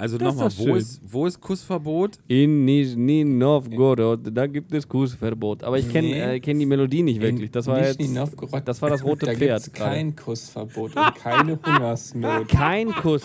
Also 0.00 0.16
nochmal, 0.16 0.50
wo 0.56 0.64
schön. 0.64 0.76
ist, 0.76 1.00
wo 1.04 1.26
ist 1.26 1.38
Kussverbot? 1.42 2.18
In 2.26 2.64
Nizhny 2.64 3.22
Novgorod, 3.22 4.20
da 4.32 4.46
gibt 4.46 4.72
es 4.72 4.88
Kussverbot. 4.88 5.62
Aber 5.62 5.78
ich 5.78 5.90
kenne 5.90 6.08
Nee. 6.08 6.36
äh, 6.36 6.40
kenn 6.40 6.58
die 6.58 6.64
Melodie 6.64 7.02
nicht 7.02 7.20
wirklich. 7.20 7.50
Das 7.50 7.66
war, 7.66 7.84
jetzt, 7.84 8.00
Novgorod, 8.00 8.62
das 8.66 8.80
war 8.80 8.88
das 8.88 9.04
rote 9.04 9.26
da 9.26 9.34
Pferd. 9.34 9.62
gibt's 9.64 9.78
kein 9.78 10.16
Kussverbot 10.16 10.96
und 10.96 11.14
keine 11.16 11.58
Hungersnot. 11.64 12.48
Kein 12.48 12.92
Kuss. 12.94 13.22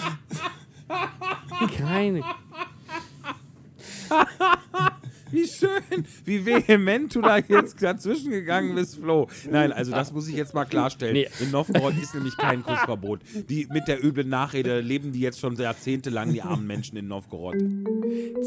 Keine. 1.78 2.22
Wie 5.36 5.48
schön, 5.48 6.06
wie 6.24 6.46
vehement 6.46 7.14
du 7.14 7.22
da 7.22 7.38
jetzt 7.38 7.84
dazwischen 7.84 8.32
gegangen 8.32 8.74
bist, 8.74 8.96
Flo. 8.96 9.28
Nein, 9.52 9.74
also 9.74 9.92
das 9.92 10.14
muss 10.14 10.30
ich 10.30 10.36
jetzt 10.36 10.54
mal 10.54 10.64
klarstellen. 10.64 11.14
Nee. 11.14 11.28
In 11.42 11.52
Novgorod 11.52 11.94
ist 12.02 12.14
nämlich 12.14 12.38
kein 12.38 12.64
Kussverbot. 12.64 13.20
Die, 13.50 13.68
mit 13.70 13.90
der 13.90 14.02
üblen 14.02 14.30
Nachrede 14.30 14.80
leben 14.80 15.12
die 15.12 15.20
jetzt 15.20 15.42
schon 15.42 15.58
jahrzehntelang, 15.58 16.32
die 16.32 16.42
armen 16.42 16.66
Menschen 16.66 16.98
in 16.98 17.10
Novgorod. 17.10 17.56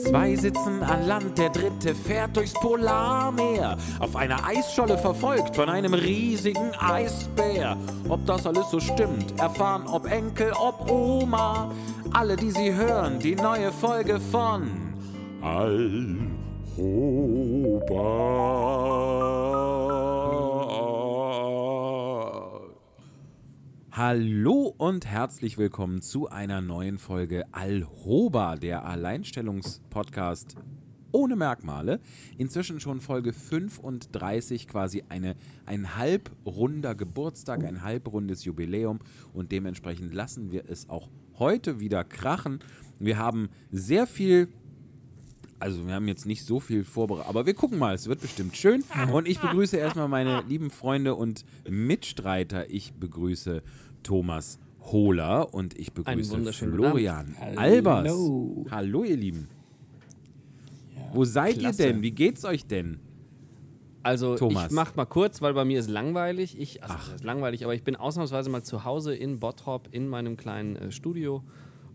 Zwei 0.03 0.35
sitzen 0.37 0.83
an 0.83 1.07
Land, 1.07 1.37
der 1.37 1.51
dritte 1.51 1.95
fährt 1.95 2.35
durchs 2.37 2.55
Polarmeer. 2.55 3.77
Auf 3.99 4.17
einer 4.17 4.47
Eisscholle 4.47 4.97
verfolgt 4.97 5.57
von 5.57 5.69
einem 5.69 5.93
riesigen 5.93 6.71
Eisbär. 6.79 7.77
Ob 8.09 8.25
das 8.25 8.47
alles 8.47 8.71
so 8.71 8.81
stimmt, 8.81 9.39
erfahren 9.39 9.87
ob 9.87 10.11
Enkel, 10.11 10.53
ob 10.53 10.91
Oma. 10.91 11.71
Alle, 12.15 12.37
die 12.37 12.51
sie 12.51 12.73
hören, 12.73 13.19
die 13.19 13.35
neue 13.35 13.73
Folge 13.73 14.19
von 14.19 14.71
Alhoba. 16.79 17.99
Hallo 23.91 24.75
und 24.79 25.05
herzlich 25.07 25.59
willkommen 25.59 26.03
zu 26.03 26.29
einer 26.29 26.61
neuen 26.61 26.99
Folge 26.99 27.47
Alhoba, 27.51 28.55
der 28.55 28.85
Alleinstellungspodcast 28.85 30.55
ohne 31.11 31.35
Merkmale. 31.35 31.99
Inzwischen 32.37 32.79
schon 32.79 33.01
Folge 33.01 33.33
35, 33.33 34.69
quasi 34.69 35.03
eine, 35.09 35.35
ein 35.67 35.97
halbrunder 35.97 36.95
Geburtstag, 36.95 37.65
ein 37.65 37.83
halbrundes 37.83 38.45
Jubiläum 38.45 39.01
und 39.33 39.51
dementsprechend 39.51 40.15
lassen 40.15 40.53
wir 40.53 40.71
es 40.71 40.89
auch 40.89 41.09
heute 41.41 41.81
wieder 41.81 42.05
krachen. 42.05 42.61
Wir 43.01 43.19
haben 43.19 43.49
sehr 43.73 44.07
viel 44.07 44.49
also 45.61 45.87
wir 45.87 45.95
haben 45.95 46.09
jetzt 46.09 46.27
nicht 46.27 46.45
so 46.45 46.61
viel 46.61 46.85
vorbereitet, 46.85 47.29
aber 47.29 47.47
wir 47.47 47.55
gucken 47.55 47.79
mal, 47.79 47.95
es 47.95 48.09
wird 48.09 48.21
bestimmt 48.21 48.57
schön. 48.57 48.85
Und 49.13 49.27
ich 49.27 49.41
begrüße 49.41 49.77
erstmal 49.77 50.09
meine 50.09 50.43
lieben 50.49 50.71
Freunde 50.71 51.15
und 51.15 51.45
Mitstreiter. 51.69 52.71
Ich 52.71 52.93
begrüße 52.95 53.63
Thomas 54.03 54.59
Hohler 54.93 55.53
und 55.53 55.79
ich 55.79 55.93
begrüße 55.93 56.53
Florian 56.53 57.37
Hallo. 57.39 57.59
Albers. 57.59 58.13
Hallo 58.71 59.05
ihr 59.05 59.17
Lieben. 59.17 59.49
Ja, 60.95 61.03
Wo 61.13 61.25
seid 61.25 61.59
klasse. 61.59 61.83
ihr 61.83 61.93
denn? 61.93 62.03
Wie 62.03 62.13
geht's 62.13 62.45
euch 62.45 62.65
denn? 62.65 63.01
Also 64.03 64.37
Thomas. 64.37 64.67
ich 64.67 64.73
mach 64.73 64.95
mal 64.97 65.05
kurz, 65.05 65.43
weil 65.43 65.53
bei 65.53 65.65
mir 65.65 65.79
ist 65.81 65.91
langweilig. 65.91 66.59
Ich, 66.59 66.83
also 66.83 66.95
es 67.07 67.15
ist 67.17 67.25
langweilig, 67.25 67.65
aber 67.65 67.75
ich 67.75 67.83
bin 67.83 67.97
ausnahmsweise 67.97 68.49
mal 68.49 68.63
zu 68.63 68.85
Hause 68.85 69.15
in 69.15 69.41
Bottrop 69.41 69.89
in 69.91 70.09
meinem 70.09 70.37
kleinen 70.37 70.77
äh, 70.77 70.91
Studio. 70.93 71.43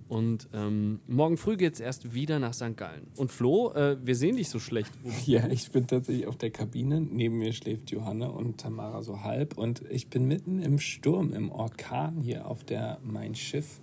Und 0.08 0.48
ähm, 0.54 1.00
morgen 1.08 1.38
früh 1.38 1.58
geht 1.58 1.73
es 1.73 1.80
erst 1.80 2.14
wieder 2.14 2.40
nach 2.40 2.54
St. 2.54 2.76
Gallen. 2.78 3.08
Und 3.18 3.32
Flo, 3.32 3.72
äh, 3.73 3.98
wir 4.04 4.16
sehen 4.16 4.38
dich 4.38 4.50
so 4.50 4.59
schlecht. 4.59 4.92
Ja, 5.26 5.48
ich 5.48 5.72
bin 5.72 5.88
tatsächlich 5.88 6.28
auf 6.28 6.36
der 6.36 6.52
Kabine. 6.52 7.00
Neben 7.00 7.38
mir 7.38 7.54
schläft 7.54 7.92
Johanna 7.92 8.28
und 8.28 8.59
Tamara 8.59 9.04
so 9.04 9.22
halb. 9.22 9.58
Und 9.58 9.84
ich 9.90 10.09
bin 10.09 10.28
mitten 10.28 10.59
im 10.59 10.80
Sturm, 10.80 11.34
im 11.34 11.52
Orkan 11.52 12.20
hier 12.22 12.48
auf 12.48 12.64
der 12.64 13.00
Mein 13.04 13.36
Schiff. 13.36 13.80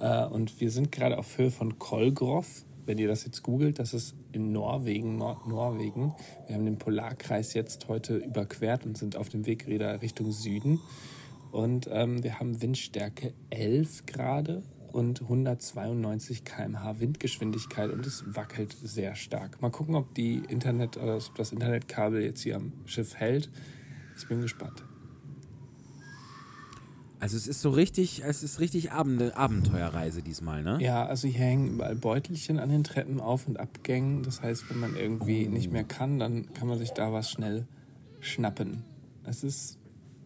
Äh, 0.00 0.26
und 0.26 0.60
wir 0.60 0.70
sind 0.70 0.92
gerade 0.92 1.18
auf 1.18 1.38
Höhe 1.38 1.50
von 1.50 1.78
Kolgrov. 1.78 2.64
Wenn 2.84 2.98
ihr 2.98 3.06
das 3.06 3.24
jetzt 3.24 3.42
googelt, 3.44 3.78
das 3.78 3.94
ist 3.94 4.16
in 4.32 4.50
Norwegen, 4.50 5.16
Nordnorwegen. 5.16 6.14
Wir 6.46 6.56
haben 6.56 6.64
den 6.64 6.78
Polarkreis 6.78 7.54
jetzt 7.54 7.86
heute 7.86 8.16
überquert 8.16 8.84
und 8.84 8.98
sind 8.98 9.16
auf 9.16 9.28
dem 9.28 9.46
Weg 9.46 9.68
wieder 9.68 10.02
Richtung 10.02 10.32
Süden. 10.32 10.80
Und 11.52 11.88
ähm, 11.92 12.24
wir 12.24 12.40
haben 12.40 12.60
Windstärke 12.60 13.34
11 13.50 14.06
gerade 14.06 14.62
und 14.92 15.22
192 15.22 16.44
km/h 16.44 17.00
Windgeschwindigkeit 17.00 17.90
und 17.90 18.06
es 18.06 18.24
wackelt 18.34 18.76
sehr 18.82 19.14
stark. 19.14 19.60
Mal 19.60 19.70
gucken, 19.70 19.94
ob 19.94 20.14
die 20.14 20.42
Internet, 20.48 20.96
oder 20.96 21.16
ob 21.16 21.34
das 21.36 21.52
Internetkabel 21.52 22.22
jetzt 22.22 22.42
hier 22.42 22.56
am 22.56 22.72
Schiff 22.84 23.16
hält. 23.16 23.50
Ich 24.16 24.28
bin 24.28 24.40
gespannt. 24.40 24.84
Also 27.22 27.36
es 27.36 27.46
ist 27.46 27.60
so 27.60 27.70
richtig, 27.70 28.24
es 28.24 28.42
ist 28.42 28.58
richtig 28.58 28.90
Abende, 28.90 29.36
Abenteuerreise 29.36 30.22
diesmal, 30.22 30.64
ne? 30.64 30.78
Ja, 30.80 31.06
also 31.06 31.28
hier 31.28 31.38
hängen 31.38 31.74
überall 31.74 31.94
Beutelchen 31.94 32.58
an 32.58 32.68
den 32.68 32.82
Treppen, 32.82 33.20
Auf- 33.20 33.46
und 33.46 33.60
Abgängen. 33.60 34.24
Das 34.24 34.42
heißt, 34.42 34.68
wenn 34.70 34.80
man 34.80 34.96
irgendwie 34.96 35.46
nicht 35.46 35.70
mehr 35.70 35.84
kann, 35.84 36.18
dann 36.18 36.52
kann 36.52 36.66
man 36.66 36.80
sich 36.80 36.90
da 36.90 37.12
was 37.12 37.30
schnell 37.30 37.68
schnappen. 38.18 38.82
Es 39.24 39.44
ist 39.44 39.78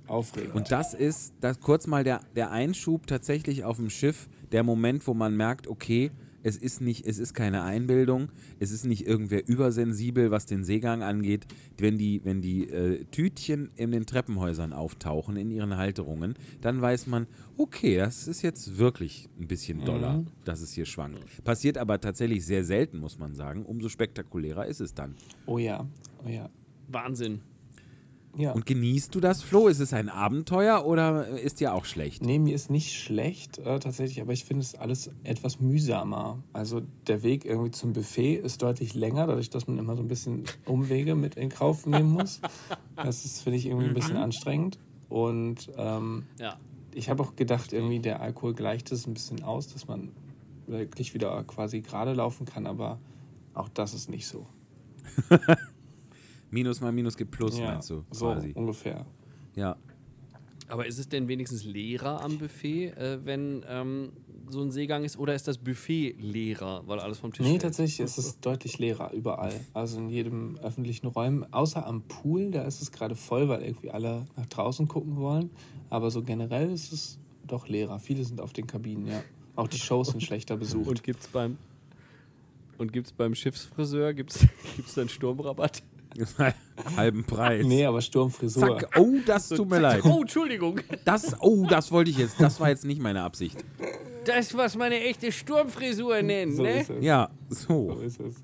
aufregend. 0.06 0.54
Und 0.54 0.70
das 0.70 0.94
ist, 0.94 1.34
das 1.40 1.60
kurz 1.60 1.86
mal 1.86 2.04
der, 2.04 2.20
der 2.34 2.50
Einschub 2.50 3.06
tatsächlich 3.06 3.64
auf 3.64 3.76
dem 3.76 3.90
Schiff, 3.90 4.28
der 4.52 4.62
Moment, 4.62 5.06
wo 5.06 5.14
man 5.14 5.36
merkt, 5.36 5.66
okay, 5.66 6.10
es 6.46 6.56
ist 6.56 6.80
nicht, 6.80 7.04
es 7.04 7.18
ist 7.18 7.34
keine 7.34 7.64
Einbildung, 7.64 8.28
es 8.60 8.70
ist 8.70 8.86
nicht 8.86 9.04
irgendwer 9.04 9.48
übersensibel, 9.48 10.30
was 10.30 10.46
den 10.46 10.62
Seegang 10.62 11.02
angeht. 11.02 11.44
Wenn 11.76 11.98
die, 11.98 12.20
wenn 12.24 12.40
die 12.40 12.70
äh, 12.70 13.04
Tütchen 13.06 13.72
in 13.74 13.90
den 13.90 14.06
Treppenhäusern 14.06 14.72
auftauchen, 14.72 15.36
in 15.36 15.50
ihren 15.50 15.76
Halterungen, 15.76 16.34
dann 16.60 16.80
weiß 16.80 17.08
man, 17.08 17.26
okay, 17.58 17.96
das 17.96 18.28
ist 18.28 18.42
jetzt 18.42 18.78
wirklich 18.78 19.28
ein 19.40 19.48
bisschen 19.48 19.84
doller, 19.84 20.24
dass 20.44 20.60
es 20.60 20.72
hier 20.72 20.86
schwankt. 20.86 21.18
Passiert 21.42 21.78
aber 21.78 22.00
tatsächlich 22.00 22.46
sehr 22.46 22.64
selten, 22.64 22.98
muss 22.98 23.18
man 23.18 23.34
sagen. 23.34 23.64
Umso 23.66 23.88
spektakulärer 23.88 24.66
ist 24.66 24.80
es 24.80 24.94
dann. 24.94 25.16
oh 25.46 25.58
ja, 25.58 25.84
oh 26.24 26.28
ja. 26.28 26.48
Wahnsinn. 26.86 27.40
Ja. 28.38 28.52
Und 28.52 28.66
genießt 28.66 29.14
du 29.14 29.20
das, 29.20 29.42
Flo? 29.42 29.66
Ist 29.66 29.80
es 29.80 29.94
ein 29.94 30.10
Abenteuer 30.10 30.84
oder 30.84 31.26
ist 31.28 31.60
dir 31.60 31.72
auch 31.72 31.86
schlecht? 31.86 32.22
Nee, 32.22 32.38
mir 32.38 32.54
ist 32.54 32.68
nicht 32.70 32.92
schlecht 32.92 33.58
äh, 33.58 33.78
tatsächlich, 33.78 34.20
aber 34.20 34.34
ich 34.34 34.44
finde 34.44 34.62
es 34.62 34.74
alles 34.74 35.10
etwas 35.24 35.58
mühsamer. 35.58 36.42
Also 36.52 36.82
der 37.06 37.22
Weg 37.22 37.46
irgendwie 37.46 37.70
zum 37.70 37.94
Buffet 37.94 38.34
ist 38.34 38.60
deutlich 38.60 38.94
länger, 38.94 39.26
dadurch, 39.26 39.48
dass 39.48 39.66
man 39.66 39.78
immer 39.78 39.96
so 39.96 40.02
ein 40.02 40.08
bisschen 40.08 40.44
Umwege 40.66 41.14
mit 41.14 41.36
in 41.36 41.48
Kauf 41.48 41.86
nehmen 41.86 42.10
muss. 42.10 42.40
Das 42.94 43.24
ist, 43.24 43.42
finde 43.42 43.58
ich, 43.58 43.66
irgendwie 43.66 43.86
ein 43.88 43.94
bisschen 43.94 44.16
anstrengend. 44.18 44.78
Und 45.08 45.70
ähm, 45.78 46.24
Ja. 46.38 46.58
ich 46.94 47.08
habe 47.08 47.22
auch 47.22 47.36
gedacht, 47.36 47.72
irgendwie 47.72 48.00
der 48.00 48.20
Alkohol 48.20 48.52
gleicht 48.52 48.92
es 48.92 49.06
ein 49.06 49.14
bisschen 49.14 49.44
aus, 49.44 49.68
dass 49.72 49.88
man 49.88 50.10
wirklich 50.66 51.14
wieder 51.14 51.42
quasi 51.44 51.80
gerade 51.80 52.12
laufen 52.12 52.44
kann, 52.44 52.66
aber 52.66 52.98
auch 53.54 53.68
das 53.70 53.94
ist 53.94 54.10
nicht 54.10 54.26
so. 54.26 54.46
Minus 56.50 56.80
mal 56.80 56.92
Minus 56.92 57.16
gibt 57.16 57.30
Plus, 57.32 57.58
meinst 57.58 57.90
du, 57.90 58.04
so 58.10 58.26
quasi. 58.32 58.52
ungefähr. 58.54 59.04
Ja. 59.54 59.76
Aber 60.68 60.86
ist 60.86 60.98
es 60.98 61.08
denn 61.08 61.28
wenigstens 61.28 61.64
leerer 61.64 62.22
am 62.22 62.38
Buffet, 62.38 62.88
äh, 62.96 63.24
wenn 63.24 63.64
ähm, 63.68 64.10
so 64.48 64.60
ein 64.62 64.72
Seegang 64.72 65.04
ist? 65.04 65.16
Oder 65.16 65.34
ist 65.34 65.46
das 65.46 65.58
Buffet 65.58 66.16
leerer, 66.18 66.82
weil 66.86 66.98
alles 66.98 67.18
vom 67.20 67.32
Tisch 67.32 67.44
Nee, 67.44 67.50
fällt? 67.52 67.62
tatsächlich 67.62 68.00
ist 68.00 68.18
es 68.18 68.40
deutlich 68.40 68.78
leerer 68.78 69.12
überall. 69.12 69.52
Also 69.74 69.98
in 69.98 70.08
jedem 70.08 70.56
öffentlichen 70.58 71.06
Raum, 71.06 71.44
außer 71.52 71.86
am 71.86 72.02
Pool, 72.02 72.50
da 72.50 72.62
ist 72.62 72.82
es 72.82 72.90
gerade 72.90 73.14
voll, 73.14 73.48
weil 73.48 73.62
irgendwie 73.62 73.90
alle 73.92 74.24
nach 74.36 74.46
draußen 74.46 74.88
gucken 74.88 75.16
wollen. 75.16 75.50
Aber 75.88 76.10
so 76.10 76.22
generell 76.22 76.70
ist 76.72 76.92
es 76.92 77.18
doch 77.46 77.68
leerer. 77.68 78.00
Viele 78.00 78.24
sind 78.24 78.40
auf 78.40 78.52
den 78.52 78.66
Kabinen, 78.66 79.06
ja. 79.06 79.22
Auch 79.54 79.68
die 79.68 79.78
Shows 79.78 80.08
sind 80.08 80.22
schlechter 80.22 80.56
besucht. 80.58 80.88
Und 80.88 81.02
gibt's 81.04 81.28
beim 81.28 81.58
und 82.78 82.92
gibt's 82.92 83.12
beim 83.12 83.34
Schiffsfriseur 83.34 84.12
gibt's 84.14 84.40
gibt's 84.76 84.94
dann 84.94 85.08
Sturmrabatt? 85.08 85.82
Halben 86.96 87.24
Preis. 87.24 87.64
nee, 87.66 87.84
aber 87.84 88.00
Sturmfrisur. 88.00 88.78
Zack. 88.80 88.98
Oh, 88.98 89.14
das 89.26 89.48
tut 89.48 89.68
mir 89.70 89.80
leid. 89.80 90.02
Oh, 90.04 90.20
Entschuldigung. 90.22 90.80
Das, 91.04 91.34
oh, 91.40 91.66
das 91.68 91.90
wollte 91.92 92.10
ich 92.10 92.18
jetzt. 92.18 92.40
Das 92.40 92.60
war 92.60 92.68
jetzt 92.68 92.84
nicht 92.84 93.00
meine 93.00 93.22
Absicht. 93.22 93.64
Das, 94.24 94.54
was 94.56 94.76
meine 94.76 95.00
echte 95.00 95.30
Sturmfrisur 95.32 96.20
nennen, 96.22 96.54
So 96.56 96.62
ne? 96.62 96.80
ist 96.80 96.90
es. 96.90 97.04
Ja, 97.04 97.30
So 97.48 97.94
so. 97.94 98.00
ist 98.00 98.20
es. 98.20 98.34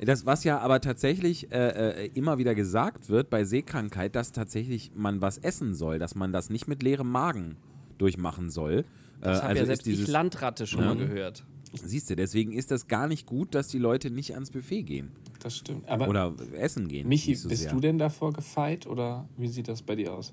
Das, 0.00 0.26
was 0.26 0.44
ja 0.44 0.58
aber 0.58 0.80
tatsächlich 0.82 1.50
äh, 1.52 2.04
äh, 2.04 2.10
immer 2.14 2.36
wieder 2.38 2.54
gesagt 2.54 3.08
wird 3.08 3.30
bei 3.30 3.44
Seekrankheit, 3.44 4.14
dass 4.14 4.30
tatsächlich 4.30 4.92
man 4.94 5.22
was 5.22 5.38
essen 5.38 5.74
soll, 5.74 5.98
dass 5.98 6.14
man 6.14 6.32
das 6.34 6.50
nicht 6.50 6.68
mit 6.68 6.82
leerem 6.82 7.10
Magen 7.10 7.56
durchmachen 7.96 8.50
soll. 8.50 8.84
Das 9.22 9.38
Äh, 9.38 9.40
habe 9.42 9.48
also 9.48 9.60
ja 9.62 9.66
selbst 9.66 9.86
ich 9.86 9.94
dieses, 9.96 10.08
Landratte 10.08 10.66
schon 10.66 10.80
Ja. 10.82 10.94
mal 10.94 10.98
gehört. 10.98 11.44
siehst 11.72 12.10
du, 12.10 12.14
deswegen 12.16 12.52
ist 12.52 12.70
das 12.70 12.88
gar 12.88 13.08
nicht 13.08 13.24
gut, 13.26 13.54
dass 13.54 13.68
die 13.68 13.78
Leute 13.78 14.10
nicht 14.10 14.34
ans 14.34 14.50
Buffet 14.50 14.82
gehen 14.82 15.12
Das 15.40 15.56
stimmt. 15.56 15.88
Aber 15.88 16.08
oder 16.08 16.34
essen 16.54 16.88
gehen. 16.88 17.08
Michi, 17.08 17.34
so 17.34 17.48
bist 17.48 17.62
sehr. 17.62 17.72
du 17.72 17.80
denn 17.80 17.98
davor 17.98 18.32
gefeit 18.32 18.86
oder 18.86 19.28
wie 19.36 19.48
sieht 19.48 19.68
das 19.68 19.82
bei 19.82 19.94
dir 19.94 20.12
aus? 20.12 20.32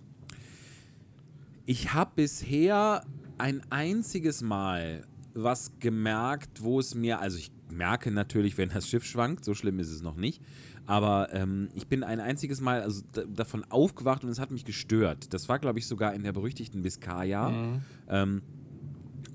Ich 1.66 1.94
habe 1.94 2.12
bisher 2.16 3.04
ein 3.38 3.62
einziges 3.70 4.42
Mal 4.42 5.06
was 5.34 5.72
gemerkt, 5.80 6.64
wo 6.64 6.80
es 6.80 6.94
mir, 6.94 7.20
also 7.20 7.38
ich 7.38 7.52
merke 7.70 8.12
natürlich, 8.12 8.58
wenn 8.58 8.70
das 8.70 8.88
Schiff 8.88 9.04
schwankt, 9.04 9.44
so 9.44 9.54
schlimm 9.54 9.80
ist 9.80 9.90
es 9.90 10.02
noch 10.02 10.16
nicht, 10.16 10.42
aber 10.86 11.30
ähm, 11.34 11.70
ich 11.74 11.88
bin 11.88 12.04
ein 12.04 12.20
einziges 12.20 12.62
Mal 12.62 12.82
also 12.82 13.02
davon 13.34 13.64
aufgewacht 13.70 14.24
und 14.24 14.30
es 14.30 14.40
hat 14.40 14.52
mich 14.52 14.66
gestört. 14.66 15.34
Das 15.34 15.50
war, 15.50 15.58
glaube 15.58 15.80
ich, 15.80 15.88
sogar 15.88 16.14
in 16.14 16.24
der 16.24 16.34
berüchtigten 16.34 16.84
Biskaya. 16.84 17.80
Ähm, 18.10 18.42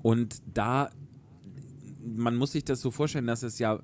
und 0.01 0.41
da 0.53 0.89
man 2.15 2.35
muss 2.35 2.51
sich 2.53 2.63
das 2.63 2.81
so 2.81 2.91
vorstellen, 2.91 3.27
dass 3.27 3.43
es 3.43 3.59
ja, 3.59 3.79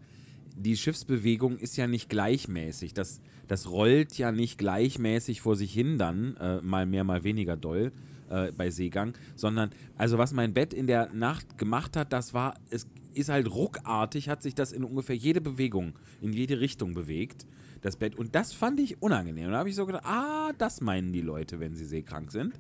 die 0.55 0.77
Schiffsbewegung 0.77 1.57
ist 1.57 1.77
ja 1.77 1.87
nicht 1.87 2.09
gleichmäßig. 2.09 2.93
Das, 2.93 3.19
das 3.47 3.69
rollt 3.69 4.17
ja 4.17 4.31
nicht 4.31 4.57
gleichmäßig 4.57 5.41
vor 5.41 5.55
sich 5.55 5.73
hin 5.73 5.97
dann, 5.97 6.35
äh, 6.37 6.61
mal 6.61 6.85
mehr, 6.85 7.03
mal 7.03 7.23
weniger 7.23 7.57
doll 7.57 7.91
äh, 8.29 8.51
bei 8.51 8.69
Seegang, 8.69 9.13
sondern, 9.35 9.71
also 9.97 10.17
was 10.17 10.33
mein 10.33 10.53
Bett 10.53 10.73
in 10.73 10.87
der 10.87 11.11
Nacht 11.13 11.57
gemacht 11.57 11.97
hat, 11.97 12.13
das 12.13 12.33
war, 12.33 12.55
es 12.69 12.87
ist 13.13 13.29
halt 13.29 13.49
ruckartig, 13.53 14.29
hat 14.29 14.41
sich 14.41 14.55
das 14.55 14.71
in 14.71 14.83
ungefähr 14.83 15.15
jede 15.15 15.41
Bewegung, 15.41 15.93
in 16.21 16.33
jede 16.33 16.59
Richtung 16.59 16.93
bewegt, 16.93 17.45
das 17.81 17.97
Bett. 17.97 18.15
Und 18.15 18.35
das 18.35 18.53
fand 18.53 18.79
ich 18.79 19.01
unangenehm. 19.01 19.47
Und 19.47 19.51
da 19.53 19.59
habe 19.59 19.69
ich 19.69 19.75
so 19.75 19.85
gedacht, 19.85 20.05
ah, 20.05 20.51
das 20.57 20.81
meinen 20.81 21.13
die 21.13 21.21
Leute, 21.21 21.59
wenn 21.59 21.75
sie 21.75 21.85
seekrank 21.85 22.31
sind. 22.31 22.59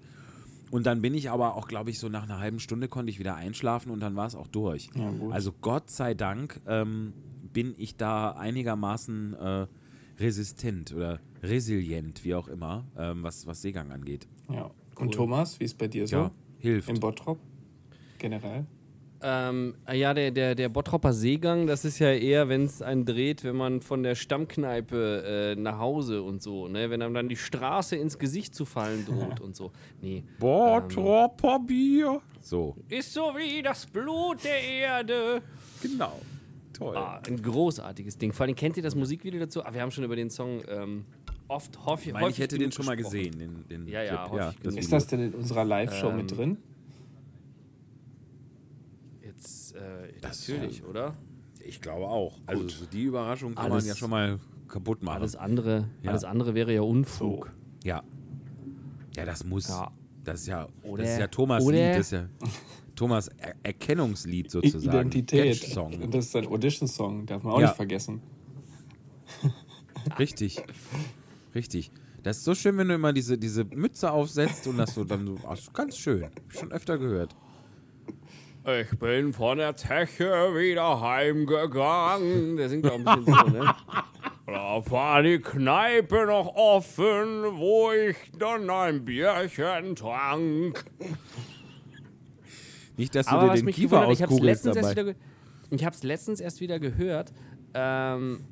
Und 0.71 0.85
dann 0.85 1.01
bin 1.01 1.13
ich 1.13 1.29
aber 1.29 1.55
auch, 1.55 1.67
glaube 1.67 1.89
ich, 1.89 1.99
so 1.99 2.09
nach 2.09 2.23
einer 2.23 2.39
halben 2.39 2.59
Stunde 2.59 2.87
konnte 2.87 3.09
ich 3.09 3.19
wieder 3.19 3.35
einschlafen 3.35 3.91
und 3.91 3.99
dann 3.99 4.15
war 4.15 4.27
es 4.27 4.35
auch 4.35 4.47
durch. 4.47 4.89
Ja, 4.95 5.13
also 5.29 5.53
Gott 5.61 5.89
sei 5.89 6.13
Dank 6.13 6.59
ähm, 6.67 7.13
bin 7.55 7.73
ich 7.77 7.95
da 7.95 8.31
einigermaßen 8.31 9.33
äh, 9.33 9.67
resistent 10.19 10.93
oder 10.93 11.21
resilient, 11.41 12.25
wie 12.25 12.35
auch 12.35 12.49
immer, 12.49 12.85
ähm, 12.97 13.23
was, 13.23 13.47
was 13.47 13.61
Seegang 13.61 13.93
angeht. 13.93 14.27
Ja. 14.51 14.69
Und 14.97 15.13
Thomas, 15.13 15.57
wie 15.59 15.63
ist 15.63 15.77
bei 15.77 15.87
dir 15.87 16.05
so? 16.05 16.15
Ja, 16.17 16.31
hilft. 16.59 16.89
Im 16.89 16.99
Bottrop? 16.99 17.39
Generell? 18.17 18.65
Ähm, 19.21 19.75
ja, 19.91 20.13
der, 20.13 20.31
der, 20.31 20.53
der 20.53 20.67
Bottropper 20.67 21.13
Seegang, 21.13 21.65
das 21.65 21.85
ist 21.85 21.99
ja 21.99 22.11
eher, 22.11 22.49
wenn 22.49 22.65
es 22.65 22.81
einen 22.81 23.05
dreht, 23.05 23.45
wenn 23.45 23.55
man 23.55 23.79
von 23.79 24.03
der 24.03 24.15
Stammkneipe 24.15 25.55
äh, 25.55 25.59
nach 25.59 25.79
Hause 25.79 26.23
und 26.23 26.43
so, 26.43 26.67
ne? 26.67 26.89
Wenn 26.89 27.01
einem 27.01 27.13
dann 27.13 27.29
die 27.29 27.37
Straße 27.37 27.95
ins 27.95 28.19
Gesicht 28.19 28.53
zu 28.53 28.65
fallen 28.65 29.05
droht 29.05 29.39
und 29.39 29.55
so. 29.55 29.71
Nee. 30.01 30.25
Bottropper 30.39 31.59
Bier. 31.59 32.21
So, 32.41 32.75
Ist 32.89 33.13
so 33.13 33.33
wie 33.37 33.61
das 33.61 33.85
Blut 33.85 34.43
der 34.43 34.61
Erde. 34.61 35.41
genau. 35.81 36.19
Toll. 36.77 36.95
Ah, 36.97 37.21
ein 37.25 37.41
großartiges 37.41 38.17
Ding. 38.17 38.33
Vor 38.33 38.45
allem 38.45 38.55
kennt 38.55 38.77
ihr 38.77 38.83
das 38.83 38.95
Musikvideo 38.95 39.39
dazu? 39.39 39.63
Ah, 39.65 39.73
wir 39.73 39.81
haben 39.81 39.91
schon 39.91 40.03
über 40.03 40.15
den 40.15 40.29
Song 40.29 40.61
ähm, 40.67 41.05
oft 41.47 41.85
häufig. 41.85 42.07
Ich 42.07 42.13
meine, 42.13 42.29
ich 42.29 42.39
hätte 42.39 42.57
den 42.57 42.71
schon 42.71 42.85
mal 42.85 42.95
gesprochen. 42.95 43.17
gesehen, 43.17 43.39
den, 43.39 43.67
den 43.67 43.87
Ja, 43.87 44.03
ja, 44.03 44.27
Clip. 44.27 44.41
häufig 44.41 44.59
genug. 44.61 44.77
Ist 44.79 44.91
das 44.91 45.07
denn 45.07 45.19
in 45.21 45.33
unserer 45.33 45.63
Live-Show 45.65 46.09
Ähm, 46.09 46.15
mit 46.17 46.35
drin? 46.35 46.57
Jetzt, 49.23 49.75
äh, 49.75 49.79
Das, 50.21 50.47
natürlich, 50.47 50.83
oder? 50.83 51.13
Ich 51.63 51.81
glaube 51.81 52.07
auch. 52.07 52.39
Also 52.45 52.67
so 52.69 52.85
die 52.85 53.03
Überraschung 53.03 53.55
kann 53.55 53.71
Alles- 53.71 53.85
man 53.85 53.89
ja 53.89 53.95
schon 53.95 54.09
mal 54.09 54.39
kaputt 54.67 55.01
machen. 55.03 55.17
Alles 55.17 55.35
andere, 55.35 55.89
Ja. 56.03 56.11
alles 56.11 56.23
andere 56.23 56.53
wäre 56.55 56.73
ja 56.73 56.81
Unfug. 56.81 57.51
Ja. 57.83 58.03
Ja, 59.15 59.25
das 59.25 59.43
muss. 59.45 59.69
Ja. 59.69 59.91
Das 60.23 60.41
ist 60.41 60.47
ja, 60.47 60.67
Oder- 60.83 61.03
das 61.03 61.13
ist 61.13 61.19
ja 61.19 61.27
Thomas 61.27 61.63
oder- 61.63 61.77
Lied, 61.77 61.99
das 61.99 62.07
ist 62.07 62.11
ja 62.11 62.27
Thomas 62.95 63.27
er 63.37 63.55
Erkennungslied 63.63 64.49
sozusagen. 64.51 65.09
Identität. 65.11 65.77
Und 65.77 66.13
das 66.13 66.25
ist 66.27 66.35
ein 66.35 66.47
Audition-Song, 66.47 67.25
darf 67.25 67.43
man 67.43 67.53
auch 67.53 67.59
Ja. 67.59 67.67
nicht 67.67 67.75
vergessen. 67.75 68.21
Richtig. 70.19 70.61
Richtig. 71.53 71.91
Das 72.23 72.37
ist 72.37 72.43
so 72.45 72.55
schön, 72.55 72.77
wenn 72.77 72.87
du 72.87 72.95
immer 72.95 73.13
diese, 73.13 73.37
diese 73.37 73.63
Mütze 73.65 74.11
aufsetzt 74.11 74.67
und 74.67 74.77
das 74.77 74.93
so 74.95 75.03
dann 75.03 75.27
so. 75.27 75.37
Ach, 75.47 75.57
ganz 75.73 75.97
schön. 75.97 76.23
Hab 76.23 76.31
ich 76.51 76.59
schon 76.59 76.71
öfter 76.71 76.97
gehört. 76.97 77.35
Ich 78.81 78.97
bin 78.97 79.31
von 79.31 79.59
der 79.59 79.75
Zeche 79.75 80.25
wieder 80.55 80.99
heimgegangen. 80.99 82.57
Der 82.57 82.67
singt 82.69 82.87
auch 82.89 82.95
ein 82.95 83.03
bisschen 83.03 83.25
so, 83.25 83.47
ne? 83.49 83.75
Da 84.47 84.79
war 84.91 85.23
die 85.23 85.39
Kneipe 85.39 86.27
noch 86.27 86.53
offen, 86.55 87.43
wo 87.57 87.91
ich 87.91 88.15
dann 88.37 88.69
ein 88.69 89.03
Bierchen 89.03 89.95
trank. 89.95 90.85
Nicht, 92.97 93.15
dass 93.15 93.25
du 93.25 93.31
Aber 93.33 93.47
dir 93.47 93.53
was 93.53 93.59
den 93.59 93.69
Kiefer 93.69 93.97
habe 94.01 94.07
auskugelst 94.07 94.65
letztens, 94.65 94.75
erst 94.77 94.97
dabei. 94.97 95.15
wieder 95.69 95.81
ich 95.81 95.85
hab's 95.85 96.03
letztens 96.03 96.39
erst 96.39 96.61
wieder 96.61 96.79
gehört. 96.79 97.33
Ähm, 97.73 98.45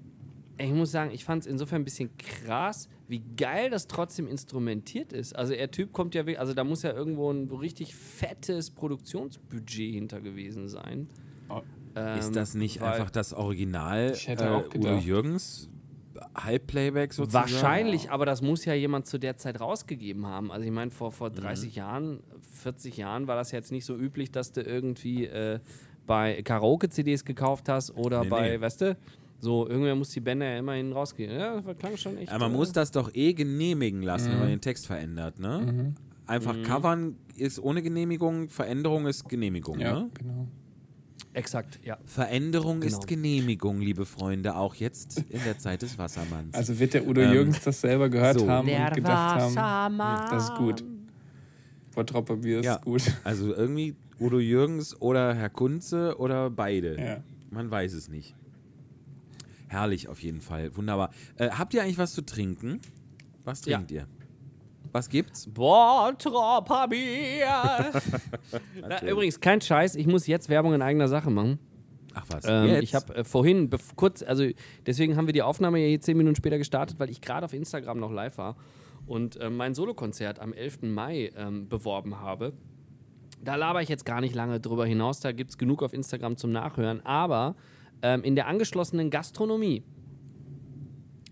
ich 0.58 0.72
muss 0.72 0.92
sagen, 0.92 1.12
ich 1.12 1.24
fand 1.26 1.44
es 1.44 1.48
insofern 1.48 1.82
ein 1.82 1.86
bisschen 1.86 2.12
krass, 2.18 2.88
wie 3.08 3.24
geil 3.38 3.70
das 3.70 3.88
trotzdem 3.88 4.28
instrumentiert 4.28 5.14
ist. 5.14 5.36
Also 5.36 5.54
der 5.54 5.72
Typ 5.72 5.94
kommt 5.94 6.16
ja, 6.16 6.24
also 6.38 6.54
da 6.54 6.64
muss 6.64 6.84
ja 6.84 6.92
irgendwo 6.94 7.32
ein 7.32 7.50
richtig 7.50 7.96
fettes 7.96 8.70
Produktionsbudget 8.72 9.94
hinter 9.94 10.22
gewesen 10.22 10.68
sein. 10.68 11.08
Oh, 11.50 11.62
Ähm, 11.96 12.20
Ist 12.20 12.36
das 12.36 12.54
nicht 12.56 12.82
einfach 12.82 13.10
das 13.10 13.34
Original 13.34 14.12
Ich 14.16 14.28
hätte 14.28 14.46
äh, 14.46 14.48
auch 14.50 14.66
Udo. 14.74 14.98
Jürgens 14.98 15.70
Halbplayback 16.36 17.14
sozusagen? 17.14 17.52
Wahrscheinlich, 17.52 18.12
aber 18.12 18.26
das 18.26 18.42
muss 18.42 18.66
ja 18.66 18.74
jemand 18.74 19.08
zu 19.08 19.18
der 19.18 19.38
Zeit 19.38 19.60
rausgegeben 19.60 20.26
haben. 20.26 20.52
Also 20.52 20.66
ich 20.66 20.72
meine, 20.72 20.92
vor, 20.92 21.12
vor 21.12 21.30
Mhm. 21.30 21.36
30 21.36 21.76
Jahren, 21.76 22.20
40 22.62 22.98
Jahren 22.98 23.28
war 23.28 23.36
das 23.36 23.52
jetzt 23.52 23.72
nicht 23.72 23.86
so 23.86 23.96
üblich, 23.98 24.32
dass 24.32 24.52
du 24.52 24.62
irgendwie 24.62 25.26
äh, 25.26 25.60
bei 26.06 26.42
Karaoke-CDs 26.42 27.24
gekauft 27.26 27.70
hast 27.70 27.96
oder 27.96 28.24
Nee, 28.24 28.30
bei, 28.30 28.50
nee. 28.52 28.62
weißt 28.62 28.82
du, 28.82 28.98
so, 29.40 29.68
irgendwer 29.68 29.96
muss 29.96 30.10
die 30.12 30.20
Bänder 30.22 30.46
ja 30.46 30.60
immerhin 30.60 30.92
rausgehen. 30.94 31.32
Ja, 31.38 31.60
das 31.60 31.78
klang 31.78 31.98
schon 31.98 32.18
echt. 32.18 32.30
Aber 32.32 32.46
man 32.46 32.54
äh, 32.54 32.58
muss 32.58 32.72
das 32.72 32.92
doch 32.92 33.14
eh 33.14 33.34
genehmigen 33.34 34.02
lassen, 34.02 34.28
Mhm. 34.30 34.32
wenn 34.34 34.40
man 34.40 34.48
den 34.50 34.62
Text 34.62 34.88
verändert, 34.88 35.40
ne? 35.40 35.94
Einfach 36.26 36.56
covern 36.64 37.18
ist 37.36 37.60
ohne 37.62 37.82
Genehmigung, 37.82 38.48
Veränderung 38.48 39.06
ist 39.08 39.28
Genehmigung, 39.28 39.80
ja, 39.80 39.94
ne? 40.02 40.10
genau. 40.14 40.48
Exakt, 41.34 41.80
ja. 41.84 41.98
Veränderung 42.06 42.80
Genau. 42.82 42.98
ist 43.00 43.08
Genehmigung, 43.08 43.82
liebe 43.82 44.06
Freunde, 44.06 44.56
auch 44.56 44.76
jetzt 44.76 45.18
in 45.30 45.44
der 45.44 45.58
Zeit 45.58 45.82
des 45.82 45.98
Wassermanns. 45.98 46.54
Also 46.54 46.78
wird 46.80 46.94
der 46.94 47.08
Udo 47.08 47.22
Ähm, 47.22 47.34
Jürgens 47.34 47.62
das 47.62 47.82
selber 47.82 48.10
gehört 48.10 48.40
so. 48.40 48.48
haben 48.48 48.68
Der 48.68 48.88
und 48.90 48.94
gedacht 48.96 49.40
haben, 49.42 49.56
Wassermann. 49.56 50.30
das 50.32 50.44
ist 50.50 50.56
gut. 50.56 50.84
Bottropper 51.96 52.38
Bier 52.38 52.60
ist 52.60 52.66
ja, 52.66 52.78
gut. 52.78 53.02
also 53.24 53.54
irgendwie 53.54 53.96
Udo 54.20 54.40
Jürgens 54.40 55.00
oder 55.02 55.34
Herr 55.34 55.50
Kunze 55.50 56.16
oder 56.20 56.50
beide. 56.50 57.00
Ja. 57.00 57.24
Man 57.50 57.70
weiß 57.70 57.94
es 57.94 58.10
nicht. 58.10 58.36
Herrlich 59.68 60.08
auf 60.08 60.22
jeden 60.22 60.42
Fall, 60.42 60.76
wunderbar. 60.76 61.12
Äh, 61.38 61.50
habt 61.50 61.74
ihr 61.74 61.82
eigentlich 61.84 61.98
was 61.98 62.14
zu 62.14 62.22
trinken? 62.24 62.80
Was 63.44 63.66
Ja. 63.66 63.78
trinkt 63.78 63.92
ihr? 63.92 64.08
Was 64.94 65.10
gibt's? 65.10 65.50
Na, 68.88 69.04
übrigens, 69.04 69.40
kein 69.40 69.60
Scheiß, 69.60 69.96
ich 69.96 70.06
muss 70.08 70.28
jetzt 70.28 70.50
Werbung 70.50 70.74
in 70.74 70.82
eigener 70.82 71.08
Sache 71.08 71.32
machen. 71.32 71.58
Ach 72.14 72.26
was, 72.30 72.46
Ähm, 72.48 72.80
ich 72.82 72.94
habe 72.94 73.16
äh, 73.16 73.24
vorhin, 73.24 73.72
kurz, 73.96 74.22
also 74.22 74.48
deswegen 74.86 75.18
haben 75.18 75.26
wir 75.26 75.34
die 75.34 75.42
Aufnahme 75.42 75.80
ja 75.80 75.88
hier 75.88 76.00
zehn 76.00 76.16
Minuten 76.16 76.36
später 76.36 76.60
gestartet, 76.60 77.00
weil 77.00 77.10
ich 77.10 77.22
gerade 77.22 77.44
auf 77.44 77.54
Instagram 77.54 78.00
noch 78.00 78.12
live 78.12 78.38
war 78.38 78.56
und 79.08 79.36
äh, 79.38 79.50
mein 79.50 79.74
Solokonzert 79.74 80.40
am 80.40 80.54
11. 80.54 80.84
Mai 80.84 81.32
ähm, 81.36 81.68
beworben 81.68 82.20
habe. 82.20 82.54
Da 83.44 83.56
laber 83.56 83.82
ich 83.82 83.90
jetzt 83.90 84.06
gar 84.06 84.22
nicht 84.22 84.36
lange 84.36 84.60
drüber 84.60 84.86
hinaus, 84.86 85.20
da 85.22 85.32
gibt 85.32 85.50
es 85.50 85.58
genug 85.58 85.82
auf 85.82 85.92
Instagram 85.92 86.38
zum 86.38 86.52
Nachhören, 86.52 87.04
aber 87.04 87.56
ähm, 88.04 88.24
in 88.24 88.36
der 88.36 88.48
angeschlossenen 88.48 89.10
Gastronomie, 89.10 89.84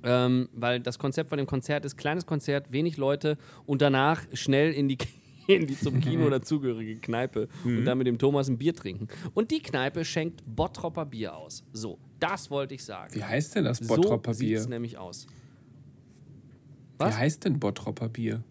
ähm, 0.03 0.49
weil 0.53 0.79
das 0.79 0.97
Konzept 0.99 1.29
von 1.29 1.37
dem 1.37 1.47
Konzert 1.47 1.85
ist 1.85 1.97
kleines 1.97 2.25
Konzert, 2.25 2.71
wenig 2.71 2.97
Leute 2.97 3.37
und 3.65 3.81
danach 3.81 4.21
schnell 4.33 4.71
in 4.73 4.87
die, 4.87 4.97
in 5.47 5.67
die 5.67 5.77
zum 5.77 5.99
Kino 5.99 6.29
dazugehörige 6.29 6.95
Kneipe 7.01 7.47
und 7.63 7.85
dann 7.85 7.97
mit 7.97 8.07
dem 8.07 8.17
Thomas 8.17 8.47
ein 8.49 8.57
Bier 8.57 8.75
trinken. 8.75 9.07
Und 9.33 9.51
die 9.51 9.61
Kneipe 9.61 10.05
schenkt 10.05 10.43
Bottropper 10.45 11.05
Bier 11.05 11.35
aus. 11.35 11.63
So, 11.73 11.99
das 12.19 12.49
wollte 12.49 12.75
ich 12.75 12.83
sagen. 12.83 13.13
Wie 13.13 13.23
heißt 13.23 13.55
denn 13.55 13.63
das 13.65 13.77
so 13.79 13.87
Bottropper 13.87 14.33
sieht 14.33 14.55
es 14.57 14.63
Bier? 14.65 14.69
nämlich 14.69 14.97
aus. 14.97 15.27
Wie 15.27 17.05
Was? 17.05 17.17
heißt 17.17 17.45
denn 17.45 17.59
Bottropper 17.59 18.09
Bier? 18.09 18.43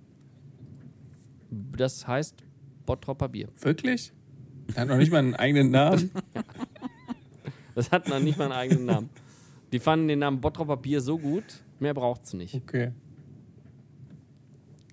Das 1.76 2.06
heißt 2.06 2.36
Bottropper 2.86 3.28
Bier. 3.28 3.48
Wirklich? 3.60 4.12
Er 4.74 4.82
hat 4.82 4.88
noch 4.88 4.98
nicht 4.98 5.10
mal 5.10 5.18
einen 5.18 5.34
eigenen 5.34 5.70
Namen. 5.70 6.10
Das 7.76 7.92
hat 7.92 8.08
noch 8.08 8.18
nicht 8.18 8.36
mal 8.36 8.44
einen 8.46 8.52
eigenen 8.52 8.84
Namen. 8.84 9.10
Die 9.72 9.78
fanden 9.78 10.08
den 10.08 10.18
Namen 10.20 10.40
Bottropper 10.40 10.76
Bier 10.76 11.00
so 11.00 11.18
gut, 11.18 11.44
mehr 11.78 11.94
braucht 11.94 12.24
es 12.24 12.34
nicht. 12.34 12.54
Okay. 12.54 12.92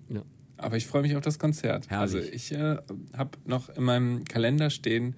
Ja. 0.08 0.22
Aber 0.56 0.76
ich 0.76 0.86
freue 0.86 1.02
mich 1.02 1.16
auf 1.16 1.22
das 1.22 1.38
Konzert. 1.38 1.90
Herrlich. 1.90 2.14
Also 2.14 2.18
ich 2.18 2.52
äh, 2.52 2.78
habe 3.16 3.30
noch 3.44 3.68
in 3.70 3.84
meinem 3.84 4.24
Kalender 4.24 4.70
stehen 4.70 5.16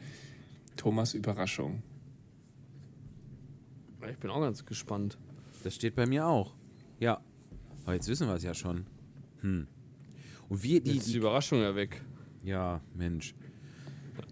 Thomas 0.76 1.14
Überraschung. 1.14 1.82
Ich 4.10 4.18
bin 4.18 4.30
auch 4.30 4.40
ganz 4.40 4.64
gespannt. 4.64 5.18
Das 5.62 5.74
steht 5.74 5.94
bei 5.94 6.06
mir 6.06 6.26
auch. 6.26 6.54
Ja. 6.98 7.20
Aber 7.84 7.94
jetzt 7.94 8.08
wissen 8.08 8.26
wir 8.26 8.34
es 8.34 8.42
ja 8.42 8.54
schon. 8.54 8.86
Hm. 9.42 9.66
Und 10.48 10.62
wir, 10.62 10.80
die, 10.82 10.92
Jetzt 10.92 11.06
ist 11.06 11.14
die 11.14 11.18
Überraschung 11.18 11.60
ja 11.60 11.74
weg. 11.74 12.02
Ja, 12.42 12.80
Mensch. 12.94 13.34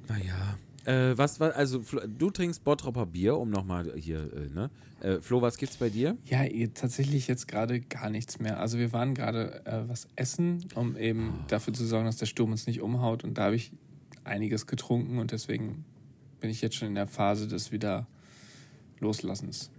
Naja. 0.08 0.58
Äh, 0.84 1.16
was 1.18 1.38
war, 1.38 1.54
also 1.54 1.82
du 2.06 2.30
trinkst 2.30 2.64
Bottropper 2.64 3.06
Bier, 3.06 3.36
um 3.36 3.50
nochmal 3.50 3.92
hier, 3.94 4.32
äh, 4.32 4.48
ne? 4.48 4.70
Äh, 5.00 5.20
Flo, 5.20 5.42
was 5.42 5.58
gibt's 5.58 5.76
bei 5.76 5.90
dir? 5.90 6.16
Ja, 6.24 6.44
tatsächlich 6.74 7.28
jetzt 7.28 7.46
gerade 7.46 7.80
gar 7.80 8.10
nichts 8.10 8.40
mehr. 8.40 8.58
Also 8.58 8.78
wir 8.78 8.92
waren 8.92 9.14
gerade 9.14 9.64
äh, 9.64 9.88
was 9.88 10.08
essen, 10.16 10.64
um 10.74 10.96
eben 10.96 11.44
dafür 11.48 11.72
zu 11.72 11.86
sorgen, 11.86 12.06
dass 12.06 12.16
der 12.16 12.26
Sturm 12.26 12.50
uns 12.50 12.66
nicht 12.66 12.80
umhaut. 12.80 13.24
Und 13.24 13.38
da 13.38 13.44
habe 13.44 13.56
ich 13.56 13.72
einiges 14.24 14.66
getrunken 14.66 15.18
und 15.18 15.32
deswegen 15.32 15.84
bin 16.40 16.50
ich 16.50 16.60
jetzt 16.60 16.76
schon 16.76 16.88
in 16.88 16.94
der 16.94 17.06
Phase 17.06 17.48
des 17.48 17.72
wieder 17.72 18.06
Loslassens. 19.00 19.70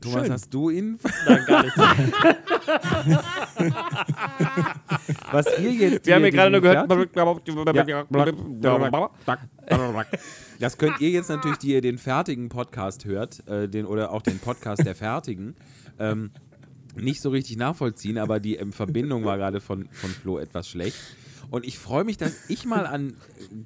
Thomas, 0.00 0.22
Schön. 0.22 0.32
hast 0.32 0.54
du 0.54 0.70
ihn? 0.70 0.98
Nein, 1.26 1.44
gar 1.46 1.62
nicht. 1.62 1.76
was 5.32 5.46
ihr 5.58 5.72
jetzt. 5.72 6.06
Wir 6.06 6.14
haben 6.14 6.22
ja 6.22 6.28
hier 6.28 6.32
gerade 6.32 6.50
nur 6.50 6.60
gehört. 6.62 6.76
fertigen- 6.78 6.88
Das 10.58 10.78
könnt 10.78 11.00
ihr 11.00 11.10
jetzt 11.10 11.28
natürlich, 11.28 11.58
die 11.58 11.72
ihr 11.72 11.80
den 11.80 11.98
fertigen 11.98 12.48
Podcast 12.48 13.04
hört, 13.04 13.46
äh, 13.48 13.68
den, 13.68 13.86
oder 13.86 14.12
auch 14.12 14.22
den 14.22 14.38
Podcast 14.38 14.84
der 14.86 14.94
Fertigen, 14.94 15.56
ähm, 15.98 16.30
nicht 16.96 17.22
so 17.22 17.30
richtig 17.30 17.56
nachvollziehen, 17.56 18.18
aber 18.18 18.40
die 18.40 18.56
ähm, 18.56 18.72
Verbindung 18.72 19.24
war 19.24 19.38
gerade 19.38 19.60
von, 19.60 19.88
von 19.92 20.10
Flo 20.10 20.38
etwas 20.38 20.68
schlecht. 20.68 20.96
Und 21.50 21.66
ich 21.66 21.78
freue 21.78 22.04
mich, 22.04 22.16
dass 22.16 22.48
ich 22.48 22.64
mal 22.64 22.86
an 22.86 23.14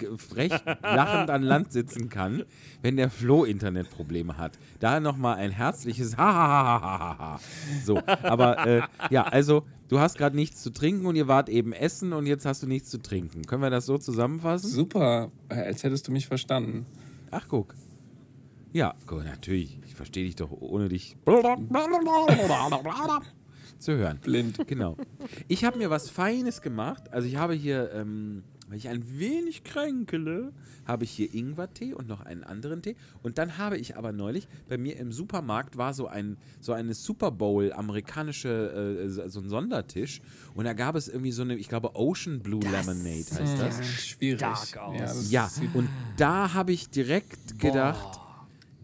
äh, 0.00 0.16
frech 0.16 0.52
lachend 0.82 1.30
an 1.30 1.42
Land 1.42 1.72
sitzen 1.72 2.08
kann, 2.08 2.44
wenn 2.82 2.96
der 2.96 3.10
Flo 3.10 3.44
Internetprobleme 3.44 4.38
hat. 4.38 4.58
Da 4.80 5.00
nochmal 5.00 5.36
ein 5.36 5.50
herzliches 5.50 6.16
Ha-ha-ha-ha-ha. 6.16 7.40
So, 7.84 8.00
aber 8.22 8.66
äh, 8.66 8.82
ja, 9.10 9.24
also 9.24 9.64
du 9.88 10.00
hast 10.00 10.16
gerade 10.16 10.34
nichts 10.36 10.62
zu 10.62 10.70
trinken 10.70 11.06
und 11.06 11.16
ihr 11.16 11.28
wart 11.28 11.48
eben 11.48 11.72
essen 11.72 12.12
und 12.12 12.26
jetzt 12.26 12.46
hast 12.46 12.62
du 12.62 12.66
nichts 12.66 12.90
zu 12.90 12.98
trinken. 12.98 13.42
Können 13.42 13.62
wir 13.62 13.70
das 13.70 13.86
so 13.86 13.98
zusammenfassen? 13.98 14.70
Super, 14.70 15.30
als 15.48 15.84
hättest 15.84 16.08
du 16.08 16.12
mich 16.12 16.26
verstanden. 16.26 16.86
Ach, 17.30 17.46
guck. 17.48 17.74
Ja, 18.72 18.94
guck, 19.06 19.24
natürlich. 19.24 19.78
Ich 19.86 19.94
verstehe 19.94 20.24
dich 20.24 20.36
doch 20.36 20.50
ohne 20.50 20.88
dich 20.88 21.16
zu 23.84 23.96
hören. 23.96 24.18
Blind. 24.18 24.66
Genau. 24.66 24.96
Ich 25.48 25.64
habe 25.64 25.78
mir 25.78 25.90
was 25.90 26.10
Feines 26.10 26.60
gemacht. 26.62 27.12
Also 27.12 27.28
ich 27.28 27.36
habe 27.36 27.54
hier, 27.54 27.90
ähm, 27.92 28.42
weil 28.68 28.78
ich 28.78 28.88
ein 28.88 29.04
wenig 29.18 29.62
kränkele, 29.62 30.52
habe 30.86 31.04
ich 31.04 31.10
hier 31.12 31.32
Ingwertee 31.34 31.94
und 31.94 32.08
noch 32.08 32.20
einen 32.22 32.44
anderen 32.44 32.82
Tee. 32.82 32.96
Und 33.22 33.38
dann 33.38 33.56
habe 33.58 33.78
ich 33.78 33.96
aber 33.96 34.12
neulich, 34.12 34.48
bei 34.68 34.76
mir 34.78 34.96
im 34.98 35.12
Supermarkt 35.12 35.76
war 35.78 35.94
so 35.94 36.06
ein 36.08 36.36
so 36.60 36.72
eine 36.72 36.94
Super 36.94 37.30
Bowl 37.30 37.72
amerikanische, 37.72 39.02
äh, 39.04 39.08
so 39.30 39.40
ein 39.40 39.48
Sondertisch. 39.48 40.20
Und 40.54 40.64
da 40.64 40.72
gab 40.72 40.94
es 40.96 41.08
irgendwie 41.08 41.32
so 41.32 41.42
eine, 41.42 41.56
ich 41.56 41.68
glaube, 41.68 41.94
Ocean 41.94 42.40
Blue 42.40 42.60
Lemonade 42.62 43.24
heißt 43.38 43.58
das. 43.60 43.78
Ja, 43.78 43.84
schwierig. 43.84 44.38
stark 44.38 44.76
aus. 44.78 44.98
das 44.98 45.30
Ja, 45.30 45.48
sieht- 45.48 45.74
und 45.74 45.88
da 46.16 46.52
habe 46.54 46.72
ich 46.72 46.88
direkt 46.90 47.58
gedacht, 47.58 48.20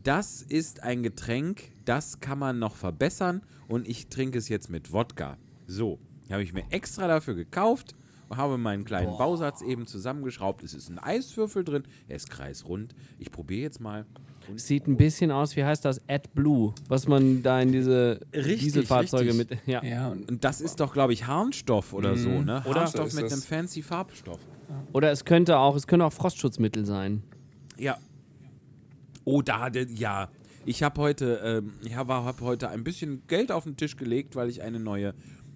das 0.02 0.42
ist 0.42 0.82
ein 0.82 1.02
Getränk, 1.02 1.62
das 1.90 2.20
kann 2.20 2.38
man 2.38 2.60
noch 2.60 2.76
verbessern 2.76 3.42
und 3.66 3.88
ich 3.88 4.06
trinke 4.06 4.38
es 4.38 4.48
jetzt 4.48 4.70
mit 4.70 4.92
Wodka. 4.92 5.36
So, 5.66 5.98
habe 6.30 6.44
ich 6.44 6.52
mir 6.52 6.62
extra 6.70 7.08
dafür 7.08 7.34
gekauft, 7.34 7.96
habe 8.32 8.58
meinen 8.58 8.84
kleinen 8.84 9.18
Bausatz 9.18 9.60
eben 9.60 9.88
zusammengeschraubt. 9.88 10.62
Es 10.62 10.72
ist 10.72 10.88
ein 10.88 11.00
Eiswürfel 11.00 11.64
drin, 11.64 11.82
er 12.06 12.14
ist 12.14 12.30
kreisrund. 12.30 12.94
Ich 13.18 13.32
probiere 13.32 13.62
jetzt 13.62 13.80
mal. 13.80 14.06
Und 14.48 14.60
Sieht 14.60 14.86
ein 14.86 14.96
bisschen 14.96 15.32
aus, 15.32 15.56
wie 15.56 15.64
heißt 15.64 15.84
das? 15.84 16.00
AdBlue, 16.08 16.74
was 16.86 17.08
man 17.08 17.42
da 17.42 17.60
in 17.60 17.72
diese 17.72 18.20
Richtig, 18.32 18.60
Dieselfahrzeuge 18.60 19.30
richtig. 19.30 19.50
mit. 19.50 19.66
Ja. 19.66 19.82
ja, 19.82 20.08
und 20.10 20.30
und 20.30 20.44
das 20.44 20.60
ist 20.60 20.78
doch, 20.78 20.92
glaube 20.92 21.12
ich, 21.12 21.26
Harnstoff 21.26 21.92
oder 21.92 22.16
so, 22.16 22.28
ne? 22.28 22.62
Oder? 22.66 22.82
Harnstoff 22.82 23.12
mit 23.14 23.24
das. 23.24 23.32
einem 23.32 23.42
fancy 23.42 23.82
Farbstoff. 23.82 24.38
Oder 24.92 25.10
es 25.10 25.24
könnte 25.24 25.58
auch, 25.58 25.74
es 25.74 25.88
könnte 25.88 26.04
auch 26.06 26.12
Frostschutzmittel 26.12 26.86
sein. 26.86 27.24
Ja. 27.76 27.98
Oh, 29.24 29.42
da, 29.42 29.68
ja. 29.68 30.28
Ich 30.64 30.82
habe 30.82 31.00
heute, 31.00 31.40
ähm, 31.42 31.72
ich 31.82 31.96
habe 31.96 32.14
hab 32.14 32.40
heute 32.40 32.68
ein 32.68 32.84
bisschen 32.84 33.26
Geld 33.26 33.50
auf 33.50 33.64
den 33.64 33.76
Tisch 33.76 33.96
gelegt, 33.96 34.36
weil 34.36 34.48
ich 34.48 34.62
eine 34.62 34.78
neue 34.78 35.14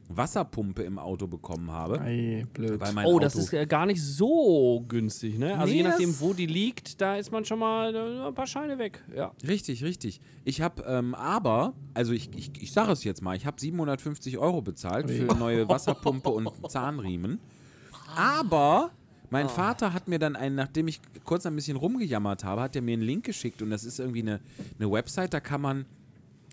Wasserpumpe 0.08 0.82
im 0.82 0.98
Auto 0.98 1.26
bekommen 1.26 1.70
habe. 1.70 2.00
Ei, 2.00 2.46
blöd. 2.52 2.80
Oh, 2.80 2.98
Auto. 3.00 3.18
das 3.20 3.36
ist 3.36 3.52
äh, 3.52 3.66
gar 3.66 3.86
nicht 3.86 4.02
so 4.02 4.84
günstig, 4.86 5.38
ne? 5.38 5.58
Also 5.58 5.72
Nee, 5.72 5.78
je 5.78 5.82
nachdem, 5.82 6.20
wo 6.20 6.32
die 6.32 6.46
liegt, 6.46 7.00
da 7.00 7.16
ist 7.16 7.32
man 7.32 7.44
schon 7.44 7.58
mal 7.58 7.94
äh, 7.94 8.26
ein 8.26 8.34
paar 8.34 8.46
Scheine 8.46 8.78
weg. 8.78 9.02
Ja. 9.14 9.32
Richtig, 9.46 9.82
richtig. 9.82 10.20
Ich 10.44 10.60
habe 10.60 10.82
ähm, 10.86 11.14
aber, 11.14 11.74
also 11.94 12.12
ich, 12.12 12.30
ich, 12.36 12.50
ich 12.60 12.72
sage 12.72 12.92
es 12.92 13.04
jetzt 13.04 13.22
mal, 13.22 13.36
ich 13.36 13.46
habe 13.46 13.60
750 13.60 14.38
Euro 14.38 14.62
bezahlt 14.62 15.10
für 15.10 15.30
eine 15.30 15.38
neue 15.38 15.68
Wasserpumpe 15.68 16.30
und 16.30 16.50
Zahnriemen. 16.70 17.40
Aber 18.16 18.90
mein 19.34 19.48
Vater 19.48 19.92
hat 19.92 20.06
mir 20.06 20.20
dann 20.20 20.36
einen, 20.36 20.54
nachdem 20.54 20.86
ich 20.86 21.00
kurz 21.24 21.44
ein 21.44 21.56
bisschen 21.56 21.76
rumgejammert 21.76 22.44
habe, 22.44 22.60
hat 22.60 22.76
er 22.76 22.82
mir 22.82 22.92
einen 22.92 23.02
Link 23.02 23.24
geschickt 23.24 23.62
und 23.62 23.70
das 23.70 23.82
ist 23.82 23.98
irgendwie 23.98 24.22
eine, 24.22 24.38
eine 24.78 24.88
Website, 24.88 25.34
da 25.34 25.40
kann 25.40 25.60
man, 25.60 25.86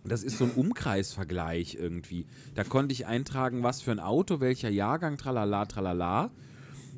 das 0.04 0.24
ist 0.24 0.40
so 0.40 0.46
ein 0.46 0.52
Umkreisvergleich 0.52 1.76
irgendwie. 1.76 2.26
Da 2.56 2.64
konnte 2.64 2.94
ich 2.94 3.06
eintragen, 3.06 3.62
was 3.62 3.84
für 3.84 3.92
ein 3.92 4.00
Auto, 4.00 4.40
welcher 4.40 4.70
Jahrgang, 4.70 5.18
tralala, 5.18 5.66
tralala. 5.66 6.32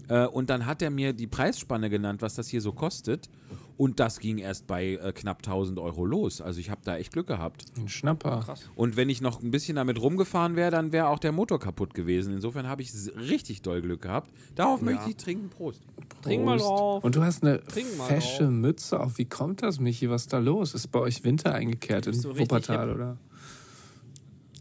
Äh, 0.07 0.25
und 0.27 0.49
dann 0.49 0.65
hat 0.65 0.81
er 0.81 0.89
mir 0.89 1.11
die 1.11 1.27
Preisspanne 1.27 1.89
genannt, 1.89 2.21
was 2.21 2.35
das 2.35 2.47
hier 2.47 2.61
so 2.61 2.71
kostet. 2.71 3.29
Und 3.75 3.99
das 3.99 4.19
ging 4.19 4.37
erst 4.37 4.67
bei 4.67 4.95
äh, 4.95 5.11
knapp 5.13 5.39
1000 5.39 5.79
Euro 5.79 6.05
los. 6.05 6.41
Also 6.41 6.59
ich 6.59 6.69
habe 6.69 6.81
da 6.83 6.97
echt 6.97 7.11
Glück 7.11 7.27
gehabt. 7.27 7.65
Ein 7.75 7.89
Schnapper. 7.89 8.55
Und 8.75 8.95
wenn 8.95 9.09
ich 9.09 9.21
noch 9.21 9.41
ein 9.41 9.51
bisschen 9.51 9.75
damit 9.75 9.99
rumgefahren 9.99 10.55
wäre, 10.55 10.69
dann 10.69 10.91
wäre 10.91 11.07
auch 11.07 11.19
der 11.19 11.31
Motor 11.31 11.59
kaputt 11.59 11.93
gewesen. 11.93 12.33
Insofern 12.33 12.67
habe 12.67 12.81
ich 12.81 12.91
richtig 13.15 13.61
doll 13.61 13.81
Glück 13.81 14.01
gehabt. 14.01 14.31
Darauf 14.55 14.81
möchte 14.81 15.09
ich 15.09 15.17
trinken. 15.17 15.49
Prost. 15.49 15.81
Trink 16.21 16.45
mal 16.45 16.57
Prost. 16.57 16.69
drauf. 16.69 17.03
Und 17.03 17.15
du 17.15 17.23
hast 17.23 17.43
eine 17.43 17.59
fesche 17.61 18.43
drauf. 18.43 18.51
Mütze 18.51 18.99
auf. 18.99 19.17
Wie 19.17 19.25
kommt 19.25 19.63
das, 19.63 19.79
Michi? 19.79 20.09
Was 20.09 20.23
ist 20.23 20.33
da 20.33 20.39
los? 20.39 20.73
Ist 20.73 20.91
bei 20.91 20.99
euch 20.99 21.23
Winter 21.23 21.53
eingekehrt 21.53 22.07
in 22.07 22.13
richtig 22.13 22.39
Wuppertal, 22.39 22.91
oder? 22.93 23.17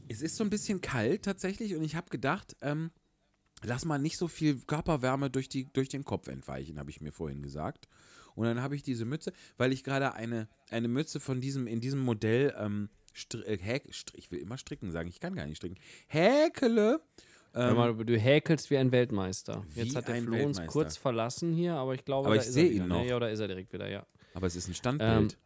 Es 0.08 0.22
ist 0.22 0.36
so 0.36 0.44
ein 0.44 0.50
bisschen 0.50 0.80
kalt 0.80 1.24
tatsächlich 1.24 1.74
und 1.74 1.82
ich 1.82 1.96
habe 1.96 2.10
gedacht, 2.10 2.56
ähm, 2.60 2.90
lass 3.62 3.84
mal 3.84 3.98
nicht 3.98 4.18
so 4.18 4.28
viel 4.28 4.60
Körperwärme 4.66 5.30
durch, 5.30 5.48
die, 5.48 5.72
durch 5.72 5.88
den 5.88 6.04
Kopf 6.04 6.28
entweichen, 6.28 6.78
habe 6.78 6.90
ich 6.90 7.00
mir 7.00 7.12
vorhin 7.12 7.42
gesagt. 7.42 7.88
Und 8.34 8.46
dann 8.46 8.62
habe 8.62 8.76
ich 8.76 8.82
diese 8.82 9.04
Mütze, 9.04 9.32
weil 9.56 9.72
ich 9.72 9.84
gerade 9.84 10.14
eine, 10.14 10.48
eine 10.70 10.88
Mütze 10.88 11.20
von 11.20 11.40
diesem, 11.40 11.66
in 11.66 11.80
diesem 11.80 12.00
Modell, 12.00 12.54
ähm, 12.58 12.88
str 13.12 13.46
äh, 13.46 13.58
häk 13.58 13.94
str 13.94 14.16
ich 14.16 14.30
will 14.30 14.38
immer 14.38 14.58
stricken 14.58 14.90
sagen, 14.90 15.08
ich 15.08 15.20
kann 15.20 15.34
gar 15.34 15.46
nicht 15.46 15.58
stricken, 15.58 15.76
häkele. 16.06 17.00
Ähm, 17.54 17.76
mal, 17.76 17.94
du 17.94 18.18
häkelst 18.18 18.70
wie 18.70 18.78
ein 18.78 18.92
Weltmeister. 18.92 19.64
Wie 19.74 19.82
Jetzt 19.82 19.94
hat 19.94 20.08
der 20.08 20.22
Flo 20.22 20.42
uns 20.42 20.64
kurz 20.66 20.96
verlassen 20.96 21.52
hier, 21.52 21.74
aber 21.74 21.94
ich 21.94 22.04
glaube, 22.04 22.28
Aber 22.28 22.36
da 22.36 22.40
ich 22.40 22.48
ist 22.48 22.54
sehe 22.54 22.64
er 22.64 22.72
ihn 22.72 22.82
ne? 22.84 22.88
noch. 22.88 23.04
Ja, 23.04 23.16
oder 23.16 23.30
ist 23.30 23.40
er 23.40 23.48
direkt 23.48 23.72
wieder, 23.74 23.90
ja. 23.90 24.06
aber 24.32 24.46
es 24.46 24.56
ist 24.56 24.68
ein 24.68 24.74
Standbild. 24.74 25.36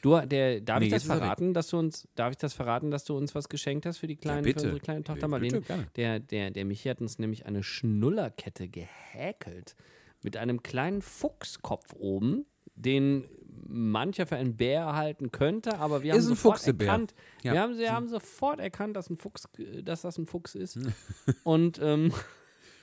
Du, 0.00 0.18
der, 0.18 0.60
darf 0.60 0.80
Nee, 0.80 0.86
ich 0.86 0.92
das 0.92 1.04
er 1.06 1.18
verraten, 1.18 1.54
dass 1.54 1.68
du 1.68 1.78
uns, 1.78 2.08
darf 2.16 2.32
ich 2.32 2.38
das 2.38 2.54
verraten, 2.54 2.90
dass 2.90 3.04
du 3.04 3.16
uns 3.16 3.36
was 3.36 3.48
geschenkt 3.48 3.86
hast 3.86 3.98
für 3.98 4.08
die 4.08 4.16
kleine, 4.16 4.42
bitte. 4.42 4.60
für 4.60 4.66
unsere 4.66 4.80
kleine 4.80 5.04
Tochter 5.04 5.28
Marlene? 5.28 5.62
Der, 5.94 6.18
der, 6.18 6.50
der 6.50 6.64
Michi 6.64 6.88
hat 6.88 7.00
uns 7.00 7.20
nämlich 7.20 7.46
eine 7.46 7.62
Schnullerkette 7.62 8.68
gehäkelt 8.68 9.76
mit 10.22 10.36
einem 10.36 10.62
kleinen 10.62 11.02
Fuchskopf 11.02 11.94
oben, 11.98 12.46
den 12.74 13.24
mancher 13.66 14.26
für 14.26 14.36
einen 14.36 14.56
Bär 14.56 14.94
halten 14.94 15.30
könnte, 15.30 15.78
aber 15.78 16.02
wir 16.02 16.14
Ist 16.14 16.26
haben 16.26 16.34
sofort 16.34 16.66
erkannt, 16.66 17.14
Ja. 17.42 17.52
wir 17.52 17.60
haben, 17.60 17.78
wir 17.78 17.92
haben 17.92 18.08
sofort 18.08 18.60
erkannt, 18.60 18.96
dass, 18.96 19.08
ein 19.10 19.16
Fuchs, 19.16 19.48
dass 19.82 20.02
das 20.02 20.18
ein 20.18 20.26
Fuchs 20.26 20.54
ist. 20.54 20.78
und 21.44 21.78
ähm, 21.82 22.12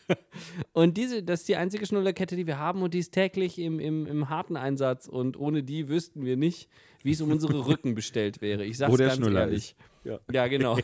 und 0.73 0.97
diese, 0.97 1.21
das 1.23 1.41
ist 1.41 1.49
die 1.49 1.55
einzige 1.55 1.85
Schnullerkette, 1.85 2.35
die 2.35 2.47
wir 2.47 2.57
haben 2.57 2.81
und 2.81 2.93
die 2.93 2.99
ist 2.99 3.11
täglich 3.13 3.59
im, 3.59 3.79
im, 3.79 4.05
im 4.07 4.29
harten 4.29 4.57
Einsatz 4.57 5.07
und 5.07 5.37
ohne 5.37 5.63
die 5.63 5.87
wüssten 5.89 6.25
wir 6.25 6.37
nicht, 6.37 6.69
wie 7.03 7.11
es 7.11 7.21
um 7.21 7.31
unsere 7.31 7.53
Rücken 7.67 7.93
bestellt 7.95 8.41
wäre. 8.41 8.65
Ich 8.65 8.77
sag's 8.77 8.91
Wo 8.91 8.97
der 8.97 9.07
ganz 9.07 9.19
Schnuller 9.19 9.41
ehrlich. 9.41 9.75
Ja. 10.03 10.47
genau. 10.47 10.79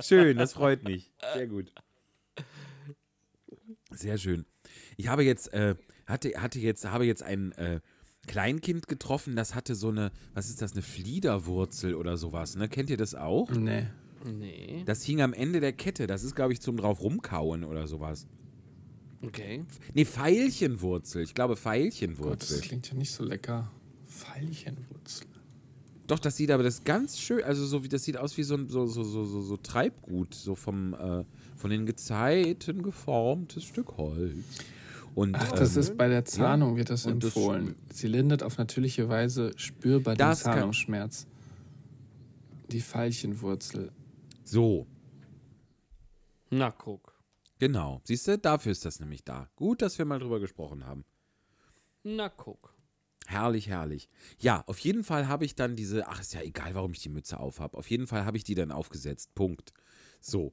Schön, 0.00 0.38
das 0.38 0.54
freut 0.54 0.82
mich. 0.84 1.12
Sehr 1.34 1.46
gut. 1.46 1.72
Sehr 3.90 4.18
schön. 4.18 4.46
Ich 4.96 5.08
habe 5.08 5.24
jetzt, 5.24 5.52
äh, 5.52 5.74
hatte, 6.06 6.30
hatte 6.40 6.58
jetzt, 6.58 6.84
habe 6.86 7.04
jetzt 7.04 7.22
ein 7.22 7.52
äh, 7.52 7.80
Kleinkind 8.26 8.88
getroffen, 8.88 9.36
das 9.36 9.54
hatte 9.54 9.74
so 9.74 9.88
eine, 9.88 10.10
was 10.32 10.48
ist 10.48 10.62
das, 10.62 10.72
eine 10.72 10.82
Fliederwurzel 10.82 11.94
oder 11.94 12.16
sowas, 12.16 12.56
ne? 12.56 12.68
Kennt 12.68 12.90
ihr 12.90 12.96
das 12.96 13.14
auch? 13.14 13.50
Nee. 13.50 13.86
Nee. 14.24 14.82
Das 14.86 15.02
hing 15.02 15.20
am 15.20 15.34
Ende 15.34 15.60
der 15.60 15.72
Kette. 15.72 16.06
Das 16.06 16.24
ist, 16.24 16.34
glaube 16.34 16.54
ich, 16.54 16.60
zum 16.60 16.78
drauf 16.78 17.02
rumkauen 17.02 17.62
oder 17.62 17.86
sowas. 17.86 18.26
Okay. 19.22 19.64
Nee, 19.92 20.06
Veilchenwurzel. 20.06 21.22
Ich 21.22 21.34
glaube, 21.34 21.56
Gott, 21.56 22.42
das 22.42 22.60
klingt 22.60 22.88
ja 22.88 22.94
nicht 22.94 23.12
so 23.12 23.24
lecker. 23.24 23.70
Veilchenwurzel. 24.06 25.26
Doch, 26.06 26.18
das 26.18 26.36
sieht 26.36 26.50
aber 26.50 26.62
das 26.62 26.74
ist 26.74 26.84
ganz 26.84 27.18
schön, 27.18 27.42
also 27.44 27.64
so 27.64 27.82
wie 27.82 27.88
das 27.88 28.04
sieht 28.04 28.18
aus 28.18 28.36
wie 28.36 28.42
so 28.42 28.54
ein 28.54 28.68
so, 28.68 28.86
so, 28.86 29.04
so, 29.04 29.24
so, 29.24 29.40
so 29.40 29.56
Treibgut, 29.56 30.34
so 30.34 30.54
vom 30.54 30.92
äh, 30.92 31.24
von 31.56 31.70
den 31.70 31.86
Gezeiten 31.86 32.82
geformtes 32.82 33.64
Stück 33.64 33.96
Holz. 33.96 34.36
Und 35.14 35.36
Ach, 35.36 35.52
das 35.52 35.74
ähm, 35.76 35.80
ist 35.80 35.96
bei 35.96 36.08
der 36.08 36.24
Zahnung 36.24 36.76
wird 36.76 36.90
das 36.90 37.06
Und 37.06 37.22
das 37.22 37.36
empfohlen. 37.36 37.76
Sie 37.92 38.08
lindert 38.08 38.42
auf 38.42 38.58
natürliche 38.58 39.08
Weise 39.08 39.52
spürbar 39.56 40.16
den 40.16 40.34
Zahnungsschmerz. 40.34 41.26
Die 42.70 42.80
Veilchenwurzel. 42.80 43.92
so, 44.42 44.86
Na, 46.50 46.70
guck. 46.70 47.14
genau. 47.58 48.00
Siehst 48.04 48.26
du, 48.26 48.38
dafür 48.38 48.72
ist 48.72 48.84
das 48.84 48.98
nämlich 48.98 49.22
da. 49.24 49.48
Gut, 49.54 49.82
dass 49.82 49.98
wir 49.98 50.04
mal 50.04 50.18
drüber 50.18 50.40
gesprochen 50.40 50.84
haben. 50.84 51.04
Na, 52.02 52.28
guck. 52.28 52.74
Herrlich, 53.26 53.68
herrlich. 53.68 54.08
Ja, 54.38 54.64
auf 54.66 54.78
jeden 54.80 55.04
Fall 55.04 55.28
habe 55.28 55.44
ich 55.44 55.54
dann 55.54 55.76
diese, 55.76 56.08
ach, 56.08 56.20
ist 56.20 56.34
ja 56.34 56.42
egal, 56.42 56.74
warum 56.74 56.92
ich 56.92 57.00
die 57.00 57.08
Mütze 57.08 57.38
aufhab. 57.40 57.74
Auf 57.74 57.88
jeden 57.88 58.06
Fall 58.06 58.24
habe 58.24 58.36
ich 58.36 58.44
die 58.44 58.54
dann 58.54 58.70
aufgesetzt. 58.72 59.34
Punkt. 59.34 59.72
So. 60.20 60.52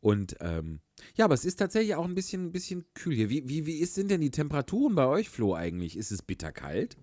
Und 0.00 0.36
ähm, 0.40 0.80
ja, 1.16 1.26
aber 1.26 1.34
es 1.34 1.44
ist 1.44 1.56
tatsächlich 1.56 1.94
auch 1.94 2.04
ein 2.06 2.14
bisschen, 2.14 2.46
ein 2.46 2.52
bisschen 2.52 2.84
kühl 2.94 3.14
hier. 3.14 3.30
Wie, 3.30 3.48
wie, 3.48 3.66
wie 3.66 3.78
ist, 3.78 3.94
sind 3.94 4.10
denn 4.10 4.20
die 4.20 4.30
Temperaturen 4.30 4.94
bei 4.94 5.06
euch, 5.06 5.28
Flo, 5.28 5.54
eigentlich? 5.54 5.96
Ist 5.96 6.10
es 6.10 6.22
bitterkalt? 6.22 6.96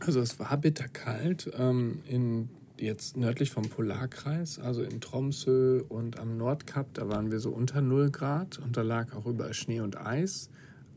Also 0.00 0.20
es 0.20 0.38
war 0.38 0.56
bitterkalt. 0.58 1.50
Ähm, 1.56 2.02
in, 2.06 2.48
jetzt 2.78 3.16
nördlich 3.16 3.50
vom 3.50 3.68
Polarkreis, 3.68 4.58
also 4.58 4.82
in 4.82 5.00
Tromsø 5.00 5.82
und 5.88 6.18
am 6.18 6.36
Nordkap, 6.36 6.92
da 6.94 7.08
waren 7.08 7.30
wir 7.30 7.38
so 7.40 7.50
unter 7.50 7.80
0 7.80 8.10
Grad 8.10 8.58
und 8.58 8.76
da 8.76 8.82
lag 8.82 9.14
auch 9.14 9.26
überall 9.26 9.54
Schnee 9.54 9.80
und 9.80 9.96
Eis. 9.98 10.50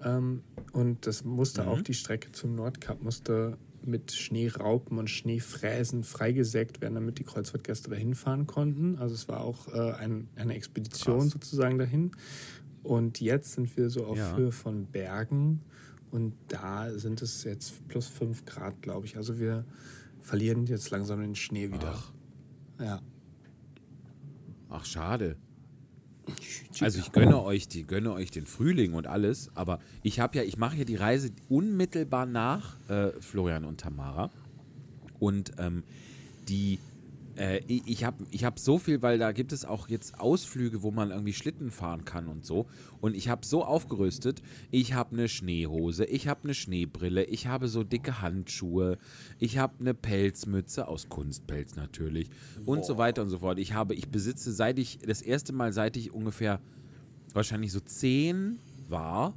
Ähm, 0.04 0.42
und 0.74 1.08
das 1.08 1.24
musste 1.24 1.62
Mhm. 1.64 1.68
auch 1.70 1.82
die 1.82 1.94
Strecke 1.94 2.32
zum 2.32 2.56
Nordkap 2.56 3.02
musste 3.02 3.58
mit 3.88 4.12
Schneeraupen 4.12 4.98
und 4.98 5.10
Schneefräsen 5.10 6.04
freigesägt 6.04 6.82
werden, 6.82 6.96
damit 6.96 7.20
die 7.20 7.24
Kreuzfahrtgäste 7.24 7.90
dahin 7.90 8.16
fahren 8.16 8.48
konnten. 8.48 8.98
Also 8.98 9.16
es 9.16 9.28
war 9.28 9.42
auch 9.42 9.68
äh, 9.74 9.92
ein, 9.94 10.28
eine 10.36 10.56
Expedition 10.56 11.20
Krass. 11.22 11.32
sozusagen 11.32 11.78
dahin. 11.78 12.12
Und 12.84 13.20
jetzt 13.20 13.54
sind 13.54 13.76
wir 13.78 13.90
so 13.90 14.06
auf 14.06 14.18
Ja. 14.18 14.36
Höhe 14.36 14.52
von 14.52 14.86
Bergen 14.86 15.62
und 16.12 16.34
da 16.48 16.92
sind 16.98 17.22
es 17.22 17.44
jetzt 17.44 17.88
plus 17.88 18.08
5 18.08 18.46
Grad, 18.46 18.82
glaube 18.82 19.06
ich. 19.08 19.18
Also 19.18 19.40
wir 19.40 19.66
verlieren 20.20 20.66
jetzt 20.66 20.90
langsam 20.92 21.22
den 21.22 21.36
Schnee 21.36 21.72
wieder. 21.72 21.94
Ach. 21.96 22.12
Ja. 22.80 23.02
Ach, 24.70 24.86
schade. 24.86 25.38
Also 26.82 27.00
ich 27.00 27.12
gönne 27.12 27.42
euch, 27.44 27.68
die 27.68 27.86
gönne 27.86 28.12
euch 28.12 28.32
den 28.32 28.46
Frühling 28.46 28.94
und 28.94 29.08
alles, 29.08 29.50
aber 29.56 29.80
ich 30.04 30.20
habe 30.20 30.38
ja, 30.38 30.44
ich 30.44 30.58
mache 30.58 30.78
ja 30.78 30.84
die 30.84 30.96
Reise 30.96 31.32
unmittelbar 31.50 32.26
nach 32.26 32.78
äh, 32.90 33.12
Florian 33.22 33.66
und 33.66 33.80
Tamara. 33.80 34.30
Und 35.20 35.54
ähm, 35.58 35.84
die 36.48 36.80
äh, 37.38 37.60
ich 37.68 38.04
habe 38.04 38.26
ich 38.32 38.46
hab 38.46 38.60
so 38.60 38.78
viel, 38.78 39.02
weil 39.02 39.18
da 39.18 39.32
gibt 39.32 39.52
es 39.52 39.66
auch 39.66 39.90
jetzt 39.90 40.20
Ausflüge, 40.20 40.84
wo 40.84 40.92
man 40.92 41.12
irgendwie 41.12 41.34
Schlitten 41.34 41.72
fahren 41.72 42.06
kann 42.06 42.28
und 42.28 42.46
so. 42.46 42.68
Und 43.02 43.16
ich 43.16 43.30
habe 43.30 43.46
so 43.46 43.64
aufgerüstet. 43.64 44.42
Ich 44.72 44.94
habe 44.94 45.14
eine 45.14 45.28
Schneehose, 45.28 46.06
ich 46.06 46.28
habe 46.28 46.42
eine 46.44 46.54
Schneebrille, 46.54 47.24
ich 47.26 47.48
habe 47.48 47.68
so 47.68 47.84
dicke 47.84 48.22
Handschuhe, 48.22 48.98
ich 49.40 49.58
habe 49.58 49.76
eine 49.80 49.94
Pelzmütze 49.94 50.88
aus 50.88 51.10
Kunstpelz 51.10 51.76
natürlich 51.76 52.30
und 52.66 52.86
so 52.86 52.98
weiter 52.98 53.22
und 53.22 53.30
so 53.30 53.40
fort. 53.40 53.60
Ich 53.60 53.74
habe, 53.74 53.94
ich 53.96 54.10
besitze 54.10 54.54
seit 54.54 54.80
ich 54.80 55.00
das 55.00 55.22
erste 55.22 55.54
Mal, 55.54 55.74
seit 55.74 55.98
ich 55.98 56.14
ungefähr 56.14 56.60
wahrscheinlich 57.34 57.72
so 57.72 57.80
zehn 57.82 58.60
war, 58.88 59.34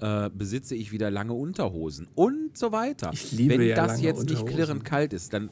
äh, 0.00 0.30
besitze 0.30 0.74
ich 0.74 0.90
wieder 0.90 1.10
lange 1.10 1.34
Unterhosen 1.34 2.08
und 2.14 2.56
so 2.56 2.72
weiter. 2.72 3.10
Ich 3.12 3.32
liebe 3.32 3.54
Wenn 3.54 3.68
ja 3.68 3.76
das 3.76 3.92
lange 3.92 4.02
jetzt 4.02 4.28
nicht 4.28 4.46
klirrend 4.46 4.84
kalt 4.84 5.12
ist, 5.12 5.32
dann 5.32 5.50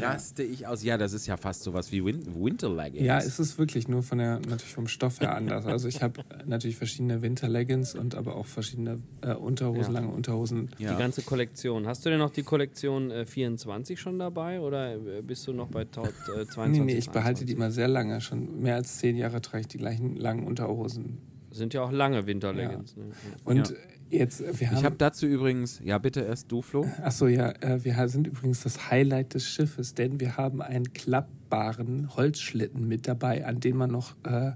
raste 0.00 0.42
ich 0.42 0.66
aus. 0.66 0.82
Ja, 0.82 0.98
das 0.98 1.12
ist 1.12 1.26
ja 1.26 1.36
fast 1.36 1.62
sowas 1.62 1.92
wie 1.92 2.04
Win 2.04 2.22
Winter 2.34 2.68
Leggings. 2.68 3.04
Ja, 3.04 3.18
es 3.18 3.38
ist 3.38 3.58
wirklich 3.58 3.88
nur 3.88 4.02
von 4.02 4.18
der, 4.18 4.34
natürlich 4.40 4.74
vom 4.74 4.88
Stoff 4.88 5.20
her 5.20 5.34
anders. 5.34 5.64
Also 5.66 5.88
ich 5.88 6.02
habe 6.02 6.20
natürlich 6.46 6.76
verschiedene 6.76 7.22
Winterleggings 7.22 7.94
und 7.94 8.14
aber 8.14 8.36
auch 8.36 8.46
verschiedene 8.46 8.98
äh, 9.22 9.32
Unterhosen, 9.34 9.82
Ja. 9.94 10.00
lange 10.00 10.08
Unterhosen. 10.12 10.70
ja. 10.78 10.92
Die 10.94 10.98
ganze 10.98 11.22
Kollektion. 11.22 11.86
Hast 11.86 12.04
du 12.04 12.10
denn 12.10 12.18
noch 12.18 12.30
die 12.30 12.42
Kollektion 12.42 13.10
äh, 13.10 13.26
24 13.26 14.00
schon 14.00 14.18
dabei 14.18 14.60
oder 14.60 14.94
äh, 14.94 15.22
bist 15.22 15.46
du 15.46 15.52
noch 15.52 15.68
bei 15.68 15.84
Tot, 15.84 16.12
äh, 16.36 16.46
22? 16.46 16.70
Nee, 16.80 16.92
nee, 16.92 16.98
ich 16.98 17.10
behalte 17.10 17.44
die 17.44 17.52
21? 17.54 17.56
immer 17.56 17.70
sehr 17.70 17.88
lange. 17.88 18.20
Schon 18.20 18.60
mehr 18.60 18.76
als 18.76 18.98
zehn 18.98 19.16
Jahre 19.16 19.40
trage 19.40 19.62
ich 19.62 19.68
die 19.68 19.78
gleichen 19.78 20.16
langen 20.16 20.46
Unterhosen. 20.46 21.18
Sind 21.50 21.72
ja 21.74 21.82
auch 21.82 21.92
lange 21.92 22.26
Winterleggings. 22.26 22.96
Ne? 22.96 23.04
Und 23.44 23.70
Ja. 23.70 23.76
Jetzt, 24.10 24.40
wir 24.60 24.70
haben. 24.70 24.78
Ich 24.78 24.84
habe 24.84 24.96
dazu 24.96 25.26
übrigens, 25.26 25.80
ja 25.84 25.98
bitte 25.98 26.20
erst 26.20 26.50
du, 26.50 26.62
Flo. 26.62 26.86
Achso, 27.02 27.26
ja, 27.26 27.50
äh, 27.60 27.84
wir 27.84 28.08
sind 28.08 28.26
übrigens 28.26 28.62
das 28.62 28.90
Highlight 28.90 29.34
des 29.34 29.48
Schiffes, 29.48 29.94
denn 29.94 30.20
wir 30.20 30.36
haben 30.36 30.62
einen 30.62 30.92
klappbaren 30.92 32.14
Holzschlitten 32.16 32.86
mit 32.86 33.08
dabei, 33.08 33.46
an 33.46 33.60
den 33.60 33.76
man 33.76 33.90
noch 33.90 34.14
äh, 34.24 34.52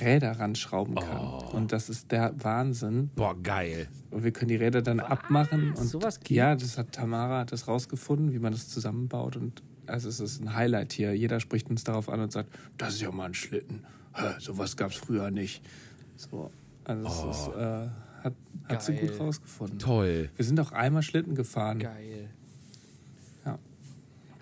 Räder 0.00 0.32
ranschrauben 0.32 0.94
kann. 0.94 1.20
Oh. 1.20 1.56
Und 1.56 1.72
das 1.72 1.88
ist 1.88 2.12
der 2.12 2.34
Wahnsinn. 2.42 3.10
Boah, 3.14 3.40
geil. 3.40 3.88
Und 4.10 4.24
wir 4.24 4.30
können 4.32 4.48
die 4.48 4.56
Räder 4.56 4.82
dann 4.82 5.00
abmachen. 5.00 5.72
Und 5.72 5.86
Sowas 5.86 6.20
gibt's? 6.20 6.30
ja, 6.30 6.54
das 6.54 6.78
hat 6.78 6.92
Tamara 6.92 7.40
hat 7.40 7.52
das 7.52 7.68
rausgefunden, 7.68 8.32
wie 8.32 8.38
man 8.38 8.52
das 8.52 8.68
zusammenbaut. 8.68 9.36
Und 9.36 9.62
also 9.86 10.08
es 10.08 10.20
ist 10.20 10.40
ein 10.40 10.54
Highlight 10.54 10.92
hier. 10.92 11.14
Jeder 11.16 11.40
spricht 11.40 11.70
uns 11.70 11.84
darauf 11.84 12.08
an 12.08 12.20
und 12.20 12.32
sagt, 12.32 12.50
das 12.76 12.94
ist 12.94 13.02
ja 13.02 13.10
mal 13.10 13.26
ein 13.26 13.34
Schlitten. 13.34 13.84
Hä, 14.14 14.34
sowas 14.38 14.76
gab 14.76 14.90
es 14.90 14.96
früher 14.96 15.30
nicht. 15.30 15.62
So, 16.16 16.50
also 16.84 17.06
es 17.06 17.36
ist, 17.36 17.56
äh, 17.56 17.88
hat, 18.26 18.34
hat 18.68 18.82
sie 18.82 18.94
gut 18.94 19.18
rausgefunden. 19.18 19.78
Toll. 19.78 20.30
Wir 20.36 20.44
sind 20.44 20.58
auch 20.60 20.72
einmal 20.72 21.02
Schlitten 21.02 21.34
gefahren. 21.34 21.78
Geil. 21.78 22.28
Ja. 23.44 23.58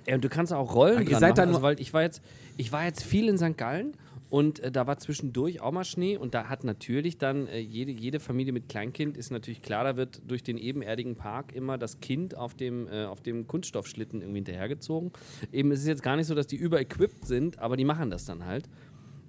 Ja, 0.06 0.14
und 0.16 0.24
du 0.24 0.28
kannst 0.28 0.52
auch 0.52 0.74
Rollen 0.74 1.02
ihr 1.02 1.10
dran 1.10 1.20
seid 1.20 1.30
machen, 1.30 1.36
da 1.36 1.42
also, 1.42 1.62
weil 1.62 1.80
ich 1.80 1.92
war 1.94 2.02
jetzt, 2.02 2.22
ich 2.56 2.72
war 2.72 2.84
jetzt 2.84 3.02
viel 3.02 3.28
in 3.28 3.38
St. 3.38 3.56
Gallen 3.56 3.96
und 4.30 4.60
äh, 4.60 4.70
da 4.70 4.86
war 4.86 4.98
zwischendurch 4.98 5.60
auch 5.60 5.72
mal 5.72 5.84
Schnee 5.84 6.16
und 6.16 6.34
da 6.34 6.48
hat 6.48 6.64
natürlich 6.64 7.18
dann 7.18 7.46
äh, 7.46 7.58
jede, 7.58 7.92
jede 7.92 8.20
Familie 8.20 8.52
mit 8.52 8.68
Kleinkind 8.68 9.16
ist 9.16 9.30
natürlich 9.30 9.62
klar, 9.62 9.84
da 9.84 9.96
wird 9.96 10.22
durch 10.26 10.42
den 10.42 10.58
ebenerdigen 10.58 11.14
Park 11.14 11.54
immer 11.54 11.78
das 11.78 12.00
Kind 12.00 12.36
auf 12.36 12.54
dem, 12.54 12.88
äh, 12.88 13.04
auf 13.04 13.20
dem 13.20 13.46
Kunststoffschlitten 13.46 14.20
irgendwie 14.20 14.38
hinterhergezogen. 14.38 15.12
Eben, 15.52 15.70
es 15.70 15.80
ist 15.80 15.86
jetzt 15.86 16.02
gar 16.02 16.16
nicht 16.16 16.26
so, 16.26 16.34
dass 16.34 16.46
die 16.46 16.56
überequipped 16.56 17.24
sind, 17.26 17.58
aber 17.58 17.76
die 17.76 17.84
machen 17.84 18.10
das 18.10 18.24
dann 18.24 18.44
halt. 18.44 18.68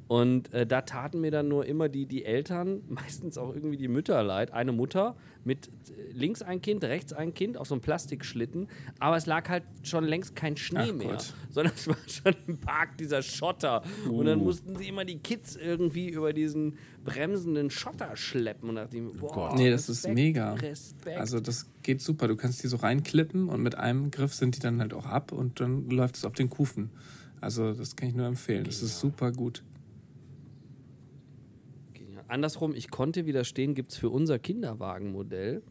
Und 0.08 0.54
äh, 0.54 0.68
da 0.68 0.82
taten 0.82 1.20
mir 1.22 1.32
dann 1.32 1.48
nur 1.48 1.66
immer 1.66 1.90
die, 1.90 2.06
die 2.06 2.26
Eltern, 2.26 2.82
meistens 2.90 3.38
auch 3.38 3.54
irgendwie 3.54 3.78
die 3.78 3.88
Mütter 3.88 4.22
leid. 4.24 4.52
Eine 4.52 4.72
Mutter 4.72 5.16
mit 5.44 5.68
äh, 5.68 6.12
links 6.12 6.42
ein 6.42 6.62
Kind, 6.62 6.84
rechts 6.84 7.12
ein 7.14 7.34
Kind 7.34 7.58
auf 7.58 7.68
so 7.68 7.76
einem 7.76 7.82
Plastikschlitten. 7.82 8.68
Aber 9.00 9.18
es 9.18 9.26
lag 9.26 9.50
halt 9.50 9.64
schon 9.84 10.04
längst 10.04 10.36
kein 10.36 10.58
Schnee 10.58 10.90
Ach 10.92 10.94
mehr, 10.94 11.08
Gott. 11.10 11.34
sondern 11.50 11.74
es 11.76 11.88
war 11.88 11.98
schon 12.08 12.36
im 12.48 12.58
Park 12.60 12.98
dieser 12.98 13.24
Schotter. 13.24 13.84
Und 14.10 14.26
dann 14.26 14.40
mussten 14.40 14.76
sie 14.76 14.90
immer 14.90 15.06
die 15.06 15.18
Kids 15.18 15.56
irgendwie 15.56 16.10
über 16.10 16.34
diesen 16.34 16.78
bremsenden 17.04 17.72
Schotter 17.72 18.16
schleppen. 18.16 18.70
Und 18.70 18.76
dachte 18.76 18.98
ich, 18.98 19.02
mir, 19.02 19.12
boah, 19.12 19.32
Gott. 19.32 19.56
Nee, 19.56 19.72
das 19.72 19.90
ist 19.90 20.06
Respekt, 20.06 20.16
mega. 20.16 20.54
Respekt. 20.54 21.18
Also 21.18 21.40
das 21.40 21.68
geht 21.82 22.02
super. 22.02 22.28
Du 22.28 22.36
kannst 22.36 22.64
die 22.64 22.68
so 22.68 22.78
reinklippen 22.78 23.50
und 23.50 23.62
mit 23.64 23.76
einem 23.76 24.12
Griff 24.12 24.36
sind 24.36 24.56
die 24.56 24.60
dann 24.60 24.80
halt 24.82 24.94
auch 24.94 25.08
ab 25.08 25.32
und 25.32 25.60
dann 25.60 25.90
läuft 25.90 26.18
es 26.18 26.26
auf 26.26 26.34
den 26.34 26.50
Kufen. 26.52 26.92
Also 27.42 27.74
das 27.74 27.96
kann 27.96 28.10
ich 28.10 28.16
nur 28.16 28.28
empfehlen. 28.28 28.64
Das 28.64 28.82
ist 28.82 29.00
super 29.00 29.32
gut. 29.32 29.64
Andersrum, 32.28 32.74
ich 32.76 32.90
konnte 32.90 33.26
widerstehen, 33.26 33.76
gibt 33.76 33.92
es 33.92 33.98
für 33.98 34.10
unser 34.10 34.40
Kinderwagenmodell, 34.40 35.62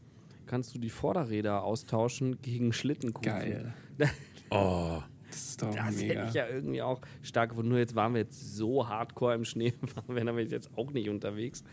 kannst 0.46 0.74
du 0.74 0.78
die 0.78 0.90
Vorderräder 0.90 1.64
austauschen 1.64 2.40
gegen 2.42 2.72
Schlittenkufen. 2.72 3.32
Geil. 3.32 3.74
Oh. 4.50 5.02
Das 5.30 5.36
ist 5.48 5.62
doch 5.62 5.74
Das 5.74 5.86
hätte 5.96 6.06
mega. 6.06 6.28
ich 6.28 6.34
ja 6.34 6.46
irgendwie 6.46 6.80
auch 6.82 7.00
stark 7.22 7.48
gefunden. 7.50 7.70
Nur 7.70 7.78
jetzt 7.80 7.96
waren 7.96 8.12
wir 8.12 8.20
jetzt 8.20 8.54
so 8.54 8.88
hardcore 8.88 9.34
im 9.34 9.44
Schnee, 9.44 9.72
waren 10.06 10.36
wir 10.36 10.44
jetzt 10.44 10.70
auch 10.76 10.92
nicht 10.92 11.08
unterwegs, 11.08 11.64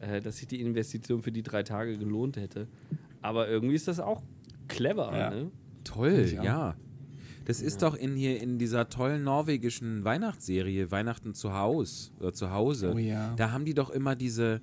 äh, 0.00 0.20
dass 0.20 0.38
sich 0.38 0.48
die 0.48 0.60
Investition 0.60 1.22
für 1.22 1.30
die 1.30 1.44
drei 1.44 1.62
Tage 1.62 1.96
gelohnt 1.96 2.36
hätte. 2.38 2.66
Aber 3.22 3.46
irgendwie 3.46 3.76
ist 3.76 3.86
das 3.86 4.00
auch 4.00 4.22
clever. 4.66 5.16
Ja. 5.16 5.30
Ne? 5.30 5.50
Toll, 5.84 6.26
Ja. 6.34 6.42
ja. 6.42 6.76
Das 7.48 7.60
ist 7.62 7.82
doch 7.82 7.94
in 7.96 8.14
hier 8.14 8.40
in 8.40 8.58
dieser 8.58 8.88
tollen 8.90 9.24
norwegischen 9.24 10.04
Weihnachtsserie 10.04 10.90
Weihnachten 10.90 11.34
zu 11.34 11.54
Haus 11.54 12.12
oder 12.20 12.32
zu 12.32 12.50
Hause. 12.52 12.92
Oh 12.94 12.98
ja. 12.98 13.34
Da 13.36 13.50
haben 13.50 13.64
die 13.64 13.74
doch 13.74 13.90
immer 13.90 14.14
diese 14.14 14.60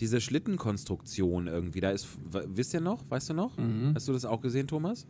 diese 0.00 0.20
Schlittenkonstruktion 0.20 1.48
irgendwie. 1.48 1.80
Da 1.80 1.90
ist 1.90 2.06
wisst 2.30 2.72
ihr 2.74 2.80
noch? 2.80 3.04
Weißt 3.10 3.30
du 3.30 3.34
noch? 3.34 3.56
Mhm. 3.58 3.92
Hast 3.94 4.06
du 4.08 4.12
das 4.12 4.24
auch 4.24 4.40
gesehen, 4.40 4.68
Thomas? 4.68 5.06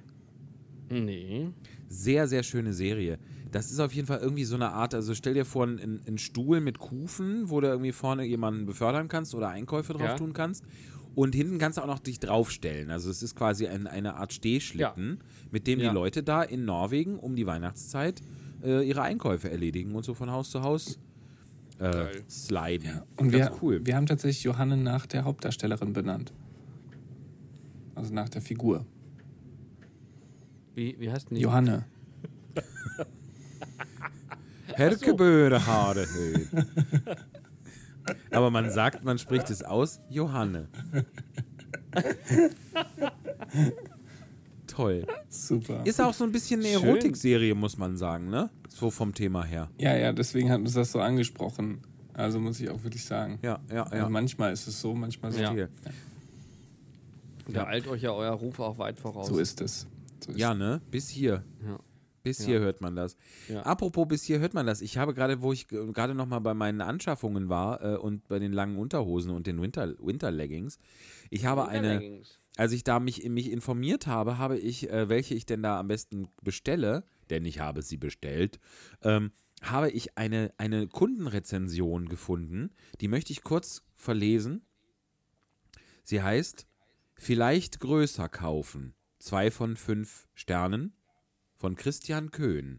Nee. 0.90 1.50
Sehr, 1.88 2.26
sehr 2.28 2.42
schöne 2.42 2.72
Serie. 2.72 3.18
Das 3.50 3.70
ist 3.70 3.80
auf 3.80 3.92
jeden 3.92 4.06
Fall 4.06 4.18
irgendwie 4.20 4.44
so 4.44 4.54
eine 4.56 4.70
Art, 4.72 4.94
also 4.94 5.14
stell 5.14 5.34
dir 5.34 5.44
vor, 5.44 5.64
einen, 5.66 6.00
einen 6.06 6.18
Stuhl 6.18 6.60
mit 6.60 6.78
Kufen, 6.78 7.48
wo 7.50 7.60
du 7.60 7.68
irgendwie 7.68 7.92
vorne 7.92 8.24
jemanden 8.24 8.66
befördern 8.66 9.08
kannst 9.08 9.34
oder 9.34 9.48
Einkäufe 9.48 9.92
drauf 9.94 10.02
Ja. 10.02 10.16
tun 10.16 10.32
kannst. 10.34 10.64
Und 11.18 11.34
hinten 11.34 11.58
kannst 11.58 11.78
du 11.78 11.82
auch 11.82 11.88
noch 11.88 11.98
dich 11.98 12.20
draufstellen. 12.20 12.92
Also 12.92 13.10
es 13.10 13.24
ist 13.24 13.34
quasi 13.34 13.66
ein, 13.66 13.88
eine 13.88 14.14
Art 14.14 14.32
Stehschlitten, 14.32 15.18
mit 15.50 15.66
dem 15.66 15.80
Ja. 15.80 15.88
die 15.88 15.94
Leute 15.94 16.22
da 16.22 16.44
in 16.44 16.64
Norwegen 16.64 17.18
um 17.18 17.34
die 17.34 17.44
Weihnachtszeit 17.44 18.22
äh, 18.62 18.88
ihre 18.88 19.02
Einkäufe 19.02 19.50
erledigen 19.50 19.96
und 19.96 20.04
so 20.04 20.14
von 20.14 20.30
Haus 20.30 20.50
zu 20.52 20.62
Haus 20.62 21.00
äh, 21.80 22.06
sliden. 22.30 22.86
Ja. 22.86 23.04
Und 23.16 23.32
Ganz 23.32 23.50
wir, 23.50 23.62
cool. 23.62 23.84
wir 23.84 23.96
haben 23.96 24.06
tatsächlich 24.06 24.44
Johanne 24.44 24.76
nach 24.76 25.06
der 25.06 25.24
Hauptdarstellerin 25.24 25.92
benannt. 25.92 26.32
Also 27.96 28.14
nach 28.14 28.28
der 28.28 28.40
Figur. 28.40 28.86
Wie, 30.76 30.94
wie 31.00 31.10
heißt 31.10 31.30
denn 31.30 31.34
die? 31.38 31.42
Johanne. 31.42 31.84
Herkeböde 34.76 35.66
Haare. 35.66 36.06
Aber 38.30 38.50
man 38.50 38.70
sagt, 38.70 39.04
man 39.04 39.18
spricht 39.18 39.50
es 39.50 39.62
aus, 39.62 40.00
Johanne. 40.08 40.68
Toll. 44.66 45.06
Super. 45.28 45.84
Ist 45.84 46.00
auch 46.00 46.14
so 46.14 46.24
ein 46.24 46.32
bisschen 46.32 46.60
eine. 46.60 46.68
Erotikserie, 46.70 47.54
muss 47.54 47.78
man 47.78 47.96
sagen, 47.96 48.30
ne? 48.30 48.50
So 48.68 48.90
vom 48.90 49.14
Thema 49.14 49.44
her. 49.44 49.70
Ja, 49.78 49.96
ja, 49.96 50.12
deswegen 50.12 50.50
hat 50.50 50.60
uns 50.60 50.74
das 50.74 50.92
so 50.92 51.00
angesprochen. 51.00 51.80
Also 52.14 52.38
muss 52.40 52.60
ich 52.60 52.68
auch 52.68 52.82
wirklich 52.82 53.04
sagen. 53.04 53.38
Ja, 53.42 53.60
ja, 53.72 53.84
Also 53.84 53.96
ja. 53.96 54.08
manchmal 54.08 54.52
ist 54.52 54.66
es 54.66 54.80
so, 54.80 54.94
manchmal 54.94 55.32
so. 55.32 55.40
Ja. 55.40 55.46
Verstehe. 55.46 55.68
Da 57.48 57.66
eilt 57.66 57.86
euch 57.88 58.02
ja 58.02 58.12
euer 58.12 58.32
Ruf 58.32 58.60
auch 58.60 58.78
weit 58.78 58.98
voraus. 59.00 59.28
So 59.28 59.38
ist 59.38 59.60
es. 59.60 59.86
So 60.24 60.32
ist 60.32 60.38
Ja, 60.38 60.52
ne? 60.54 60.80
Bis 60.90 61.08
hier. 61.08 61.42
Ja. 61.66 61.78
Bis 62.28 62.40
Ja. 62.40 62.46
hier 62.46 62.60
hört 62.60 62.80
man 62.80 62.94
das. 62.94 63.16
Ja. 63.48 63.62
Apropos, 63.62 64.06
bis 64.06 64.22
hier 64.24 64.38
hört 64.38 64.54
man 64.54 64.66
das. 64.66 64.80
Ich 64.80 64.98
habe 64.98 65.14
gerade, 65.14 65.42
wo 65.42 65.52
ich 65.52 65.68
gerade 65.68 66.14
noch 66.14 66.26
mal 66.26 66.38
bei 66.40 66.54
meinen 66.54 66.80
Anschaffungen 66.80 67.48
war 67.48 67.82
äh, 67.82 67.96
und 67.96 68.28
bei 68.28 68.38
den 68.38 68.52
langen 68.52 68.76
Unterhosen 68.76 69.30
und 69.30 69.46
den 69.46 69.60
Winter, 69.60 69.94
Winterleggings, 69.98 70.78
ich 71.30 71.44
habe 71.46 71.68
eine, 71.68 71.98
Leggings. 71.98 72.38
als 72.56 72.72
ich 72.72 72.84
da 72.84 73.00
mich, 73.00 73.28
mich 73.28 73.50
informiert 73.50 74.06
habe, 74.06 74.38
habe 74.38 74.58
ich, 74.58 74.90
äh, 74.90 75.08
welche 75.08 75.34
ich 75.34 75.46
denn 75.46 75.62
da 75.62 75.78
am 75.80 75.88
besten 75.88 76.28
bestelle, 76.42 77.04
denn 77.30 77.44
ich 77.44 77.60
habe 77.60 77.82
sie 77.82 77.96
bestellt, 77.96 78.60
ähm, 79.02 79.32
habe 79.62 79.90
ich 79.90 80.16
eine, 80.16 80.52
eine 80.56 80.86
Kundenrezension 80.86 82.08
gefunden. 82.08 82.70
Die 83.00 83.08
möchte 83.08 83.32
ich 83.32 83.42
kurz 83.42 83.82
verlesen. 83.94 84.62
Sie 86.04 86.22
heißt 86.22 86.68
Vielleicht 87.18 87.80
größer 87.80 88.28
kaufen. 88.28 88.94
Zwei 89.18 89.50
von 89.50 89.76
fünf 89.76 90.28
Sternen 90.34 90.92
von 91.58 91.74
Christian 91.74 92.30
Köhn. 92.30 92.78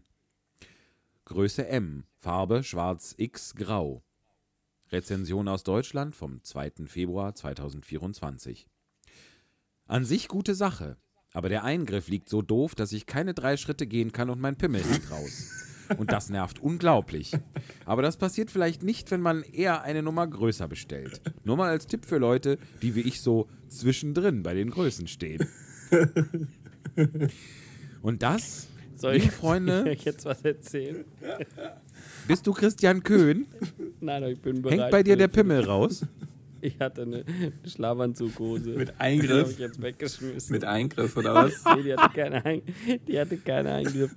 Größe 1.26 1.66
M, 1.68 2.04
Farbe 2.16 2.64
Schwarz 2.64 3.14
X 3.18 3.54
Grau. 3.54 4.02
Rezension 4.90 5.48
aus 5.48 5.64
Deutschland 5.64 6.16
vom 6.16 6.42
2. 6.42 6.86
Februar 6.86 7.34
2024. 7.34 8.66
An 9.84 10.06
sich 10.06 10.28
gute 10.28 10.54
Sache, 10.54 10.96
aber 11.34 11.50
der 11.50 11.62
Eingriff 11.62 12.08
liegt 12.08 12.30
so 12.30 12.40
doof, 12.40 12.74
dass 12.74 12.92
ich 12.92 13.04
keine 13.04 13.34
drei 13.34 13.58
Schritte 13.58 13.86
gehen 13.86 14.12
kann 14.12 14.30
und 14.30 14.40
mein 14.40 14.56
Pimmel 14.56 14.82
hängt 14.82 15.10
raus. 15.10 15.50
Und 15.98 16.10
das 16.10 16.30
nervt 16.30 16.60
unglaublich. 16.60 17.32
Aber 17.84 18.00
das 18.00 18.16
passiert 18.16 18.50
vielleicht 18.50 18.82
nicht, 18.82 19.10
wenn 19.10 19.20
man 19.20 19.42
eher 19.42 19.82
eine 19.82 20.02
Nummer 20.02 20.26
größer 20.26 20.68
bestellt. 20.68 21.20
Nur 21.44 21.56
mal 21.56 21.68
als 21.68 21.86
Tipp 21.86 22.06
für 22.06 22.18
Leute, 22.18 22.58
die 22.80 22.94
wie 22.94 23.00
ich 23.00 23.20
so 23.20 23.48
zwischendrin 23.68 24.42
bei 24.42 24.54
den 24.54 24.70
Größen 24.70 25.06
stehen. 25.06 25.46
Und 28.02 28.22
das, 28.22 28.68
Soll 28.96 29.14
liebe 29.14 29.26
ich, 29.26 29.30
Freunde, 29.32 29.90
ich 29.92 30.04
jetzt 30.04 30.24
was 30.24 30.42
erzählen? 30.42 31.04
bist 32.26 32.46
du 32.46 32.52
Christian 32.52 33.02
Köhn? 33.02 33.46
Nein, 34.00 34.22
ich 34.24 34.40
bin 34.40 34.62
bereit. 34.62 34.78
Hängt 34.80 34.90
bei 34.90 35.02
dir 35.02 35.16
der 35.16 35.28
Pimmel 35.28 35.64
raus? 35.64 36.04
Ich 36.62 36.78
hatte 36.78 37.00
eine 37.04 37.24
Schlafanzughose. 37.64 38.72
Mit 38.72 38.88
Die 38.88 38.92
habe 38.92 39.00
Eingriff? 39.00 39.52
ich 39.52 39.58
jetzt 39.60 39.80
weggeschmissen. 39.80 40.52
Mit 40.52 40.62
Eingriff 40.66 41.16
oder 41.16 41.34
was? 41.34 41.64
Nee, 41.74 41.84
die 41.84 41.94
hatte, 41.96 42.14
keine 42.14 42.44
Ein 42.44 42.60
die 43.08 43.18
hatte 43.18 43.38
keinen 43.38 43.66
Eingriff. 43.68 44.14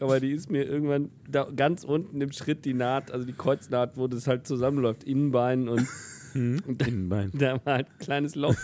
Aber 0.00 0.18
die 0.18 0.32
ist 0.32 0.50
mir 0.50 0.64
irgendwann 0.64 1.10
da 1.30 1.48
ganz 1.54 1.84
unten 1.84 2.20
im 2.20 2.32
Schritt 2.32 2.64
die 2.64 2.74
Naht, 2.74 3.12
also 3.12 3.24
die 3.24 3.32
Kreuznaht, 3.32 3.96
wo 3.96 4.08
das 4.08 4.26
halt 4.26 4.44
zusammenläuft, 4.44 5.04
Innenbein 5.04 5.68
und 5.68 5.86
und 6.34 6.80
da, 6.80 6.86
Innenbein, 6.86 7.30
da 7.32 7.64
war 7.64 7.74
halt 7.74 7.86
ein 7.88 7.98
kleines 7.98 8.34
Loch. 8.34 8.56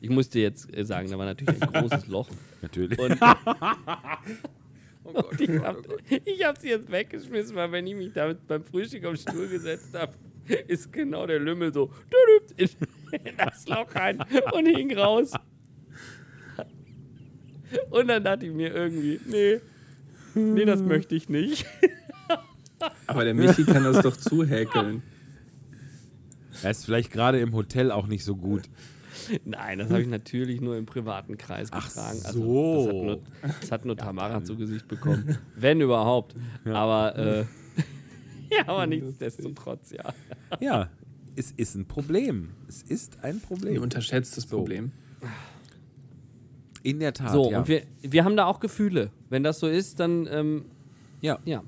Ich 0.00 0.10
musste 0.10 0.40
jetzt 0.40 0.74
äh, 0.76 0.84
sagen, 0.84 1.10
da 1.10 1.18
war 1.18 1.26
natürlich 1.26 1.62
ein 1.62 1.72
großes 1.72 2.06
Loch. 2.08 2.28
natürlich. 2.60 2.98
Und, 2.98 3.12
und 5.04 5.40
ich 5.40 5.50
habe 5.60 5.82
ich 6.24 6.44
hab 6.44 6.58
sie 6.58 6.68
jetzt 6.68 6.90
weggeschmissen, 6.90 7.56
weil 7.56 7.72
wenn 7.72 7.86
ich 7.86 7.94
mich 7.94 8.12
damit 8.12 8.46
beim 8.46 8.64
Frühstück 8.64 9.04
auf 9.04 9.14
den 9.14 9.18
Stuhl 9.18 9.48
gesetzt 9.48 9.94
habe, 9.94 10.12
ist 10.66 10.92
genau 10.92 11.26
der 11.26 11.38
Lümmel 11.38 11.72
so 11.72 11.90
in, 12.56 12.68
in 13.24 13.36
das 13.36 13.66
Loch 13.68 13.94
rein 13.94 14.18
und 14.52 14.66
hing 14.66 14.96
raus. 14.96 15.32
Und 17.90 18.08
dann 18.08 18.22
dachte 18.22 18.46
ich 18.46 18.52
mir 18.52 18.74
irgendwie, 18.74 19.20
nee, 19.26 19.60
nee, 20.34 20.64
das 20.64 20.82
möchte 20.82 21.14
ich 21.14 21.28
nicht. 21.28 21.64
Aber 23.06 23.24
der 23.24 23.34
Michi 23.34 23.64
kann 23.64 23.84
das 23.84 24.02
doch 24.02 24.16
zuhäkeln. 24.16 25.02
Er 26.62 26.70
ist 26.70 26.84
vielleicht 26.84 27.10
gerade 27.10 27.40
im 27.40 27.52
Hotel 27.54 27.90
auch 27.90 28.06
nicht 28.06 28.24
so 28.24 28.36
gut. 28.36 28.62
Nein, 29.44 29.78
das 29.78 29.90
habe 29.90 30.02
ich 30.02 30.08
natürlich 30.08 30.60
nur 30.60 30.76
im 30.76 30.86
privaten 30.86 31.36
Kreis 31.36 31.68
Ach 31.70 31.86
getragen. 31.86 32.18
so. 32.18 32.28
Also, 32.30 32.86
das 32.86 32.86
hat 32.88 32.94
nur, 33.04 33.20
das 33.60 33.72
hat 33.72 33.84
nur 33.84 33.96
Tamara 33.96 34.44
zu 34.44 34.56
Gesicht 34.56 34.88
bekommen. 34.88 35.38
Wenn 35.56 35.80
überhaupt. 35.80 36.34
Aber, 36.64 37.16
äh, 37.16 37.40
ja, 38.50 38.66
aber 38.66 38.86
nichtsdestotrotz, 38.86 39.92
ja. 39.92 40.12
Ja, 40.60 40.88
es 41.36 41.52
ist 41.52 41.74
ein 41.74 41.86
Problem. 41.86 42.50
Es 42.68 42.82
ist 42.82 43.18
ein 43.22 43.36
Ihr 43.36 43.42
Problem. 43.42 43.82
unterschätzt 43.82 44.36
das 44.36 44.46
Problem. 44.46 44.92
In 46.82 46.98
der 46.98 47.12
Tat, 47.12 47.32
So, 47.32 47.50
ja. 47.50 47.58
und 47.60 47.68
wir, 47.68 47.82
wir 48.00 48.24
haben 48.24 48.36
da 48.36 48.46
auch 48.46 48.60
Gefühle. 48.60 49.10
Wenn 49.30 49.42
das 49.44 49.60
so 49.60 49.68
ist, 49.68 50.00
dann, 50.00 50.26
ähm, 50.30 50.64
ja, 51.20 51.38
ja. 51.44 51.62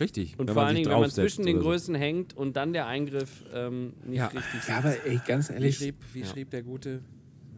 Richtig. 0.00 0.38
Und 0.38 0.50
vor 0.50 0.62
allen 0.64 0.76
Dingen, 0.76 0.90
wenn 0.90 1.00
man 1.00 1.10
zwischen 1.10 1.44
den 1.44 1.56
oder 1.56 1.64
so. 1.64 1.70
Größen 1.70 1.94
hängt 1.94 2.36
und 2.36 2.56
dann 2.56 2.72
der 2.72 2.86
Eingriff 2.86 3.44
ähm, 3.52 3.92
nicht 4.04 4.18
Ja. 4.18 4.26
richtig 4.28 4.66
Ja, 4.68 4.78
aber 4.78 4.94
ey, 5.06 5.20
ganz 5.26 5.48
Wie 5.48 5.54
ehrlich, 5.54 5.76
schrieb, 5.76 5.96
wie 6.12 6.20
Ja. 6.20 6.26
schrieb 6.26 6.50
der 6.50 6.62
Gute? 6.62 7.02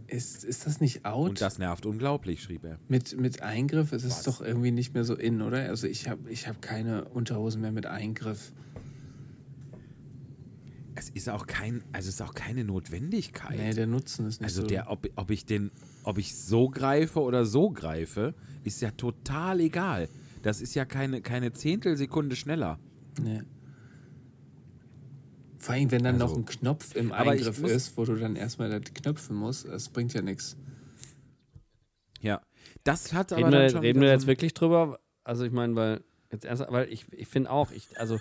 ist, 0.08 0.44
ist 0.44 0.66
das 0.66 0.80
nicht 0.80 1.04
out? 1.04 1.30
Und 1.30 1.40
das 1.40 1.58
nervt 1.58 1.84
unglaublich, 1.84 2.42
schrieb 2.42 2.64
er. 2.64 2.78
Mit, 2.88 3.18
mit 3.18 3.42
Eingriff 3.42 3.92
ist 3.92 4.04
es 4.04 4.22
doch 4.22 4.40
irgendwie 4.40 4.70
nicht 4.70 4.94
mehr 4.94 5.04
so 5.04 5.14
in, 5.14 5.42
oder? 5.42 5.68
Also 5.68 5.86
ich 5.88 6.08
habe 6.08 6.30
ich 6.30 6.46
hab 6.46 6.62
keine 6.62 7.06
Unterhosen 7.06 7.60
mehr 7.60 7.72
mit 7.72 7.86
Eingriff. 7.86 8.52
Es 10.94 11.10
ist 11.10 11.28
auch 11.28 11.46
kein, 11.46 11.82
also 11.92 12.08
es 12.08 12.14
ist 12.14 12.22
auch 12.22 12.34
keine 12.34 12.64
Notwendigkeit. 12.64 13.58
Nee, 13.58 13.74
der 13.74 13.86
Nutzen 13.86 14.26
ist 14.26 14.40
nicht 14.40 14.46
also 14.48 14.62
so. 14.62 14.66
der, 14.68 14.90
ob, 14.90 15.08
ob 15.16 15.30
ich 15.30 15.44
den, 15.44 15.70
ob 16.04 16.16
ich 16.18 16.34
so 16.34 16.68
greife 16.70 17.20
oder 17.20 17.44
so 17.44 17.70
greife, 17.70 18.32
ist 18.64 18.80
ja 18.80 18.92
total 18.92 19.60
egal. 19.60 20.08
Das 20.46 20.61
ist 20.61 20.76
ja 20.76 20.85
keine, 20.85 21.22
keine 21.22 21.50
Zehntelsekunde 21.50 22.37
schneller. 22.37 22.78
nee. 23.20 23.42
Vor 25.59 25.74
allem, 25.74 25.90
wenn 25.90 26.04
dann 26.04 26.22
Also- 26.22 26.26
noch 26.28 26.37
ein 26.37 26.44
Knopf 26.44 26.94
im 26.94 27.11
Eingriff 27.11 27.61
ist, 27.64 27.96
wo 27.96 28.04
du 28.04 28.14
dann 28.14 28.37
erstmal 28.37 28.68
das 28.70 28.94
knöpfen 28.94 29.35
musst, 29.35 29.66
das 29.66 29.88
bringt 29.88 30.14
ja 30.14 30.22
nichts. 30.22 30.56
Ja. 32.20 32.40
Das 32.85 33.12
hat 33.12 33.32
aber 33.32 33.40
Reden 33.40 33.50
dann 33.50 33.62
wir, 33.62 33.70
schon 33.70 33.80
reden 33.80 34.00
wir 34.00 34.09
jetzt 34.11 34.28
wirklich 34.28 34.54
drüber? 34.54 35.00
Also 35.24 35.44
ich 35.44 35.50
meine, 35.50 35.74
weil 35.74 36.04
jetzt 36.30 36.44
ernsthaft, 36.44 36.70
weil 36.70 36.92
ich, 36.92 37.06
ich 37.12 37.26
finde 37.26 37.50
auch, 37.50 37.72
ich, 37.72 37.98
also 37.98 38.20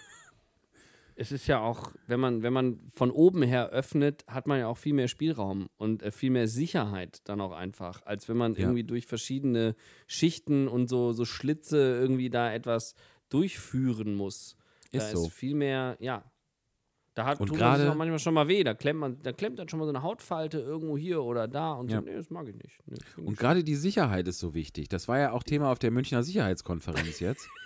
es 1.17 1.31
ist 1.31 1.47
ja 1.47 1.59
auch, 1.61 1.91
wenn 2.07 2.19
man, 2.19 2.43
wenn 2.43 2.51
man 2.53 2.79
von 2.93 3.09
oben 3.11 3.41
her 3.41 3.69
öffnet, 3.69 4.25
hat 4.27 4.47
man 4.47 4.59
ja 4.59 4.67
auch 4.67 4.77
viel 4.77 4.93
mehr 4.93 5.07
Spielraum 5.07 5.69
und 5.77 6.03
äh, 6.03 6.11
viel 6.11 6.29
mehr 6.29 6.47
Sicherheit 6.47 7.21
dann 7.23 7.39
auch 7.41 7.53
einfach, 7.53 8.05
als 8.05 8.27
wenn 8.27 8.37
man 8.37 8.53
Ja. 8.53 8.59
irgendwie 8.61 8.83
durch 8.83 9.05
verschiedene 9.05 9.75
Schichten 10.07 10.67
und 10.67 10.87
so, 10.89 11.13
so 11.13 11.23
Schlitze 11.25 11.77
irgendwie 11.77 12.29
da 12.29 12.53
etwas 12.53 12.95
durchführen 13.29 14.15
muss. 14.15 14.57
Da 14.91 14.97
Ist 14.99 15.11
so. 15.11 15.25
ist 15.27 15.33
viel 15.33 15.55
mehr, 15.55 15.97
ja. 15.99 16.23
Da 17.13 17.25
hat 17.25 17.39
Und 17.39 17.47
tut 17.47 17.57
gerade- 17.57 17.89
auch 17.89 17.95
manchmal 17.95 18.19
schon 18.19 18.33
mal 18.33 18.49
weh. 18.49 18.63
Da 18.65 18.73
klemmt, 18.73 18.99
man, 18.99 19.21
da 19.23 19.31
klemmt 19.31 19.57
dann 19.57 19.69
schon 19.69 19.79
mal 19.79 19.85
so 19.85 19.91
eine 19.91 20.03
Hautfalte 20.03 20.59
irgendwo 20.59 20.97
hier 20.97 21.23
oder 21.23 21.47
da 21.47 21.71
und 21.73 21.89
Ja. 21.89 21.99
so. 21.99 22.03
Nee, 22.05 22.15
das 22.15 22.29
mag 22.29 22.45
ich 22.49 22.55
nicht. 22.55 22.81
Nee, 22.87 22.97
Und 23.23 23.37
gerade 23.37 23.63
die 23.63 23.75
Sicherheit 23.75 24.27
ist 24.27 24.39
so 24.39 24.53
wichtig. 24.53 24.89
Das 24.89 25.07
war 25.07 25.17
ja 25.17 25.31
auch 25.31 25.43
Thema 25.43 25.71
auf 25.71 25.79
der 25.79 25.91
Münchner 25.91 26.23
Sicherheitskonferenz 26.23 27.21
jetzt. 27.21 27.47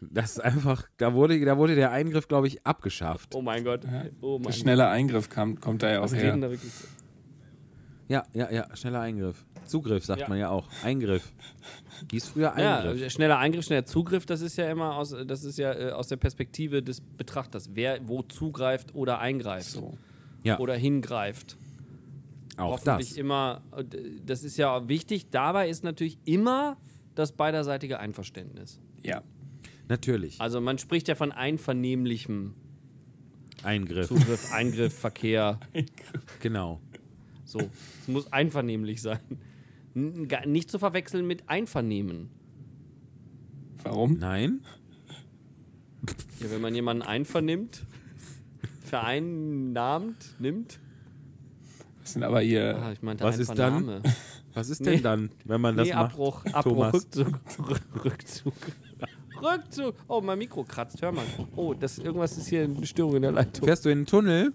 Das 0.00 0.32
ist 0.32 0.40
einfach, 0.40 0.86
da 0.98 1.14
wurde, 1.14 1.42
da 1.44 1.56
wurde 1.58 1.74
der 1.74 1.90
Eingriff, 1.90 2.28
glaube 2.28 2.46
ich, 2.46 2.64
abgeschafft. 2.66 3.34
Oh 3.34 3.42
mein 3.42 3.64
Gott. 3.64 3.80
Oh 4.20 4.38
mein 4.38 4.52
Schneller 4.52 4.88
Eingriff 4.90 5.28
kam, 5.28 5.60
kommt 5.60 5.82
da 5.82 5.90
ja 5.92 6.00
auch 6.02 6.12
her. 6.12 6.32
denn 6.32 6.40
da 6.42 6.50
wirklich? 6.50 6.72
Ja, 8.08 8.24
ja, 8.32 8.50
ja, 8.52 8.76
schneller 8.76 9.00
Eingriff. 9.00 9.44
Zugriff 9.64 10.04
sagt 10.04 10.20
Ja. 10.20 10.28
man 10.28 10.38
ja 10.38 10.48
auch. 10.50 10.68
Eingriff. 10.84 11.32
Hieß 12.10 12.28
früher 12.28 12.54
Ja, 12.56 12.78
Eingriff. 12.78 13.02
äh, 13.02 13.10
schneller 13.10 13.38
Eingriff, 13.38 13.64
schneller 13.64 13.84
Zugriff, 13.84 14.24
das 14.26 14.42
ist 14.42 14.56
ja 14.56 14.70
immer 14.70 14.94
aus, 14.94 15.14
das 15.26 15.42
ist 15.44 15.58
ja 15.58 15.72
äh, 15.72 15.90
aus 15.90 16.06
der 16.06 16.16
Perspektive 16.16 16.82
des 16.84 17.00
Betrachters, 17.00 17.70
wer 17.74 17.98
wo 18.06 18.22
zugreift 18.22 18.94
oder 18.94 19.18
eingreift 19.18 19.70
So. 19.70 19.98
Ja, 20.44 20.58
oder 20.60 20.74
hingreift. 20.76 21.56
auch 22.58 22.72
Hoffentlich 22.74 23.08
das. 23.08 23.18
immer, 23.18 23.62
äh, 23.76 23.82
das 24.24 24.44
ist 24.44 24.56
ja 24.56 24.88
wichtig. 24.88 25.30
Dabei 25.30 25.68
ist 25.68 25.82
natürlich 25.82 26.18
immer 26.24 26.76
das 27.16 27.32
beiderseitige 27.32 27.98
Einverständnis. 27.98 28.78
Ja. 29.02 29.22
Natürlich. 29.88 30.40
Also 30.40 30.60
man 30.60 30.78
spricht 30.78 31.08
ja 31.08 31.14
von 31.14 31.32
einvernehmlichem 31.32 32.54
Eingriff. 33.62 34.08
Zugriff, 34.08 34.52
Eingriff, 34.52 34.94
Verkehr. 34.98 35.60
Genau. 36.40 36.80
So, 37.44 37.58
es 37.60 38.08
muss 38.08 38.32
einvernehmlich 38.32 39.00
sein. 39.02 39.20
N- 39.94 40.28
Nicht 40.46 40.70
zu 40.70 40.78
verwechseln 40.80 41.26
mit 41.26 41.48
Einvernehmen. 41.48 42.28
Warum? 43.84 44.18
Nein? 44.18 44.60
Ja, 46.40 46.50
wenn 46.50 46.60
man 46.60 46.74
jemanden 46.74 47.02
einvernimmt, 47.02 47.86
vereinnahmt, 48.82 50.34
nimmt. 50.40 50.80
Das 52.02 52.12
sind 52.12 52.22
aber 52.24 52.40
hier. 52.40 52.76
Ah, 52.82 52.92
ich 52.92 53.02
meinte 53.02 53.24
Was 53.24 53.38
ist 53.38 53.54
dann? 53.56 54.02
Was 54.54 54.68
ist 54.70 54.80
Nee. 54.80 54.92
denn 54.92 55.02
dann, 55.02 55.30
wenn 55.44 55.60
man 55.60 55.76
das 55.76 55.88
nee, 55.88 55.94
macht? 55.94 56.12
Abbruch, 56.12 56.44
Abbruch, 56.46 56.62
Thomas? 56.62 56.94
Rückzug, 56.94 57.40
Rückzug. 58.04 58.54
Rückzug. 59.54 59.94
Oh, 60.08 60.20
mein 60.20 60.38
Mikro 60.38 60.64
kratzt, 60.64 61.00
hör 61.02 61.12
mal. 61.12 61.24
Oh, 61.54 61.74
das, 61.74 61.98
irgendwas 61.98 62.36
ist 62.36 62.48
hier 62.48 62.64
eine 62.64 62.86
Störung 62.86 63.16
in 63.16 63.22
der 63.22 63.32
Leitung. 63.32 63.64
Fährst 63.66 63.84
du 63.84 63.88
in 63.90 64.00
den 64.00 64.06
Tunnel? 64.06 64.52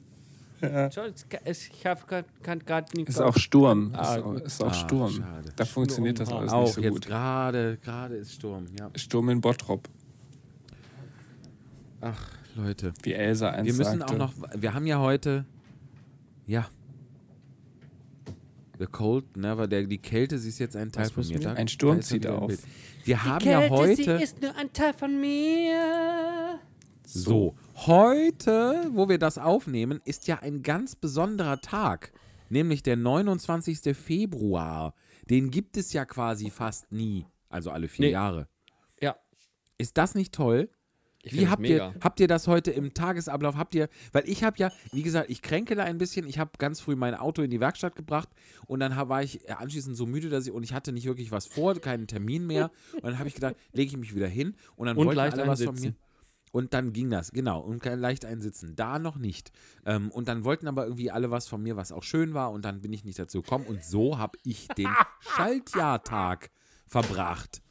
Es- 1.44 1.70
ich 1.70 1.86
hab 1.88 2.08
kann 2.08 2.60
gerade 2.60 2.96
nicht. 2.96 3.10
Ist 3.10 3.20
auch 3.20 3.36
Sturm. 3.36 3.92
Ah, 3.96 4.16
ist 4.16 4.24
auch, 4.24 4.34
ist 4.36 4.64
auch 4.64 4.68
Ah, 4.68 4.74
Sturm. 4.74 5.12
schade. 5.12 5.50
Da 5.56 5.66
funktioniert 5.66 6.20
das 6.20 6.28
Sturm. 6.28 6.42
alles 6.42 6.54
Auch 6.54 6.64
nicht 6.66 6.74
so 6.76 6.82
jetzt 6.82 6.94
gut. 6.94 7.06
gerade, 7.08 7.78
gerade 7.84 8.16
ist 8.18 8.34
Sturm. 8.34 8.66
Ja. 8.80 8.92
Sturm 8.96 9.30
in 9.30 9.42
Bottrop, 9.42 9.90
Ach, 12.02 12.20
Leute. 12.56 12.94
wie 13.04 13.14
Elsa 13.14 13.50
einst 13.50 13.66
Wir 13.66 13.74
müssen 13.74 14.00
sagte. 14.00 14.14
auch 14.14 14.18
noch, 14.18 14.34
wir 14.56 14.74
haben 14.74 14.86
ja 14.86 15.00
heute, 15.00 15.46
ja. 16.46 16.68
The 18.82 18.88
Cold 18.88 19.38
Never, 19.38 19.68
der, 19.68 19.84
die 19.84 20.00
Kälte, 20.00 20.40
sie 20.40 20.50
ist 20.50 20.58
jetzt 20.58 20.76
ein 20.76 20.92
Teil 20.92 21.04
Was 21.06 21.12
von 21.12 21.28
mir. 21.28 21.40
Da- 21.40 21.54
Ein 21.54 21.68
Sturm 21.68 21.98
da 21.98 22.02
zieht 22.02 22.26
auf. 22.26 22.52
Wir 23.06 23.24
haben 23.24 23.46
ja 23.46 23.70
heute, 23.70 24.14
ist 24.14 24.42
nur 24.42 24.56
ein 24.56 24.74
Teil 24.74 24.94
von 24.94 25.22
mir. 25.22 26.60
so, 27.06 27.56
heute, 27.76 28.90
wo 28.94 29.08
wir 29.08 29.20
das 29.20 29.38
aufnehmen, 29.38 30.02
ist 30.04 30.28
ja 30.28 30.40
ein 30.40 30.64
ganz 30.64 30.96
besonderer 30.96 31.62
Tag, 31.62 32.12
nämlich 32.50 32.82
der 32.82 32.96
29. 32.98 33.96
Februar. 33.96 34.96
Den 35.30 35.52
gibt 35.52 35.78
es 35.78 35.94
ja 35.94 36.04
quasi 36.06 36.50
fast 36.50 36.92
nie, 36.92 37.28
also 37.50 37.70
alle 37.70 37.88
vier 37.88 38.08
Nee. 38.08 38.12
Jahre. 38.14 38.48
Ja. 39.00 39.16
Ist 39.78 39.98
das 39.98 40.16
nicht 40.16 40.34
toll? 40.34 40.70
Ich 41.24 41.34
Wie 41.34 41.48
habt 41.48 41.62
mega. 41.62 41.90
ihr, 41.90 41.96
habt 42.02 42.20
ihr 42.20 42.28
das 42.28 42.48
heute 42.48 42.72
im 42.72 42.94
Tagesablauf? 42.94 43.56
Habt 43.56 43.76
ihr, 43.76 43.90
weil 44.12 44.28
ich 44.28 44.44
habe 44.44 44.58
ja, 44.58 44.72
wie 44.92 45.04
gesagt, 45.04 45.30
ich 45.30 45.42
kränkele 45.42 45.84
ein 45.84 45.98
bisschen. 45.98 46.28
Ich 46.28 46.40
habe 46.40 46.52
ganz 46.58 46.80
früh 46.80 46.96
mein 46.96 47.14
Auto 47.14 47.42
in 47.42 47.52
die 47.52 47.60
Werkstatt 47.60 47.96
gebracht 47.96 48.30
und 48.66 48.80
dann 48.80 48.96
hab, 48.96 49.10
war 49.10 49.22
ich 49.22 49.50
anschließend 49.52 49.96
so 49.96 50.06
müde, 50.06 50.30
dass 50.30 50.48
ich 50.48 50.52
und 50.52 50.64
ich 50.64 50.74
hatte 50.74 50.92
nicht 50.92 51.06
wirklich 51.06 51.32
was 51.32 51.46
vor, 51.46 51.76
keinen 51.80 52.08
Termin 52.08 52.48
mehr. 52.48 52.72
Und 52.94 53.04
dann 53.04 53.20
habe 53.20 53.28
ich 53.28 53.36
gedacht, 53.36 53.56
lege 53.74 53.90
ich 53.92 53.98
mich 53.98 54.16
wieder 54.16 54.28
hin 54.28 54.56
und 54.76 54.88
dann 54.88 54.98
Und 54.98 55.06
wollten 55.06 55.18
leicht 55.18 55.38
alle 55.38 55.48
was 55.48 55.64
von 55.64 55.76
mir. 55.76 55.94
Und 56.52 56.74
dann 56.74 56.92
ging 56.92 57.10
das, 57.10 57.32
genau, 57.32 57.62
und 57.62 57.84
leicht 57.86 58.26
einsitzen. 58.26 58.76
Da 58.76 59.00
noch 59.00 59.18
nicht. 59.18 59.52
Ähm, 59.86 60.12
und 60.12 60.28
dann 60.28 60.44
wollten 60.44 60.68
aber 60.68 60.84
irgendwie 60.84 61.10
alle 61.10 61.32
was 61.32 61.48
von 61.48 61.64
mir, 61.64 61.78
was 61.78 61.92
auch 61.92 62.04
schön 62.04 62.34
war. 62.34 62.52
Und 62.52 62.66
dann 62.66 62.82
bin 62.82 62.92
ich 62.92 63.06
nicht 63.06 63.18
dazu 63.18 63.42
gekommen. 63.42 63.66
Und 63.66 63.84
so 63.84 64.18
habe 64.18 64.38
ich 64.44 64.68
den 64.70 64.90
Schaltjahrtag 65.22 66.52
verbracht. 66.86 67.62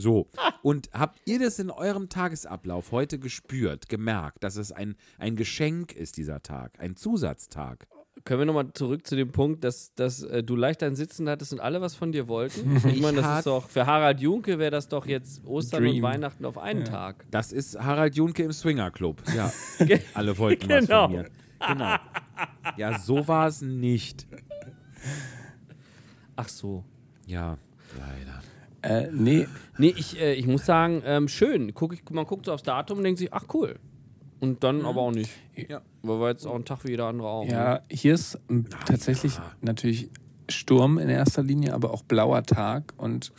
So. 0.00 0.28
Und 0.62 0.88
habt 0.92 1.20
ihr 1.26 1.38
das 1.40 1.58
in 1.58 1.70
eurem 1.70 2.08
Tagesablauf 2.08 2.92
heute 2.92 3.18
gespürt, 3.18 3.88
gemerkt, 3.88 4.44
dass 4.44 4.54
es 4.56 4.70
ein, 4.72 4.94
ein 5.18 5.34
Geschenk 5.36 5.92
ist, 5.92 6.16
dieser 6.16 6.40
Tag, 6.42 6.78
ein 6.80 6.94
Zusatztag? 6.96 7.88
Können 8.24 8.40
wir 8.40 8.46
nochmal 8.46 8.72
zurück 8.74 9.06
zu 9.06 9.16
dem 9.16 9.30
Punkt, 9.32 9.64
dass, 9.64 9.94
dass 9.94 10.22
äh, 10.22 10.42
du 10.42 10.54
leicht 10.56 10.82
ein 10.82 10.94
Sitzen 10.96 11.28
hattest 11.28 11.52
und 11.52 11.60
alle 11.60 11.80
was 11.80 11.94
von 11.94 12.12
dir 12.12 12.28
wollten? 12.28 12.76
Ich 12.86 13.00
meine, 13.00 13.22
das 13.22 13.38
ist 13.38 13.46
doch, 13.46 13.68
für 13.68 13.86
Harald 13.86 14.20
Junke 14.20 14.58
wäre 14.58 14.70
das 14.70 14.88
doch 14.88 15.06
jetzt 15.06 15.44
Ostern 15.44 15.82
Dream. 15.82 15.96
und 15.96 16.02
Weihnachten 16.02 16.44
auf 16.44 16.58
einen 16.58 16.84
Tag. 16.84 17.24
Das 17.30 17.52
ist 17.52 17.78
Harald 17.78 18.16
Junke 18.16 18.42
im 18.44 18.52
Swinger 18.52 18.90
Club. 18.90 19.22
Ja. 19.34 19.52
Alle 20.14 20.36
wollten 20.38 20.68
was 20.68 20.86
Genau. 20.86 21.06
von 21.06 21.12
mir. 21.16 21.30
Genau. 21.66 21.96
Ja, 22.76 22.98
so 22.98 23.26
war 23.26 23.48
es 23.48 23.62
nicht. 23.62 24.26
Ach 26.36 26.48
so. 26.48 26.84
Ja, 27.26 27.58
leider. 27.98 28.42
Äh, 28.82 29.08
nee, 29.12 29.46
Nee, 29.76 29.94
ich, 29.96 30.20
äh, 30.20 30.34
ich 30.34 30.46
muss 30.46 30.64
sagen, 30.66 31.02
ähm, 31.04 31.28
schön. 31.28 31.74
Guck 31.74 31.94
ich, 31.94 32.02
man 32.10 32.24
guckt 32.26 32.46
so 32.46 32.52
aufs 32.52 32.62
Datum 32.62 32.98
und 32.98 33.04
denkt 33.04 33.18
sich, 33.18 33.32
ach 33.32 33.44
cool. 33.54 33.76
Und 34.40 34.62
dann 34.62 34.84
aber 34.84 35.00
auch 35.00 35.10
nicht. 35.10 35.30
Ja. 35.56 35.80
Weil 36.02 36.20
war 36.20 36.28
jetzt 36.30 36.46
auch 36.46 36.54
ein 36.54 36.64
Tag 36.64 36.84
wie 36.84 36.90
jeder 36.90 37.06
andere 37.06 37.28
auch. 37.28 37.44
ja, 37.44 37.74
Ne? 37.74 37.82
hier 37.90 38.14
ist 38.14 38.38
tatsächlich 38.86 39.32
natürlich 39.60 40.10
Sturm 40.48 40.98
in 40.98 41.08
erster 41.08 41.42
Linie, 41.42 41.74
aber 41.74 41.92
auch 41.92 42.02
blauer 42.04 42.44
Tag. 42.44 42.94
Und 42.96 43.32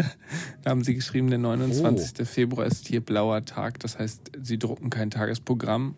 da 0.62 0.70
haben 0.70 0.84
sie 0.84 0.94
geschrieben, 0.94 1.30
der 1.30 1.38
29. 1.38 2.28
Februar 2.28 2.66
ist 2.66 2.86
hier 2.86 3.00
blauer 3.00 3.44
Tag. 3.44 3.80
Das 3.80 3.98
heißt, 3.98 4.32
sie 4.42 4.58
drucken 4.58 4.90
kein 4.90 5.10
Tagesprogramm 5.10 5.96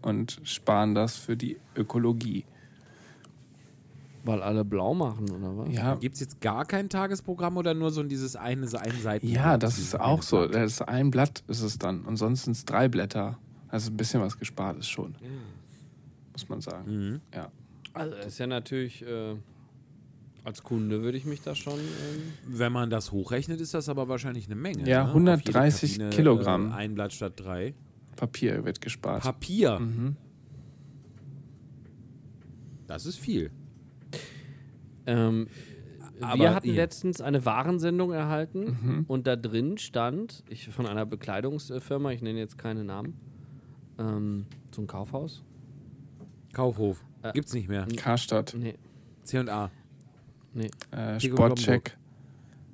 und 0.00 0.40
sparen 0.44 0.94
das 0.94 1.16
für 1.16 1.36
die 1.36 1.58
Ökologie. 1.76 2.44
Weil 4.28 4.42
alle 4.42 4.62
blau 4.62 4.92
machen, 4.92 5.30
oder 5.30 5.56
was? 5.56 5.72
Ja, 5.72 5.94
Gibt 5.94 6.16
es 6.16 6.20
jetzt 6.20 6.42
gar 6.42 6.66
kein 6.66 6.90
Tagesprogramm 6.90 7.56
oder 7.56 7.72
nur 7.72 7.90
so 7.90 8.02
dieses 8.02 8.36
eine 8.36 8.68
Seiten? 8.68 9.26
ja 9.26 9.56
das 9.56 9.78
ist 9.78 9.98
auch 9.98 10.20
so. 10.20 10.46
Das 10.46 10.72
ist 10.72 10.82
ein 10.82 11.10
Blatt 11.10 11.42
ist 11.48 11.62
es 11.62 11.78
dann. 11.78 12.04
Und 12.04 12.18
sonst 12.18 12.44
sind 12.44 12.52
es 12.52 12.66
drei 12.66 12.88
Blätter. 12.88 13.38
Also 13.68 13.90
ein 13.90 13.96
bisschen 13.96 14.20
was 14.20 14.38
gespart 14.38 14.76
ist 14.76 14.90
schon. 14.90 15.14
Muss 16.32 16.46
man 16.46 16.60
sagen. 16.60 16.84
Mhm. 16.94 17.20
Ja. 17.34 17.50
Also, 17.94 18.16
das 18.16 18.26
ist 18.26 18.38
ja 18.38 18.46
natürlich, 18.46 19.00
äh, 19.00 19.34
als 20.44 20.62
Kunde 20.62 21.00
würde 21.02 21.16
ich 21.16 21.24
mich 21.24 21.40
da 21.40 21.54
schon. 21.54 21.78
Ähm, 21.78 22.34
Wenn 22.46 22.72
man 22.72 22.90
das 22.90 23.12
hochrechnet, 23.12 23.62
ist 23.62 23.72
das 23.72 23.88
aber 23.88 24.08
wahrscheinlich 24.08 24.44
eine 24.44 24.56
Menge. 24.56 24.86
Ja, 24.86 25.04
ne? 25.04 25.10
Auf 25.10 25.16
jede 25.16 25.30
130 25.30 25.92
Kabine, 25.92 26.10
Kilogramm. 26.10 26.70
Äh, 26.72 26.74
ein 26.74 26.94
Blatt 26.94 27.14
statt 27.14 27.32
drei. 27.36 27.72
Papier 28.14 28.62
wird 28.66 28.82
gespart. 28.82 29.22
Papier. 29.22 29.78
mhm. 29.78 30.16
Das 32.86 33.06
ist 33.06 33.18
viel. 33.18 33.50
Ähm, 35.08 35.48
Aber 36.20 36.40
wir 36.42 36.54
hatten 36.54 36.66
ihr- 36.68 36.74
letztens 36.74 37.20
eine 37.20 37.44
Warensendung 37.44 38.12
erhalten 38.12 38.76
Mhm. 38.82 39.04
und 39.08 39.26
da 39.26 39.36
drin 39.36 39.78
stand, 39.78 40.42
ich 40.48 40.68
von 40.68 40.86
einer 40.86 41.06
Bekleidungsfirma, 41.06 42.10
ich 42.12 42.22
nenne 42.22 42.38
jetzt 42.38 42.58
keine 42.58 42.84
Namen, 42.84 43.14
ähm, 43.98 44.46
so 44.74 44.82
ein 44.82 44.86
Kaufhaus. 44.86 45.42
Kaufhof. 46.52 47.04
Äh, 47.22 47.32
Gibt's 47.32 47.52
nicht 47.54 47.68
mehr. 47.68 47.86
Karstadt, 47.96 48.54
Nee, 48.58 48.74
C&A. 49.22 49.70
nee. 50.54 50.70
äh, 50.90 51.20
Sportcheck. 51.20 51.96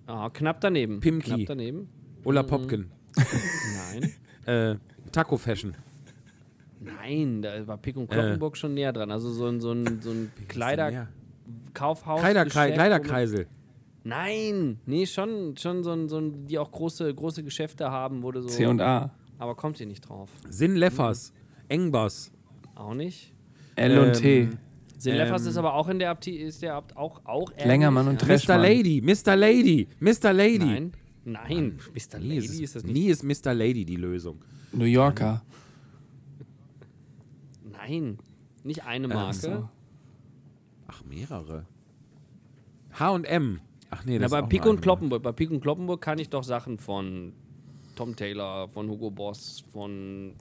Ah, 0.07 0.29
knapp 0.31 0.61
daneben. 0.61 1.01
Pimki. 1.01 1.31
Knapp 1.31 1.47
daneben. 1.47 1.89
Ulla 2.25 2.43
Mhm. 2.43 2.47
Popken. 2.47 2.91
Nein. 3.17 4.11
Äh, 4.47 4.77
Taco 5.11 5.39
Fashion. 5.39 5.75
Nein, 6.81 7.41
da 7.41 7.67
war 7.67 7.79
Pick 7.79 7.97
und 7.97 8.05
Äh. 8.11 8.15
Kloppenburg 8.15 8.59
schon 8.59 8.75
näher 8.75 8.93
dran. 8.93 9.11
Also 9.11 9.31
so 9.33 9.47
ein, 9.47 9.59
so 9.63 9.73
ein, 9.73 10.03
so 10.03 10.11
ein 10.11 10.31
Kleiderkaufhaus. 11.45 12.21
Kleiderkreis, 12.21 12.75
Kleiderkreisel. 12.75 13.47
Nein, 14.05 14.79
nee, 14.87 15.07
schon, 15.07 15.57
schon 15.57 15.83
so 15.83 15.93
ein, 15.93 16.09
so 16.09 16.19
ein, 16.19 16.47
die 16.47 16.59
auch 16.59 16.71
große, 16.71 17.15
große 17.15 17.43
Geschäfte 17.43 17.91
haben, 17.91 18.23
wurde 18.23 18.43
so. 18.43 18.49
C&A. 18.49 19.11
Aber 19.39 19.55
kommt 19.55 19.81
ihr 19.81 19.87
nicht 19.87 20.09
drauf? 20.09 20.31
Sinn 20.49 20.77
Leffers. 20.77 21.33
Engbass. 21.69 22.31
Auch 22.75 22.95
nicht. 22.95 23.33
L&T. 23.77 24.41
Ähm, 24.41 24.59
Sinleffers 24.99 25.43
Ähm, 25.43 25.49
ist 25.49 25.57
aber 25.57 25.75
auch 25.75 25.89
in 25.89 25.99
der 25.99 26.11
Abti 26.11 26.37
ist 26.37 26.63
der 26.63 26.75
Abt 26.75 26.97
auch 26.97 27.25
auch 27.25 27.53
Längermann 27.63 28.09
und 28.09 28.21
ja. 28.23 28.29
Tresch. 28.29 28.49
Mr. 28.49 28.59
Lady. 28.59 29.03
Mr. 29.03 29.37
Lady. 29.37 29.89
Mr. 30.01 30.33
Lady. 30.33 30.59
Nein, 30.59 30.93
nein, 31.25 31.79
Mr. 31.93 32.19
Nie 32.19 32.29
Lady 32.37 32.47
ist, 32.47 32.61
ist 32.61 32.77
das 32.77 32.85
nicht. 32.85 32.95
nie 32.95 33.07
ist 33.09 33.23
Mr. 33.23 33.53
Lady 33.55 33.85
die 33.85 33.97
Lösung. 33.97 34.43
New 34.73 34.85
Yorker. 34.85 35.43
Nein, 37.71 38.19
nicht 38.63 38.87
eine 38.87 39.09
Marke. 39.09 39.69
Ach, 40.95 41.05
mehrere. 41.05 41.67
H&M. 42.93 43.61
Ach 43.91 44.05
nee, 44.05 44.15
Na, 44.15 44.25
das 44.25 44.31
bei 44.31 44.41
ist 44.41 44.49
Pick 44.49 44.67
und. 44.67 44.81
Kloppenburg, 44.81 45.23
bei 45.23 45.33
Pick 45.33 45.51
und 45.51 45.61
Kloppenburg 45.61 46.01
kann 46.01 46.19
ich 46.19 46.29
doch 46.29 46.45
Sachen 46.45 46.79
von 46.79 47.33
Tom 47.95 48.17
Taylor, 48.17 48.69
von 48.69 48.89
Hugo 48.89 49.11
Boss, 49.11 49.65
von 49.73 50.35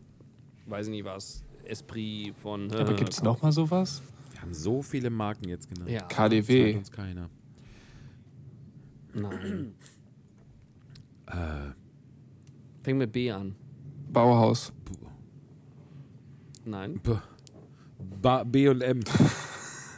weiß 0.66 0.88
nicht 0.88 1.06
was, 1.06 1.44
Esprit, 1.66 2.34
von 2.36 2.70
äh, 2.72 2.78
Aber 2.78 2.94
gibt 2.94 3.13
es 3.13 3.22
noch 3.22 3.42
mal 3.42 3.52
sowas? 3.52 4.02
Wir 4.32 4.42
haben 4.42 4.54
so 4.54 4.82
viele 4.82 5.10
Marken 5.10 5.48
jetzt 5.50 5.70
genannt. 5.70 5.89
Ja. 5.89 6.02
KDW. 6.04 6.78
uns 6.78 6.92
keiner. 6.92 7.30
Nein. 9.13 9.76
Äh, 11.28 11.72
Fängt 12.82 12.98
mit 12.98 13.12
B 13.12 13.32
an. 13.32 13.56
Bauhaus. 14.12 14.74
Nein. 16.66 17.00
B. 17.02 17.16
Ba 18.22 18.44
B&M. 18.44 19.00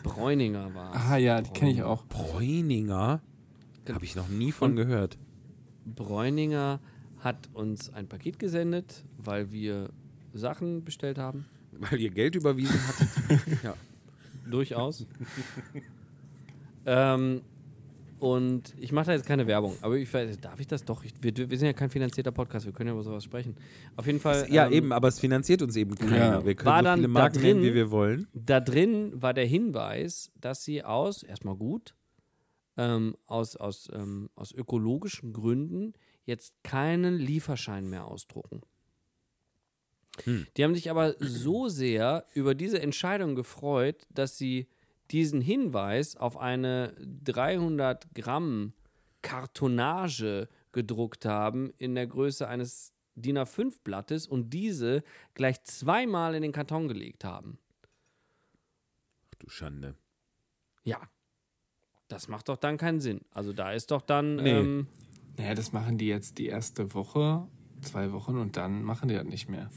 Bräuninger 0.05 0.73
war 0.73 0.95
es. 0.95 1.01
Ah 1.01 1.17
ja, 1.17 1.41
die 1.41 1.51
kenne 1.51 1.71
ich 1.71 1.83
auch. 1.83 2.05
Bräuninger? 2.05 3.21
Habe 3.91 4.05
ich 4.05 4.15
noch 4.15 4.27
nie 4.29 4.51
von 4.51 4.71
Und- 4.71 4.75
gehört. 4.77 5.17
Bräuninger 5.85 6.79
hat 7.19 7.49
uns 7.53 7.91
ein 7.93 8.07
Paket 8.07 8.39
gesendet, 8.39 9.03
weil 9.17 9.51
wir 9.51 9.89
Sachen 10.33 10.83
bestellt 10.83 11.17
haben. 11.17 11.45
Weil 11.77 11.99
ihr 11.99 12.09
Geld 12.09 12.35
überwiesen 12.35 12.79
hattet. 12.87 13.63
ja. 13.63 13.73
Durchaus. 14.49 15.05
ähm, 16.85 17.41
und 18.19 18.73
ich 18.77 18.91
mache 18.91 19.07
da 19.07 19.13
jetzt 19.13 19.25
keine 19.25 19.45
Werbung, 19.47 19.75
aber 19.81 19.97
ich 19.97 20.13
weiß, 20.13 20.39
darf 20.39 20.59
ich 20.59 20.67
das 20.67 20.85
doch? 20.85 21.03
Ich, 21.03 21.13
wir, 21.21 21.35
wir 21.35 21.57
sind 21.57 21.67
ja 21.67 21.73
kein 21.73 21.89
finanzierter 21.89 22.31
Podcast, 22.31 22.65
wir 22.65 22.73
können 22.73 22.87
ja 22.87 22.93
über 22.93 23.03
sowas 23.03 23.23
sprechen. 23.23 23.55
Auf 23.95 24.05
jeden 24.07 24.19
Fall. 24.19 24.47
Ja, 24.49 24.67
ähm, 24.67 24.73
eben, 24.73 24.93
aber 24.93 25.07
es 25.09 25.19
finanziert 25.19 25.61
uns 25.61 25.75
eben 25.75 25.95
keiner. 25.95 26.15
Ja. 26.15 26.45
Wir 26.45 26.55
können 26.55 26.67
War 26.67 26.79
so 26.79 26.83
dann 26.85 26.99
viele 26.99 27.07
da 27.07 27.13
Marken 27.13 27.39
drin- 27.39 27.61
wie 27.61 27.73
wir 27.73 27.91
wollen. 27.91 28.27
Da 28.33 28.59
drin 28.59 29.21
war 29.21 29.33
der 29.33 29.45
Hinweis, 29.45 30.31
dass 30.39 30.63
sie 30.63 30.83
aus, 30.83 31.23
erstmal 31.23 31.55
gut, 31.55 31.95
ähm, 32.77 33.15
aus, 33.25 33.55
aus, 33.55 33.89
ähm, 33.93 34.29
aus 34.35 34.51
ökologischen 34.51 35.33
Gründen 35.33 35.93
jetzt 36.23 36.53
keinen 36.63 37.17
Lieferschein 37.17 37.89
mehr 37.89 38.05
ausdrucken. 38.05 38.61
Hm. 40.23 40.47
Die 40.55 40.63
haben 40.63 40.73
sich 40.75 40.89
aber 40.89 41.15
so 41.19 41.67
sehr 41.67 42.25
über 42.33 42.55
diese 42.55 42.81
Entscheidung 42.81 43.35
gefreut, 43.35 44.07
dass 44.09 44.37
sie 44.37 44.67
diesen 45.11 45.41
Hinweis 45.41 46.15
auf 46.15 46.37
eine 46.37 46.93
300 47.23 48.13
Gramm 48.15 48.73
Kartonage 49.21 50.49
gedruckt 50.71 51.25
haben 51.25 51.71
in 51.77 51.95
der 51.95 52.07
Größe 52.07 52.47
eines 52.47 52.93
DIN 53.15 53.37
A5 53.37 53.79
Blattes 53.83 54.27
und 54.27 54.49
diese 54.51 55.03
gleich 55.33 55.63
zweimal 55.63 56.35
in 56.35 56.41
den 56.41 56.51
Karton 56.51 56.87
gelegt 56.87 57.23
haben. 57.23 57.57
Ach 59.31 59.35
du 59.39 59.49
Schande. 59.49 59.95
Ja. 60.83 60.99
Das 62.07 62.27
macht 62.27 62.49
doch 62.49 62.57
dann 62.57 62.77
keinen 62.77 62.99
Sinn. 62.99 63.21
Also 63.31 63.51
da 63.51 63.71
ist 63.71 63.89
doch 63.89 64.01
dann. 64.01 64.35
Nee. 64.35 64.59
Ähm, 64.59 64.87
Naja, 65.37 65.55
das 65.55 65.73
machen 65.73 65.97
die 65.97 66.07
jetzt 66.07 66.37
die 66.37 66.45
erste 66.45 66.93
Woche, 66.93 67.47
zwei 67.81 68.11
Wochen 68.11 68.37
und 68.37 68.57
dann 68.57 68.83
machen 68.83 69.09
die 69.09 69.15
das 69.15 69.25
nicht 69.25 69.49
mehr. 69.49 69.71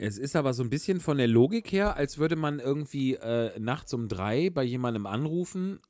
Es 0.00 0.16
ist 0.16 0.36
aber 0.36 0.54
so 0.54 0.62
ein 0.62 0.70
bisschen 0.70 1.00
von 1.00 1.18
der 1.18 1.26
Logik 1.26 1.72
her, 1.72 1.96
als 1.96 2.18
würde 2.18 2.36
man 2.36 2.60
irgendwie 2.60 3.14
äh, 3.14 3.58
nachts 3.58 3.92
um 3.94 4.08
drei 4.08 4.48
bei 4.50 4.62
jemandem 4.62 5.06
anrufen, 5.06 5.80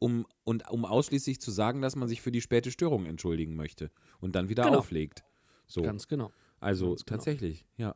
um, 0.00 0.26
und, 0.42 0.68
um 0.70 0.84
ausschließlich 0.84 1.40
zu 1.40 1.50
sagen, 1.50 1.80
dass 1.80 1.94
man 1.96 2.08
sich 2.08 2.20
für 2.20 2.32
die 2.32 2.40
späte 2.40 2.70
Störung 2.70 3.06
entschuldigen 3.06 3.54
möchte 3.56 3.90
und 4.20 4.34
dann 4.34 4.48
wieder 4.48 4.64
Genau. 4.64 4.78
auflegt. 4.78 5.22
So. 5.66 5.82
Ganz 5.82 6.08
genau. 6.08 6.30
also 6.60 6.88
ganz 6.90 7.04
genau. 7.04 7.16
tatsächlich, 7.16 7.64
ja. 7.76 7.94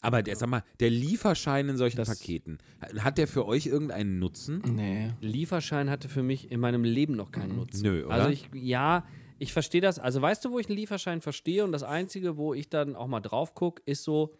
Aber 0.00 0.22
der, 0.22 0.34
sag 0.36 0.48
mal, 0.50 0.64
der 0.80 0.90
Lieferschein 0.90 1.68
in 1.68 1.76
solchen 1.76 1.96
Das- 1.96 2.08
Paketen, 2.08 2.58
hat 2.98 3.16
der 3.16 3.28
für 3.28 3.46
euch 3.46 3.66
irgendeinen 3.66 4.18
Nutzen? 4.18 4.60
Nee. 4.74 5.12
Lieferschein 5.20 5.88
hatte 5.88 6.08
für 6.08 6.22
mich 6.24 6.50
in 6.50 6.58
meinem 6.60 6.82
Leben 6.84 7.14
noch 7.14 7.30
keinen 7.30 7.56
Nutzen. 7.56 7.82
Nö, 7.84 8.04
oder? 8.04 8.14
Also 8.14 8.28
ich, 8.30 8.50
ja, 8.52 9.06
ich 9.38 9.52
verstehe 9.52 9.80
das. 9.80 9.98
Also 10.00 10.20
weißt 10.20 10.44
du, 10.44 10.50
wo 10.50 10.58
ich 10.58 10.66
einen 10.68 10.76
Lieferschein 10.76 11.20
verstehe? 11.22 11.64
Und 11.64 11.70
das 11.72 11.84
Einzige, 11.84 12.36
wo 12.36 12.52
ich 12.54 12.68
dann 12.68 12.96
auch 12.96 13.06
mal 13.06 13.20
drauf 13.20 13.54
gucke, 13.54 13.80
ist 13.86 14.02
so, 14.02 14.34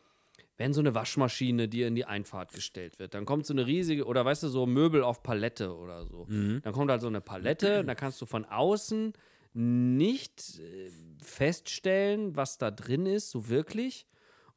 wenn 0.58 0.72
so 0.74 0.80
eine 0.80 0.94
Waschmaschine 0.94 1.68
dir 1.68 1.86
in 1.86 1.94
die 1.94 2.04
Einfahrt 2.04 2.52
gestellt 2.52 2.98
wird, 2.98 3.14
dann 3.14 3.24
kommt 3.24 3.46
so 3.46 3.54
eine 3.54 3.66
riesige, 3.66 4.04
oder 4.04 4.24
weißt 4.24 4.42
du, 4.42 4.48
so 4.48 4.66
Möbel 4.66 5.02
auf 5.02 5.22
Palette 5.22 5.74
oder 5.74 6.04
so. 6.04 6.26
Dann 6.62 6.72
kommt 6.72 6.90
halt 6.90 7.00
so 7.00 7.06
eine 7.06 7.20
Palette, 7.20 7.84
da 7.84 7.94
kannst 7.94 8.20
du 8.20 8.26
von 8.26 8.44
außen 8.44 9.12
nicht 9.54 10.58
äh, 10.60 10.90
feststellen, 11.22 12.36
was 12.36 12.58
da 12.58 12.70
drin 12.70 13.06
ist, 13.06 13.30
so 13.30 13.48
wirklich. 13.48 14.06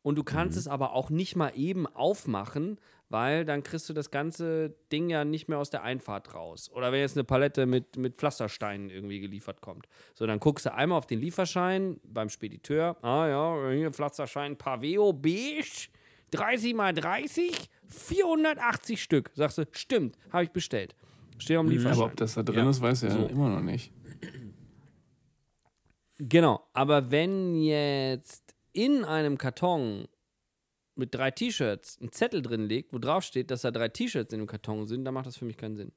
Und 0.02 0.18
du 0.18 0.24
kannst 0.24 0.58
es 0.58 0.68
aber 0.68 0.94
auch 0.94 1.12
nicht 1.12 1.36
mal 1.36 1.52
eben 1.56 1.86
aufmachen, 1.88 2.80
weil 3.12 3.44
dann 3.44 3.62
kriegst 3.62 3.90
du 3.90 3.94
das 3.94 4.10
ganze 4.10 4.74
Ding 4.90 5.10
ja 5.10 5.26
nicht 5.26 5.50
mehr 5.50 5.60
aus 5.60 5.70
der 5.70 5.84
Einfahrt 5.84 6.34
raus. 6.34 6.72
Oder 6.74 6.94
wenn 6.94 7.02
jetzt 7.02 7.18
eine 7.18 7.26
Palette 7.26 7.66
mit, 7.66 7.98
mit 7.98 8.16
Pflastersteinen 8.16 8.90
irgendwie 8.90 9.20
geliefert 9.20 9.60
kommt. 9.60 9.90
So, 10.14 10.26
dann 10.26 10.40
guckst 10.40 10.66
du 10.66 10.74
einmal 10.74 10.98
auf 10.98 11.08
den 11.08 11.20
Lieferschein 11.20 12.00
beim 12.06 12.30
Spediteur. 12.30 12.96
Ah 13.02 13.28
ja, 13.28 13.70
hier 13.72 13.92
Pflasterschein 13.92 14.56
Paveo 14.56 15.12
beige, 15.12 15.90
30 16.32 16.74
mal 16.74 16.94
30, 16.94 17.70
480 17.90 19.04
Stück. 19.04 19.32
Sagst 19.36 19.58
du, 19.58 19.66
stimmt, 19.72 20.18
habe 20.32 20.46
ich 20.46 20.52
bestellt. 20.52 20.96
Steht 21.38 21.58
am 21.58 21.68
Lieferschein. 21.68 21.98
Aber 21.98 22.06
ob 22.06 22.16
das 22.16 22.36
da 22.36 22.44
drin 22.44 22.68
ist, 22.68 22.82
weiß 22.82 23.04
er 23.04 23.12
So. 23.12 23.26
immer 23.26 23.50
noch 23.50 23.62
nicht. 23.62 23.92
Genau, 26.18 26.62
aber 26.72 27.12
wenn 27.12 27.56
jetzt 27.56 28.56
in 28.74 29.04
einem 29.04 29.38
Karton 29.38 30.08
mit 30.96 31.14
drei 31.16 31.32
T-Shirts 31.32 32.00
ein 32.02 32.12
Zettel 32.12 32.42
drin 32.42 32.68
liegt, 32.68 32.94
wo 32.94 33.00
drauf 33.00 33.24
steht, 33.24 33.50
dass 33.52 33.62
da 33.62 33.72
drei 33.72 33.88
T-Shirts 33.90 34.34
in 34.34 34.40
dem 34.40 34.48
Karton 34.48 34.86
sind, 34.86 35.06
dann 35.06 35.14
macht 35.14 35.26
das 35.26 35.38
für 35.38 35.46
mich 35.46 35.58
keinen 35.58 35.76
Sinn. 35.76 35.92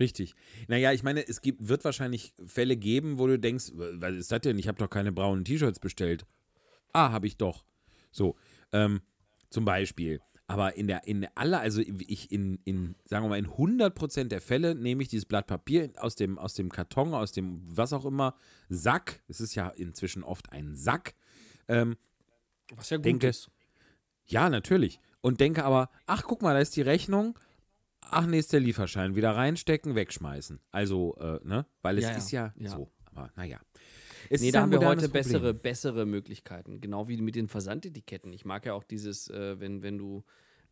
Richtig. 0.00 0.34
Naja, 0.66 0.92
ich 0.92 1.02
meine, 1.04 1.26
es 1.26 1.40
gibt, 1.40 1.68
wird 1.68 1.84
wahrscheinlich 1.84 2.34
Fälle 2.46 2.76
geben, 2.76 3.18
wo 3.18 3.26
du 3.28 3.38
denkst, 3.38 3.70
was 3.74 4.14
ist 4.14 4.32
das 4.32 4.40
denn? 4.40 4.58
Ich 4.58 4.66
habe 4.66 4.78
doch 4.78 4.90
keine 4.90 5.12
braunen 5.12 5.44
T-Shirts 5.44 5.78
bestellt. 5.78 6.26
Ah, 6.92 7.12
habe 7.12 7.26
ich 7.28 7.36
doch. 7.36 7.64
So, 8.10 8.36
ähm, 8.72 9.02
zum 9.50 9.64
Beispiel. 9.64 10.20
Aber 10.46 10.76
in 10.76 10.88
der, 10.88 11.06
in 11.06 11.26
aller, 11.36 11.60
also 11.60 11.80
ich 11.80 12.30
in, 12.30 12.58
in, 12.64 12.96
sagen 13.04 13.24
wir 13.24 13.30
mal, 13.30 13.38
in 13.38 13.46
100% 13.46 14.24
der 14.24 14.40
Fälle 14.40 14.74
nehme 14.74 15.02
ich 15.02 15.08
dieses 15.08 15.24
Blatt 15.26 15.46
Papier 15.46 15.90
aus 15.96 16.16
dem, 16.16 16.38
aus 16.38 16.54
dem 16.54 16.70
Karton, 16.70 17.14
aus 17.14 17.32
dem, 17.32 17.60
was 17.64 17.92
auch 17.92 18.04
immer, 18.04 18.36
Sack. 18.68 19.22
Es 19.28 19.40
ist 19.40 19.54
ja 19.54 19.68
inzwischen 19.68 20.22
oft 20.22 20.52
ein 20.52 20.74
Sack. 20.74 21.14
Ähm, 21.68 21.96
Was 22.76 22.90
ja 22.90 22.98
gut 22.98 23.06
Denke- 23.06 23.28
ist. 23.28 23.48
Ja, 24.26 24.48
natürlich. 24.48 25.00
Und 25.20 25.40
denke 25.40 25.64
aber, 25.64 25.90
ach, 26.06 26.22
guck 26.24 26.42
mal, 26.42 26.54
da 26.54 26.60
ist 26.60 26.76
die 26.76 26.82
Rechnung. 26.82 27.38
Ach, 28.00 28.26
nee, 28.26 28.38
ist 28.38 28.52
der 28.52 28.60
Lieferschein. 28.60 29.14
Wieder 29.16 29.34
reinstecken, 29.34 29.94
wegschmeißen. 29.94 30.60
Also, 30.70 31.16
äh, 31.16 31.40
ne? 31.42 31.66
Weil 31.82 31.98
es 31.98 32.04
Ja, 32.04 32.10
ist 32.16 32.30
ja, 32.30 32.52
Ja. 32.56 32.70
so. 32.70 32.90
Aber 33.06 33.30
naja. 33.36 33.58
Es 34.30 34.40
Nee, 34.40 34.50
da 34.50 34.62
haben 34.62 34.70
wir 34.70 34.80
heute 34.80 35.02
Problem. 35.08 35.12
bessere, 35.12 35.54
bessere 35.54 36.06
Möglichkeiten. 36.06 36.80
Genau 36.80 37.08
wie 37.08 37.16
mit 37.20 37.34
den 37.36 37.48
Versandetiketten. 37.48 38.32
Ich 38.32 38.44
mag 38.44 38.66
ja 38.66 38.74
auch 38.74 38.84
dieses, 38.84 39.28
äh, 39.28 39.58
wenn, 39.60 39.82
wenn 39.82 39.98
du, 39.98 40.24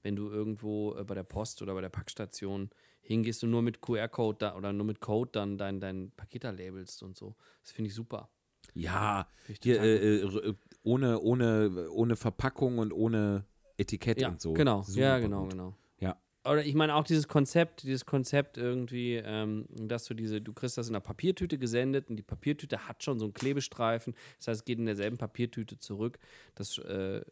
wenn 0.02 0.16
du 0.16 0.28
irgendwo 0.30 0.94
äh, 0.96 1.04
bei 1.04 1.14
der 1.14 1.22
Post 1.22 1.62
oder 1.62 1.74
bei 1.74 1.80
der 1.80 1.88
Packstation 1.88 2.70
hingehst 3.00 3.42
und 3.44 3.50
nur 3.50 3.62
mit 3.62 3.80
QR-Code 3.80 4.54
oder 4.56 4.72
nur 4.72 4.86
mit 4.86 5.00
Code 5.00 5.30
dann 5.32 5.58
dein, 5.58 5.80
dein 5.80 6.12
Paket 6.12 6.44
da 6.44 6.50
labelst 6.50 7.02
und 7.02 7.16
so. 7.16 7.34
Das 7.62 7.72
finde 7.72 7.88
ich 7.88 7.94
super. 7.94 8.28
Ja, 8.74 9.28
Finde 9.44 9.58
ich 9.58 9.64
hier, 9.64 9.82
äh, 9.82 10.54
ohne, 10.82 11.20
ohne, 11.20 11.90
ohne 11.90 12.16
Verpackung 12.16 12.78
und 12.78 12.92
ohne 12.92 13.44
Etikett 13.76 14.20
Ja, 14.20 14.28
und 14.28 14.40
so. 14.40 14.52
genau. 14.52 14.82
Super 14.82 15.00
ja, 15.00 15.18
genau, 15.18 15.42
gut. 15.42 15.50
genau. 15.50 15.74
Ja. 16.00 16.16
Oder 16.44 16.64
ich 16.64 16.74
meine 16.74 16.94
auch 16.96 17.04
dieses 17.04 17.28
Konzept, 17.28 17.84
dieses 17.84 18.04
Konzept 18.04 18.58
irgendwie, 18.58 19.14
ähm, 19.24 19.66
dass 19.70 20.04
du 20.06 20.14
diese, 20.14 20.40
du 20.40 20.52
kriegst 20.52 20.76
das 20.76 20.88
in 20.88 20.94
einer 20.94 21.00
Papiertüte 21.00 21.56
gesendet 21.58 22.10
und 22.10 22.16
die 22.16 22.22
Papiertüte 22.22 22.88
hat 22.88 23.02
schon 23.04 23.18
so 23.18 23.26
einen 23.26 23.34
Klebestreifen. 23.34 24.14
Das 24.38 24.48
heißt, 24.48 24.60
es 24.60 24.64
geht 24.64 24.78
in 24.78 24.86
derselben 24.86 25.18
Papiertüte 25.18 25.78
zurück. 25.78 26.18
Das, 26.56 26.78
äh, 26.78 27.22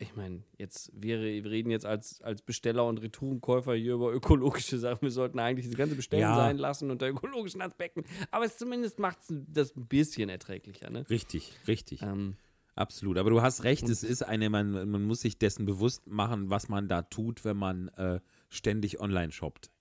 ich 0.00 0.14
meine, 0.14 0.42
jetzt 0.58 0.90
wäre, 0.94 1.22
wir 1.22 1.50
reden 1.50 1.70
jetzt 1.70 1.86
als, 1.86 2.20
als 2.22 2.42
Besteller 2.42 2.84
und 2.86 2.98
Retourenkäufer 2.98 3.74
hier 3.74 3.94
über 3.94 4.12
ökologische 4.12 4.78
Sachen. 4.78 5.02
Wir 5.02 5.10
sollten 5.10 5.38
eigentlich 5.40 5.66
das 5.66 5.76
ganze 5.76 5.94
Bestellen 5.96 6.22
Ja. 6.22 6.36
sein 6.36 6.58
lassen 6.58 6.90
unter 6.90 7.08
ökologischen 7.08 7.62
Aspekten. 7.62 8.04
Aber 8.30 8.44
es 8.44 8.56
zumindest 8.58 8.98
macht 8.98 9.18
es 9.22 9.34
das 9.48 9.76
ein 9.76 9.86
bisschen 9.86 10.28
erträglicher, 10.28 10.90
ne? 10.90 11.04
Richtig, 11.10 11.52
richtig. 11.66 12.02
Ähm, 12.02 12.36
Absolut. 12.78 13.18
Aber 13.18 13.30
du 13.30 13.42
hast 13.42 13.64
recht, 13.64 13.88
es 13.88 14.04
ist 14.04 14.22
eine, 14.22 14.50
man, 14.50 14.70
man 14.88 15.02
muss 15.02 15.22
sich 15.22 15.36
dessen 15.36 15.66
bewusst 15.66 16.06
machen, 16.06 16.48
was 16.48 16.68
man 16.68 16.86
da 16.86 17.02
tut, 17.02 17.44
wenn 17.44 17.56
man 17.56 17.88
äh, 17.88 18.20
ständig 18.50 19.00
online 19.00 19.32
shoppt. 19.32 19.72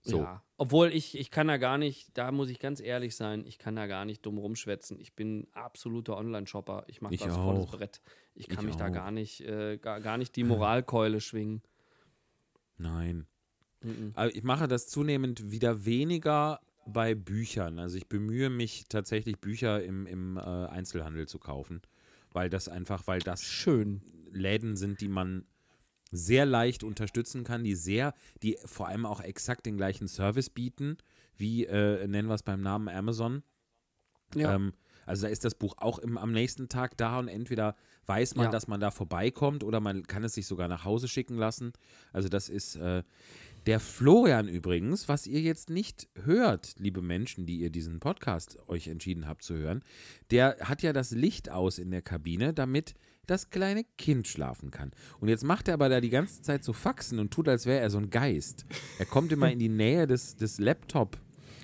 So. 0.00 0.20
Ja. 0.20 0.42
Obwohl 0.56 0.88
ich, 0.88 1.18
ich 1.18 1.30
kann 1.30 1.48
da 1.48 1.58
gar 1.58 1.76
nicht, 1.76 2.16
da 2.16 2.32
muss 2.32 2.48
ich 2.48 2.58
ganz 2.58 2.80
ehrlich 2.80 3.14
sein, 3.14 3.44
ich 3.44 3.58
kann 3.58 3.76
da 3.76 3.86
gar 3.86 4.06
nicht 4.06 4.24
dumm 4.24 4.38
rumschwätzen. 4.38 4.98
Ich 4.98 5.12
bin 5.14 5.48
absoluter 5.52 6.16
Online-Shopper. 6.16 6.84
Ich 6.86 7.02
mache 7.02 7.18
das 7.18 7.36
volles 7.36 7.64
auch. 7.64 7.76
Brett. 7.76 8.00
Ich 8.34 8.48
kann 8.48 8.60
Ich 8.60 8.68
mich 8.68 8.76
da 8.76 8.88
auch. 8.88 8.92
gar 8.92 9.10
nicht, 9.10 9.42
äh, 9.42 9.76
gar, 9.76 10.00
gar 10.00 10.16
nicht 10.16 10.34
die 10.34 10.44
Moralkeule 10.44 11.20
schwingen. 11.20 11.60
Nein. 12.78 13.26
Mhm. 13.82 14.12
Aber 14.14 14.34
ich 14.34 14.44
mache 14.44 14.66
das 14.66 14.88
zunehmend 14.88 15.50
wieder 15.50 15.84
weniger 15.84 16.60
bei 16.86 17.14
Büchern. 17.14 17.78
Also 17.78 17.98
ich 17.98 18.06
bemühe 18.06 18.48
mich 18.48 18.86
tatsächlich, 18.88 19.38
Bücher 19.38 19.82
im, 19.82 20.06
im 20.06 20.38
äh, 20.38 20.40
Einzelhandel 20.40 21.28
zu 21.28 21.38
kaufen. 21.38 21.82
Weil 22.36 22.50
das 22.50 22.68
einfach, 22.68 23.06
weil 23.06 23.20
das 23.20 23.42
Schön. 23.42 24.02
Läden 24.30 24.76
sind, 24.76 25.00
die 25.00 25.08
man 25.08 25.46
sehr 26.10 26.44
leicht 26.44 26.84
unterstützen 26.84 27.44
kann, 27.44 27.64
die 27.64 27.74
sehr, 27.74 28.12
die 28.42 28.58
vor 28.66 28.88
allem 28.88 29.06
auch 29.06 29.22
exakt 29.22 29.64
den 29.64 29.78
gleichen 29.78 30.06
Service 30.06 30.50
bieten, 30.50 30.98
wie, 31.34 31.64
äh, 31.64 32.06
nennen 32.06 32.28
wir 32.28 32.34
es 32.34 32.42
beim 32.42 32.60
Namen 32.60 32.88
Amazon. 32.88 33.42
Ja. 34.34 34.54
Ähm, 34.54 34.74
also 35.06 35.22
da 35.26 35.28
ist 35.32 35.46
das 35.46 35.54
Buch 35.54 35.76
auch 35.78 35.98
im, 35.98 36.18
am 36.18 36.32
nächsten 36.32 36.68
Tag 36.68 36.98
da 36.98 37.18
und 37.18 37.28
entweder 37.28 37.74
weiß 38.04 38.34
man, 38.34 38.46
Ja. 38.46 38.50
dass 38.50 38.68
man 38.68 38.80
da 38.80 38.90
vorbeikommt 38.90 39.64
oder 39.64 39.80
man 39.80 40.06
kann 40.06 40.22
es 40.22 40.34
sich 40.34 40.46
sogar 40.46 40.68
nach 40.68 40.84
Hause 40.84 41.08
schicken 41.08 41.36
lassen. 41.38 41.72
Also 42.12 42.28
das 42.28 42.50
ist 42.50 42.76
äh, 42.76 43.02
der 43.66 43.80
Florian 43.80 44.48
übrigens, 44.48 45.08
was 45.08 45.26
ihr 45.26 45.40
jetzt 45.40 45.70
nicht 45.70 46.08
hört, 46.22 46.74
liebe 46.78 47.02
Menschen, 47.02 47.46
die 47.46 47.56
ihr 47.56 47.70
diesen 47.70 47.98
Podcast 47.98 48.58
euch 48.68 48.86
entschieden 48.86 49.26
habt 49.26 49.42
zu 49.42 49.54
hören, 49.54 49.82
der 50.30 50.56
hat 50.60 50.82
ja 50.82 50.92
das 50.92 51.10
Licht 51.10 51.50
aus 51.50 51.78
in 51.78 51.90
der 51.90 52.02
Kabine, 52.02 52.54
damit 52.54 52.94
das 53.26 53.50
kleine 53.50 53.82
Kind 53.98 54.28
schlafen 54.28 54.70
kann. 54.70 54.92
Und 55.18 55.28
jetzt 55.28 55.42
macht 55.42 55.66
er 55.66 55.74
aber 55.74 55.88
da 55.88 56.00
die 56.00 56.10
ganze 56.10 56.42
Zeit 56.42 56.62
so 56.62 56.72
Faxen 56.72 57.18
und 57.18 57.32
tut, 57.32 57.48
als 57.48 57.66
wäre 57.66 57.80
er 57.80 57.90
so 57.90 57.98
ein 57.98 58.10
Geist. 58.10 58.66
Er 59.00 59.06
kommt 59.06 59.32
immer 59.32 59.50
in 59.50 59.58
die 59.58 59.68
Nähe 59.68 60.06
des, 60.06 60.36
des 60.36 60.60
Laptop 60.60 61.18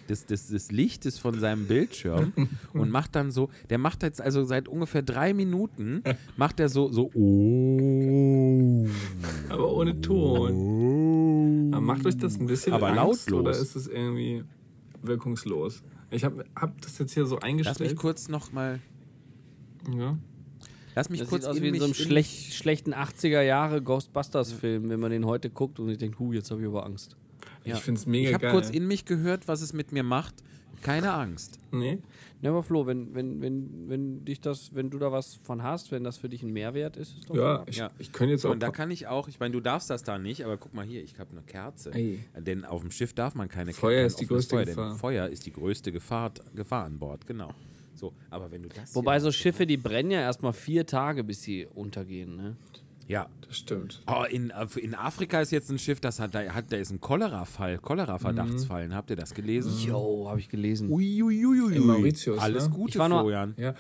des, 0.09 0.27
des, 0.27 0.49
des 0.49 0.73
Lichtes 0.73 1.19
von 1.19 1.39
seinem 1.39 1.67
Bildschirm 1.67 2.33
und 2.73 2.91
macht 2.91 3.15
dann 3.15 3.31
so, 3.31 3.51
der 3.71 3.79
macht 3.79 4.03
jetzt 4.03 4.21
also 4.21 4.45
seit 4.45 4.69
ungefähr 4.69 5.03
drei 5.03 5.33
Minuten, 5.33 6.03
macht 6.37 6.59
er 6.59 6.69
so, 6.69 6.91
so, 6.91 7.11
oh. 7.15 8.89
Aber 9.49 9.73
ohne 9.73 10.01
Ton. 10.01 11.52
Aber 11.73 11.81
macht 11.81 12.07
euch 12.07 12.17
das 12.17 12.39
ein 12.39 12.47
bisschen 12.47 12.73
Aber 12.73 12.89
Angst, 12.89 13.31
lautlos. 13.31 13.41
Oder 13.41 13.51
ist 13.53 13.77
es 13.77 13.87
irgendwie 13.89 14.45
wirkungslos? 15.03 15.83
Ich 16.11 16.25
habe 16.25 16.45
hab 16.55 16.81
das 16.83 16.99
jetzt 16.99 17.13
hier 17.15 17.27
so 17.27 17.37
Lass 17.37 17.43
mich 17.43 17.51
eingestellt. 17.51 17.97
kurz 17.97 18.29
noch 18.29 18.53
mal, 18.53 18.81
Ja. 19.97 20.17
lass 20.95 21.09
mich 21.09 21.21
Das 21.21 21.29
kurz 21.29 21.43
sieht 21.43 21.51
aus 21.51 21.61
wie 21.61 21.67
in 21.67 21.71
mich, 21.73 21.81
so 21.81 21.85
einem 21.87 21.95
in 21.95 21.99
schlecht, 21.99 22.53
schlechten 22.55 22.93
80er 22.95 23.41
Jahre 23.43 23.83
Ghostbusters-Film, 23.83 24.89
wenn 24.91 25.01
man 25.01 25.11
den 25.11 25.25
heute 25.25 25.51
guckt 25.51 25.79
und 25.81 25.89
sich 25.89 25.99
denkt, 25.99 26.19
hu, 26.19 26.33
jetzt 26.33 26.51
habe 26.51 26.61
ich 26.61 26.67
aber 26.67 26.85
Angst. 26.85 27.17
Ja. 27.65 27.77
Ich 27.77 27.83
finde 27.83 28.01
es 28.01 28.07
mega 28.07 28.29
Ich 28.29 28.35
habe 28.35 28.43
geil. 28.43 28.53
kurz 28.53 28.71
in 28.71 28.87
mich 28.87 29.05
gehört, 29.05 29.49
was 29.49 29.63
es 29.63 29.73
mit 29.73 29.93
mir 29.93 30.03
macht. 30.03 30.35
Keine 30.83 31.13
Angst. 31.13 31.59
nee? 31.71 31.99
Ja, 32.43 32.51
aber 32.51 32.65
Flo, 32.65 32.87
wenn, 32.87 33.15
wenn, 33.15 33.41
wenn, 33.41 33.89
wenn 33.89 34.25
dich 34.25 34.41
das, 34.41 34.75
wenn 34.75 34.91
du 34.91 34.99
da 34.99 35.13
was 35.13 35.37
von 35.45 35.63
hast, 35.63 35.93
wenn 35.93 36.03
das 36.03 36.19
für 36.19 36.29
dich 36.29 36.43
ein 36.43 36.53
Mehrwert 36.53 36.97
ist, 36.97 37.17
ist 37.17 37.31
doch 37.31 37.37
Ja, 37.37 37.63
ich, 37.67 37.77
Ja. 37.77 37.91
ich 37.99 38.13
könnte 38.13 38.33
jetzt 38.33 38.45
auch. 38.45 38.51
Und 38.51 38.61
da 38.61 38.71
kann 38.71 38.91
ich 38.91 39.07
auch, 39.07 39.29
ich 39.29 39.39
meine, 39.39 39.53
du 39.53 39.61
darfst 39.61 39.89
das 39.91 40.03
da 40.03 40.19
nicht, 40.19 40.45
aber 40.45 40.57
guck 40.57 40.75
mal 40.75 40.85
hier, 40.85 41.05
ich 41.05 41.19
habe 41.21 41.31
eine 41.31 41.43
Kerze. 41.43 41.93
Ey. 41.95 42.19
Denn 42.37 42.65
auf 42.65 42.81
dem 42.81 42.91
Schiff 42.91 43.13
darf 43.15 43.37
man 43.37 43.49
keine 43.49 43.73
Feuer 43.73 43.99
kein 44.01 44.07
ist 44.09 44.21
die 44.21 44.27
größte 44.27 44.57
Feuer, 44.57 44.65
Gefahr. 44.65 44.89
Denn 44.91 44.99
Feuer 44.99 45.29
ist 45.29 45.47
die 45.47 45.53
größte 45.53 45.93
Gefahr, 45.93 46.33
Gefahr 46.55 46.85
an 46.85 46.99
Bord, 46.99 47.27
genau. 47.29 47.55
So, 47.95 48.13
aber 48.31 48.51
wenn 48.51 48.63
du 48.63 48.69
das 48.69 48.93
Wobei 48.97 49.21
so 49.21 49.31
Schiffe, 49.31 49.65
die 49.65 49.77
brennen 49.77 50.11
ja 50.11 50.21
erstmal 50.23 50.53
vier 50.53 50.85
Tage, 50.85 51.23
bis 51.23 51.43
sie 51.43 51.67
untergehen. 51.67 52.35
Ne? 52.37 52.57
Ja, 53.09 53.27
das 53.47 53.57
stimmt. 53.59 54.03
Oh, 54.07 54.25
in, 54.31 54.53
in 54.77 54.95
Afrika 54.95 55.41
ist 55.41 55.51
jetzt 55.53 55.71
ein 55.71 55.79
Schiff, 55.79 56.01
das 56.01 56.19
hat, 56.21 56.35
da, 56.35 56.41
hat, 56.55 56.71
da 56.73 56.77
ist 56.77 56.91
ein 56.91 57.01
Cholera-Fall, 57.01 57.79
Cholera-Verdachtsfall. 57.79 58.95
Habt 58.95 59.11
ihr 59.11 59.17
das 59.17 59.35
gelesen? 59.35 59.73
Jo, 59.87 60.27
habe 60.29 60.41
ich 60.41 60.49
gelesen. 60.49 60.91
Uiuiuiui. 60.91 61.77
In 61.77 61.87
Mauritius, 61.87 62.39
Alles 62.39 62.69
ne? 62.69 62.75
Gute, 62.75 62.91
Ich 62.91 62.99
war 62.99 63.09
nur- 63.09 63.21
Florian. 63.21 63.55
Ja. 63.57 63.75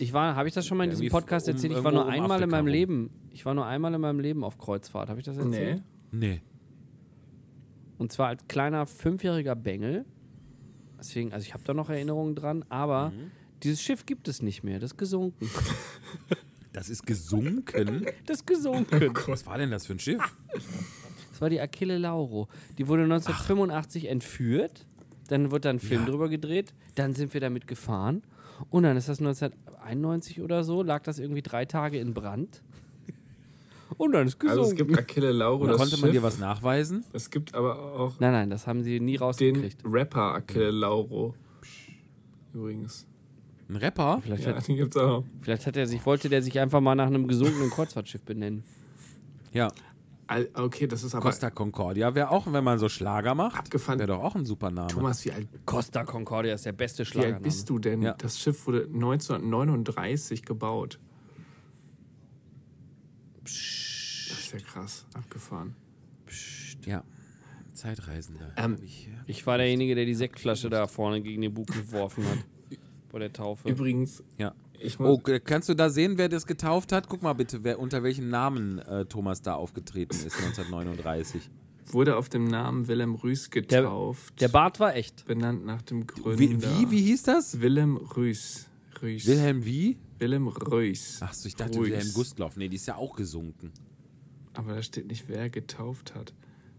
Ich 0.00 0.12
war, 0.12 0.36
habe 0.36 0.46
ich 0.46 0.54
das 0.54 0.64
schon 0.66 0.78
mal 0.78 0.84
in 0.84 0.90
diesem 0.90 1.08
Podcast 1.08 1.48
um- 1.48 1.54
erzählt? 1.54 1.72
Ich 1.72 1.82
war 1.82 1.90
nur 1.92 2.04
um 2.04 2.08
einmal 2.10 2.38
in 2.38 2.44
Afrika 2.44 2.50
meinem 2.56 2.66
rum. 2.66 2.72
Leben. 2.72 3.10
Ich 3.32 3.44
war 3.44 3.54
nur 3.54 3.66
einmal 3.66 3.92
in 3.94 4.00
meinem 4.00 4.20
Leben 4.20 4.44
auf 4.44 4.56
Kreuzfahrt. 4.58 5.08
Habe 5.08 5.18
ich 5.18 5.26
das 5.26 5.36
erzählt? 5.38 5.82
Nee. 6.12 6.18
Nee. 6.30 6.40
Und 7.98 8.12
zwar 8.12 8.28
als 8.28 8.46
kleiner 8.46 8.86
fünfjähriger 8.86 9.56
Bengel. 9.56 10.04
Deswegen, 10.98 11.32
also 11.32 11.44
ich 11.44 11.52
habe 11.54 11.64
da 11.64 11.74
noch 11.74 11.90
Erinnerungen 11.90 12.34
dran, 12.36 12.64
aber 12.68 13.10
Mhm. 13.10 13.30
dieses 13.64 13.82
Schiff 13.82 14.06
gibt 14.06 14.28
es 14.28 14.40
nicht 14.42 14.62
mehr. 14.62 14.78
Das 14.78 14.92
ist 14.92 14.98
gesunken. 14.98 15.48
Das 16.72 16.88
ist 16.90 17.06
gesunken. 17.06 18.06
Das 18.26 18.38
ist 18.38 18.46
gesunken. 18.46 19.12
Was 19.26 19.46
war 19.46 19.58
denn 19.58 19.70
das 19.70 19.86
für 19.86 19.94
ein 19.94 19.98
Schiff? 19.98 20.22
Das 21.30 21.40
war 21.40 21.50
die 21.50 21.60
Achille 21.60 21.98
Lauro. 21.98 22.48
Die 22.78 22.88
wurde 22.88 23.04
1985 23.04 24.08
entführt. 24.08 24.86
Dann 25.28 25.50
wurde 25.50 25.60
da 25.62 25.70
ein 25.70 25.78
Film 25.78 26.02
Ja. 26.02 26.08
drüber 26.10 26.28
gedreht. 26.28 26.74
Dann 26.94 27.14
sind 27.14 27.32
wir 27.34 27.40
damit 27.40 27.66
gefahren. 27.66 28.22
Und 28.70 28.82
dann 28.82 28.96
ist 28.96 29.08
das 29.08 29.20
1991 29.20 30.40
oder 30.40 30.64
so, 30.64 30.82
lag 30.82 31.02
das 31.04 31.18
irgendwie 31.18 31.42
drei 31.42 31.64
Tage 31.64 31.98
in 31.98 32.12
Brand. 32.14 32.62
Und 33.96 34.12
dann 34.12 34.26
ist 34.26 34.40
Also 34.46 34.62
es 34.62 34.70
gesunken. 34.70 34.94
gibt 34.94 34.98
Achille 35.10 35.32
Lauro, 35.32 35.62
Und 35.62 35.68
das 35.68 35.78
konnte 35.78 35.96
man 35.98 36.10
dir 36.10 36.16
Schiff. 36.16 36.22
was 36.22 36.38
nachweisen? 36.38 37.04
Es 37.12 37.30
gibt 37.30 37.54
aber 37.54 37.78
auch 37.94 38.18
nein, 38.20 38.32
nein, 38.32 38.50
das 38.50 38.66
haben 38.66 38.82
sie 38.82 39.00
nie 39.00 39.12
den 39.12 39.20
rausgekriegt. 39.22 39.82
Rapper 39.84 40.34
Achille 40.34 40.70
Lauro. 40.70 41.34
Übrigens. 42.52 43.06
Ein 43.68 43.76
Rapper? 43.76 44.20
Vielleicht, 44.22 44.44
Ja, 44.44 44.56
hat, 44.56 44.66
den 44.66 44.76
gibt's 44.76 44.96
auch. 44.96 45.24
vielleicht 45.42 45.66
hat 45.66 45.76
er 45.76 45.86
sich, 45.86 46.04
wollte 46.06 46.28
der 46.28 46.42
sich 46.42 46.58
einfach 46.58 46.80
mal 46.80 46.94
nach 46.94 47.06
einem 47.06 47.28
gesunkenen 47.28 47.68
Kreuzfahrtschiff 47.70 48.22
benennen. 48.22 48.64
Ja. 49.52 49.70
Al- 50.26 50.48
Okay, 50.54 50.86
das 50.86 51.02
ist 51.04 51.14
aber. 51.14 51.24
Costa 51.24 51.50
Concordia 51.50 52.14
wäre 52.14 52.30
auch, 52.30 52.50
wenn 52.52 52.64
man 52.64 52.78
so 52.78 52.88
Schlager 52.88 53.34
macht, 53.34 53.58
Abgefahren. 53.58 53.98
wäre 53.98 54.08
doch 54.08 54.22
auch 54.22 54.34
ein 54.36 54.44
super 54.46 54.70
Name. 54.70 54.88
Thomas, 54.88 55.24
wie 55.24 55.32
alt, 55.32 55.48
Costa 55.66 56.04
Concordia 56.04 56.54
ist 56.54 56.64
der 56.66 56.72
beste 56.72 57.04
wie 57.14 57.18
alt 57.24 57.42
bist 57.42 57.68
du 57.70 57.78
denn? 57.78 58.02
Ja. 58.02 58.14
Das 58.14 58.38
Schiff 58.38 58.66
wurde 58.66 58.84
1939 58.92 60.44
gebaut. 60.44 60.98
Das 63.42 63.52
ist 63.52 64.52
ja 64.52 64.58
krass. 64.60 65.06
Abgefahren. 65.14 65.74
Ja. 66.84 67.02
Zeitreisender. 67.72 68.52
Ähm, 68.56 68.78
ich. 68.82 69.08
Ich 69.26 69.46
war 69.46 69.56
derjenige, 69.58 69.94
der 69.94 70.04
die 70.04 70.14
Sektflasche 70.14 70.68
da 70.68 70.86
vorne 70.86 71.20
gegen 71.22 71.42
den 71.42 71.54
Bug 71.54 71.68
geworfen 71.68 72.24
hat. 72.28 72.38
Bei 73.10 73.18
der 73.18 73.32
Taufe. 73.32 73.68
Übrigens, 73.68 74.22
ja. 74.36 74.54
Oh, 74.98 75.18
kannst 75.44 75.68
du 75.68 75.74
da 75.74 75.90
sehen, 75.90 76.18
wer 76.18 76.28
das 76.28 76.46
getauft 76.46 76.92
hat? 76.92 77.08
Guck 77.08 77.22
mal 77.22 77.32
bitte, 77.32 77.64
wer, 77.64 77.80
unter 77.80 78.02
welchem 78.02 78.28
Namen 78.28 78.78
äh, 78.78 79.06
Thomas 79.06 79.42
da 79.42 79.54
aufgetreten 79.54 80.14
ist 80.14 80.36
1939. 80.36 81.50
wurde 81.90 82.16
auf 82.16 82.28
dem 82.28 82.44
Namen 82.44 82.86
Willem 82.86 83.14
Rüß 83.16 83.50
getauft. 83.50 84.40
Der 84.40 84.48
Bart 84.48 84.78
war 84.78 84.94
echt. 84.94 85.26
benannt 85.26 85.64
nach 85.64 85.82
dem 85.82 86.06
Gründer. 86.06 86.38
Wie, 86.38 86.62
wie, 86.62 86.90
wie 86.90 87.02
hieß 87.02 87.24
das? 87.24 87.60
Willem 87.60 87.96
Rüß. 87.96 88.68
Rüß. 89.02 89.26
Wilhelm 89.26 89.64
wie? 89.64 89.98
Willem 90.18 90.48
Rüß. 90.48 91.22
Achso, 91.22 91.48
ich 91.48 91.56
dachte 91.56 91.78
Rüß. 91.78 91.86
Wilhelm 91.86 92.12
Gustloff. 92.12 92.56
Nee, 92.56 92.68
die 92.68 92.76
ist 92.76 92.86
ja 92.86 92.96
auch 92.96 93.16
gesunken. 93.16 93.72
Aber 94.54 94.74
da 94.74 94.82
steht 94.82 95.06
nicht, 95.08 95.28
wer 95.28 95.50
getauft 95.50 96.14
hat. 96.14 96.34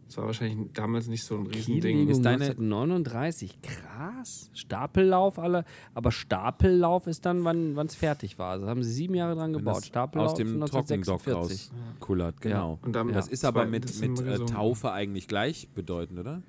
Das 0.10 0.18
war 0.18 0.26
wahrscheinlich 0.26 0.74
damals 0.74 1.08
nicht 1.08 1.24
so 1.24 1.36
ein 1.38 1.46
Riesending. 1.46 2.08
Ist 2.08 2.24
deine- 2.26 2.46
1939. 2.46 3.62
Krass. 3.62 4.50
Stapellauf 4.56 5.38
alle. 5.38 5.66
Aber 5.94 6.12
Stapellauf 6.12 7.06
ist 7.06 7.28
dann, 7.28 7.44
wann 7.44 7.78
es 7.78 7.94
fertig 7.94 8.40
war. 8.40 8.54
Also 8.54 8.66
haben 8.68 8.82
sie 8.82 8.92
sieben 8.92 9.14
Jahre 9.14 9.36
dran 9.36 9.54
gebaut. 9.54 9.86
Stapellauf 9.86 10.32
aus 10.32 10.34
dem 10.34 10.60
Trockendock 10.62 11.22
1946. 11.28 11.72
rauskullert, 11.72 12.42
genau. 12.42 12.80
Und 12.82 12.98
am 12.98 13.14
Das 13.14 13.28
ist 13.28 13.46
aber 13.46 13.66
2. 13.66 13.70
mit, 13.70 14.00
mit 14.02 14.20
äh. 14.22 14.46
Taufe 14.48 14.92
eigentlich 14.92 15.28
gleichbedeutend, 15.28 16.18
oder? 16.20 16.42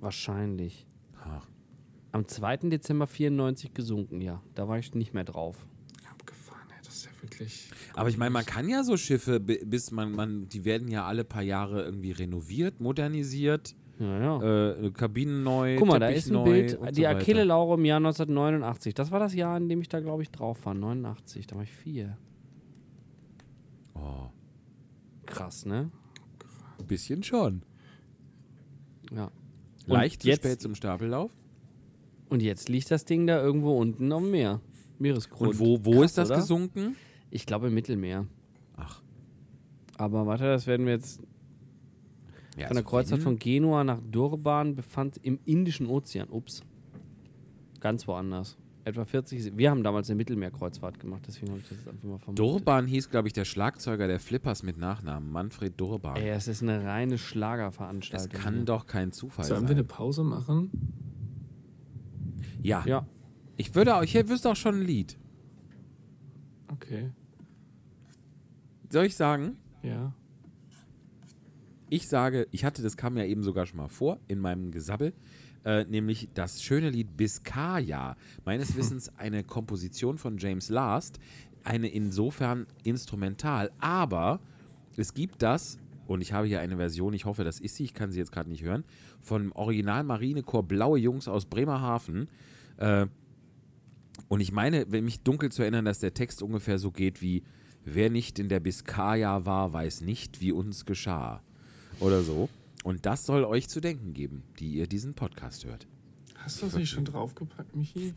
Wahrscheinlich. 0.00 0.86
Ach. 1.24 1.46
Am 2.10 2.26
2. 2.26 2.56
Dezember 2.68 3.06
94 3.06 3.74
gesunken, 3.74 4.20
ja. 4.20 4.42
Da 4.56 4.66
war 4.66 4.78
ich 4.80 4.92
nicht 4.96 5.14
mehr 5.14 5.22
drauf. 5.24 5.68
Das 6.96 7.04
ist 7.04 7.10
ja 7.14 7.22
wirklich. 7.22 7.68
Aber 7.94 8.08
ich 8.08 8.16
meine, 8.16 8.30
man 8.30 8.46
kann 8.46 8.68
ja 8.70 8.82
so 8.82 8.96
Schiffe, 8.96 9.38
bi- 9.38 9.62
bis 9.66 9.90
man, 9.90 10.12
man, 10.12 10.48
die 10.48 10.64
werden 10.64 10.88
ja 10.88 11.04
alle 11.06 11.24
paar 11.24 11.42
Jahre 11.42 11.84
irgendwie 11.84 12.12
renoviert, 12.12 12.80
modernisiert, 12.80 13.74
Ja, 13.98 14.18
ja. 14.40 14.70
äh, 14.70 14.90
Kabinen 14.92 15.42
neu, 15.42 15.76
Guck 15.76 15.88
mal, 15.88 15.98
da 15.98 16.06
Teppich 16.08 16.24
ist 16.26 16.32
ein 16.32 16.44
Bild. 16.44 16.74
und 16.78 16.96
Die 16.96 17.02
so. 17.02 17.06
Achille 17.08 17.44
Lauro 17.44 17.74
im 17.74 17.84
Jahr 17.84 17.98
1989. 17.98 18.94
Das 18.94 19.10
war 19.10 19.20
das 19.20 19.34
Jahr, 19.34 19.58
in 19.58 19.68
dem 19.68 19.82
ich 19.82 19.88
da, 19.90 20.00
glaube 20.00 20.22
ich, 20.22 20.30
drauf 20.30 20.64
war. 20.64 20.72
89. 20.72 21.46
Da 21.46 21.56
war 21.56 21.62
ich 21.64 21.72
vier. 21.72 22.16
Oh, 23.94 24.28
Krass, 25.26 25.66
ne? 25.66 25.90
ein 26.78 26.86
bisschen 26.86 27.22
schon. 27.22 27.62
Ja. 29.14 29.30
Leicht 29.86 30.22
zu 30.22 30.28
jetzt- 30.28 30.38
spät 30.44 30.60
zum 30.62 30.74
Stapellauf. 30.74 31.32
Und 32.28 32.42
jetzt 32.42 32.68
liegt 32.68 32.90
das 32.90 33.04
Ding 33.04 33.26
da 33.26 33.40
irgendwo 33.42 33.78
unten 33.78 34.10
am 34.12 34.30
Meer. 34.30 34.60
Meeresgrund. 34.98 35.52
Und 35.52 35.58
wo, 35.60 35.84
wo 35.84 35.92
Krass, 36.00 36.04
ist 36.06 36.18
das 36.18 36.30
oder? 36.30 36.38
gesunken? 36.40 36.96
Ich 37.30 37.46
glaube 37.46 37.68
im 37.68 37.74
Mittelmeer. 37.74 38.26
Ach. 38.76 39.02
Aber 39.98 40.26
warte, 40.26 40.44
das 40.44 40.66
werden 40.66 40.86
wir 40.86 40.92
jetzt 40.94 41.20
Ja, 42.56 42.68
von 42.68 42.76
der 42.76 42.84
also 42.84 42.90
Kreuzfahrt 42.90 43.22
von 43.22 43.38
Genua 43.38 43.84
nach 43.84 44.00
Durban 44.10 44.74
befand 44.74 45.18
im 45.22 45.38
Indischen 45.44 45.86
Ozean. 45.86 46.28
Ups. 46.28 46.62
Ganz 47.80 48.06
woanders. 48.08 48.56
Etwa 48.84 49.04
40. 49.04 49.42
Se- 49.42 49.56
Wir 49.58 49.70
haben 49.70 49.82
damals 49.82 50.08
eine 50.08 50.16
Mittelmeerkreuzfahrt 50.16 51.00
gemacht, 51.00 51.22
deswegen 51.26 51.48
habe 51.50 51.58
ich 51.60 51.68
das 51.68 51.78
jetzt 51.78 51.88
einfach 51.88 52.04
mal 52.04 52.18
vermutet. 52.18 52.38
Durban 52.38 52.86
hieß, 52.86 53.10
glaube 53.10 53.26
ich, 53.26 53.34
der 53.34 53.44
Schlagzeuger 53.44 54.06
der 54.06 54.20
Flippers 54.20 54.62
mit 54.62 54.78
Nachnamen, 54.78 55.28
Manfred 55.32 55.78
Durban. 55.80 56.14
Ey, 56.16 56.28
es 56.30 56.46
ist 56.46 56.62
eine 56.62 56.84
reine 56.84 57.12
das 57.12 57.20
Schlagerveranstaltung. 57.22 58.40
kann 58.40 58.54
hier. 58.54 58.64
doch 58.64 58.86
kein 58.86 59.10
Zufall 59.10 59.44
Sollen 59.44 59.62
wir 59.62 59.68
sein. 59.68 59.76
eine 59.78 59.84
Pause 59.84 60.22
machen? 60.22 60.70
ja. 62.62 62.84
Ja. 62.86 63.06
Ich 63.56 63.74
würde 63.74 63.96
auch, 63.96 64.02
ich 64.02 64.14
wüsste 64.28 64.50
auch 64.50 64.56
schon 64.56 64.80
ein 64.80 64.86
Lied. 64.86 65.16
Okay. 66.68 67.10
Soll 68.90 69.06
ich 69.06 69.16
sagen? 69.16 69.56
Ja. 69.82 70.12
Ich 71.88 72.08
sage, 72.08 72.48
ich 72.50 72.64
hatte, 72.64 72.82
das 72.82 72.96
kam 72.96 73.16
ja 73.16 73.24
eben 73.24 73.42
sogar 73.42 73.66
schon 73.66 73.78
mal 73.78 73.88
vor 73.88 74.18
in 74.26 74.40
meinem 74.40 74.72
Gesabbel, 74.72 75.12
äh, 75.64 75.84
nämlich 75.84 76.28
das 76.34 76.62
schöne 76.62 76.90
Lied 76.90 77.16
Biscaya. 77.16 78.16
Meines 78.44 78.76
Wissens 78.76 79.08
eine 79.16 79.44
Komposition 79.44 80.18
von 80.18 80.38
James 80.38 80.68
Last, 80.68 81.18
eine 81.64 81.88
insofern 81.88 82.66
instrumental, 82.84 83.70
aber 83.78 84.40
es 84.96 85.14
gibt 85.14 85.42
das, 85.42 85.78
und 86.06 86.20
ich 86.20 86.32
habe 86.32 86.46
hier 86.46 86.60
eine 86.60 86.76
Version, 86.76 87.12
ich 87.14 87.24
hoffe, 87.24 87.44
das 87.44 87.60
ist 87.60 87.76
sie, 87.76 87.84
ich 87.84 87.94
kann 87.94 88.10
sie 88.10 88.18
jetzt 88.18 88.32
gerade 88.32 88.48
nicht 88.48 88.62
hören, 88.62 88.84
vom 89.20 89.52
Original 89.52 90.04
Marinechor 90.04 90.62
Blaue 90.62 90.98
Jungs 90.98 91.28
aus 91.28 91.46
Bremerhaven. 91.46 92.28
Äh, 92.78 93.06
und 94.28 94.40
ich 94.40 94.52
meine, 94.52 94.90
wenn 94.90 95.04
mich 95.04 95.20
dunkel 95.22 95.50
zu 95.52 95.62
erinnern, 95.62 95.84
dass 95.84 96.00
der 96.00 96.14
Text 96.14 96.42
ungefähr 96.42 96.78
so 96.78 96.90
geht 96.90 97.22
wie: 97.22 97.42
Wer 97.84 98.10
nicht 98.10 98.38
in 98.38 98.48
der 98.48 98.60
Biskaya 98.60 99.44
war, 99.44 99.72
weiß 99.72 100.00
nicht, 100.02 100.40
wie 100.40 100.52
uns 100.52 100.84
geschah. 100.84 101.42
Oder 102.00 102.22
so. 102.22 102.48
Und 102.84 103.06
das 103.06 103.26
soll 103.26 103.44
euch 103.44 103.68
zu 103.68 103.80
denken 103.80 104.12
geben, 104.12 104.42
die 104.58 104.72
ihr 104.74 104.86
diesen 104.86 105.14
Podcast 105.14 105.64
hört. 105.64 105.86
Hast 106.36 106.62
du 106.62 106.66
das 106.66 106.76
nicht 106.76 106.90
schon 106.90 107.04
draufgepackt, 107.04 107.74
Michi? 107.74 108.14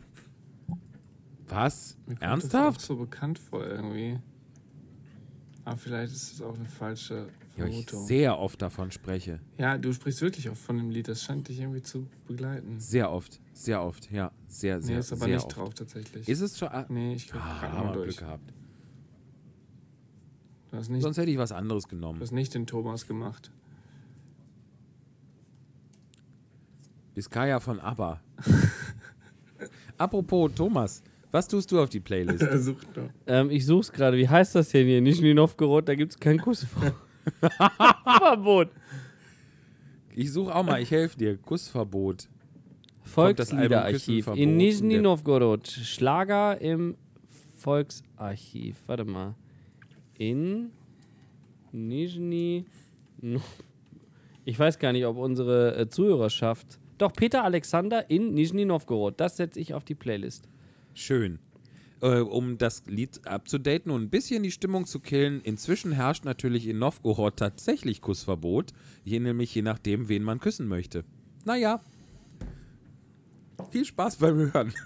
Was? 1.48 1.96
Kommt 2.06 2.22
Das 2.22 2.28
Ernsthaft? 2.28 2.78
auch 2.80 2.84
so 2.84 2.96
bekannt 2.96 3.38
vor 3.38 3.66
irgendwie. 3.66 4.18
Aber 5.64 5.76
vielleicht 5.76 6.12
ist 6.12 6.34
es 6.34 6.42
auch 6.42 6.54
eine 6.56 6.68
falsche 6.68 7.28
Ja, 7.60 7.66
ich 7.66 7.90
sehr 7.90 8.38
oft 8.38 8.62
davon 8.62 8.90
spreche. 8.90 9.40
Ja, 9.58 9.76
du 9.78 9.92
sprichst 9.92 10.22
wirklich 10.22 10.48
oft 10.48 10.60
von 10.60 10.76
dem 10.76 10.90
Lied. 10.90 11.08
Das 11.08 11.22
scheint 11.22 11.48
dich 11.48 11.60
irgendwie 11.60 11.82
zu 11.82 12.06
begleiten. 12.26 12.80
Sehr 12.80 13.10
oft. 13.10 13.40
Sehr 13.52 13.82
oft. 13.82 14.10
Ja, 14.10 14.32
sehr, 14.48 14.80
sehr, 14.80 14.94
Nee, 14.94 15.00
ist 15.00 15.12
aber 15.12 15.24
sehr 15.26 15.34
nicht 15.34 15.44
oft. 15.46 15.56
drauf 15.56 15.74
tatsächlich. 15.74 16.28
Ist 16.28 16.40
es 16.40 16.58
schon? 16.58 16.68
Ah, 16.68 16.86
nee, 16.88 17.14
ich 17.14 17.28
krieg 17.28 17.40
ah, 17.40 17.68
mal 17.72 17.84
wir 17.88 17.92
durch. 17.92 18.16
Glück 18.16 18.18
gehabt. 18.18 18.52
Du 20.70 20.76
hast 20.76 20.88
nicht, 20.88 21.02
Sonst 21.02 21.18
hätte 21.18 21.30
ich 21.30 21.38
was 21.38 21.52
anderes 21.52 21.84
du 21.84 21.90
genommen. 21.90 22.20
hast 22.20 22.32
nicht 22.32 22.54
den 22.54 22.66
Thomas 22.66 23.06
gemacht. 23.06 23.50
Biskaya 27.14 27.60
von 27.60 27.80
ABBA. 27.80 28.20
Apropos 29.98 30.52
Thomas, 30.54 31.02
was 31.30 31.48
tust 31.48 31.70
du 31.72 31.80
auf 31.80 31.90
die 31.90 32.00
Playlist? 32.00 32.46
Sucht 32.64 32.88
doch. 32.94 33.10
Ähm, 33.26 33.50
ich 33.50 33.66
such's 33.66 33.92
gerade. 33.92 34.16
Wie 34.16 34.28
heißt 34.28 34.54
das 34.54 34.70
denn 34.70 34.86
hier? 34.86 35.00
Nizhny 35.00 35.34
Novgorod, 35.34 35.88
da 35.88 35.94
gibt's 35.94 36.18
kein 36.18 36.38
Kussverbot. 37.40 38.68
Ich 40.14 40.32
suche 40.32 40.54
auch 40.54 40.64
mal, 40.64 40.80
ich 40.82 40.90
helfe 40.90 41.16
dir. 41.16 41.36
Kussverbot. 41.36 42.28
Volksliederarchiv 43.02 44.28
in? 44.34 44.56
Nizhny 44.56 44.98
Novgorod. 44.98 45.66
Schlager 45.68 46.60
im 46.60 46.96
Volksarchiv. 47.56 48.76
Warte 48.86 49.04
mal. 49.04 49.34
In 50.18 50.70
Nizhny 51.72 52.64
No- 53.20 53.40
Ich 54.44 54.58
weiß 54.58 54.78
gar 54.78 54.92
nicht, 54.92 55.04
ob 55.06 55.16
unsere 55.16 55.76
äh, 55.76 55.88
Zuhörerschaft. 55.88 56.78
Doch, 56.98 57.12
Peter 57.12 57.44
Alexander 57.44 58.10
in 58.10 58.34
Nizhny 58.34 58.64
Novgorod. 58.64 59.18
Das 59.20 59.36
setze 59.36 59.60
ich 59.60 59.74
auf 59.74 59.84
die 59.84 59.94
Playlist. 59.94 60.48
Schön. 60.94 61.38
Äh, 62.02 62.20
um 62.20 62.56
das 62.56 62.84
Lied 62.86 63.26
abzudaten 63.26 63.92
und 63.92 64.02
ein 64.02 64.10
bisschen 64.10 64.42
die 64.42 64.50
Stimmung 64.50 64.86
zu 64.86 65.00
killen, 65.00 65.40
inzwischen 65.42 65.92
herrscht 65.92 66.24
natürlich 66.24 66.66
in 66.66 66.78
Novgorod 66.78 67.36
tatsächlich 67.36 68.00
Kussverbot. 68.00 68.72
Je 69.04 69.20
nämlich 69.20 69.54
je 69.54 69.62
nachdem, 69.62 70.08
wen 70.08 70.22
man 70.22 70.40
küssen 70.40 70.66
möchte. 70.66 71.04
Naja. 71.44 71.80
Viel 73.70 73.84
Spaß 73.84 74.16
beim 74.16 74.52
Hören. 74.52 74.72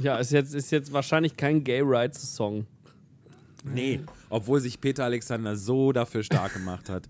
Ja, 0.00 0.18
ist 0.18 0.32
jetzt, 0.32 0.54
ist 0.54 0.70
jetzt 0.70 0.92
wahrscheinlich 0.92 1.34
kein 1.34 1.64
Gay 1.64 1.80
Rights 1.82 2.36
Song. 2.36 2.66
Nee. 3.64 4.00
Obwohl 4.28 4.60
sich 4.60 4.82
Peter 4.82 5.04
Alexander 5.04 5.56
so 5.56 5.92
dafür 5.92 6.22
stark 6.22 6.52
gemacht 6.52 6.90
hat. 6.90 7.08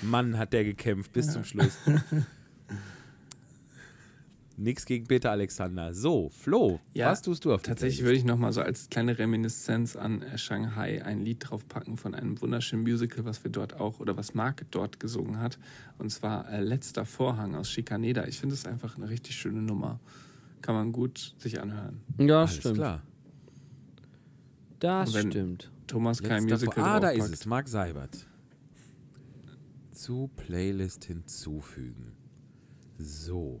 Mann, 0.00 0.38
hat 0.38 0.52
der 0.52 0.62
gekämpft 0.62 1.12
bis 1.12 1.32
zum 1.32 1.44
Schluss. 1.44 1.76
Nix 4.56 4.84
gegen 4.86 5.06
Peter 5.06 5.30
Alexander. 5.32 5.92
So, 5.94 6.28
Flo, 6.30 6.78
Ja, 6.92 7.10
was 7.10 7.22
tust 7.22 7.44
du 7.44 7.52
auf 7.52 7.62
Tatsächlich 7.62 8.02
würde 8.04 8.16
ich 8.16 8.24
nochmal 8.24 8.52
so 8.52 8.60
als 8.62 8.88
kleine 8.88 9.18
Reminiszenz 9.18 9.96
an 9.96 10.22
äh, 10.22 10.38
Shanghai 10.38 11.04
ein 11.04 11.20
Lied 11.20 11.38
draufpacken 11.50 11.96
von 11.96 12.14
einem 12.14 12.40
wunderschönen 12.40 12.82
Musical, 12.84 13.24
was 13.24 13.42
wir 13.42 13.50
dort 13.50 13.80
auch 13.80 13.98
oder 13.98 14.16
was 14.16 14.34
Mark 14.34 14.64
dort 14.70 15.00
gesungen 15.00 15.40
hat. 15.40 15.58
Und 15.98 16.10
zwar 16.10 16.48
äh, 16.52 16.60
Letzter 16.60 17.04
Vorhang 17.04 17.54
aus 17.56 17.68
Schikaneda. 17.70 18.26
Ich 18.26 18.38
finde 18.38 18.54
es 18.54 18.64
einfach 18.64 18.96
eine 18.96 19.08
richtig 19.08 19.34
schöne 19.34 19.60
Nummer. 19.60 19.98
kann 20.62 20.74
man 20.76 20.92
gut 20.92 21.34
sich 21.38 21.60
anhören. 21.60 22.00
Ja, 22.18 22.40
Alles 22.42 22.54
stimmt. 22.54 22.76
klar. 22.76 23.02
Das 24.78 25.10
stimmt. 25.18 25.70
Thomas 25.86 26.22
kein 26.22 26.44
Letzter 26.48 26.66
Musical 26.66 26.74
Vor- 26.74 26.84
ah, 26.84 27.00
da 27.00 27.08
ist 27.10 27.18
draufpackt. 27.18 27.40
es. 27.40 27.46
Marc 27.46 27.68
Seibert. 27.68 28.26
Zu 29.90 30.30
Playlist 30.36 31.04
hinzufügen. 31.04 32.12
So. 32.98 33.60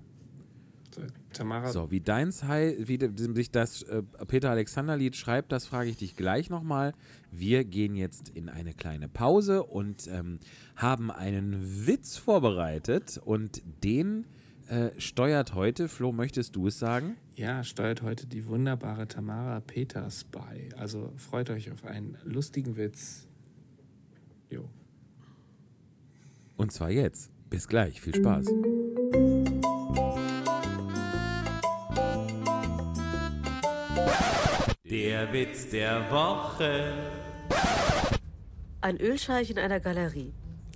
So, 0.94 1.02
Tamara, 1.32 1.72
So, 1.72 1.90
wie 1.90 2.00
deins 2.00 2.42
wie 2.42 3.34
sich 3.34 3.50
das 3.50 3.82
äh, 3.82 4.02
Peter 4.26 4.50
Alexander 4.50 4.96
Lied 4.96 5.16
schreibt, 5.16 5.50
das 5.52 5.66
frage 5.66 5.90
ich 5.90 5.96
dich 5.96 6.16
gleich 6.16 6.50
nochmal. 6.50 6.92
Wir 7.30 7.64
gehen 7.64 7.96
jetzt 7.96 8.28
in 8.28 8.48
eine 8.48 8.74
kleine 8.74 9.08
Pause 9.08 9.64
und 9.64 10.06
ähm, 10.08 10.38
haben 10.76 11.10
einen 11.10 11.86
Witz 11.86 12.16
vorbereitet 12.16 13.20
und 13.24 13.62
den 13.82 14.26
äh, 14.68 14.90
steuert 14.98 15.54
heute, 15.54 15.88
Flo, 15.88 16.12
möchtest 16.12 16.54
du 16.56 16.68
es 16.68 16.78
sagen? 16.78 17.16
ja, 17.36 17.64
steuert 17.64 18.02
heute 18.02 18.26
die 18.26 18.46
wunderbare 18.46 19.08
Tamara 19.08 19.60
Peters 19.60 20.24
bei. 20.24 20.68
Also 20.76 21.12
freut 21.16 21.50
euch 21.50 21.70
auf 21.70 21.84
einen 21.84 22.16
lustigen 22.24 22.76
Witz. 22.76 23.26
Jo. 24.50 24.68
Und 26.56 26.72
zwar 26.72 26.90
jetzt. 26.90 27.30
Bis 27.50 27.68
gleich, 27.68 28.00
viel 28.00 28.14
Spaß. 28.14 28.46
Der 34.94 35.32
Witz 35.32 35.70
der 35.70 36.08
Woche. 36.08 36.92
Ein 38.80 38.96
Ölscheich 39.00 39.50
in 39.50 39.58
einer 39.58 39.80
Galerie. 39.80 40.32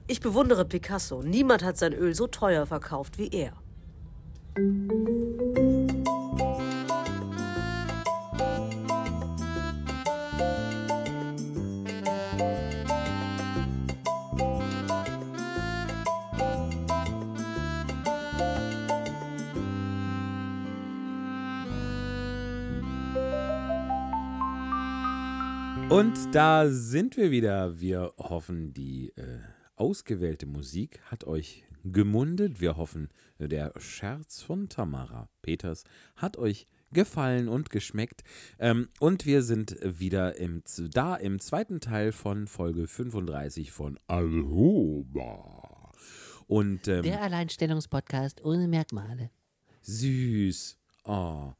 Ich 0.08 0.18
bewundere 0.20 0.64
Picasso. 0.64 1.22
Niemand 1.22 1.62
hat 1.62 1.78
sein 1.78 1.92
Öl 1.92 2.16
so 2.16 2.26
teuer 2.26 2.66
verkauft 2.66 3.16
wie 3.18 3.28
er. 3.28 3.52
Und 25.90 26.34
da 26.34 26.68
sind 26.68 27.16
wir 27.16 27.30
wieder. 27.30 27.80
Wir 27.80 28.12
hoffen, 28.18 28.74
die 28.74 29.08
äh, 29.16 29.38
ausgewählte 29.74 30.44
Musik 30.44 31.00
hat 31.06 31.24
euch 31.24 31.64
gemundet. 31.82 32.60
Wir 32.60 32.76
hoffen, 32.76 33.08
der 33.38 33.72
Scherz 33.78 34.42
von 34.42 34.68
Tamara 34.68 35.30
Peters 35.40 35.84
hat 36.14 36.36
euch 36.36 36.66
gefallen 36.92 37.48
und 37.48 37.70
geschmeckt. 37.70 38.22
Ähm, 38.58 38.90
und 39.00 39.24
wir 39.24 39.42
sind 39.42 39.78
wieder 39.82 40.36
im, 40.36 40.62
da 40.90 41.16
im 41.16 41.40
zweiten 41.40 41.80
Teil 41.80 42.12
von 42.12 42.46
Folge 42.48 42.86
35 42.86 43.72
von 43.72 43.98
Alhoba. 44.08 45.92
Und 46.48 46.86
ähm, 46.86 47.02
Der 47.02 47.22
Alleinstellungspodcast 47.22 48.44
ohne 48.44 48.68
Merkmale. 48.68 49.30
Süß. 49.80 50.76
Oh. 51.04 51.52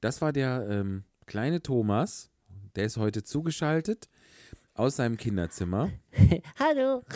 Das 0.00 0.20
war 0.20 0.32
der 0.32 0.64
ähm, 0.70 1.02
kleine 1.26 1.60
Thomas. 1.60 2.30
Der 2.76 2.86
ist 2.86 2.96
heute 2.96 3.22
zugeschaltet 3.22 4.08
aus 4.74 4.96
seinem 4.96 5.16
Kinderzimmer. 5.16 5.90
Hallo. 6.58 7.02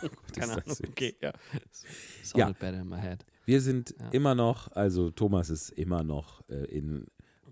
Keine 0.36 0.52
Ahnung. 0.52 0.62
süß. 0.66 0.82
Okay, 0.88 1.16
ja. 1.20 1.32
Sounded 2.22 2.36
Ja. 2.36 2.52
better 2.52 2.80
in 2.80 2.88
my 2.88 3.00
head. 3.00 3.24
Wir 3.46 3.60
sind 3.60 3.94
immer 4.12 4.34
noch, 4.34 4.70
also 4.72 5.10
Thomas 5.10 5.50
ist 5.50 5.70
immer 5.70 6.04
noch 6.04 6.42
äh, 6.48 6.64
in 6.66 7.06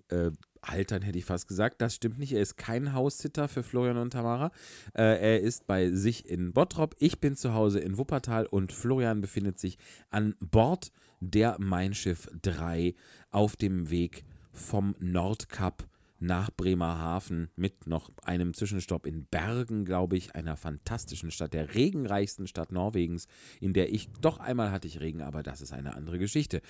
äh, 0.09 0.31
Haltern, 0.63 1.03
hätte 1.03 1.19
ich 1.19 1.25
fast 1.25 1.49
gesagt. 1.49 1.81
Das 1.81 1.95
stimmt 1.95 2.19
nicht. 2.19 2.33
Er 2.33 2.43
ist 2.43 2.57
kein 2.57 2.93
Haussitter 2.93 3.49
für 3.49 3.63
Florian 3.63 3.97
und 3.97 4.11
Tamara. 4.13 4.53
Äh, 4.95 5.03
er 5.21 5.41
ist 5.41 5.67
bei 5.67 5.91
sich 5.91 6.29
in 6.29 6.53
Bottrop. 6.53 6.95
Ich 6.99 7.19
bin 7.19 7.35
zu 7.35 7.55
Hause 7.55 7.81
in 7.81 7.99
Wuppertal 7.99 8.47
und 8.47 8.73
Florian 8.73 9.21
befindet 9.21 9.59
sich 9.59 9.79
an 10.11 10.37
Bord 10.39 10.93
der 11.21 11.57
Mein 11.59 11.95
Schiff 11.95 12.29
3 12.43 12.95
auf 13.31 13.57
dem 13.57 13.91
Weg 13.91 14.25
vom 14.53 14.95
Nordkap 15.01 15.89
nach 16.19 16.51
Bremerhaven 16.51 17.51
mit 17.57 17.87
noch 17.87 18.11
einem 18.23 18.55
Zwischenstopp 18.55 19.07
in 19.07 19.27
Bergen, 19.27 19.85
glaube 19.85 20.17
ich, 20.17 20.35
einer 20.35 20.57
fantastischen 20.57 21.31
Stadt, 21.31 21.53
der 21.55 21.75
regenreichsten 21.75 22.47
Stadt 22.47 22.73
Norwegens, 22.73 23.27
in 23.61 23.73
der 23.73 23.93
ich 23.93 24.09
doch 24.21 24.39
einmal 24.39 24.71
hatte 24.71 24.89
ich 24.89 25.01
Regen, 25.01 25.23
aber 25.23 25.43
das 25.43 25.61
ist 25.61 25.73
eine 25.73 25.95
andere 25.95 26.19
Geschichte. 26.19 26.63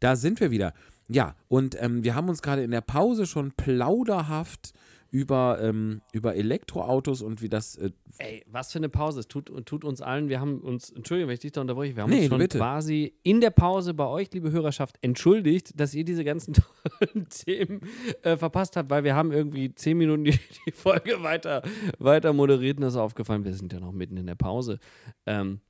Da 0.00 0.16
sind 0.16 0.40
wir 0.40 0.50
wieder. 0.50 0.72
Ja, 1.08 1.36
und 1.48 1.76
ähm, 1.80 2.02
wir 2.02 2.14
haben 2.14 2.28
uns 2.28 2.42
gerade 2.42 2.62
in 2.62 2.70
der 2.70 2.80
Pause 2.80 3.26
schon 3.26 3.52
plauderhaft 3.52 4.72
über, 5.14 5.58
ähm, 5.62 6.00
über 6.12 6.34
Elektroautos 6.34 7.22
und 7.22 7.40
wie 7.40 7.48
das. 7.48 7.76
Äh, 7.76 7.92
Ey, 8.18 8.44
was 8.48 8.72
für 8.72 8.78
eine 8.78 8.88
Pause. 8.88 9.20
Es 9.20 9.28
tut, 9.28 9.46
tut 9.64 9.84
uns 9.84 10.00
allen, 10.00 10.28
wir 10.28 10.40
haben 10.40 10.60
uns, 10.60 10.90
Entschuldigung, 10.90 11.28
wenn 11.28 11.34
ich 11.34 11.40
dich 11.40 11.52
da 11.52 11.60
unterbreche, 11.60 11.94
wir 11.94 12.02
haben 12.02 12.10
Nee, 12.10 12.22
uns 12.22 12.28
schon 12.30 12.38
bitte. 12.38 12.58
quasi 12.58 13.14
in 13.22 13.40
der 13.40 13.50
Pause 13.50 13.94
bei 13.94 14.06
euch, 14.06 14.28
liebe 14.32 14.50
Hörerschaft, 14.50 14.96
entschuldigt, 15.02 15.78
dass 15.78 15.94
ihr 15.94 16.04
diese 16.04 16.24
ganzen 16.24 16.54
tollen 16.98 17.28
Themen 17.28 17.80
äh, 18.22 18.36
verpasst 18.36 18.76
habt, 18.76 18.90
weil 18.90 19.04
wir 19.04 19.14
haben 19.14 19.30
irgendwie 19.30 19.72
zehn 19.76 19.96
Minuten 19.98 20.24
die, 20.24 20.36
die 20.66 20.72
Folge 20.72 21.22
weiter, 21.22 21.62
weiter 22.00 22.32
moderiert 22.32 22.78
und 22.78 22.82
das 22.82 22.94
ist 22.94 22.98
aufgefallen, 23.00 23.44
wir 23.44 23.54
sind 23.54 23.72
ja 23.72 23.78
noch 23.78 23.92
mitten 23.92 24.16
in 24.16 24.26
der 24.26 24.34
Pause. 24.34 24.80
Ähm, 25.26 25.60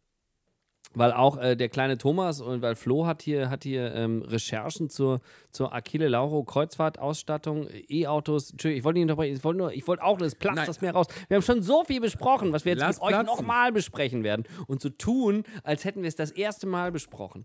weil 0.95 1.12
auch 1.12 1.36
äh, 1.38 1.57
der 1.57 1.68
kleine 1.68 1.99
Thomas 1.99 2.40
und 2.40 2.62
weil 2.62 2.76
Flo 2.76 3.07
hat 3.07 3.22
hier, 3.22 3.51
hat 3.51 3.64
hier 3.64 3.95
ähm, 3.95 4.22
Recherchen 4.22 4.88
zur, 4.90 5.20
zur 5.51 5.72
Achille 5.74 6.09
Lauro 6.09 6.45
Kreuzfahrtausstattung, 6.45 7.68
E-Autos. 7.88 8.51
Entschuldigung, 8.53 8.78
ich 8.78 8.84
wollte 8.84 8.99
nicht 8.99 9.05
unterbrechen, 9.05 9.36
ich 9.36 9.45
wollte 9.45 9.59
nur, 9.59 9.72
ich 9.72 9.86
wollte 9.88 10.03
auch, 10.03 10.18
das 10.18 10.34
platzt 10.34 10.57
Nein. 10.57 10.66
das 10.66 10.80
mir 10.80 10.90
raus. 10.92 11.07
Wir 11.28 11.36
haben 11.36 11.42
schon 11.42 11.62
so 11.62 11.84
viel 11.84 12.01
besprochen, 12.01 12.53
was 12.53 12.64
wir 12.64 12.72
jetzt 12.72 12.80
Lass 12.80 12.97
mit 12.97 13.03
euch 13.03 13.09
platzen. 13.11 13.26
nochmal 13.26 13.72
besprechen 13.72 14.22
werden. 14.24 14.45
Und 14.66 14.80
so 14.80 14.88
tun, 14.88 15.45
als 15.62 15.84
hätten 15.84 16.03
wir 16.03 16.09
es 16.09 16.16
das 16.16 16.30
erste 16.30 16.66
Mal 16.66 16.92
besprochen. 16.92 17.45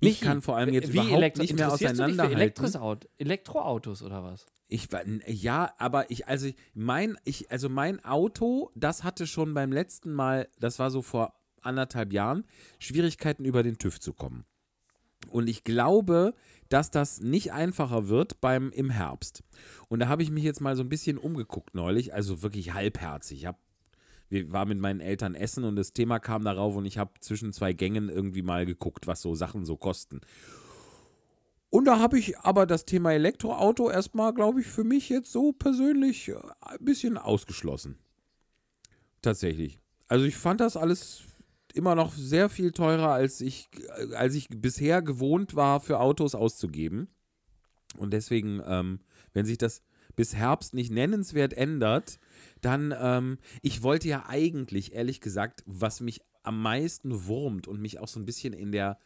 ich 0.00 0.20
kann 0.20 0.42
vor 0.42 0.56
allem 0.56 0.72
jetzt 0.74 0.92
wie 0.92 0.98
überhaupt 0.98 1.12
Elektro- 1.14 1.42
nicht 1.42 1.54
mehr 1.54 1.72
auseinanderhalten. 1.72 2.36
Elektroaut- 2.38 3.08
Elektroautos 3.18 4.02
oder 4.02 4.22
was? 4.22 4.46
Ich 4.68 4.88
ja, 5.26 5.72
aber 5.78 6.10
ich, 6.10 6.26
also 6.26 6.46
ich- 6.46 6.56
mein, 6.74 7.16
ich, 7.24 7.50
also 7.50 7.68
mein 7.68 8.04
Auto, 8.04 8.70
das 8.74 9.04
hatte 9.04 9.26
schon 9.26 9.54
beim 9.54 9.72
letzten 9.72 10.12
Mal, 10.12 10.48
das 10.58 10.78
war 10.78 10.90
so 10.90 11.02
vor 11.02 11.34
anderthalb 11.64 12.12
Jahren, 12.12 12.44
Schwierigkeiten 12.78 13.44
über 13.44 13.62
den 13.62 13.78
TÜV 13.78 14.00
zu 14.00 14.12
kommen. 14.12 14.44
Und 15.30 15.48
ich 15.48 15.64
glaube, 15.64 16.34
dass 16.68 16.90
das 16.90 17.20
nicht 17.20 17.52
einfacher 17.52 18.08
wird 18.08 18.40
beim 18.40 18.70
im 18.70 18.90
Herbst. 18.90 19.42
Und 19.88 20.00
da 20.00 20.08
habe 20.08 20.22
ich 20.22 20.30
mich 20.30 20.44
jetzt 20.44 20.60
mal 20.60 20.76
so 20.76 20.82
ein 20.82 20.88
bisschen 20.88 21.18
umgeguckt 21.18 21.74
neulich, 21.74 22.14
also 22.14 22.42
wirklich 22.42 22.74
halbherzig. 22.74 23.38
Ich 23.38 23.46
hab, 23.46 23.58
wir 24.28 24.52
war 24.52 24.66
mit 24.66 24.78
meinen 24.78 25.00
Eltern 25.00 25.34
essen 25.34 25.64
und 25.64 25.76
das 25.76 25.92
Thema 25.92 26.18
kam 26.18 26.44
darauf 26.44 26.76
und 26.76 26.84
ich 26.84 26.98
habe 26.98 27.12
zwischen 27.20 27.52
zwei 27.52 27.72
Gängen 27.72 28.08
irgendwie 28.08 28.42
mal 28.42 28.66
geguckt, 28.66 29.06
was 29.06 29.22
so 29.22 29.34
Sachen 29.34 29.64
so 29.64 29.76
kosten. 29.76 30.20
Und 31.70 31.86
da 31.86 31.98
habe 31.98 32.18
ich 32.18 32.38
aber 32.38 32.66
das 32.66 32.84
Thema 32.84 33.12
Elektroauto 33.12 33.90
erstmal, 33.90 34.32
glaube 34.32 34.60
ich, 34.60 34.66
für 34.68 34.84
mich 34.84 35.08
jetzt 35.08 35.32
so 35.32 35.52
persönlich 35.52 36.28
äh, 36.28 36.36
ein 36.60 36.84
bisschen 36.84 37.18
ausgeschlossen. 37.18 37.98
Tatsächlich. 39.22 39.80
Also 40.06 40.24
ich 40.24 40.36
fand 40.36 40.60
das 40.60 40.76
alles 40.76 41.24
immer 41.74 41.94
noch 41.94 42.12
sehr 42.12 42.48
viel 42.48 42.72
teurer, 42.72 43.12
als 43.12 43.40
ich, 43.40 43.68
als 44.14 44.34
ich 44.34 44.48
bisher 44.48 45.02
gewohnt 45.02 45.54
war, 45.54 45.80
für 45.80 46.00
Autos 46.00 46.34
auszugeben. 46.34 47.08
Und 47.96 48.12
deswegen, 48.12 48.62
ähm, 48.66 49.00
wenn 49.32 49.44
sich 49.44 49.58
das 49.58 49.82
bis 50.16 50.34
Herbst 50.34 50.74
nicht 50.74 50.92
nennenswert 50.92 51.52
ändert, 51.54 52.18
dann, 52.60 52.94
ähm, 52.98 53.38
ich 53.62 53.82
wollte 53.82 54.08
ja 54.08 54.24
eigentlich, 54.28 54.94
ehrlich 54.94 55.20
gesagt, 55.20 55.62
was 55.66 56.00
mich 56.00 56.20
am 56.42 56.62
meisten 56.62 57.26
wurmt 57.26 57.66
und 57.66 57.80
mich 57.80 57.98
auch 57.98 58.08
so 58.08 58.20
ein 58.20 58.26
bisschen 58.26 58.52
in 58.52 58.70
der, 58.70 58.98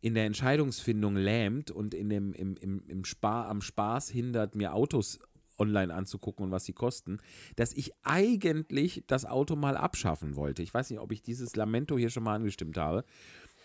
in 0.00 0.14
der 0.14 0.26
Entscheidungsfindung 0.26 1.16
lähmt 1.16 1.70
und 1.70 1.94
in 1.94 2.10
dem, 2.10 2.34
im, 2.34 2.56
im, 2.56 2.82
im 2.86 3.04
Spar, 3.04 3.48
am 3.48 3.62
Spaß 3.62 4.10
hindert, 4.10 4.54
mir 4.54 4.74
Autos 4.74 5.20
online 5.58 5.94
anzugucken 5.94 6.46
und 6.46 6.50
was 6.50 6.64
sie 6.64 6.72
kosten, 6.72 7.18
dass 7.56 7.72
ich 7.72 7.92
eigentlich 8.02 9.04
das 9.06 9.24
Auto 9.24 9.56
mal 9.56 9.76
abschaffen 9.76 10.36
wollte. 10.36 10.62
Ich 10.62 10.72
weiß 10.72 10.90
nicht, 10.90 11.00
ob 11.00 11.12
ich 11.12 11.22
dieses 11.22 11.56
Lamento 11.56 11.96
hier 11.96 12.10
schon 12.10 12.24
mal 12.24 12.34
angestimmt 12.34 12.76
habe. 12.76 13.04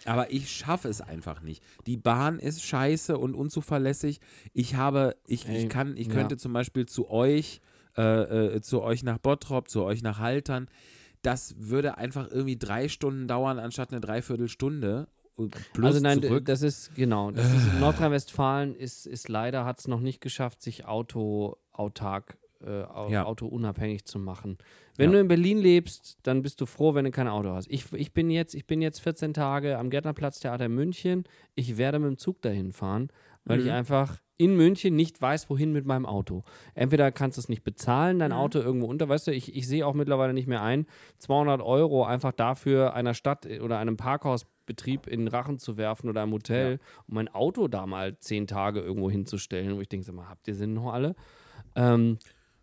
Aber 0.06 0.32
ich 0.32 0.50
schaffe 0.50 0.88
es 0.88 1.02
einfach 1.02 1.42
nicht. 1.42 1.64
Die 1.86 1.98
Bahn 1.98 2.40
ist 2.40 2.64
scheiße 2.64 3.18
und 3.18 3.36
unzuverlässig. 3.36 4.22
Ich 4.54 4.76
habe, 4.76 5.16
ich, 5.28 5.48
ich 5.50 5.68
kann, 5.68 5.98
ich 5.98 6.08
ja. 6.08 6.14
könnte 6.14 6.38
zum 6.38 6.54
Beispiel 6.54 6.86
zu 6.86 7.10
euch, 7.10 7.60
äh, 7.98 8.56
äh, 8.56 8.62
zu 8.62 8.82
euch 8.82 9.04
nach 9.04 9.18
Bottrop, 9.18 9.68
zu 9.68 9.84
euch 9.84 10.02
nach 10.02 10.20
Haltern. 10.20 10.70
Das 11.22 11.56
würde 11.58 11.98
einfach 11.98 12.30
irgendwie 12.32 12.58
drei 12.58 12.88
Stunden 12.88 13.28
dauern, 13.28 13.60
anstatt 13.60 13.92
eine 13.92 14.00
Dreiviertelstunde. 14.00 15.08
Plus 15.74 15.86
also 15.86 16.00
nein, 16.02 16.22
zurück. 16.22 16.46
das 16.46 16.62
ist 16.62 16.94
genau. 16.96 17.32
Das 17.32 17.52
ist, 17.54 17.80
Nordrhein-Westfalen 17.80 18.76
ist, 18.76 19.06
ist 19.08 19.30
leider 19.30 19.66
hat 19.66 19.80
es 19.80 19.88
noch 19.88 20.00
nicht 20.02 20.22
geschafft, 20.22 20.62
sich 20.62 20.86
autoautark 20.86 22.38
äh, 22.66 22.82
Ja. 23.12 23.24
Auto 23.26 23.48
unabhängig 23.48 24.04
zu 24.06 24.20
machen. 24.20 24.58
Wenn 24.98 25.12
Ja. 25.12 25.14
du 25.14 25.20
in 25.22 25.28
Berlin 25.30 25.60
lebst, 25.60 26.18
dann 26.24 26.42
bist 26.42 26.60
du 26.60 26.66
froh, 26.66 26.94
wenn 26.94 27.06
du 27.06 27.12
kein 27.12 27.30
Auto 27.30 27.50
hast. 27.52 27.68
Ich, 27.72 27.94
ich, 27.94 28.12
bin, 28.14 28.30
jetzt, 28.30 28.54
ich 28.54 28.68
bin 28.68 28.82
jetzt 28.82 29.00
14 29.00 29.34
Tage 29.34 29.78
am 29.78 29.90
Gärtnerplatztheater 29.90 30.66
in 30.66 30.76
München. 30.76 31.24
Ich 31.56 31.78
werde 31.78 32.00
mit 32.00 32.10
dem 32.10 32.18
Zug 32.18 32.42
dahin 32.42 32.74
fahren, 32.74 33.08
weil 33.46 33.60
Mhm. 33.60 33.66
ich 33.66 33.72
einfach 33.72 34.18
in 34.38 34.56
München 34.58 34.96
nicht 34.96 35.22
weiß, 35.22 35.50
wohin 35.50 35.72
mit 35.72 35.86
meinem 35.86 36.06
Auto. 36.06 36.44
Entweder 36.74 37.12
kannst 37.14 37.38
du 37.38 37.42
es 37.42 37.48
nicht 37.50 37.64
bezahlen, 37.64 38.18
Mhm. 38.18 38.20
dein 38.20 38.32
Auto 38.34 38.60
irgendwo 38.60 38.88
unter, 38.88 39.08
weißt 39.08 39.28
du, 39.28 39.32
ich, 39.32 39.56
ich 39.56 39.66
sehe 39.68 39.86
auch 39.88 39.94
mittlerweile 39.94 40.34
nicht 40.34 40.48
mehr 40.48 40.62
ein, 40.62 40.86
200 41.20 41.62
Euro 41.62 42.04
einfach 42.04 42.34
dafür 42.34 42.94
einer 42.94 43.14
Stadt 43.14 43.46
oder 43.62 43.78
einem 43.80 43.96
Parkhausbetrieb 44.70 45.08
in 45.08 45.22
den 45.22 45.28
Rachen 45.28 45.60
zu 45.60 45.78
werfen 45.78 46.10
oder 46.10 46.24
einem 46.24 46.34
Hotel, 46.34 46.80
um 47.08 47.16
mein 47.16 47.28
Auto 47.28 47.68
da 47.68 47.86
mal 47.86 48.18
zehn 48.20 48.48
Tage 48.48 48.80
irgendwo 48.82 49.10
hinzustellen, 49.10 49.76
wo 49.76 49.82
ich 49.82 49.90
denke, 49.90 50.06
sag 50.06 50.16
mal, 50.16 50.30
habt 50.30 50.48
ihr 50.48 50.56
Sinn 50.56 50.74
noch 50.74 50.94
alle? 50.94 51.16
Ähm, 51.76 52.18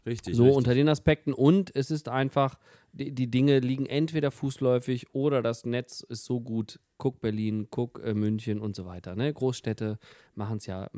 Richtig. 0.04 0.36
so 0.36 0.44
richtig. 0.44 0.57
unter 0.57 0.74
den 0.74 0.88
Aspekten 0.88 1.32
und 1.32 1.74
es 1.74 1.90
ist 1.90 2.09
einfach, 2.09 2.59
die, 2.92 3.12
die 3.12 3.28
Dinge 3.28 3.59
liegen 3.59 3.86
entweder 3.86 4.30
fußläufig 4.30 5.12
oder 5.14 5.42
das 5.42 5.64
Netz 5.64 6.00
ist 6.00 6.24
so 6.24 6.40
gut. 6.40 6.78
Guck 6.96 7.20
Berlin, 7.20 7.66
guck 7.70 8.00
äh, 8.04 8.14
München 8.14 8.61
und 8.61 8.76
so 8.76 8.86
weiter. 8.86 9.16
Ne? 9.16 9.32
Großstädte 9.32 9.98
machen 10.36 10.59
es 10.59 10.66
ja. 10.66 10.88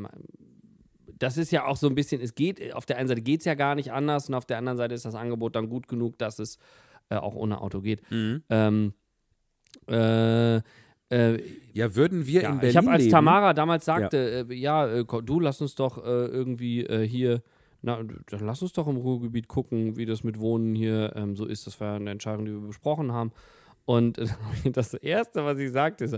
Das 1.18 1.38
ist 1.38 1.50
ja 1.50 1.64
auch 1.64 1.78
so 1.78 1.88
ein 1.88 1.94
bisschen, 1.94 2.20
es 2.20 2.34
geht, 2.34 2.74
auf 2.74 2.84
der 2.84 2.98
einen 2.98 3.08
Seite 3.08 3.22
geht 3.22 3.40
es 3.40 3.46
ja 3.46 3.54
gar 3.54 3.74
nicht 3.74 3.92
anders 3.92 4.28
und 4.28 4.34
auf 4.34 4.44
der 4.44 4.58
anderen 4.58 4.76
Seite 4.76 4.94
ist 4.94 5.06
das 5.06 5.14
Angebot 5.14 5.56
dann 5.56 5.70
gut 5.70 5.88
genug, 5.88 6.18
dass 6.18 6.38
es 6.38 6.58
äh, 7.08 7.16
auch 7.16 7.34
ohne 7.34 7.62
Auto 7.62 7.80
geht. 7.80 8.02
Mhm. 8.10 8.42
Ähm, 8.50 8.92
äh, 9.86 10.60
äh, 11.10 11.38
Ja, 11.72 11.94
würden 11.94 12.26
wir 12.26 12.42
ja, 12.42 12.50
in 12.50 12.56
Berlin 12.58 12.70
ich 12.70 12.76
habe 12.76 12.90
als 12.90 13.08
Tamara 13.08 13.54
damals 13.54 13.84
sagte, 13.84 14.46
ja, 14.48 14.52
äh, 14.52 14.54
ja 14.54 14.88
äh, 15.00 15.04
ko- 15.04 15.20
du 15.20 15.40
lass 15.40 15.60
uns 15.60 15.74
doch 15.74 15.98
äh, 15.98 16.26
irgendwie 16.26 16.84
äh, 16.84 17.06
hier, 17.06 17.42
na, 17.82 18.00
dann 18.30 18.40
lass 18.40 18.62
uns 18.62 18.72
doch 18.72 18.88
im 18.88 18.96
Ruhrgebiet 18.96 19.48
gucken, 19.48 19.96
wie 19.96 20.06
das 20.06 20.24
mit 20.24 20.38
Wohnen 20.40 20.74
hier 20.74 21.12
ähm, 21.16 21.36
so 21.36 21.46
ist. 21.46 21.66
Das 21.66 21.80
war 21.80 21.96
eine 21.96 22.10
Entscheidung, 22.10 22.44
die 22.44 22.52
wir 22.52 22.66
besprochen 22.66 23.12
haben. 23.12 23.32
Und 23.84 24.18
äh, 24.18 24.26
das 24.72 24.94
Erste, 24.94 25.44
was 25.44 25.58
ich 25.58 25.70
sagte, 25.72 26.04
ist, 26.04 26.16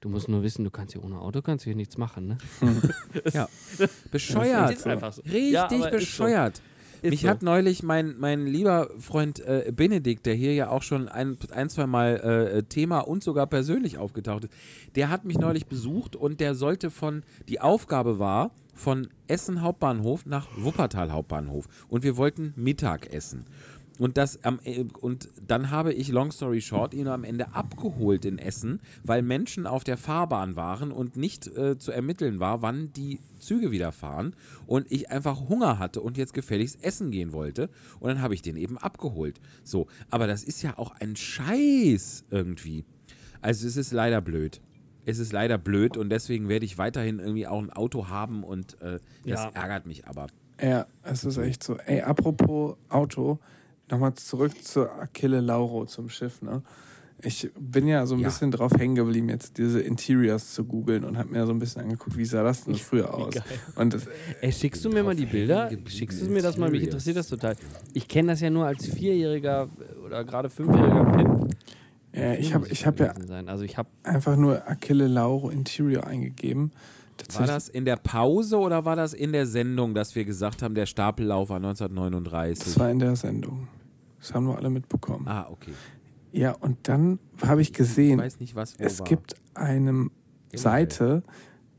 du 0.00 0.08
musst 0.08 0.28
nur 0.28 0.42
wissen, 0.42 0.64
du 0.64 0.70
kannst 0.70 0.92
hier 0.94 1.04
ohne 1.04 1.18
Auto 1.20 1.42
kannst 1.42 1.64
hier 1.64 1.74
nichts 1.76 1.98
machen, 1.98 2.28
ne? 2.28 2.38
Ja. 3.34 3.48
Bescheuert. 4.10 4.78
So. 5.12 5.22
Richtig 5.22 5.52
Ja, 5.52 5.66
bescheuert. 5.90 6.62
Ist 7.02 7.10
Mich 7.10 7.20
so. 7.22 7.28
hat 7.28 7.42
neulich 7.42 7.82
mein, 7.82 8.16
mein 8.18 8.46
lieber 8.46 8.90
Freund 8.98 9.40
äh, 9.40 9.72
Benedikt, 9.74 10.26
der 10.26 10.34
hier 10.34 10.54
ja 10.54 10.68
auch 10.68 10.82
schon 10.82 11.08
ein, 11.08 11.38
ein 11.50 11.70
zwei 11.70 11.86
Mal 11.86 12.16
äh, 12.16 12.62
Thema 12.64 13.00
und 13.00 13.22
sogar 13.22 13.46
persönlich 13.46 13.98
aufgetaucht 13.98 14.44
ist, 14.44 14.52
der 14.96 15.08
hat 15.08 15.24
mich 15.24 15.38
neulich 15.38 15.66
besucht 15.66 16.16
und 16.16 16.40
der 16.40 16.54
sollte 16.54 16.90
von, 16.90 17.22
die 17.48 17.60
Aufgabe 17.60 18.18
war, 18.18 18.50
von 18.74 19.08
Essen 19.28 19.62
Hauptbahnhof 19.62 20.26
nach 20.26 20.48
Wuppertal 20.56 21.12
Hauptbahnhof. 21.12 21.66
Und 21.88 22.02
wir 22.02 22.16
wollten 22.16 22.54
Mittag 22.56 23.12
essen. 23.12 23.44
Und, 24.00 24.16
das 24.16 24.42
am, 24.44 24.60
äh, 24.64 24.86
und 25.00 25.28
dann 25.46 25.70
habe 25.70 25.92
ich, 25.92 26.08
long 26.08 26.32
story 26.32 26.62
short, 26.62 26.94
ihn 26.94 27.06
am 27.06 27.22
Ende 27.22 27.54
abgeholt 27.54 28.24
in 28.24 28.38
Essen, 28.38 28.80
weil 29.04 29.20
Menschen 29.20 29.66
auf 29.66 29.84
der 29.84 29.98
Fahrbahn 29.98 30.56
waren 30.56 30.90
und 30.90 31.16
nicht 31.16 31.46
äh, 31.48 31.76
zu 31.76 31.92
ermitteln 31.92 32.40
war, 32.40 32.62
wann 32.62 32.92
die 32.94 33.20
Züge 33.40 33.70
wieder 33.70 33.92
fahren. 33.92 34.34
Und 34.66 34.90
ich 34.90 35.10
einfach 35.10 35.48
Hunger 35.50 35.78
hatte 35.78 36.00
und 36.00 36.16
jetzt 36.16 36.32
gefälligst 36.32 36.82
essen 36.82 37.10
gehen 37.10 37.34
wollte. 37.34 37.68
Und 38.00 38.08
dann 38.08 38.22
habe 38.22 38.32
ich 38.32 38.40
den 38.40 38.56
eben 38.56 38.78
abgeholt. 38.78 39.38
So, 39.64 39.86
aber 40.08 40.26
das 40.26 40.44
ist 40.44 40.62
ja 40.62 40.78
auch 40.78 40.92
ein 40.98 41.14
Scheiß 41.14 42.24
irgendwie. 42.30 42.86
Also 43.42 43.66
es 43.66 43.76
ist 43.76 43.92
leider 43.92 44.22
blöd. 44.22 44.62
Es 45.04 45.18
ist 45.18 45.32
leider 45.32 45.58
blöd 45.58 45.98
und 45.98 46.08
deswegen 46.08 46.48
werde 46.48 46.64
ich 46.64 46.78
weiterhin 46.78 47.18
irgendwie 47.18 47.46
auch 47.46 47.60
ein 47.60 47.70
Auto 47.70 48.08
haben 48.08 48.44
und 48.44 48.80
äh, 48.80 48.98
das 49.26 49.40
Ja. 49.44 49.50
ärgert 49.50 49.84
mich 49.86 50.06
aber. 50.06 50.28
Ja, 50.62 50.86
es 51.02 51.24
ist 51.24 51.36
echt 51.38 51.62
so. 51.62 51.76
Ey, 51.76 52.02
apropos 52.02 52.76
Auto, 52.90 53.38
nochmal 53.90 54.14
zurück 54.14 54.52
zur 54.62 54.90
Achille 55.00 55.40
Lauro, 55.40 55.86
zum 55.86 56.08
Schiff, 56.08 56.42
ne? 56.42 56.62
Ich 57.22 57.50
bin 57.58 57.86
ja 57.86 58.06
so 58.06 58.14
ein 58.14 58.20
Ja. 58.20 58.28
bisschen 58.28 58.50
drauf 58.50 58.72
hängen 58.78 58.94
geblieben, 58.94 59.28
jetzt 59.28 59.58
diese 59.58 59.78
Interiors 59.80 60.54
zu 60.54 60.64
googeln 60.64 61.04
und 61.04 61.18
habe 61.18 61.28
mir 61.28 61.44
so 61.44 61.52
ein 61.52 61.58
bisschen 61.58 61.82
angeguckt, 61.82 62.16
wie 62.16 62.24
sah 62.24 62.42
das 62.42 62.64
denn 62.64 62.76
früher 62.76 63.12
aus? 63.12 63.34
Und 63.76 63.92
das, 63.92 64.04
Ey, 64.40 64.50
schickst 64.50 64.82
du 64.86 64.88
mir 64.88 65.02
mal 65.02 65.14
die 65.14 65.26
Bilder? 65.26 65.70
Schickst 65.86 66.22
du 66.22 66.30
mir 66.30 66.40
das 66.40 66.56
mal? 66.56 66.70
Mich 66.70 66.82
interessiert 66.84 67.16
das 67.18 67.28
total. 67.28 67.56
Ich 67.92 68.08
kenne 68.08 68.28
das 68.32 68.40
ja 68.40 68.48
nur 68.48 68.64
als 68.64 68.86
Vierjähriger 68.86 69.68
oder 70.06 70.24
gerade 70.24 70.48
Fünfjähriger 70.48 71.04
Pimp. 71.12 71.54
ja, 72.14 72.32
ich 72.34 72.54
habe 72.54 72.66
ich 72.68 72.86
hab 72.86 72.98
ja. 72.98 73.12
Also 73.44 73.64
ich 73.64 73.76
habe 73.76 73.90
einfach 74.02 74.36
nur 74.36 74.66
Achille 74.66 75.06
Lauro 75.06 75.50
Interior 75.50 76.06
eingegeben. 76.06 76.72
War 77.34 77.46
das 77.46 77.68
in 77.68 77.84
der 77.84 77.96
Pause 77.96 78.56
oder 78.58 78.86
war 78.86 78.96
das 78.96 79.12
in 79.12 79.32
der 79.32 79.46
Sendung, 79.46 79.92
dass 79.94 80.14
wir 80.14 80.24
gesagt 80.24 80.62
haben, 80.62 80.74
der 80.74 80.86
Stapellauf 80.86 81.50
war 81.50 81.56
1939? 81.56 82.64
das 82.64 82.78
war 82.78 82.90
in 82.90 82.98
der 82.98 83.14
Sendung. 83.14 83.68
Das 84.20 84.34
haben 84.34 84.46
wir 84.46 84.56
alle 84.56 84.70
mitbekommen. 84.70 85.26
ah, 85.26 85.46
okay. 85.50 85.72
Ja, 86.32 86.52
und 86.52 86.76
dann 86.88 87.18
habe 87.44 87.60
ich 87.60 87.70
Ich 87.70 87.74
gesehen, 87.74 88.18
weiß 88.20 88.38
nicht, 88.38 88.54
es 88.78 89.00
war. 89.00 89.06
gibt 89.08 89.34
eine 89.54 90.10
Seite, 90.54 91.24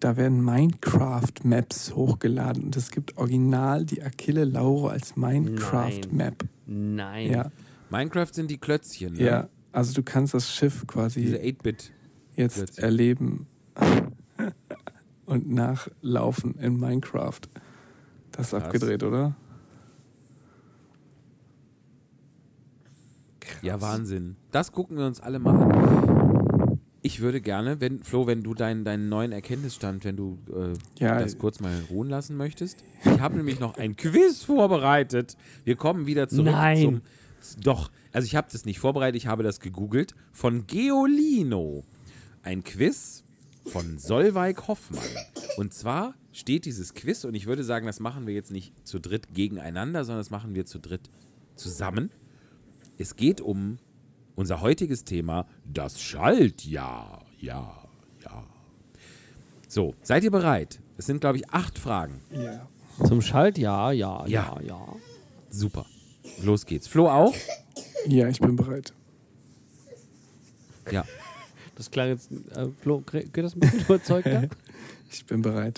da 0.01 0.17
werden 0.17 0.43
Minecraft-Maps 0.43 1.95
hochgeladen 1.95 2.63
und 2.65 2.75
es 2.75 2.91
gibt 2.91 3.17
original 3.17 3.85
die 3.85 4.03
Achille 4.03 4.43
Lauro 4.43 4.87
als 4.89 5.15
Minecraft-Map. 5.15 6.43
nein. 6.65 7.31
Ja, 7.31 7.51
Minecraft 7.89 8.27
sind 8.33 8.49
die 8.51 8.57
Klötzchen, 8.57 9.13
ne? 9.13 9.23
ja, 9.23 9.49
also 9.71 9.93
du 9.93 10.03
kannst 10.03 10.33
das 10.33 10.53
Schiff 10.53 10.73
Diese 10.81 10.85
quasi 10.87 11.21
8-Bit. 11.35 11.91
jetzt 12.35 12.55
Klötzchen. 12.55 12.83
erleben 12.83 13.47
und 15.25 15.49
nachlaufen 15.49 16.55
in 16.55 16.77
Minecraft. 16.79 17.39
Das 18.31 18.47
ist 18.47 18.51
Krass. 18.51 18.63
abgedreht, 18.63 19.03
oder? 19.03 19.35
Ja, 23.61 23.81
Wahnsinn. 23.81 24.35
Das 24.51 24.71
gucken 24.71 24.97
wir 24.97 25.05
uns 25.05 25.19
alle 25.19 25.39
mal 25.39 25.55
an. 25.55 26.79
Ich 27.03 27.19
würde 27.19 27.41
gerne, 27.41 27.81
wenn, 27.81 28.03
Flo, 28.03 28.27
wenn 28.27 28.43
du 28.43 28.53
deinen, 28.53 28.85
deinen 28.85 29.09
neuen 29.09 29.31
Erkenntnisstand, 29.31 30.05
wenn 30.05 30.17
du 30.17 30.37
äh, 30.53 30.73
Ja, 31.03 31.19
das 31.19 31.37
kurz 31.39 31.59
mal 31.59 31.73
ruhen 31.89 32.09
lassen 32.09 32.37
möchtest. 32.37 32.77
Ich 33.03 33.19
habe 33.19 33.37
nämlich 33.37 33.59
noch 33.59 33.77
ein 33.77 33.95
Quiz 33.95 34.43
vorbereitet. 34.43 35.35
Wir 35.63 35.75
kommen 35.75 36.05
wieder 36.05 36.27
zurück 36.27 36.51
Nein. 36.51 36.81
zum. 36.81 37.01
Doch, 37.63 37.89
also 38.11 38.25
ich 38.27 38.35
habe 38.35 38.49
das 38.51 38.65
nicht 38.65 38.79
vorbereitet, 38.79 39.15
ich 39.15 39.25
habe 39.25 39.41
das 39.41 39.59
gegoogelt. 39.59 40.13
Von 40.31 40.67
Geolino. 40.67 41.83
Ein 42.43 42.63
Quiz 42.63 43.23
von 43.65 43.97
Solveig 43.97 44.67
Hoffmann. 44.67 45.01
Und 45.57 45.73
zwar 45.73 46.13
steht 46.31 46.65
dieses 46.65 46.93
Quiz, 46.93 47.25
und 47.25 47.33
ich 47.33 47.47
würde 47.47 47.63
sagen, 47.63 47.87
das 47.87 47.99
machen 47.99 48.27
wir 48.27 48.33
jetzt 48.33 48.51
nicht 48.51 48.73
zu 48.87 48.99
dritt 48.99 49.33
gegeneinander, 49.33 50.05
sondern 50.05 50.19
das 50.19 50.29
machen 50.29 50.55
wir 50.55 50.65
zu 50.65 50.79
dritt 50.79 51.09
zusammen. 51.55 52.11
Es 53.01 53.15
geht 53.15 53.41
um 53.41 53.79
unser 54.35 54.61
heutiges 54.61 55.03
Thema, 55.03 55.47
das 55.65 55.99
Schaltjahr. 55.99 57.25
Ja, 57.39 57.75
ja. 58.23 58.43
So, 59.67 59.95
seid 60.03 60.23
ihr 60.23 60.29
bereit? 60.29 60.79
Es 60.97 61.07
sind, 61.07 61.19
glaube 61.19 61.37
ich, 61.37 61.49
acht 61.49 61.79
Fragen. 61.79 62.21
Ja. 62.31 62.67
Zum 63.07 63.23
Schaltjahr, 63.23 63.91
ja, 63.93 64.23
Ja. 64.27 64.55
ja, 64.59 64.61
ja. 64.61 64.95
Super. 65.49 65.87
Los 66.43 66.67
geht's. 66.67 66.87
Flo 66.87 67.09
auch? 67.09 67.33
Ja, 68.05 68.27
ich 68.27 68.39
bin 68.39 68.55
bereit. 68.55 68.93
Ja. 70.91 71.03
Das 71.73 71.89
klang 71.89 72.09
jetzt, 72.09 72.29
äh, 72.55 72.67
Flo, 72.81 73.01
geht 73.01 73.35
das 73.35 73.55
ein 73.55 73.61
bisschen 73.61 73.81
überzeugter? 73.81 74.47
Ich 75.13 75.25
bin 75.25 75.41
bereit. 75.41 75.77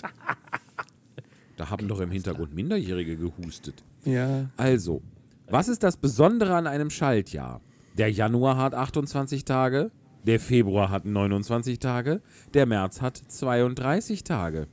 Da 1.56 1.68
haben 1.70 1.88
doch 1.88 1.98
im 1.98 2.12
Hintergrund 2.12 2.54
Minderjährige 2.54 3.16
gehustet. 3.16 3.82
Ja. 4.04 4.48
Also, 4.56 5.02
was 5.48 5.68
ist 5.68 5.82
das 5.82 5.96
Besondere 5.96 6.54
an 6.54 6.66
einem 6.66 6.90
Schaltjahr? 6.90 7.60
Der 7.98 8.10
Januar 8.10 8.56
hat 8.56 8.74
28 8.74 9.44
Tage, 9.44 9.90
der 10.24 10.40
Februar 10.40 10.90
hat 10.90 11.04
29 11.04 11.78
Tage, 11.78 12.22
der 12.54 12.66
März 12.66 13.00
hat 13.00 13.16
32 13.16 14.24
Tage. 14.24 14.66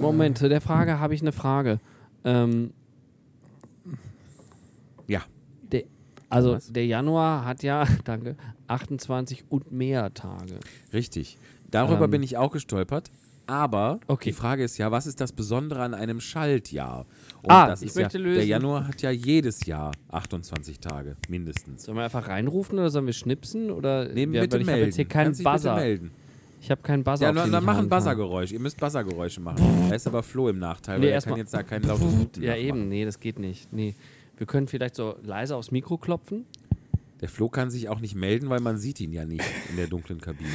Moment, 0.00 0.38
zu 0.38 0.48
der 0.48 0.60
Frage 0.60 0.98
habe 0.98 1.14
ich 1.14 1.20
eine 1.22 1.32
Frage. 1.32 1.78
Ähm, 2.24 2.72
Ja, 5.06 5.22
der, 5.62 5.84
also 6.28 6.54
Was? 6.54 6.72
der 6.72 6.86
Januar 6.86 7.44
hat 7.44 7.62
ja, 7.62 7.86
danke, 8.04 8.36
28 8.66 9.44
und 9.48 9.70
mehr 9.72 10.12
Tage. 10.14 10.58
richtig. 10.92 11.38
Darüber 11.70 12.04
Ähm. 12.06 12.10
bin 12.10 12.22
ich 12.22 12.36
auch 12.36 12.50
gestolpert. 12.52 13.10
Aber 13.48 14.00
Okay. 14.08 14.30
die 14.30 14.32
Frage 14.32 14.64
ist 14.64 14.76
ja, 14.78 14.90
was 14.90 15.06
ist 15.06 15.20
das 15.20 15.32
Besondere 15.32 15.80
an 15.82 15.94
einem 15.94 16.20
Schaltjahr? 16.20 17.06
Und 17.42 17.50
Ah, 17.50 17.68
das 17.68 17.82
ich 17.82 17.88
ist 17.88 17.96
möchte 17.96 18.18
ja, 18.18 18.24
lösen. 18.24 18.36
Der 18.38 18.46
Januar 18.46 18.88
hat 18.88 19.02
ja 19.02 19.10
jedes 19.10 19.64
Jahr 19.66 19.92
28 20.10 20.80
Tage, 20.80 21.16
mindestens. 21.28 21.84
Sollen 21.84 21.96
wir 21.96 22.04
einfach 22.04 22.26
reinrufen 22.28 22.78
oder 22.78 22.90
sollen 22.90 23.06
wir 23.06 23.12
schnipsen? 23.12 23.70
Oder 23.70 24.08
Nee, 24.08 24.22
Ja, 24.24 24.40
bitte 24.42 24.56
ich 24.58 24.62
habe 24.62 24.64
melden. 24.64 24.84
jetzt 24.86 24.96
hier 24.96 25.04
keinen 25.04 25.24
Kannst 25.26 25.44
Buzzer. 25.44 25.76
melden. 25.76 26.10
Ich 26.60 26.70
habe 26.72 26.82
keinen 26.82 27.04
Buzzer. 27.04 27.22
Ja, 27.24 27.30
auf 27.30 27.36
dann, 27.36 27.52
dann 27.52 27.64
mach 27.64 27.78
ein. 27.78 27.88
Buzzergeräusch. 27.88 28.50
Ihr 28.50 28.58
müsst 28.58 28.80
Buzzergeräusche 28.80 29.40
machen. 29.40 29.64
Da 29.88 29.94
ist 29.94 30.06
aber 30.08 30.24
Flo 30.24 30.48
im 30.48 30.58
Nachteil, 30.58 30.98
Nee, 30.98 31.06
weil 31.06 31.12
er 31.12 31.22
kann 31.22 31.36
jetzt 31.36 31.54
da 31.54 31.62
kein 31.62 31.82
lautes 31.82 32.02
Hupen 32.04 32.42
Ja, 32.42 32.50
nachmachen. 32.56 32.66
eben. 32.66 32.88
Nee, 32.88 33.04
das 33.04 33.20
geht 33.20 33.38
nicht. 33.38 33.72
Nee. 33.72 33.94
Wir 34.36 34.46
können 34.48 34.66
vielleicht 34.66 34.96
so 34.96 35.14
leise 35.22 35.54
aufs 35.54 35.70
Mikro 35.70 35.96
klopfen. 35.98 36.44
Der 37.20 37.28
Flo 37.28 37.48
kann 37.48 37.70
sich 37.70 37.88
auch 37.88 38.00
nicht 38.00 38.14
melden, 38.16 38.50
weil 38.50 38.60
man 38.60 38.76
sieht 38.76 39.00
ihn 39.00 39.12
ja 39.12 39.24
nicht 39.24 39.44
in 39.70 39.76
der 39.76 39.86
dunklen 39.86 40.20
Kabine. 40.20 40.50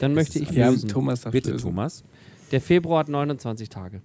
Dann 0.00 0.12
möchte 0.14 0.38
ich 0.40 0.50
Ja, 0.50 0.68
lösen. 0.70 0.88
Thomas 0.88 1.22
Bitte, 1.30 1.52
lösen. 1.52 1.62
Thomas. 1.62 2.02
Der 2.52 2.60
Februar 2.60 3.00
hat 3.00 3.08
29 3.08 3.68
Tage. 3.68 4.02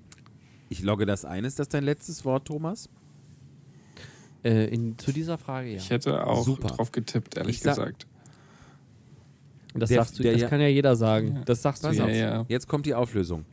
Ich 0.70 0.82
logge 0.82 1.06
das 1.06 1.26
ein. 1.26 1.46
Ist 1.46 1.60
das 1.60 1.70
dein 1.70 1.84
letztes 1.84 2.26
Wort, 2.26 2.46
Thomas? 2.46 2.90
Äh, 4.44 4.66
in, 4.74 4.98
zu 4.98 5.12
dieser 5.12 5.38
Frage, 5.38 5.70
ja. 5.72 5.78
Ich 5.78 5.90
hätte 5.90 6.26
auch 6.26 6.44
Super. 6.46 6.70
drauf 6.70 6.92
getippt, 6.92 7.38
ehrlich 7.38 7.58
Ich 7.58 7.62
sag- 7.62 7.76
gesagt. 7.76 8.08
Das, 9.74 9.90
Der- 9.90 10.00
sagst 10.04 10.18
du, 10.20 10.24
der 10.24 10.34
das 10.34 10.42
ja- 10.42 10.50
kann 10.50 10.60
ja 10.62 10.68
jeder 10.68 10.96
sagen. 10.96 11.42
Das 11.46 11.62
sagst 11.62 11.84
du 11.84 11.90
ja. 11.92 12.08
ja. 12.08 12.46
jetzt 12.48 12.68
kommt 12.68 12.86
die 12.86 12.96
Auflösung. 12.96 13.46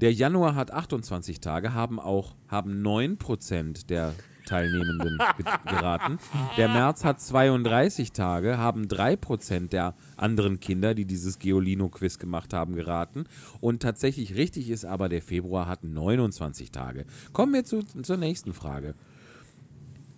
Der 0.00 0.12
Januar 0.12 0.54
hat 0.54 0.70
28 0.72 1.40
Tage, 1.40 1.74
haben 1.74 2.00
auch 2.00 2.34
haben 2.48 2.82
9% 2.82 3.86
der 3.88 4.14
Teilnehmenden 4.50 5.18
ge- 5.36 5.46
geraten. 5.64 6.18
Der 6.56 6.68
März 6.68 7.04
hat 7.04 7.20
32 7.20 8.10
Tage, 8.12 8.58
haben 8.58 8.86
3% 8.86 9.68
der 9.68 9.94
anderen 10.16 10.58
Kinder, 10.58 10.94
die 10.94 11.04
dieses 11.04 11.38
Geolino-Quiz 11.38 12.18
gemacht 12.18 12.52
haben, 12.52 12.74
geraten. 12.74 13.24
Und 13.60 13.80
tatsächlich 13.80 14.34
richtig 14.34 14.68
ist 14.70 14.84
aber, 14.84 15.08
der 15.08 15.22
Februar 15.22 15.66
hat 15.66 15.84
29 15.84 16.72
Tage. 16.72 17.04
Kommen 17.32 17.54
wir 17.54 17.64
zu, 17.64 17.82
zur 18.02 18.16
nächsten 18.16 18.52
Frage. 18.52 18.94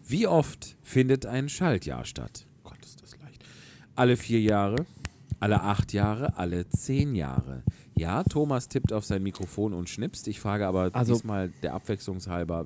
Wie 0.07 0.27
oft 0.27 0.77
findet 0.83 1.27
ein 1.27 1.49
Schaltjahr 1.49 2.05
statt? 2.05 2.47
Gott, 2.65 2.79
ist 2.85 3.03
das 3.03 3.17
leicht. 3.21 3.45
Alle 3.95 4.17
vier 4.17 4.41
Jahre, 4.41 4.87
alle 5.41 5.63
acht 5.63 5.93
Jahre, 5.93 6.37
alle 6.39 6.69
zehn 6.71 7.15
Jahre. 7.15 7.63
Ja, 7.95 8.23
Thomas 8.25 8.69
tippt 8.69 8.93
auf 8.93 9.05
sein 9.05 9.23
Mikrofon 9.23 9.75
und 9.75 9.89
schnipst. 9.89 10.27
Ich 10.29 10.41
frage 10.41 10.67
aber 10.67 10.91
Also- 10.93 11.15
diesmal 11.15 11.51
der 11.63 11.75
Abwechslungshalber, 11.75 12.65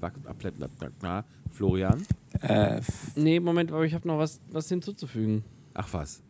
Florian. 1.51 2.07
Äh, 2.43 2.81
Nee, 3.17 3.41
Moment, 3.41 3.73
aber 3.73 3.85
ich 3.85 3.95
habe 3.95 4.07
noch 4.07 4.19
was, 4.19 4.41
was 4.51 4.69
hinzuzufügen. 4.69 5.43
Ach 5.75 5.89
was. 5.93 6.23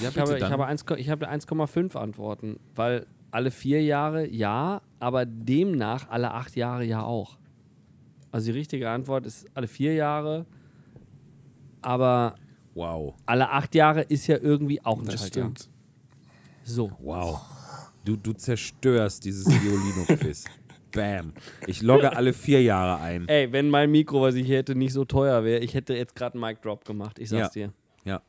Ja, 0.00 0.08
Ich 0.10 0.18
habe, 0.18 0.36
ich 0.38 0.42
habe, 0.44 0.66
1, 0.66 0.84
ich 0.96 1.08
habe 1.10 1.28
1,5 1.28 1.96
Antworten, 1.96 2.58
weil 2.74 3.06
alle 3.30 3.50
vier 3.50 3.82
Jahre 3.82 4.26
ja, 4.28 4.80
aber 5.00 5.26
demnach 5.26 6.08
alle 6.08 6.32
acht 6.32 6.56
Jahre 6.56 6.84
ja 6.84 7.02
auch. 7.02 7.36
Also 8.32 8.46
die 8.52 8.58
richtige 8.58 8.88
Antwort 8.90 9.26
ist 9.26 9.46
alle 9.54 9.66
vier 9.68 9.94
Jahre, 9.94 10.46
aber 11.82 12.34
wow, 12.74 13.14
alle 13.26 13.50
acht 13.50 13.74
Jahre 13.74 14.02
ist 14.02 14.26
ja 14.26 14.38
irgendwie 14.38 14.84
auch 14.84 14.98
ein 15.00 15.06
das 15.06 15.20
Schaltjahr. 15.20 15.46
stimmt. 15.50 15.70
So. 16.64 16.90
wow. 17.00 17.40
Du, 18.06 18.14
du 18.16 18.32
zerstörst 18.34 19.24
dieses 19.24 19.46
Violino-Quiz. 19.46 20.44
Bam. 20.92 21.32
Ich 21.66 21.82
logge 21.82 22.16
alle 22.16 22.32
vier 22.32 22.62
Jahre 22.62 23.02
ein. 23.02 23.26
Ey, 23.26 23.50
wenn 23.50 23.68
mein 23.68 23.90
Mikro, 23.90 24.22
was 24.22 24.36
ich 24.36 24.46
hier 24.46 24.58
hätte, 24.58 24.76
nicht 24.76 24.92
so 24.92 25.04
teuer 25.04 25.42
wäre, 25.42 25.58
ich 25.58 25.74
hätte 25.74 25.92
jetzt 25.94 26.14
gerade 26.14 26.34
einen 26.34 26.42
Mic 26.42 26.62
Drop 26.62 26.84
gemacht. 26.84 27.18
Ich 27.18 27.30
sag's 27.30 27.52
dir. 27.52 27.72
Ja. 28.04 28.22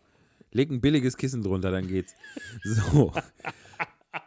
Leg 0.52 0.72
ein 0.72 0.82
billiges 0.82 1.16
Kissen 1.16 1.44
drunter, 1.44 1.70
dann 1.70 1.88
geht's. 1.88 2.16
So. 2.64 3.14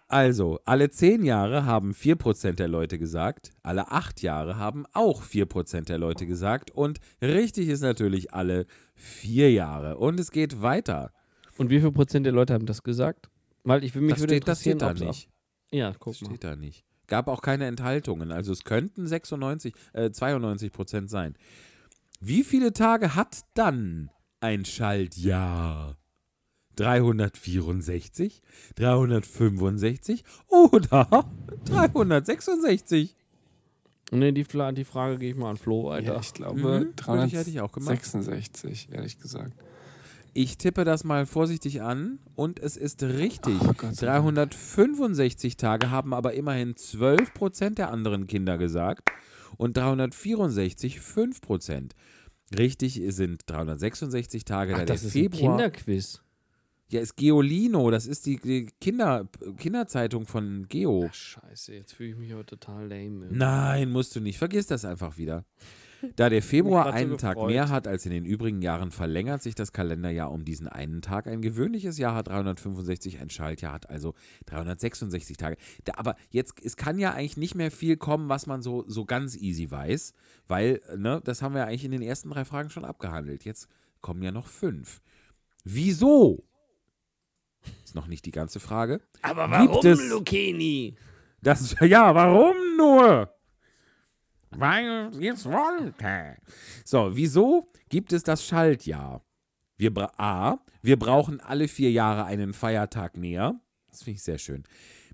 Also, 0.07 0.61
alle 0.65 0.91
zehn 0.91 1.25
Jahre 1.25 1.65
haben 1.65 1.93
4% 1.93 2.53
der 2.53 2.69
Leute 2.69 2.99
gesagt, 3.01 3.51
alle 3.65 3.91
acht 3.91 4.23
Jahre 4.23 4.57
haben 4.57 4.85
auch 4.93 5.25
4% 5.25 5.87
der 5.87 5.99
Leute 5.99 6.27
gesagt 6.27 6.71
und 6.71 7.01
richtig 7.21 7.69
ist 7.69 7.81
natürlich 7.81 8.33
alle 8.33 8.67
vier 8.95 9.51
Jahre. 9.51 9.99
Und 9.99 10.21
es 10.21 10.31
geht 10.31 10.63
weiter. 10.63 11.13
Und 11.59 11.71
wie 11.71 11.81
viel 11.81 11.91
Prozent 11.91 12.25
der 12.25 12.33
Leute 12.33 12.55
haben 12.55 12.67
das 12.67 12.85
gesagt? 12.85 13.29
Weil 13.65 13.83
ich 13.83 13.95
will 13.97 14.03
mich 14.03 14.15
Das 14.15 14.23
steht, 14.23 14.47
das 14.47 14.65
interessieren, 14.65 14.79
steht 14.79 15.01
da 15.01 15.07
nicht. 15.07 15.29
Ja, 15.73 15.89
Das 15.91 15.99
guck 16.01 16.21
mal. 16.23 16.29
steht 16.29 16.45
da 16.45 16.57
nicht. 16.57 16.85
Gab 17.07 17.29
auch 17.29 17.43
keine 17.43 17.67
Enthaltungen. 17.67 18.31
Also 18.33 18.53
es 18.53 18.65
könnten 18.65 19.07
96, 19.07 19.75
äh, 19.93 20.11
92 20.11 20.73
Prozent 20.73 21.11
sein. 21.11 21.35
Wie 22.21 22.45
viele 22.45 22.73
Tage 22.73 23.15
hat 23.15 23.45
dann 23.55 24.11
ein 24.41 24.65
Schaltjahr? 24.65 25.97
364, 26.77 28.41
365 28.77 30.25
oder 30.49 31.27
366? 31.67 33.15
Nee, 34.13 34.33
die, 34.33 34.45
die 34.45 34.85
Frage 34.85 35.19
gehe 35.19 35.31
ich 35.31 35.37
mal 35.37 35.51
an 35.51 35.57
Flo 35.57 35.85
weiter. 35.91 36.15
Ja, 36.15 36.21
ich 36.21 36.33
glaube 36.33 36.59
Mhm, 36.59 36.63
würde 36.65 37.27
ich- 37.27 37.33
hätte 37.35 37.51
ich 37.51 37.61
auch 37.61 37.71
gemacht. 37.73 37.91
366, 38.03 38.89
ehrlich 38.93 39.19
gesagt. 39.21 39.53
Ich 40.33 40.59
tippe 40.59 40.85
das 40.85 41.03
mal 41.05 41.27
vorsichtig 41.27 41.83
an 41.83 42.21
und 42.37 42.61
es 42.61 42.77
ist 42.77 43.03
richtig. 43.03 43.55
Oh, 43.63 43.73
Gott 43.77 43.97
sei 43.97 44.07
Dank. 44.07 44.25
365 44.51 45.57
Tage 45.57 45.91
haben 45.91 46.15
aber 46.15 46.35
immerhin 46.35 46.77
12 46.77 47.35
Prozent 47.35 47.79
der 47.79 47.91
anderen 47.91 48.27
Kinder 48.27 48.57
gesagt 48.59 49.11
und 49.57 49.77
364 49.77 51.01
5 51.01 51.41
Prozent. 51.41 51.95
Richtig 52.57 53.01
sind 53.09 53.43
366 53.47 54.45
Tage, 54.45 54.75
Ach, 54.75 54.79
da 54.81 54.85
das 54.87 55.03
ist 55.03 55.09
ein 55.15 55.23
Februar. 55.23 55.57
Kinderquiz. 55.57 56.21
ja, 56.89 57.01
ist 57.01 57.17
Geolino, 57.17 57.91
das 57.91 58.07
ist 58.07 58.27
die, 58.27 58.39
die 58.39 58.67
Kinder, 58.81 59.29
Kinderzeitung 59.57 60.27
von 60.27 60.67
Geo. 60.69 61.07
Ach, 61.09 61.15
scheiße, 61.15 61.75
jetzt 61.75 61.93
fühle 61.95 62.11
ich 62.11 62.17
mich 62.17 62.33
aber 62.33 62.47
total 62.47 62.89
lame. 62.89 63.27
Nein, 63.31 63.91
musst 63.91 64.15
du 64.17 64.21
nicht. 64.21 64.39
Vergiss 64.39 64.67
das 64.67 64.85
einfach 64.85 65.17
wieder. 65.17 65.45
Da 66.17 66.29
der 66.31 66.43
Februar 66.43 66.85
grad 66.85 66.95
so 66.95 67.05
einen 67.05 67.19
Tag 67.19 67.37
mehr 67.47 67.69
hat 67.69 67.87
als 67.87 68.07
in 68.07 68.13
den 68.13 68.25
übrigen 68.25 68.63
Jahren, 68.63 68.91
verlängert 68.91 69.43
sich 69.43 69.55
das 69.55 69.73
Kalenderjahr 69.73 70.31
um 70.31 70.45
diesen 70.45 70.69
einen 70.69 71.03
Tag. 71.03 71.27
Ein 71.27 71.43
gewöhnliches 71.43 71.99
Jahr 71.99 72.15
hat 72.15 72.29
365, 72.29 73.21
ein 73.21 73.31
Schaltjahr 73.31 73.73
hat 73.73 73.91
also 73.91 74.15
366 74.47 75.37
Tage. 75.37 75.57
Da, 75.85 75.93
aber 75.97 76.17
jetzt, 76.31 76.55
es 76.65 76.77
kann 76.77 76.99
ja 76.99 77.13
eigentlich 77.13 77.37
nicht 77.37 77.55
mehr 77.55 77.71
viel 77.71 77.97
kommen, 77.97 78.29
was 78.29 78.47
man 78.47 78.63
so, 78.63 78.85
so 78.87 79.05
ganz 79.05 79.37
easy 79.37 79.71
weiß, 79.71 80.15
weil, 80.49 80.81
ne, 80.97 81.21
das 81.25 81.43
haben 81.43 81.55
wir 81.55 81.67
eigentlich 81.67 81.85
in 81.85 81.93
den 81.93 82.03
ersten 82.03 82.31
drei 82.31 82.45
Fragen 82.45 82.71
schon 82.71 82.85
abgehandelt. 82.85 83.45
Jetzt 83.45 83.69
kommen 84.01 84.23
ja 84.23 84.33
noch 84.33 84.47
fünf. 84.47 85.01
Wieso? 85.65 86.45
Ist 87.85 87.95
noch 87.95 88.07
nicht 88.07 88.25
die 88.25 88.31
ganze 88.31 88.61
Frage. 88.61 89.01
Aber 89.23 89.49
Gibt 89.67 89.85
es- 89.85 90.09
Lucchini? 90.09 90.97
Das, 91.43 91.75
ja, 91.81 92.15
warum 92.15 92.55
nur? 92.77 93.31
Weil 94.51 95.11
ich 95.19 95.29
es 95.29 95.45
wollte. 95.47 96.37
So, 96.85 97.15
wieso 97.15 97.67
gibt 97.89 98.13
es 98.13 98.23
das 98.23 98.45
Schaltjahr? 98.45 99.25
Wir 99.77 99.93
A. 100.21 100.59
Wir 100.83 100.99
brauchen 100.99 101.41
alle 101.41 101.69
vier 101.69 101.91
Jahre 101.91 102.25
einen 102.25 102.53
Feiertag 102.53 103.17
mehr. 103.17 103.61
Das 103.89 104.03
finde 104.03 104.17
ich 104.17 104.23
sehr 104.23 104.39
schön. 104.39 104.65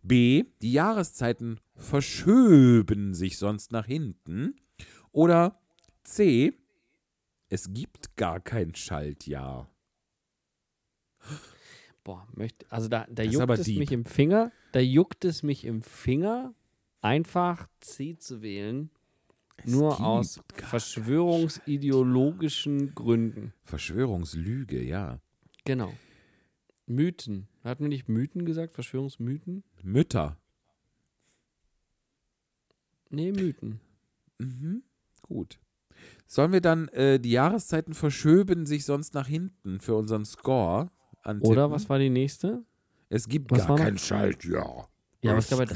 B. 0.02 0.44
Die 0.62 0.72
Jahreszeiten 0.72 1.60
verschöben 1.74 3.14
sich 3.14 3.38
sonst 3.38 3.72
nach 3.72 3.86
hinten. 3.86 4.56
Oder 5.12 5.60
C. 6.04 6.52
Es 7.48 7.72
gibt 7.72 8.16
gar 8.16 8.40
kein 8.40 8.74
Schaltjahr. 8.74 9.70
Boah, 12.02 12.26
möchte, 12.34 12.66
also 12.70 12.88
da, 12.88 13.06
da 13.10 13.22
juckt 13.22 13.50
es 13.50 13.66
deep. 13.66 13.78
mich 13.78 13.92
im 13.92 14.04
Finger. 14.04 14.52
Da 14.72 14.80
juckt 14.80 15.24
es 15.24 15.42
mich 15.42 15.64
im 15.64 15.82
Finger, 15.82 16.54
einfach 17.00 17.68
C 17.80 18.16
zu 18.16 18.42
wählen. 18.42 18.90
Nur 19.64 19.90
gibt 19.90 20.02
aus 20.02 20.40
verschwörungsideologischen 20.54 22.94
Gründen. 22.94 23.52
Verschwörungslüge, 23.62 24.82
ja. 24.82 25.20
Genau. 25.64 25.92
Mythen. 26.86 27.48
Hat 27.64 27.80
man 27.80 27.88
nicht 27.88 28.08
Mythen 28.08 28.44
gesagt? 28.44 28.74
Verschwörungsmythen? 28.74 29.64
Mütter. 29.82 30.36
Nee, 33.10 33.32
Mythen. 33.32 33.80
Mhm. 34.38 34.82
Gut. 35.22 35.58
Sollen 36.26 36.52
wir 36.52 36.60
dann 36.60 36.88
äh, 36.88 37.18
die 37.18 37.30
Jahreszeiten 37.30 37.94
verschöben 37.94 38.66
sich 38.66 38.84
sonst 38.84 39.14
nach 39.14 39.26
hinten 39.26 39.80
für 39.80 39.94
unseren 39.94 40.24
Score 40.24 40.90
antippen? 41.22 41.50
Oder 41.50 41.70
was 41.70 41.88
war 41.88 41.98
die 41.98 42.10
nächste? 42.10 42.64
Es 43.08 43.28
gibt 43.28 43.50
was 43.50 43.66
gar 43.66 43.76
kein 43.76 43.98
Schaltjahr. 43.98 44.88
Ja, 45.22 45.36
was 45.36 45.48
gab 45.48 45.60
es? 45.60 45.70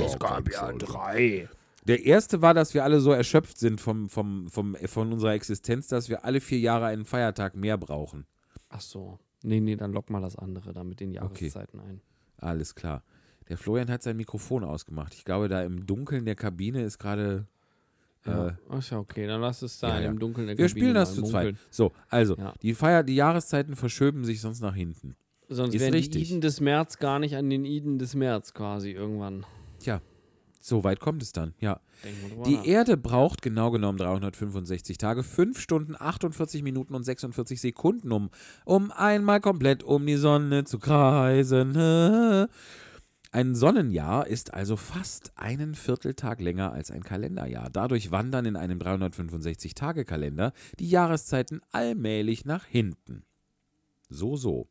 Es 0.00 0.18
gab 0.18 0.50
ja 0.50 0.72
drei. 0.72 1.48
Der 1.88 2.04
erste 2.04 2.42
war, 2.42 2.52
dass 2.52 2.74
wir 2.74 2.84
alle 2.84 3.00
so 3.00 3.12
erschöpft 3.12 3.58
sind 3.58 3.80
vom, 3.80 4.10
vom, 4.10 4.48
vom, 4.48 4.76
von 4.76 5.12
unserer 5.12 5.32
Existenz, 5.32 5.88
dass 5.88 6.10
wir 6.10 6.22
alle 6.24 6.40
vier 6.40 6.58
Jahre 6.58 6.86
einen 6.86 7.06
Feiertag 7.06 7.56
mehr 7.56 7.78
brauchen. 7.78 8.26
Ach 8.68 8.82
so. 8.82 9.18
Nee, 9.42 9.60
nee, 9.60 9.74
dann 9.74 9.92
lock 9.92 10.10
mal 10.10 10.20
das 10.20 10.36
andere 10.36 10.74
da 10.74 10.84
mit 10.84 11.00
den 11.00 11.12
Jahreszeiten 11.12 11.80
ein. 11.80 12.02
Alles 12.36 12.74
klar. 12.74 13.02
Der 13.48 13.56
Florian 13.56 13.90
hat 13.90 14.02
sein 14.02 14.18
Mikrofon 14.18 14.64
ausgemacht. 14.64 15.14
Ich 15.14 15.24
glaube, 15.24 15.48
da 15.48 15.62
im 15.62 15.86
Dunkeln 15.86 16.26
der 16.26 16.34
Kabine 16.34 16.82
ist 16.82 16.98
gerade. 16.98 17.46
Ja. 18.26 18.48
Äh, 18.48 18.52
Ach 18.68 18.90
ja, 18.90 18.98
okay, 18.98 19.26
dann 19.26 19.40
lass 19.40 19.62
es 19.62 19.80
sein 19.80 19.94
ja, 19.94 20.00
ja. 20.02 20.10
im 20.10 20.18
Dunkeln 20.18 20.46
der 20.46 20.58
wir 20.58 20.66
Kabine 20.66 20.80
spielen 20.80 20.94
das 20.94 21.14
zu 21.14 21.22
zweit. 21.22 21.56
So, 21.70 21.92
also, 22.10 22.36
die 22.60 22.74
Feier, 22.74 23.02
die 23.02 23.14
Jahreszeiten 23.14 23.76
verschöben 23.76 24.24
sich 24.24 24.42
sonst 24.42 24.60
nach 24.60 24.74
hinten. 24.74 25.16
Sonst 25.48 25.74
Ist 25.74 25.80
wären 25.80 25.94
richtig. 25.94 26.22
die 26.24 26.28
Iden 26.28 26.40
des 26.42 26.60
März 26.60 26.98
gar 26.98 27.18
nicht 27.18 27.36
an 27.36 27.48
den 27.48 27.64
Iden 27.64 27.98
des 27.98 28.14
März 28.14 28.52
quasi 28.52 28.90
irgendwann. 28.90 29.46
Tja, 29.78 30.02
so 30.68 30.84
weit 30.84 31.00
kommt 31.00 31.22
es 31.22 31.32
dann, 31.32 31.54
ja. 31.60 31.80
Die. 32.46 32.68
Erde 32.68 32.96
braucht 32.96 33.42
genau 33.42 33.70
genommen 33.70 33.98
365 33.98 34.98
Tage, 34.98 35.22
5 35.22 35.58
Stunden, 35.58 35.96
48 35.98 36.62
Minuten 36.62 36.94
und 36.94 37.02
46 37.02 37.60
Sekunden, 37.60 38.12
um, 38.12 38.30
um 38.64 38.92
einmal 38.92 39.40
komplett 39.40 39.82
um 39.82 40.06
die 40.06 40.16
Sonne 40.16 40.64
zu 40.64 40.78
kreisen. 40.78 41.74
Ein 43.30 43.54
Sonnenjahr 43.54 44.26
ist 44.26 44.54
also 44.54 44.76
fast 44.76 45.32
einen 45.36 45.74
Vierteltag 45.74 46.40
länger 46.40 46.72
als 46.72 46.90
ein 46.90 47.04
Kalenderjahr. 47.04 47.68
Dadurch 47.68 48.10
wandern 48.10 48.46
in 48.46 48.56
einem 48.56 48.78
365-Tage-Kalender 48.78 50.52
die 50.78 50.88
Jahreszeiten 50.88 51.60
allmählich 51.70 52.46
nach 52.46 52.64
hinten. 52.64 53.24
So, 54.08 54.36
so. 54.36 54.68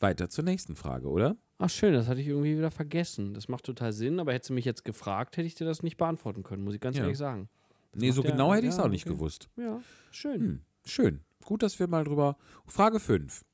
Weiter 0.00 0.30
zur 0.30 0.42
nächsten 0.42 0.74
Frage, 0.74 1.08
oder? 1.08 1.36
Ach 1.62 1.70
schön, 1.70 1.92
das 1.94 2.08
hatte 2.08 2.20
ich 2.20 2.26
irgendwie 2.28 2.56
wieder 2.58 2.70
vergessen. 2.70 3.34
Das 3.34 3.48
macht 3.48 3.64
total 3.64 3.92
Sinn, 3.92 4.18
aber 4.20 4.32
hättest 4.32 4.50
du 4.50 4.54
mich 4.54 4.64
jetzt 4.64 4.84
gefragt, 4.84 5.36
hätte 5.36 5.46
ich 5.46 5.54
dir 5.54 5.64
das 5.64 5.82
nicht 5.82 5.96
beantworten 5.96 6.42
können, 6.42 6.64
muss 6.64 6.74
ich 6.74 6.80
ganz 6.80 6.96
Ja. 6.96 7.04
ehrlich 7.04 7.18
sagen. 7.18 7.48
Nee, 7.94 8.10
so 8.10 8.22
ja- 8.24 8.30
genau 8.30 8.52
hätte 8.54 8.66
ich 8.66 8.72
es 8.72 8.78
ja, 8.78 8.84
auch 8.84 8.88
nicht 8.88 9.06
okay. 9.06 9.14
gewusst. 9.14 9.48
Ja, 9.56 9.80
schön. 10.10 10.40
Hm, 10.40 10.60
schön. 10.84 11.20
Gut, 11.44 11.62
dass 11.62 11.78
wir 11.78 11.86
mal 11.88 12.04
drüber. 12.04 12.36
Frage 12.66 12.98
5. 13.00 13.44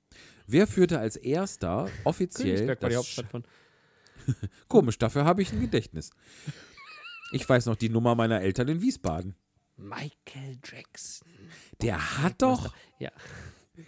Wer 0.46 0.66
führte 0.66 0.98
als 0.98 1.16
erster 1.16 1.88
offiziell. 2.04 2.54
Königsberg 2.54 2.82
war 2.82 2.88
die 2.88 2.94
das 2.94 3.04
Hauptstadt 3.04 3.26
von. 3.28 3.44
Komisch, 4.68 4.98
dafür 4.98 5.24
habe 5.24 5.42
ich 5.42 5.52
ein 5.52 5.60
Gedächtnis. 5.60 6.10
Ich 7.32 7.46
weiß 7.48 7.66
noch 7.66 7.76
die 7.76 7.88
Nummer 7.90 8.14
meiner 8.14 8.40
Eltern 8.40 8.68
in 8.68 8.80
Wiesbaden. 8.80 9.34
Michael 9.76 10.58
Jackson. 10.64 11.28
Der 11.82 12.22
hat 12.22 12.40
doch 12.42 12.74
Ja. 12.98 13.10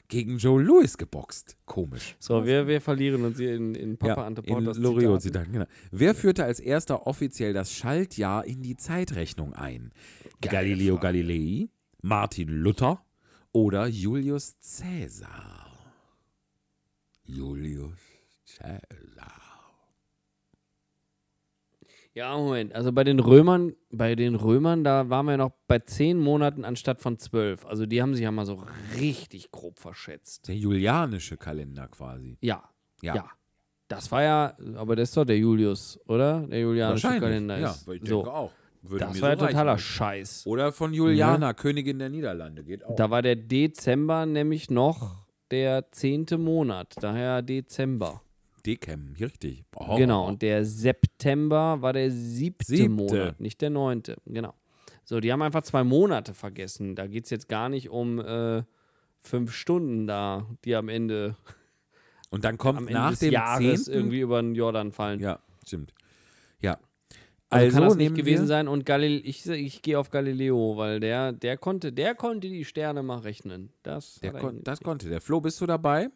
Gegen 0.09 0.39
Joe 0.39 0.61
Louis 0.61 0.97
geboxt. 0.97 1.57
Komisch. 1.65 2.17
So, 2.19 2.45
wir, 2.45 2.67
wir 2.67 2.81
verlieren 2.81 3.25
uns 3.25 3.39
hier 3.39 3.55
in, 3.55 3.75
in 3.75 3.97
Papa 3.97 4.23
ja, 4.23 4.57
in 4.59 4.65
Loriot 4.65 5.21
Zitaten. 5.21 5.21
Zitaten, 5.21 5.53
genau. 5.53 5.67
Wer 5.91 6.15
führte 6.15 6.45
als 6.45 6.61
erster 6.61 7.07
offiziell 7.07 7.53
das 7.53 7.73
Schaltjahr 7.73 8.45
in 8.45 8.63
die 8.63 8.77
Zeitrechnung 8.77 9.55
ein? 9.55 9.93
Galileo 10.41 10.99
Galilei, 10.99 11.69
Martin 12.03 12.49
Luther 12.49 13.05
oder 13.53 13.87
Julius 13.87 14.55
Caesar? 14.61 15.67
Julius 17.25 17.99
Caesar. 18.59 19.40
Ja, 22.13 22.37
Moment. 22.37 22.75
Also 22.75 22.93
bei 22.93 23.05
den 23.05 23.21
Römern, 23.21 23.75
bei 23.91 24.17
den 24.17 24.35
Römern, 24.35 24.83
da 24.83 25.09
waren 25.11 25.27
wir 25.27 25.37
noch 25.37 25.53
bei 25.69 25.79
zehn 25.79 26.19
Monaten 26.19 26.65
anstatt 26.65 27.01
von 27.01 27.19
zwölf. 27.19 27.65
Also 27.67 27.87
die 27.87 28.03
haben 28.03 28.15
sich 28.15 28.25
ja 28.25 28.33
mal 28.33 28.47
so 28.47 28.65
richtig 28.97 29.53
grob 29.53 29.79
verschätzt. 29.79 30.49
Der 30.49 30.57
julianische 30.57 31.37
Kalender 31.37 31.87
quasi. 31.89 32.37
Ja. 32.41 32.69
Ja. 33.01 33.15
Ja. 33.15 33.31
Das 33.87 34.11
war 34.13 34.23
ja, 34.23 34.57
aber 34.77 34.97
das 34.97 35.11
ist 35.11 35.17
doch 35.17 35.25
der 35.25 35.39
Julius, 35.39 35.99
oder? 36.07 36.47
Der 36.47 36.61
julianische 36.61 37.19
Kalender 37.19 37.59
ja, 37.59 37.71
ist. 37.71 37.85
aber 37.85 37.95
ich 37.95 38.03
so. 38.09 38.23
denke 38.23 38.33
auch. 38.33 38.53
Würde 38.83 39.05
Das 39.05 39.21
war 39.21 39.31
ja 39.31 39.39
so 39.39 39.47
totaler 39.47 39.73
reichen. 39.73 39.83
Scheiß. 39.83 40.47
Oder 40.47 40.73
von 40.73 40.95
Juliana, 40.95 41.53
Königin 41.53 41.99
der 41.99 42.09
Niederlande. 42.09 42.65
Geht 42.65 42.85
auch. 42.85 42.97
Da 42.97 43.11
war 43.11 43.21
der 43.21 43.37
Dezember 43.37 44.27
nämlich 44.27 44.71
noch 44.71 45.27
der 45.51 45.91
zehnte 45.91 46.39
Monat, 46.39 46.95
daher 47.01 47.43
Dezember. 47.43 48.23
Decem, 48.63 49.15
hier 49.17 49.27
richtig. 49.27 49.65
Oh. 49.77 49.97
Genau, 49.97 50.27
und 50.27 50.43
der 50.43 50.65
September 50.65 51.81
war 51.81 51.93
der 51.93 52.11
siebte, 52.11 52.65
Siebte. 52.67 52.89
Monat, 52.89 53.41
nicht 53.41 53.61
der 53.61 53.71
neunte. 53.71 54.17
Genau. 54.27 54.55
So, 55.05 55.21
die 55.21 55.33
haben 55.33 55.43
einfach 55.43 55.63
zwei 55.63 55.83
Monate 55.83 56.35
vergessen. 56.35 56.95
Da 56.95 57.07
geht 57.07 57.25
es 57.25 57.31
jetzt 57.31 57.49
gar 57.49 57.69
nicht 57.69 57.91
um 57.91 58.21
äh, 58.21 58.63
fünf 59.19 59.53
Stunden 59.53 60.07
da, 60.07 60.47
die 60.65 60.75
am 60.77 60.89
Ende, 60.89 61.37
Und 62.31 62.45
dann 62.45 62.59
kommt 62.59 62.79
am 62.79 62.87
Ende 62.87 63.01
nach 63.01 63.11
des 63.11 63.19
dem 63.21 63.33
Jahres 63.33 63.85
10. 63.85 63.95
irgendwie 63.95 64.21
über 64.21 64.41
den 64.41 64.55
Jordan 64.55 64.93
fallen. 64.93 65.21
Ja, 65.21 65.41
stimmt. 65.67 65.93
Ja. 66.61 66.79
Also, 67.53 67.77
kann 67.77 67.89
das 67.89 67.97
nicht 67.97 68.15
gewesen 68.15 68.47
sein 68.47 68.69
und 68.69 68.87
Galil 68.87 69.21
ich, 69.25 69.45
ich 69.45 69.83
gehe 69.83 69.99
auf 69.99 70.11
Galileo, 70.11 70.77
weil 70.77 71.01
der, 71.01 71.33
der 71.33 71.57
konnte, 71.57 71.93
der 71.93 72.15
konnte 72.15 72.49
die 72.49 72.65
Sterne 72.65 73.03
mal 73.03 73.19
rechnen. 73.19 73.73
Das, 73.83 74.21
Der 74.21 74.35
er 74.35 74.41
kon 74.41 74.63
das 74.63 74.81
konnte 74.81 75.09
der. 75.09 75.21
Flo, 75.21 75.41
bist 75.41 75.61
du 75.61 75.67
dabei? 75.67 76.11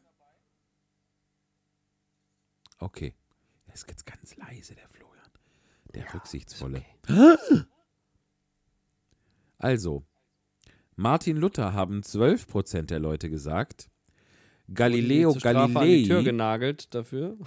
Okay. 2.79 3.15
Er 3.67 3.75
ist 3.75 3.89
jetzt 3.89 4.07
ganz 4.07 4.37
leise, 4.37 4.75
der 4.75 4.89
Florian. 4.89 5.31
Der 5.95 6.13
Rücksichtsvolle. 6.15 6.85
Also, 9.57 10.05
Martin 10.95 11.39
Luther 11.39 11.73
haben 11.73 12.01
12% 12.01 12.83
der 12.83 12.99
Leute 12.99 13.31
gesagt. 13.31 13.89
Galileo 14.73 15.31
an 15.31 15.37
die 15.87 16.05
Tür 16.05 16.17
Galilei, 16.17 16.23
genagelt 16.23 16.95
dafür. 16.95 17.39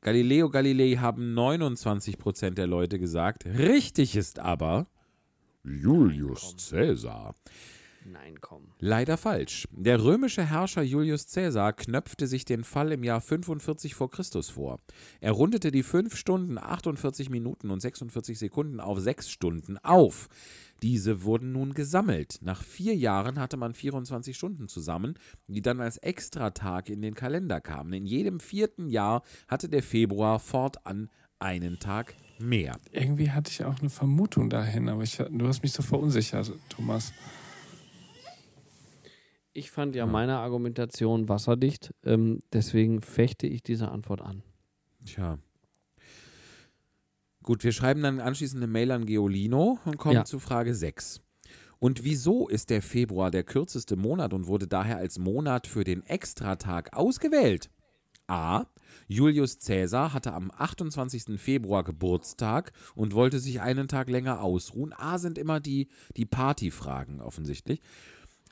Galileo 0.00 0.50
Galilei 0.50 0.96
haben 0.96 1.38
29% 1.38 2.50
der 2.50 2.66
Leute 2.66 2.98
gesagt. 2.98 3.46
Richtig 3.46 4.16
ist 4.16 4.38
aber 4.38 4.88
Julius 5.62 6.56
Caesar. 6.70 7.34
Nein, 8.04 8.40
komm. 8.40 8.68
Leider 8.80 9.16
falsch. 9.16 9.66
Der 9.70 10.02
römische 10.02 10.44
Herrscher 10.44 10.82
Julius 10.82 11.26
Caesar 11.32 11.72
knöpfte 11.72 12.26
sich 12.26 12.44
den 12.44 12.64
Fall 12.64 12.92
im 12.92 13.02
Jahr 13.02 13.20
45 13.20 13.94
vor 13.94 14.10
Christus 14.10 14.50
vor. 14.50 14.80
Er 15.20 15.32
rundete 15.32 15.70
die 15.70 15.82
5 15.82 16.14
Stunden, 16.16 16.58
48 16.58 17.30
Minuten 17.30 17.70
und 17.70 17.80
46 17.80 18.38
Sekunden 18.38 18.80
auf 18.80 19.00
6 19.00 19.30
Stunden 19.30 19.78
auf. 19.78 20.28
Diese 20.82 21.22
wurden 21.22 21.52
nun 21.52 21.72
gesammelt. 21.72 22.40
Nach 22.42 22.62
vier 22.62 22.94
Jahren 22.94 23.38
hatte 23.38 23.56
man 23.56 23.74
24 23.74 24.36
Stunden 24.36 24.68
zusammen, 24.68 25.14
die 25.46 25.62
dann 25.62 25.80
als 25.80 25.96
Extratag 25.96 26.90
in 26.90 27.00
den 27.00 27.14
Kalender 27.14 27.60
kamen. 27.60 27.92
In 27.94 28.06
jedem 28.06 28.38
vierten 28.40 28.88
Jahr 28.88 29.22
hatte 29.48 29.68
der 29.68 29.82
Februar 29.82 30.40
fortan 30.40 31.08
einen 31.38 31.78
Tag 31.78 32.14
mehr. 32.38 32.78
Irgendwie 32.90 33.30
hatte 33.30 33.50
ich 33.50 33.64
auch 33.64 33.78
eine 33.80 33.90
Vermutung 33.90 34.50
dahin, 34.50 34.88
aber 34.88 35.02
ich, 35.02 35.16
du 35.16 35.48
hast 35.48 35.62
mich 35.62 35.72
so 35.72 35.82
verunsichert, 35.82 36.52
Thomas. 36.68 37.12
Ich 39.56 39.70
fand 39.70 39.94
ja 39.94 40.04
meine 40.04 40.38
Argumentation 40.38 41.28
wasserdicht, 41.28 41.94
ähm, 42.04 42.40
deswegen 42.52 43.00
fechte 43.00 43.46
ich 43.46 43.62
diese 43.62 43.88
Antwort 43.88 44.20
an. 44.20 44.42
Tja. 45.06 45.38
Gut, 47.44 47.62
wir 47.62 47.72
schreiben 47.72 48.02
dann 48.02 48.20
anschließend 48.20 48.62
eine 48.62 48.72
Mail 48.72 48.90
an 48.90 49.06
Geolino 49.06 49.78
und 49.84 49.96
kommen 49.96 50.16
Ja. 50.16 50.24
zu 50.24 50.40
Frage 50.40 50.74
6. 50.74 51.20
Und 51.78 52.02
wieso 52.02 52.48
ist 52.48 52.70
der 52.70 52.82
Februar 52.82 53.30
der 53.30 53.44
kürzeste 53.44 53.94
Monat 53.94 54.32
und 54.32 54.46
wurde 54.48 54.66
daher 54.66 54.96
als 54.96 55.18
Monat 55.18 55.66
für 55.68 55.84
den 55.84 56.02
Extratag 56.04 56.96
ausgewählt? 56.96 57.70
A. 58.26 58.64
Julius 59.06 59.58
Caesar 59.58 60.14
hatte 60.14 60.32
am 60.32 60.50
28. 60.50 61.38
Februar 61.38 61.84
Geburtstag 61.84 62.72
und 62.94 63.12
wollte 63.14 63.38
sich 63.38 63.60
einen 63.60 63.86
Tag 63.86 64.08
länger 64.08 64.40
ausruhen. 64.40 64.94
A 64.96 65.18
sind 65.18 65.36
immer 65.36 65.60
die, 65.60 65.88
die 66.16 66.24
Partyfragen 66.24 67.20
offensichtlich. 67.20 67.80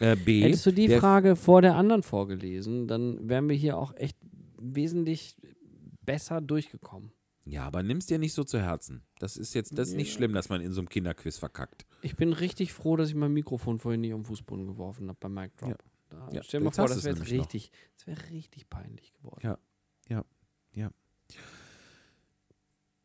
Äh, 0.03 0.17
B. 0.17 0.43
Hättest 0.43 0.67
du 0.67 0.73
die 0.73 0.89
der 0.89 0.99
Frage 1.01 1.37
vor 1.37 1.63
der 1.63 1.77
anderen 1.77 2.03
vorgelesen, 2.03 2.89
dann 2.89 3.29
wären 3.29 3.49
wir 3.49 3.55
hier 3.55 3.79
auch 3.79 3.95
echt 3.95 4.17
wesentlich 4.59 5.37
besser 6.05 6.41
durchgekommen. 6.41 7.13
Ja, 7.45 7.65
aber 7.65 7.83
nimm's 7.83 8.07
dir 8.07 8.19
nicht 8.19 8.35
so 8.35 8.43
zu 8.43 8.61
Herzen. 8.61 9.03
Das 9.21 9.37
ist 9.37 9.55
jetzt, 9.55 9.77
das 9.79 9.91
ist 9.91 9.95
nicht 9.95 10.13
schlimm, 10.13 10.33
dass 10.33 10.49
man 10.49 10.61
in 10.61 10.73
so 10.73 10.81
einem 10.81 10.89
Kinderquiz 10.89 11.39
verkackt. 11.39 11.87
Ich 12.03 12.17
bin 12.17 12.33
richtig 12.33 12.73
froh, 12.73 12.97
dass 12.97 13.09
ich 13.11 13.15
mein 13.15 13.33
Mikrofon 13.33 13.79
vorhin 13.79 14.01
nicht 14.01 14.13
am 14.13 14.25
Fußboden 14.25 14.67
geworfen 14.67 15.09
habe 15.09 15.19
beim 15.21 15.35
Mic 15.35 15.53
Drop. 15.57 15.71
Ja. 15.71 15.77
Da, 16.09 16.29
Ja, 16.33 16.43
stell 16.43 16.61
dir 16.61 16.65
mal 16.67 16.71
vor, 16.73 16.89
das 16.89 17.05
wäre 17.05 17.17
noch. 17.19 17.27
richtig, 17.29 17.71
das 17.97 18.07
wäre 18.07 18.31
richtig 18.31 18.69
peinlich 18.69 19.13
geworden. 19.15 19.41
Ja. 19.43 19.59
Ja, 20.09 20.25
ja. 20.75 20.91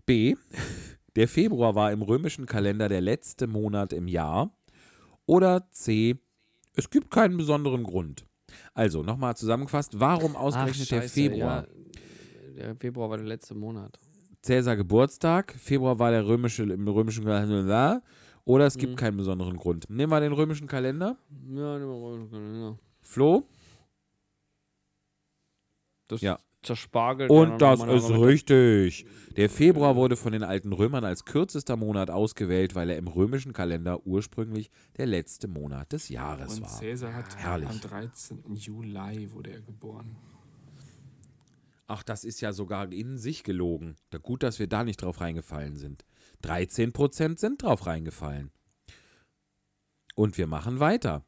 B. 0.05 0.35
Der 1.15 1.27
Februar 1.27 1.73
war 1.73 1.91
im 1.91 2.03
römischen 2.03 2.45
Kalender 2.45 2.89
der 2.89 3.01
letzte 3.01 3.47
Monat 3.47 3.91
im 3.91 4.07
Jahr. 4.07 4.55
Oder 5.25 5.67
C. 5.71 6.15
Es 6.77 6.89
gibt 6.89 7.11
keinen 7.11 7.35
besonderen 7.37 7.83
Grund. 7.83 8.25
Also, 8.73 9.03
nochmal 9.03 9.35
zusammengefasst, 9.35 9.99
warum 9.99 10.35
ausgerechnet 10.35 10.89
der 10.91 11.01
scheiße, 11.01 11.13
Februar? 11.13 11.67
Ja, 12.55 12.63
der 12.67 12.75
Februar 12.75 13.09
war 13.09 13.17
der 13.17 13.25
letzte 13.25 13.55
Monat. 13.55 13.99
Cäsar 14.41 14.77
Geburtstag, 14.77 15.51
Februar 15.53 15.99
war 15.99 16.11
der 16.11 16.25
römische, 16.25 16.63
im 16.63 16.87
römischen 16.87 17.25
Kalender. 17.25 18.01
Oder 18.45 18.65
es 18.67 18.77
gibt 18.77 18.93
Mhm. 18.93 18.95
keinen 18.95 19.17
besonderen 19.17 19.57
Grund. 19.57 19.89
Nehmen 19.89 20.09
wir 20.11 20.21
den 20.21 20.31
römischen 20.31 20.67
Kalender. 20.67 21.17
Ja, 21.49 21.77
nehmen 21.79 22.29
wir 22.31 22.39
mal- 22.39 22.59
ja. 22.71 22.77
Flo? 23.01 23.43
Das 26.07 26.21
Ja. 26.21 26.37
Zerspargelt. 26.67 27.29
Und 27.29 27.59
das 27.61 27.81
ist 27.81 28.09
richtig. 28.11 29.05
Der 29.35 29.49
Februar 29.49 29.95
wurde 29.95 30.15
von 30.15 30.31
den 30.31 30.43
alten 30.43 30.73
Römern 30.73 31.03
als 31.03 31.25
kürzester 31.25 31.75
Monat 31.75 32.09
ausgewählt, 32.09 32.75
weil 32.75 32.89
er 32.89 32.97
im 32.97 33.07
römischen 33.07 33.53
Kalender 33.53 34.05
ursprünglich 34.05 34.69
der 34.97 35.07
letzte 35.07 35.47
Monat 35.47 35.91
des 35.91 36.09
Jahres 36.09 36.55
Und 36.55 36.61
war. 36.63 36.69
Cäsar 36.69 37.13
hat 37.13 37.35
Herrlich. 37.37 37.69
am 37.69 37.81
13. 37.81 38.43
Juli 38.55 39.31
wurde 39.31 39.51
er 39.51 39.61
geboren. 39.61 40.15
Ach, 41.87 42.03
das 42.03 42.23
ist 42.25 42.41
ja 42.41 42.51
sogar 42.51 42.91
in 42.91 43.17
sich 43.17 43.43
gelogen. 43.43 43.95
Da 44.09 44.17
gut, 44.17 44.43
dass 44.43 44.59
wir 44.59 44.67
da 44.67 44.83
nicht 44.83 45.01
drauf 45.01 45.21
reingefallen 45.21 45.77
sind. 45.77 46.05
13% 46.43 47.39
sind 47.39 47.63
drauf 47.63 47.87
reingefallen. 47.87 48.51
Und 50.15 50.37
wir 50.37 50.47
machen 50.47 50.79
weiter. 50.79 51.23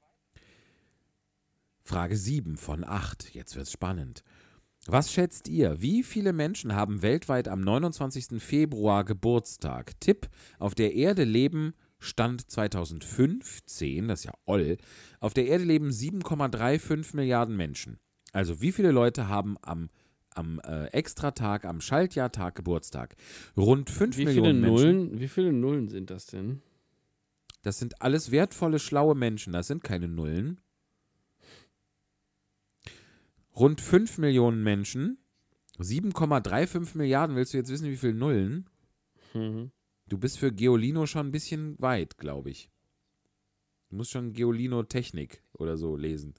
Frage 1.84 2.18
7 2.18 2.58
von 2.58 2.84
8. 2.84 3.34
Jetzt 3.34 3.56
wird's 3.56 3.72
spannend. 3.72 4.24
Was 4.92 5.14
schätzt 5.14 5.48
ihr? 5.48 5.82
Wie 5.84 6.02
viele 6.02 6.34
Menschen 6.34 6.74
haben 6.74 7.04
weltweit 7.04 7.48
am 7.48 7.62
29. 7.62 8.42
Februar 8.42 9.04
Geburtstag? 9.04 10.00
Tipp: 10.00 10.30
Auf 10.58 10.74
der 10.74 10.96
Erde 10.96 11.26
leben 11.26 11.76
Stand 12.00 12.50
2015, 12.50 14.08
das 14.08 14.22
ist 14.22 14.26
ja 14.26 14.34
oll, 14.46 14.78
auf 15.20 15.36
der 15.36 15.46
Erde 15.46 15.64
leben 15.64 15.90
7,35 15.90 17.16
Milliarden 17.16 17.56
Menschen. 17.56 18.00
Also 18.32 18.62
wie 18.62 18.72
viele 18.72 18.90
Leute 18.90 19.28
haben 19.28 19.58
am, 19.62 19.90
am 20.34 20.60
äh, 20.62 20.88
Extratag, 20.88 21.66
am 21.66 21.82
Schaltjahrtag 21.82 22.56
Geburtstag? 22.56 23.16
Rund 23.56 23.92
5 23.92 24.18
Wie 24.18 24.26
viele 24.26 24.42
Millionen 24.42 24.62
Menschen. 24.62 24.76
Nullen? 24.76 25.20
Wie 25.20 25.28
viele 25.28 25.54
Nullen 25.54 25.90
sind 25.90 26.10
das 26.10 26.26
denn? 26.26 26.64
Das 27.62 27.78
sind 27.78 28.02
alles 28.02 28.32
wertvolle, 28.32 28.80
schlaue 28.80 29.14
Menschen. 29.14 29.54
Das 29.54 29.68
sind 29.68 29.84
keine 29.84 30.08
Nullen. 30.08 30.60
Rund 33.60 33.82
5 33.82 34.18
Millionen 34.20 34.64
Menschen. 34.64 35.18
7,35 35.80 36.98
Milliarden. 36.98 37.36
Willst 37.36 37.54
du 37.54 37.58
jetzt 37.58 37.70
wissen, 37.72 37.90
wie 37.90 37.98
viele 37.98 38.14
Nullen? 38.14 38.70
Mhm. 39.34 39.72
Du 40.08 40.18
bist 40.18 40.40
für 40.40 40.52
Geolino 40.52 41.06
schon 41.06 41.28
ein 41.28 41.32
bisschen 41.32 41.80
weit, 41.80 42.18
glaube 42.18 42.50
ich. 42.50 42.70
Du 43.90 43.98
musst 43.98 44.12
schon 44.12 44.34
Geolino 44.34 44.84
Technik 44.84 45.44
oder 45.54 45.78
so 45.78 45.96
lesen. 45.96 46.34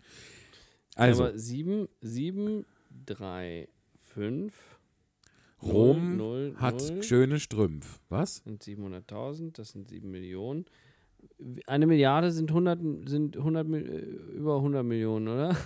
Also, 0.95 1.25
Aber 1.27 1.39
7, 1.39 1.89
7, 2.01 2.65
3, 3.07 3.69
5. 3.97 4.79
Rom 5.63 6.17
null, 6.17 6.55
hat 6.57 6.81
null. 6.81 7.03
schöne 7.03 7.39
Strümpf. 7.39 8.01
Was? 8.09 8.37
sind 8.37 8.63
700.000, 8.65 9.53
das 9.53 9.71
sind 9.73 9.89
7 9.89 10.11
Millionen. 10.11 10.65
Eine 11.67 11.87
Milliarde 11.87 12.33
sind 12.33 12.51
100, 12.51 12.81
sind 13.09 13.37
100, 13.37 13.69
Mil- 13.69 13.87
äh, 13.87 14.37
über 14.37 14.57
100 14.57 14.85
Millionen, 14.85 15.29
oder? 15.29 15.57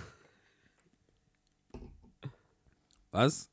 Was? 3.15 3.49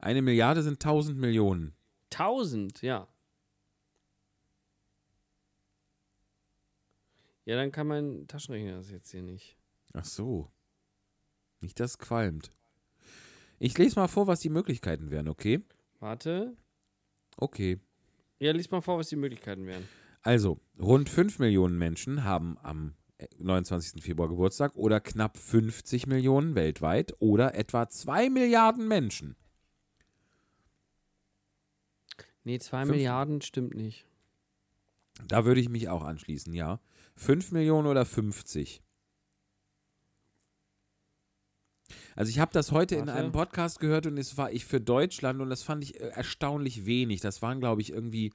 Eine 0.00 0.20
Milliarde 0.20 0.64
sind 0.64 0.84
1000 0.84 1.16
Millionen. 1.16 1.76
1000, 2.12 2.82
ja. 2.82 3.06
Ja, 7.44 7.54
dann 7.54 7.70
kann 7.70 7.86
mein 7.86 8.26
Taschenrechner 8.26 8.78
das 8.78 8.90
jetzt 8.90 9.12
hier 9.12 9.22
nicht. 9.22 9.56
Ach 9.92 10.04
so. 10.04 10.50
Nicht 11.60 11.78
das 11.78 11.98
qualmt. 11.98 12.50
Ich 13.60 13.78
lese 13.78 14.00
mal 14.00 14.08
vor, 14.08 14.26
was 14.26 14.40
die 14.40 14.48
Möglichkeiten 14.48 15.12
wären, 15.12 15.28
okay? 15.28 15.62
Warte. 16.00 16.56
Okay. 17.36 17.78
Ja, 18.40 18.50
lies 18.50 18.72
mal 18.72 18.80
vor, 18.80 18.98
was 18.98 19.08
die 19.08 19.14
Möglichkeiten 19.16 19.66
wären. 19.66 19.88
Also, 20.22 20.58
rund 20.80 21.08
5 21.08 21.38
Millionen 21.38 21.78
Menschen 21.78 22.24
haben 22.24 22.58
am 22.58 22.96
29. 23.38 24.02
Februar 24.02 24.28
Geburtstag 24.28 24.74
oder 24.76 25.00
knapp 25.00 25.36
50 25.36 26.06
Millionen 26.06 26.54
weltweit 26.54 27.14
oder 27.18 27.54
etwa 27.54 27.88
2 27.88 28.30
Milliarden 28.30 28.86
Menschen. 28.88 29.36
Nee, 32.44 32.58
2 32.58 32.80
Fünf- 32.80 32.90
Milliarden 32.92 33.40
stimmt 33.42 33.74
nicht. 33.74 34.06
Da 35.28 35.44
würde 35.44 35.60
ich 35.60 35.68
mich 35.68 35.88
auch 35.88 36.02
anschließen, 36.02 36.54
ja. 36.54 36.80
5 37.16 37.52
Millionen 37.52 37.86
oder 37.86 38.06
50? 38.06 38.82
Also 42.16 42.30
ich 42.30 42.38
habe 42.38 42.52
das 42.52 42.72
heute 42.72 42.96
in 42.96 43.06
Warte. 43.06 43.18
einem 43.18 43.32
Podcast 43.32 43.78
gehört 43.80 44.06
und 44.06 44.16
es 44.18 44.36
war 44.36 44.52
ich 44.52 44.64
für 44.64 44.80
Deutschland 44.80 45.40
und 45.40 45.50
das 45.50 45.62
fand 45.62 45.84
ich 45.84 46.00
äh, 46.00 46.08
erstaunlich 46.08 46.86
wenig. 46.86 47.20
Das 47.20 47.42
waren, 47.42 47.60
glaube 47.60 47.82
ich, 47.82 47.90
irgendwie 47.92 48.32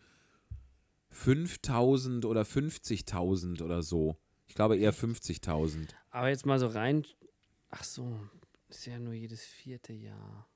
5000 1.09 2.25
oder 2.25 2.41
50.000 2.43 3.61
oder 3.63 3.83
so. 3.83 4.17
Ich 4.47 4.55
glaube 4.55 4.77
eher 4.77 4.93
50.000. 4.93 5.89
Aber 6.11 6.29
jetzt 6.29 6.45
mal 6.45 6.59
so 6.59 6.67
rein. 6.67 7.05
Ach 7.69 7.83
so, 7.83 8.19
ist 8.69 8.85
ja 8.85 8.99
nur 8.99 9.13
jedes 9.13 9.43
vierte 9.43 9.93
Jahr. 9.93 10.47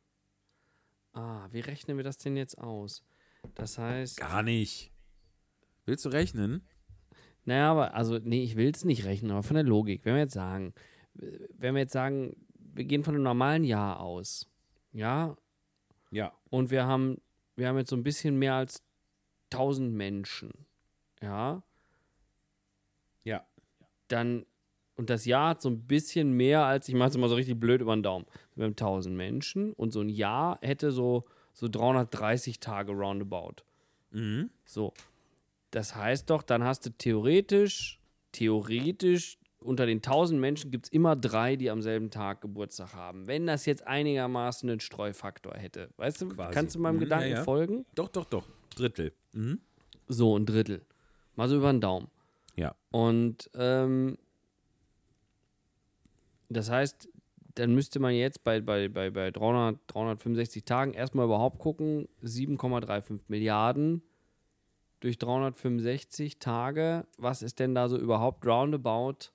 Ah, 1.14 1.48
wie 1.52 1.60
rechnen 1.60 1.98
wir 1.98 2.04
das 2.04 2.18
denn 2.18 2.38
jetzt 2.38 2.58
aus? 2.60 3.04
Das 3.56 3.78
heißt. 3.78 4.18
Gar 4.18 4.44
nicht. 4.44 4.92
Willst 5.86 6.06
du 6.06 6.10
rechnen? 6.10 6.62
Naja, 7.46 7.72
aber, 7.72 7.94
also, 7.96 8.20
nee, 8.20 8.44
ich 8.44 8.56
will 8.58 8.70
es 8.70 8.86
nicht 8.86 9.06
rechnen, 9.06 9.32
aber 9.32 9.44
von 9.44 9.56
der 9.56 9.64
Logik. 9.64 10.06
Wenn 10.06 10.14
wir 10.14 10.22
jetzt 10.22 10.34
sagen, 10.34 10.74
wenn 11.14 11.74
wir 11.74 11.82
jetzt 11.82 11.94
sagen, 11.94 12.36
wir 12.54 12.86
gehen 12.86 13.04
von 13.04 13.16
einem 13.16 13.24
normalen 13.24 13.64
Jahr 13.64 14.00
aus, 14.00 14.48
ja, 14.92 15.36
Ja. 16.12 16.32
und 16.50 16.70
wir 16.70 16.86
haben, 16.86 17.20
wir 17.56 17.68
haben 17.68 17.78
jetzt 17.78 17.90
so 17.90 17.96
ein 17.96 18.04
bisschen 18.04 18.38
mehr 18.38 18.54
als 18.54 18.84
1000 19.52 19.92
Menschen, 19.94 20.52
ja, 21.22 21.64
Ja. 23.24 23.46
Dann, 24.12 24.46
und 24.96 25.10
das 25.10 25.26
Jahr 25.26 25.50
hat 25.52 25.62
so 25.62 25.70
ein 25.70 25.82
bisschen 25.88 26.32
mehr 26.34 26.66
als, 26.66 26.90
ich 26.90 26.96
mache 26.96 27.10
es 27.10 27.16
immer 27.16 27.30
so 27.30 27.36
richtig 27.36 27.60
blöd 27.60 27.82
über 27.82 27.96
den 27.96 28.04
Daumen, 28.04 28.26
wir 28.56 28.66
haben 28.66 28.72
1000 28.72 29.16
Menschen 29.16 29.74
und 29.74 29.92
so 29.92 30.02
ein 30.02 30.10
Jahr 30.10 30.60
hätte 30.62 30.92
so, 30.92 31.26
so 31.54 31.68
330 31.70 32.60
Tage 32.60 32.92
roundabout. 32.92 33.64
Mhm. 34.12 34.50
So. 34.66 34.94
Das 35.72 35.96
heißt 35.96 36.30
doch, 36.30 36.42
dann 36.44 36.64
hast 36.64 36.86
du 36.86 36.90
theoretisch, 36.92 38.00
theoretisch, 38.32 39.38
unter 39.62 39.86
den 39.86 39.98
1000 39.98 40.40
Menschen 40.40 40.72
gibt 40.72 40.86
es 40.86 40.92
immer 40.92 41.16
drei, 41.18 41.56
die 41.58 41.70
am 41.70 41.82
selben 41.82 42.10
Tag 42.12 42.40
Geburtstag 42.42 42.94
haben. 42.94 43.28
Wenn 43.28 43.46
das 43.46 43.66
jetzt 43.66 43.86
einigermaßen 43.86 44.70
einen 44.70 44.80
Streufaktor 44.80 45.54
hätte. 45.54 45.90
Weißt 45.98 46.22
du, 46.22 46.30
Quasi. 46.30 46.54
kannst 46.54 46.76
du 46.76 46.80
meinem 46.80 46.96
Mhm, 46.96 47.00
Gedanken 47.02 47.30
ja, 47.32 47.36
ja. 47.38 47.44
folgen? 47.44 47.86
Doch, 47.94 48.08
doch, 48.08 48.24
doch. 48.26 48.46
Drittel. 48.76 49.12
Mhm. 49.34 49.60
So, 50.08 50.38
ein 50.38 50.46
Drittel. 50.46 50.82
Mal 51.36 51.50
so 51.50 51.58
über 51.58 51.72
den 51.74 51.82
Daumen. 51.82 52.08
Ja. 52.60 52.76
Und 52.92 53.50
ähm, 53.54 54.18
das 56.50 56.70
heißt, 56.70 57.08
dann 57.56 57.74
müsste 57.74 58.00
man 58.00 58.14
jetzt 58.14 58.44
bei, 58.44 58.60
bei, 58.60 58.90
bei, 58.90 59.10
bei 59.10 59.32
300, 59.32 59.80
365 59.88 60.66
Tagen 60.66 60.94
erstmal 60.94 61.26
überhaupt 61.26 61.60
gucken, 61.60 62.10
7,35 62.22 63.22
Milliarden 63.30 64.02
durch 65.00 65.18
365 65.18 66.40
Tage, 66.40 67.08
was 67.18 67.42
ist 67.42 67.60
denn 67.60 67.76
da 67.76 67.88
so 67.88 67.98
überhaupt 67.98 68.46
roundabout, 68.46 69.32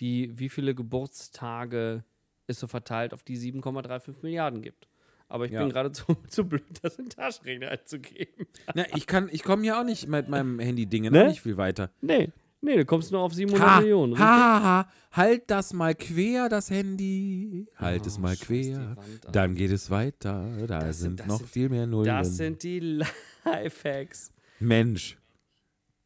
die, 0.00 0.38
wie 0.38 0.50
viele 0.50 0.74
Geburtstage 0.74 2.04
es 2.46 2.60
so 2.60 2.66
verteilt 2.66 3.14
auf 3.14 3.22
die 3.22 3.38
7,35 3.38 4.16
Milliarden 4.20 4.60
gibt. 4.60 4.88
Aber 5.28 5.44
ich 5.46 5.52
Ja. 5.52 5.60
bin 5.60 5.70
gerade 5.70 5.90
zu, 5.92 6.04
zu 6.28 6.44
blöd, 6.44 6.62
das 6.82 6.96
in 6.98 7.08
Taschenrechner 7.08 7.68
einzugeben. 7.70 8.46
Na, 8.74 8.84
ich 8.94 9.06
kann, 9.06 9.28
ich 9.32 9.42
komme 9.42 9.64
ja 9.66 9.80
auch 9.80 9.84
nicht 9.84 10.06
mit 10.08 10.28
meinem 10.28 10.58
Handy-Dinge 10.58 11.10
Ne? 11.10 11.18
noch 11.20 11.28
nicht 11.28 11.40
viel 11.42 11.56
weiter. 11.56 11.90
Nee, 12.00 12.30
nee, 12.60 12.76
du 12.76 12.84
kommst 12.84 13.10
nur 13.12 13.20
auf 13.22 13.34
700 13.34 13.66
Ha, 13.68 13.80
Millionen. 13.80 14.18
ha, 14.18 14.54
richtig? 14.54 14.64
ha, 14.64 14.82
ha. 14.86 14.92
Halt 15.12 15.50
das 15.50 15.72
mal 15.72 15.94
quer, 15.94 16.48
das 16.48 16.70
Handy. 16.70 17.66
Halt 17.76 18.02
Oh, 18.04 18.06
es 18.06 18.18
mal 18.18 18.36
quer. 18.36 18.96
Dann 19.32 19.54
geht 19.54 19.70
es 19.72 19.90
weiter. 19.90 20.66
Da 20.66 20.80
Das 20.80 20.98
sind- 20.98 21.18
sind 21.18 21.20
das 21.20 21.26
noch 21.26 21.38
sind- 21.38 21.48
viel 21.50 21.68
mehr 21.70 21.86
Nullen. 21.86 22.06
Das 22.06 22.36
sind 22.36 22.62
die 22.62 22.80
Lifehacks. 23.44 24.32
Mensch, 24.60 25.18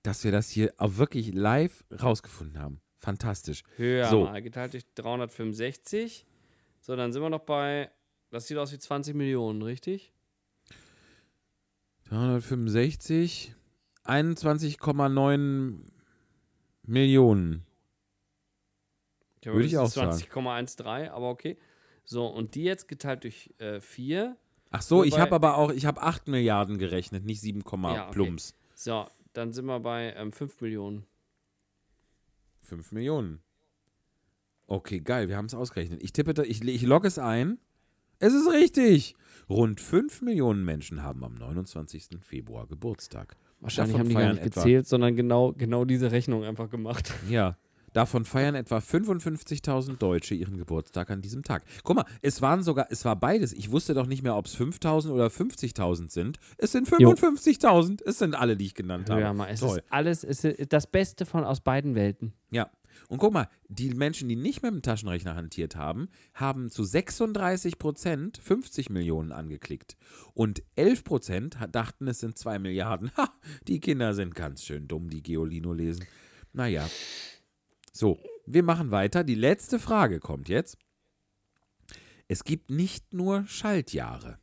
dass 0.02 0.24
wir 0.24 0.32
das 0.32 0.48
hier 0.50 0.72
auch 0.78 0.96
wirklich 0.96 1.34
live 1.34 1.84
rausgefunden 2.02 2.58
haben. 2.60 2.80
Fantastisch. 2.96 3.62
Höher 3.76 4.06
So. 4.08 4.24
mal 4.24 4.40
geteilt 4.42 4.72
durch 4.74 4.84
365. 4.94 6.24
So, 6.80 6.96
dann 6.96 7.12
sind 7.12 7.22
wir 7.22 7.30
noch 7.30 7.40
bei, 7.40 7.90
das 8.30 8.46
sieht 8.46 8.56
aus 8.56 8.72
wie 8.72 8.78
20 8.78 9.14
Millionen, 9.14 9.62
richtig? 9.62 10.12
365, 12.04 13.54
21,9 14.04 15.78
Millionen. 16.82 17.66
Ja, 19.44 19.52
Würde 19.52 19.66
ich 19.66 19.78
auch 19.78 19.86
ist 19.86 19.96
20,13, 19.96 21.10
aber 21.10 21.30
okay. 21.30 21.56
So, 22.04 22.26
und 22.26 22.54
die 22.54 22.64
jetzt 22.64 22.88
geteilt 22.88 23.24
durch 23.24 23.54
äh, 23.58 23.80
4. 23.80 24.36
Ach 24.70 24.82
so, 24.82 25.04
ich 25.04 25.18
habe 25.18 25.34
aber 25.34 25.56
auch, 25.56 25.70
ich 25.70 25.86
habe 25.86 26.02
8 26.02 26.28
Milliarden 26.28 26.78
gerechnet, 26.78 27.24
nicht 27.24 27.40
7, 27.40 27.62
Ja, 27.62 28.06
okay. 28.06 28.12
Plumps. 28.12 28.54
So, 28.74 29.06
dann 29.32 29.52
sind 29.52 29.66
wir 29.66 29.80
bei 29.80 30.12
ähm, 30.14 30.32
5 30.32 30.60
Millionen. 30.60 31.06
5 32.62 32.92
Millionen. 32.92 33.40
Okay, 34.66 35.00
geil, 35.00 35.28
wir 35.28 35.36
haben 35.36 35.46
es 35.46 35.54
ausgerechnet. 35.54 36.02
Ich 36.02 36.12
tippe, 36.12 36.34
da, 36.34 36.42
ich, 36.42 36.62
ich 36.62 36.82
logge 36.82 37.08
es 37.08 37.18
ein. 37.18 37.58
Es 38.22 38.34
ist 38.34 38.50
richtig. 38.52 39.16
Rund 39.48 39.80
5 39.80 40.20
Millionen 40.20 40.62
Menschen 40.62 41.02
haben 41.02 41.24
am 41.24 41.34
29. 41.34 42.18
Februar 42.20 42.66
Geburtstag. 42.66 43.34
Wahrscheinlich 43.60 43.94
Davon 43.96 44.00
haben 44.00 44.08
die 44.10 44.14
gar 44.14 44.32
nicht 44.34 44.42
gezählt, 44.42 44.86
sondern 44.86 45.16
genau, 45.16 45.52
genau 45.52 45.86
diese 45.86 46.12
Rechnung 46.12 46.44
einfach 46.44 46.68
gemacht. 46.68 47.12
Ja, 47.30 47.56
davon 47.94 48.26
feiern 48.26 48.54
etwa 48.54 48.76
55.000 48.76 49.96
Deutsche 49.96 50.34
ihren 50.34 50.58
Geburtstag 50.58 51.10
an 51.10 51.22
diesem 51.22 51.42
Tag. 51.42 51.62
Guck 51.82 51.96
mal, 51.96 52.04
es 52.20 52.42
waren 52.42 52.62
sogar, 52.62 52.88
es 52.90 53.06
war 53.06 53.16
beides. 53.16 53.54
Ich 53.54 53.70
wusste 53.70 53.94
doch 53.94 54.06
nicht 54.06 54.22
mehr, 54.22 54.36
ob 54.36 54.46
es 54.46 54.56
5.000 54.56 55.10
oder 55.10 55.28
50.000 55.28 56.10
sind. 56.10 56.38
Es 56.58 56.72
sind 56.72 56.88
55.000. 56.88 58.02
Es 58.04 58.18
sind 58.18 58.34
alle, 58.34 58.56
die 58.58 58.66
ich 58.66 58.74
genannt 58.74 59.08
habe. 59.08 59.22
Hör 59.22 59.32
mal, 59.32 59.48
es 59.48 59.60
Toll. 59.60 59.78
ist 59.78 59.84
alles, 59.88 60.24
es 60.24 60.44
ist 60.44 60.72
das 60.72 60.86
Beste 60.86 61.24
von 61.24 61.44
aus 61.44 61.60
beiden 61.60 61.94
Welten. 61.94 62.34
Ja. 62.50 62.70
Und 63.08 63.18
guck 63.18 63.32
mal, 63.32 63.48
die 63.68 63.90
Menschen, 63.94 64.28
die 64.28 64.36
nicht 64.36 64.62
mit 64.62 64.72
dem 64.72 64.82
Taschenrechner 64.82 65.34
hantiert 65.34 65.76
haben, 65.76 66.08
haben 66.34 66.70
zu 66.70 66.84
36 66.84 67.78
Prozent 67.78 68.38
50 68.38 68.90
Millionen 68.90 69.32
angeklickt. 69.32 69.96
Und 70.34 70.62
11 70.76 71.04
Prozent 71.04 71.58
dachten, 71.72 72.08
es 72.08 72.20
sind 72.20 72.38
2 72.38 72.58
Milliarden. 72.58 73.10
Ha, 73.20 73.32
die 73.66 73.80
Kinder 73.80 74.14
sind 74.14 74.34
ganz 74.34 74.64
schön 74.64 74.86
dumm, 74.86 75.10
die 75.10 75.22
Geolino 75.22 75.72
lesen. 75.72 76.06
Naja. 76.52 76.88
So, 77.92 78.18
wir 78.46 78.62
machen 78.62 78.90
weiter. 78.90 79.24
Die 79.24 79.34
letzte 79.34 79.78
Frage 79.78 80.20
kommt 80.20 80.48
jetzt. 80.48 80.78
Es 82.28 82.44
gibt 82.44 82.70
nicht 82.70 83.12
nur 83.12 83.46
Schaltjahre. 83.46 84.38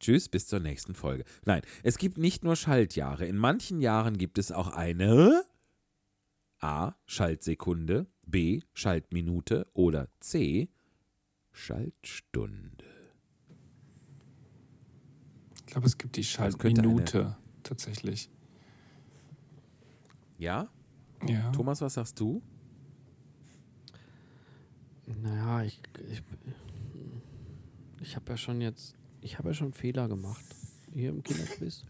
Tschüss, 0.00 0.28
bis 0.28 0.46
zur 0.46 0.60
nächsten 0.60 0.94
Folge. 0.94 1.24
Nein, 1.44 1.62
es 1.82 1.98
gibt 1.98 2.18
nicht 2.18 2.44
nur 2.44 2.56
Schaltjahre. 2.56 3.26
In 3.26 3.36
manchen 3.36 3.80
Jahren 3.80 4.16
gibt 4.16 4.38
es 4.38 4.52
auch 4.52 4.68
eine 4.68 5.44
A. 6.60 6.94
Schaltsekunde, 7.06 8.06
B. 8.26 8.62
Schaltminute 8.74 9.66
oder 9.74 10.08
C. 10.20 10.68
Schaltstunde. 11.52 12.84
Ich 15.56 15.66
glaube, 15.66 15.86
es 15.86 15.98
gibt 15.98 16.16
die 16.16 16.24
Schaltminute 16.24 17.36
tatsächlich. 17.62 18.30
Ja? 20.38 20.68
Ja. 21.26 21.50
Thomas, 21.50 21.80
was 21.80 21.94
sagst 21.94 22.18
du? 22.20 22.42
Naja, 25.06 25.64
ich, 25.64 25.80
ich, 26.10 26.22
ich 28.00 28.16
habe 28.16 28.30
ja 28.30 28.36
schon 28.36 28.60
jetzt, 28.60 28.96
ich 29.20 29.38
habe 29.38 29.48
ja 29.48 29.54
schon 29.54 29.72
Fehler 29.72 30.08
gemacht 30.08 30.44
hier 30.92 31.10
im 31.10 31.22
Kinderquiz. 31.22 31.84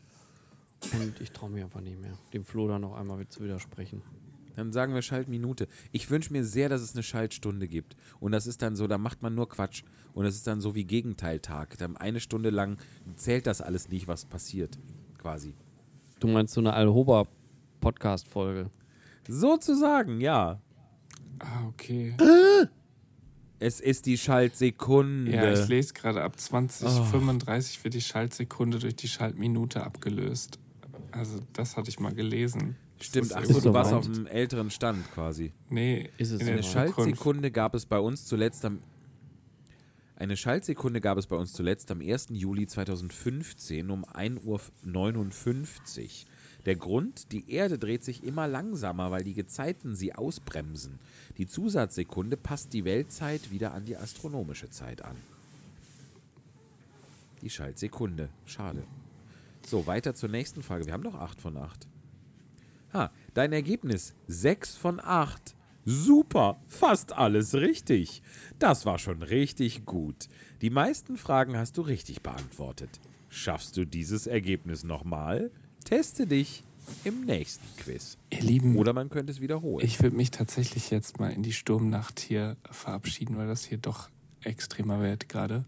Und 0.92 1.20
ich 1.20 1.32
traue 1.32 1.50
mich 1.50 1.62
einfach 1.62 1.80
nicht 1.80 2.00
mehr, 2.00 2.16
dem 2.32 2.44
Flo 2.44 2.68
da 2.68 2.78
noch 2.78 2.94
einmal 2.94 3.26
zu 3.28 3.42
widersprechen. 3.42 4.02
Dann 4.58 4.72
sagen 4.72 4.92
wir 4.92 5.02
Schaltminute. 5.02 5.68
Ich 5.92 6.10
wünsche 6.10 6.32
mir 6.32 6.44
sehr, 6.44 6.68
dass 6.68 6.80
es 6.80 6.94
eine 6.94 7.04
Schaltstunde 7.04 7.68
gibt. 7.68 7.94
Und 8.18 8.32
das 8.32 8.48
ist 8.48 8.60
dann 8.60 8.74
so, 8.74 8.88
da 8.88 8.98
macht 8.98 9.22
man 9.22 9.36
nur 9.36 9.48
Quatsch. 9.48 9.84
Und 10.14 10.24
das 10.24 10.34
ist 10.34 10.48
dann 10.48 10.60
so 10.60 10.74
wie 10.74 10.82
Gegenteiltag. 10.82 11.78
Dann 11.78 11.96
eine 11.96 12.18
Stunde 12.18 12.50
lang 12.50 12.76
zählt 13.14 13.46
das 13.46 13.60
alles 13.60 13.88
nicht, 13.88 14.08
was 14.08 14.24
passiert. 14.24 14.76
Quasi. 15.16 15.54
Du 16.18 16.26
meinst 16.26 16.54
so 16.54 16.60
eine 16.60 16.72
Alhoba-Podcast-Folge? 16.72 18.68
Sozusagen, 19.28 20.20
ja. 20.20 20.60
Ah, 21.38 21.68
okay. 21.68 22.16
Es 23.60 23.78
ist 23.78 24.06
die 24.06 24.18
Schaltsekunde. 24.18 25.30
Ja, 25.30 25.52
ich 25.52 25.68
lese 25.68 25.94
gerade 25.94 26.24
ab 26.24 26.36
2035 26.36 27.84
wird 27.84 27.94
die 27.94 28.00
Schaltsekunde 28.00 28.80
durch 28.80 28.96
die 28.96 29.06
Schaltminute 29.06 29.84
abgelöst. 29.84 30.58
Also 31.12 31.38
das 31.52 31.76
hatte 31.76 31.90
ich 31.90 32.00
mal 32.00 32.12
gelesen. 32.12 32.74
Stimmt, 33.00 33.32
ach 33.34 33.44
so, 33.44 33.60
du 33.60 33.72
warst 33.72 33.92
auf 33.92 34.06
einem 34.06 34.26
älteren 34.26 34.70
Stand 34.70 35.10
quasi. 35.12 35.52
Nee, 35.70 36.10
Ist 36.18 36.32
es 36.32 36.40
in 36.40 36.48
Eine. 36.48 36.62
Schaltsekunde 36.62 37.50
gab 37.50 37.74
es 37.74 37.86
bei 37.86 37.98
uns 37.98 38.26
zuletzt 38.26 38.64
am 38.64 38.80
eine 40.16 40.36
Schaltsekunde 40.36 41.00
gab 41.00 41.16
es 41.16 41.28
bei 41.28 41.36
uns 41.36 41.52
zuletzt 41.52 41.92
am 41.92 42.00
1. 42.00 42.30
Juli 42.32 42.66
2015 42.66 43.88
um 43.88 44.04
1.59 44.04 46.02
Uhr. 46.02 46.08
Der 46.66 46.74
Grund, 46.74 47.30
die 47.30 47.48
Erde 47.52 47.78
dreht 47.78 48.02
sich 48.02 48.24
immer 48.24 48.48
langsamer, 48.48 49.12
weil 49.12 49.22
die 49.22 49.34
Gezeiten 49.34 49.94
sie 49.94 50.16
ausbremsen. 50.16 50.98
Die 51.36 51.46
Zusatzsekunde 51.46 52.36
passt 52.36 52.72
die 52.72 52.84
Weltzeit 52.84 53.52
wieder 53.52 53.72
an 53.74 53.84
die 53.84 53.96
astronomische 53.96 54.68
Zeit 54.70 55.04
an. 55.04 55.14
Die 57.42 57.50
Schaltsekunde. 57.50 58.28
Schade. 58.44 58.82
So, 59.64 59.86
weiter 59.86 60.16
zur 60.16 60.30
nächsten 60.30 60.64
Frage. 60.64 60.84
Wir 60.84 60.94
haben 60.94 61.04
doch 61.04 61.14
8 61.14 61.40
von 61.40 61.56
8. 61.56 61.86
Ha, 62.92 63.10
dein 63.34 63.52
Ergebnis 63.52 64.14
6 64.28 64.76
von 64.76 65.00
8. 65.00 65.54
Super, 65.84 66.58
fast 66.66 67.12
alles 67.12 67.54
richtig. 67.54 68.22
Das 68.58 68.84
war 68.86 68.98
schon 68.98 69.22
richtig 69.22 69.86
gut. 69.86 70.28
Die 70.60 70.70
meisten 70.70 71.16
Fragen 71.16 71.56
hast 71.56 71.76
du 71.78 71.82
richtig 71.82 72.22
beantwortet. 72.22 73.00
Schaffst 73.30 73.76
du 73.76 73.84
dieses 73.86 74.26
Ergebnis 74.26 74.84
nochmal? 74.84 75.50
Teste 75.84 76.26
dich 76.26 76.62
im 77.04 77.24
nächsten 77.26 77.64
Quiz. 77.78 78.16
Ihr 78.30 78.40
Lieben, 78.40 78.76
Oder 78.76 78.92
man 78.94 79.10
könnte 79.10 79.30
es 79.32 79.40
wiederholen. 79.40 79.84
ich 79.84 80.02
würde 80.02 80.16
mich 80.16 80.30
tatsächlich 80.30 80.90
jetzt 80.90 81.20
mal 81.20 81.30
in 81.30 81.42
die 81.42 81.52
Sturmnacht 81.52 82.20
hier 82.20 82.56
verabschieden, 82.70 83.36
weil 83.36 83.46
das 83.46 83.64
hier 83.64 83.78
doch 83.78 84.08
extremer 84.42 85.00
wird 85.00 85.28
gerade. 85.28 85.64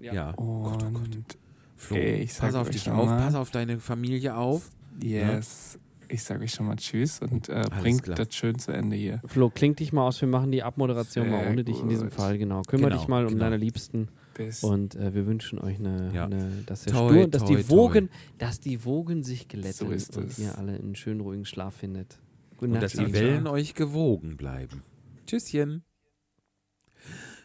ja. 0.00 0.30
Und 0.30 1.36
Flo, 1.76 1.96
ey, 1.96 2.22
ich 2.22 2.34
sag 2.34 2.46
pass 2.46 2.54
auf 2.54 2.70
dich 2.70 2.88
auf, 2.90 3.06
mal- 3.06 3.20
pass 3.24 3.34
auf 3.34 3.50
deine 3.50 3.80
Familie 3.80 4.36
auf. 4.36 4.70
Yes, 5.00 5.78
ich 6.08 6.22
sage 6.22 6.44
euch 6.44 6.52
schon 6.52 6.66
mal 6.66 6.76
Tschüss 6.76 7.20
und 7.20 7.48
äh, 7.48 7.64
bringt 7.80 8.02
klar. 8.02 8.16
das 8.16 8.34
schön 8.34 8.58
zu 8.58 8.72
Ende 8.72 8.96
hier. 8.96 9.20
Flo, 9.26 9.48
kling 9.50 9.74
dich 9.76 9.92
mal 9.92 10.06
aus, 10.06 10.20
wir 10.20 10.28
machen 10.28 10.50
die 10.52 10.62
Abmoderation 10.62 11.30
mal 11.30 11.40
Sehr 11.42 11.50
ohne 11.52 11.64
dich 11.64 11.80
in 11.80 11.88
diesem 11.88 12.08
gut. 12.08 12.16
Fall, 12.16 12.38
genau. 12.38 12.62
Kümmere 12.62 12.90
Genau, 12.90 13.00
dich 13.00 13.08
mal 13.08 13.22
um 13.24 13.30
genau. 13.30 13.44
deine 13.44 13.56
Liebsten 13.56 14.08
Bis 14.34 14.62
und 14.62 14.94
äh, 14.94 15.14
wir 15.14 15.26
wünschen 15.26 15.58
euch 15.58 15.78
eine, 15.78 16.12
Ja. 16.12 16.24
eine 16.26 16.50
dass 16.66 16.82
der 16.84 16.92
Toi, 16.92 17.12
Sturm, 17.14 17.30
dass 17.30 17.44
toi, 17.44 17.56
die 17.56 17.68
Wogen, 17.70 18.10
dass 18.38 18.60
die 18.60 18.84
Wogen 18.84 19.22
sich 19.22 19.48
glätten 19.48 19.72
So 19.86 19.90
ist 19.90 20.16
und 20.16 20.38
ihr 20.38 20.58
alle 20.58 20.74
einen 20.74 20.94
schönen 20.94 21.20
ruhigen 21.20 21.44
Schlaf 21.46 21.76
findet. 21.76 22.18
Gute 22.56 22.64
Und 22.66 22.70
Nacht, 22.72 22.82
dass 22.84 22.92
die. 22.92 23.12
Wellen 23.14 23.46
euch 23.46 23.74
gewogen 23.74 24.36
bleiben. 24.36 24.82
Tschüsschen. 25.26 25.84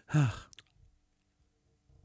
Ach. 0.08 0.48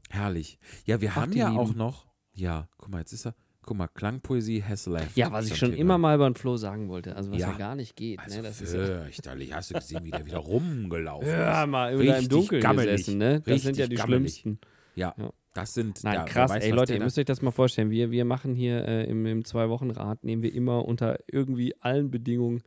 Herrlich. 0.09 0.59
Ja, 0.85 1.01
wir 1.01 1.11
Ach, 1.11 1.15
haben 1.17 1.33
ja 1.33 1.47
Lieben. 1.49 1.59
auch 1.59 1.73
noch. 1.75 2.07
Ja, 2.33 2.67
guck 2.77 2.89
mal, 2.89 2.99
jetzt 2.99 3.13
ist 3.13 3.25
er. 3.25 3.35
Guck 3.65 3.77
mal, 3.77 3.87
Klangpoesie 3.87 4.61
has 4.63 4.85
left. 4.87 5.15
Ja, 5.15 5.31
was 5.31 5.47
ich 5.47 5.55
schon 5.57 5.69
hier 5.71 5.79
immer 5.79 5.97
mal 5.97 6.17
beim 6.17 6.35
Flo 6.35 6.57
sagen 6.57 6.89
wollte, 6.89 7.15
also 7.15 7.31
was 7.31 7.39
ja, 7.39 7.51
Ja. 7.51 7.57
gar 7.57 7.75
nicht 7.75 7.95
geht. 7.95 8.19
Also 8.19 8.37
ne? 8.37 8.43
das 8.43 8.61
ist 8.61 8.73
ja, 8.73 8.85
fürchterlich. 8.85 9.53
Hast 9.53 9.71
du 9.71 9.75
gesehen, 9.75 10.03
wie 10.03 10.11
der 10.11 10.25
wieder 10.25 10.39
rumgelaufen 10.39 11.27
ja, 11.29 11.63
ist? 11.63 11.69
mal 11.69 11.93
über 11.93 12.17
im 12.17 12.27
Dunkeln 12.29 12.61
gammelig. 12.61 12.91
gesessen, 12.97 13.17
ne? 13.17 13.41
Das 13.45 13.61
sind 13.61 13.77
ja 13.77 13.87
die 13.87 13.95
gammelig. 13.95 14.33
schlimmsten. 14.39 14.59
Ja, 14.95 15.13
Ja. 15.17 15.31
das 15.53 15.73
sind. 15.73 16.03
Nein, 16.03 16.13
ja, 16.15 16.23
krass, 16.25 16.51
weiß, 16.51 16.63
ey 16.63 16.71
Leute, 16.71 16.93
ihr 16.93 16.99
müsst 17.03 17.17
euch 17.17 17.25
das 17.25 17.41
mal 17.41 17.51
vorstellen. 17.51 17.89
Wir, 17.89 18.11
wir 18.11 18.25
machen 18.25 18.53
hier 18.53 18.85
äh, 18.87 19.05
im, 19.05 19.25
im 19.25 19.45
Zwei-Wochen-Rat, 19.45 20.23
nehmen 20.23 20.43
wir 20.43 20.53
immer 20.53 20.85
unter 20.85 21.17
irgendwie 21.31 21.73
allen 21.81 22.11
Bedingungen 22.11 22.61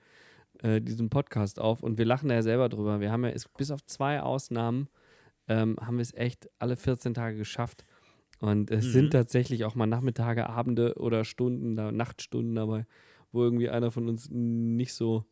äh, 0.62 0.80
diesen 0.80 1.10
Podcast 1.10 1.60
auf 1.60 1.82
und 1.82 1.98
wir 1.98 2.04
lachen 2.06 2.28
da 2.30 2.36
ja 2.36 2.42
selber 2.42 2.68
drüber. 2.70 3.00
Wir 3.00 3.12
haben 3.12 3.24
ja, 3.24 3.30
es, 3.30 3.46
bis 3.48 3.70
auf 3.70 3.84
zwei 3.84 4.20
Ausnahmen, 4.22 4.88
ähm, 5.48 5.76
haben 5.80 5.98
wir 5.98 6.02
es 6.02 6.14
echt 6.14 6.48
alle 6.58 6.76
14 6.76 7.12
Tage 7.14 7.36
geschafft. 7.36 7.84
Und 8.40 8.70
es 8.70 8.86
Mhm. 8.86 8.90
sind 8.90 9.10
tatsächlich 9.12 9.64
auch 9.64 9.74
mal 9.74 9.86
Nachmittage, 9.86 10.48
Abende 10.48 10.94
oder 10.96 11.24
Stunden, 11.24 11.74
da, 11.74 11.90
Nachtstunden 11.92 12.54
dabei, 12.54 12.86
wo 13.32 13.42
irgendwie 13.42 13.68
einer 13.70 13.90
von 13.90 14.08
uns 14.08 14.28
nicht 14.30 14.92
so 14.94 15.24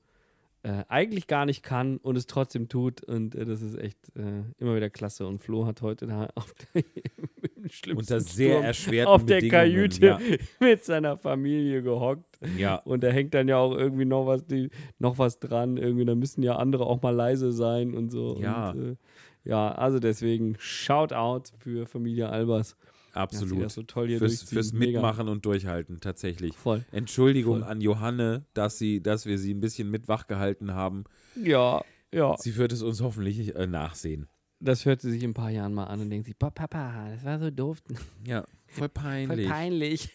äh, 0.63 0.85
eigentlich 0.89 1.27
gar 1.27 1.45
nicht 1.45 1.63
kann 1.63 1.99
und 1.99 2.17
es 2.17 2.27
trotzdem 2.27 2.71
tut. 2.71 3.05
Und 3.05 3.35
äh, 3.35 3.45
das 3.45 3.61
ist 3.61 3.77
echt 3.77 3.99
äh, 4.17 4.45
immer 4.59 4.75
wieder 4.75 4.89
klasse. 4.89 5.27
Und 5.27 5.41
Flo 5.43 5.67
hat 5.67 5.83
heute 5.83 6.07
da 6.07 6.31
auf 6.35 6.55
der, 6.75 6.83
Unter 7.95 8.21
sehr 8.21 8.63
erschwerten 8.63 9.13
auf 9.13 9.25
der 9.27 9.47
Kajüte 9.47 10.07
Ja, 10.07 10.19
mit 10.61 10.85
seiner 10.85 11.19
Familie 11.19 11.83
gehockt. 11.83 12.39
ja. 12.57 12.77
Und 12.77 13.03
da 13.03 13.09
hängt 13.09 13.35
dann 13.35 13.49
ja 13.49 13.59
auch 13.59 13.77
irgendwie 13.77 14.05
noch 14.07 14.27
was, 14.27 14.47
die, 14.47 14.71
noch 14.99 15.19
was 15.19 15.39
dran. 15.39 15.77
Irgendwie, 15.77 16.05
da 16.07 16.15
müssen 16.15 16.43
ja 16.43 16.57
andere 16.57 16.87
auch 16.87 17.03
mal 17.03 17.15
leise 17.15 17.53
sein 17.53 17.95
und 17.95 18.11
so. 18.11 18.39
Ja. 18.41 18.71
Und, 18.71 18.93
äh, 18.93 18.97
ja, 19.45 19.73
also 19.73 19.99
deswegen 19.99 20.57
Shoutout 20.59 21.51
für 21.59 21.85
Familie 21.87 22.31
Albers. 22.31 22.77
Absolut. 23.15 23.63
das 23.65 23.75
so 23.75 23.83
toll 23.83 24.09
hier 24.09 24.19
Fürs, 24.19 24.43
fürs. 24.43 24.73
Mitmachen 24.73 25.29
und 25.29 25.45
Durchhalten, 25.47 26.01
tatsächlich. 26.01 26.57
Voll. 26.57 26.85
Entschuldigung 26.93 27.61
Voll. 27.61 27.71
an 27.71 27.81
Johanne, 27.81 28.45
dass, 28.55 28.79
sie, 28.79 29.03
dass 29.03 29.25
wir 29.27 29.39
sie 29.39 29.55
ein 29.55 29.61
bisschen 29.61 29.91
mit 29.91 30.09
wachgehalten 30.09 30.75
haben. 30.75 31.05
Ja, 31.43 31.83
ja. 32.13 32.37
Sie 32.39 32.57
wird 32.57 32.73
es 32.73 32.83
uns 32.83 33.01
hoffentlich 33.01 33.55
äh, 33.55 33.67
nachsehen. 33.67 34.29
Das 34.61 34.85
hört 34.87 35.01
sie 35.03 35.11
sich 35.11 35.23
in 35.23 35.31
ein 35.31 35.35
paar 35.35 35.51
Jahren 35.51 35.75
mal 35.75 35.85
an 35.85 36.01
und 36.01 36.11
denkt 36.11 36.27
sich, 36.27 36.37
"Boah, 36.39 36.51
Papa, 36.51 37.11
das 37.11 37.25
war 37.25 37.39
so 37.39 37.51
doof. 37.51 37.83
Ja, 38.27 38.43
voll 38.43 38.49
Voll 38.69 38.89
peinlich. 38.89 39.49
peinlich. 39.49 40.09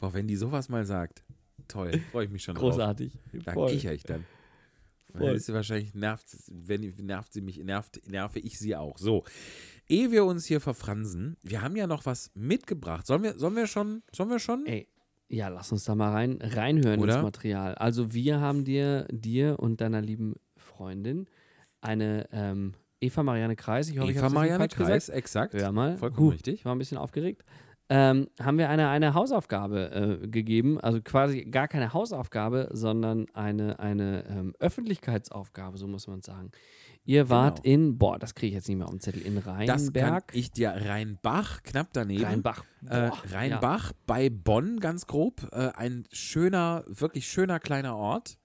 Boah, 0.00 0.12
wenn 0.14 0.26
die 0.28 0.36
sowas 0.36 0.68
mal 0.68 0.84
sagt, 0.84 1.22
toll, 1.68 2.00
freue 2.12 2.26
ich 2.26 2.30
mich 2.30 2.42
schon 2.44 2.54
Großartig. 2.54 3.12
drauf. 3.12 3.42
Da 3.44 3.52
Voll. 3.52 3.70
kicher 3.70 3.92
ich 3.92 4.02
dann. 4.04 4.24
Voll. 5.12 5.26
Dann 5.26 5.36
ist 5.36 5.46
sie 5.46 5.54
wahrscheinlich, 5.54 5.94
nervt, 5.94 6.26
wenn, 6.48 6.94
nervt 6.98 7.32
sie 7.32 7.40
mich, 7.40 7.56
nervt, 7.64 8.00
nerve 8.08 8.38
ich 8.40 8.58
sie 8.58 8.76
auch. 8.76 8.98
So, 8.98 9.24
ehe 9.88 10.10
wir 10.10 10.24
uns 10.24 10.46
hier 10.46 10.60
verfransen, 10.60 11.36
wir 11.42 11.62
haben 11.62 11.76
ja 11.76 11.86
noch 11.86 12.06
was 12.06 12.30
mitgebracht. 12.34 13.06
Sollen 13.06 13.22
wir, 13.22 13.38
sollen 13.38 13.56
wir 13.56 13.66
schon, 13.66 14.02
sollen 14.12 14.30
wir 14.30 14.38
schon? 14.38 14.66
Ey, 14.66 14.88
ja, 15.28 15.48
lass 15.48 15.72
uns 15.72 15.84
da 15.84 15.94
mal 15.94 16.10
rein, 16.10 16.38
reinhören 16.40 17.00
Oder? 17.00 17.16
ins 17.16 17.22
Material. 17.22 17.74
Also 17.74 18.14
wir 18.14 18.40
haben 18.40 18.64
dir, 18.64 19.06
dir 19.10 19.58
und 19.58 19.80
deiner 19.80 20.00
lieben 20.00 20.36
Freundin 20.56 21.26
eine 21.80 22.26
ähm, 22.32 22.74
Eva 23.00 23.22
Marianne 23.22 23.54
Kreis, 23.54 23.88
ich 23.88 23.98
hoffe, 23.98 24.10
ich 24.10 24.16
Eva 24.16 24.26
habe 24.26 24.34
Marianne 24.34 24.68
gesagt. 24.68 24.88
Kreis, 24.88 25.08
exakt. 25.08 25.54
Hör 25.54 25.72
mal. 25.72 25.96
Vollkommen 25.96 26.28
Huh, 26.28 26.32
richtig. 26.32 26.54
Ich 26.54 26.64
war 26.64 26.74
ein 26.74 26.78
bisschen 26.78 26.98
aufgeregt. 26.98 27.44
Ähm, 27.90 28.28
haben 28.40 28.58
wir 28.58 28.68
eine, 28.68 28.88
eine 28.88 29.14
Hausaufgabe 29.14 30.20
äh, 30.22 30.28
gegeben, 30.28 30.78
also 30.78 31.00
quasi 31.00 31.44
gar 31.44 31.68
keine 31.68 31.94
Hausaufgabe, 31.94 32.68
sondern 32.72 33.26
eine, 33.32 33.78
eine 33.78 34.24
ähm, 34.28 34.54
Öffentlichkeitsaufgabe, 34.58 35.78
so 35.78 35.86
muss 35.86 36.06
man 36.06 36.20
sagen. 36.20 36.50
Ihr 37.08 37.30
wart 37.30 37.62
Genau. 37.62 37.74
in, 37.74 37.96
boah, 37.98 38.18
das 38.18 38.34
kriege 38.34 38.48
ich 38.48 38.54
jetzt 38.54 38.68
nicht 38.68 38.76
mehr 38.76 38.86
auf 38.86 38.92
den 38.92 39.00
Zettel, 39.00 39.22
in 39.22 39.34
Das 39.36 39.44
kann 39.46 39.56
Rheinberg. 39.56 40.30
ich 40.34 40.50
dir, 40.52 40.72
Rheinbach, 40.72 41.62
knapp 41.62 41.88
daneben. 41.94 42.22
Rheinbach. 42.24 42.64
Äh, 42.86 43.10
Rheinbach 43.32 43.92
bei 44.06 44.28
Bonn, 44.28 44.78
ganz 44.78 45.06
grob. 45.06 45.48
Äh, 45.52 45.70
ein 45.74 46.04
schöner, 46.12 46.84
wirklich 46.86 47.26
schöner 47.26 47.60
kleiner 47.60 47.96
Ort. 47.96 48.36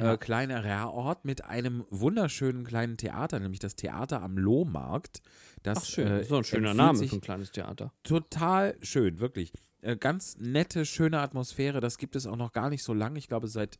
Ja. 0.00 0.14
Äh, 0.14 0.16
kleinerer 0.18 0.92
Ort 0.92 1.24
mit 1.24 1.44
einem 1.44 1.84
wunderschönen 1.90 2.64
kleinen 2.64 2.96
Theater, 2.96 3.38
nämlich 3.38 3.60
das 3.60 3.76
Theater 3.76 4.20
am 4.20 4.36
Lohmarkt. 4.36 5.22
Das, 5.62 5.78
Ach 5.78 5.84
schön, 5.84 6.06
äh, 6.08 6.24
so 6.24 6.38
ein 6.38 6.44
schöner 6.44 6.74
Name 6.74 6.98
für 6.98 7.14
ein 7.16 7.20
kleines 7.20 7.52
Theater. 7.52 7.92
Total 8.02 8.76
schön, 8.82 9.20
wirklich. 9.20 9.52
Äh, 9.80 9.96
ganz 9.96 10.36
nette, 10.38 10.86
schöne 10.86 11.20
Atmosphäre. 11.20 11.80
Das 11.80 11.98
gibt 11.98 12.16
es 12.16 12.26
auch 12.26 12.36
noch 12.36 12.52
gar 12.52 12.68
nicht 12.68 12.82
so 12.82 12.94
lange. 12.94 13.16
Ich 13.18 13.28
glaube, 13.28 13.46
seit, 13.46 13.78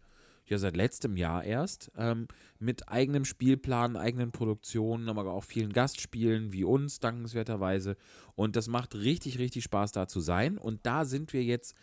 ja, 0.51 0.59
seit 0.59 0.77
letztem 0.77 1.17
Jahr 1.17 1.45
erst. 1.45 1.91
Ähm, 1.97 2.29
mit 2.59 2.89
eigenem 2.89 3.25
Spielplan, 3.25 3.97
eigenen 3.97 4.33
Produktionen, 4.33 5.09
aber 5.09 5.33
auch 5.33 5.45
vielen 5.45 5.73
Gastspielen 5.73 6.53
wie 6.53 6.65
uns, 6.65 7.01
dankenswerterweise. 7.01 7.97
Und 8.35 8.57
das 8.57 8.69
macht 8.69 8.95
richtig, 8.95 9.39
richtig 9.39 9.65
Spaß, 9.65 9.93
da 9.93 10.09
zu 10.09 10.21
sein. 10.21 10.59
Und 10.59 10.85
da 10.85 11.05
sind 11.05 11.33
wir 11.33 11.45
jetzt 11.45 11.75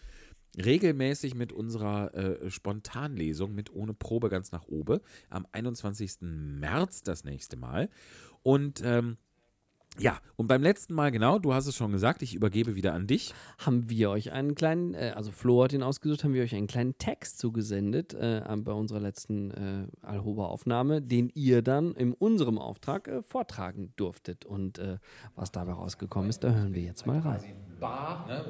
regelmäßig 0.58 1.36
mit 1.36 1.52
unserer 1.52 2.14
äh, 2.14 2.50
Spontanlesung 2.50 3.54
mit 3.54 3.74
ohne 3.74 3.94
Probe 3.94 4.30
ganz 4.30 4.52
nach 4.52 4.68
oben 4.68 5.00
am 5.30 5.46
21. 5.52 6.18
März 6.22 7.04
das 7.04 7.24
nächste 7.24 7.58
Mal. 7.58 7.90
Und 8.42 8.82
ähm, 8.84 9.18
ja, 10.00 10.20
und 10.36 10.48
beim 10.48 10.62
letzten 10.62 10.94
Mal, 10.94 11.12
genau, 11.12 11.40
du 11.40 11.54
hast 11.54 11.68
es 11.68 11.76
schon 11.76 11.92
gesagt, 11.92 12.22
ich 12.22 12.36
übergebe 12.36 12.76
wieder 12.76 12.94
an 12.94 13.08
dich. 13.08 13.34
haben 13.58 13.90
wir 13.90 14.10
euch 14.10 14.32
einen 14.32 14.56
kleinen, 14.56 14.94
äh, 14.94 15.14
also 15.16 15.32
Flo 15.32 15.64
hat 15.64 15.74
ihn 15.74 15.84
ausgesucht, 15.84 16.24
haben 16.24 16.34
wir 16.34 16.44
euch 16.44 16.56
einen 16.56 16.68
kleinen 16.68 16.98
Text 16.98 17.40
zugesendet 17.40 18.14
äh, 18.14 18.42
bei 18.58 18.72
unserer 18.74 19.00
letzten 19.00 19.52
äh, 19.52 19.88
Alhoba-Aufnahme, 20.06 21.02
den 21.02 21.32
ihr 21.34 21.62
dann 21.62 21.94
in 21.94 22.14
unserem 22.14 22.58
Auftrag 22.58 23.08
äh, 23.08 23.22
vortragen 23.22 23.94
durftet. 23.96 24.46
Und 24.46 24.80
äh, 24.80 24.98
was 25.36 25.52
dabei 25.52 25.74
rausgekommen 25.74 26.30
ist, 26.30 26.44
da 26.44 26.52
hören 26.52 26.74
wir 26.74 26.82
jetzt 26.82 27.06
mal 27.06 27.20
rein. 27.20 27.42
Bar, 27.80 28.26
ne? 28.28 28.44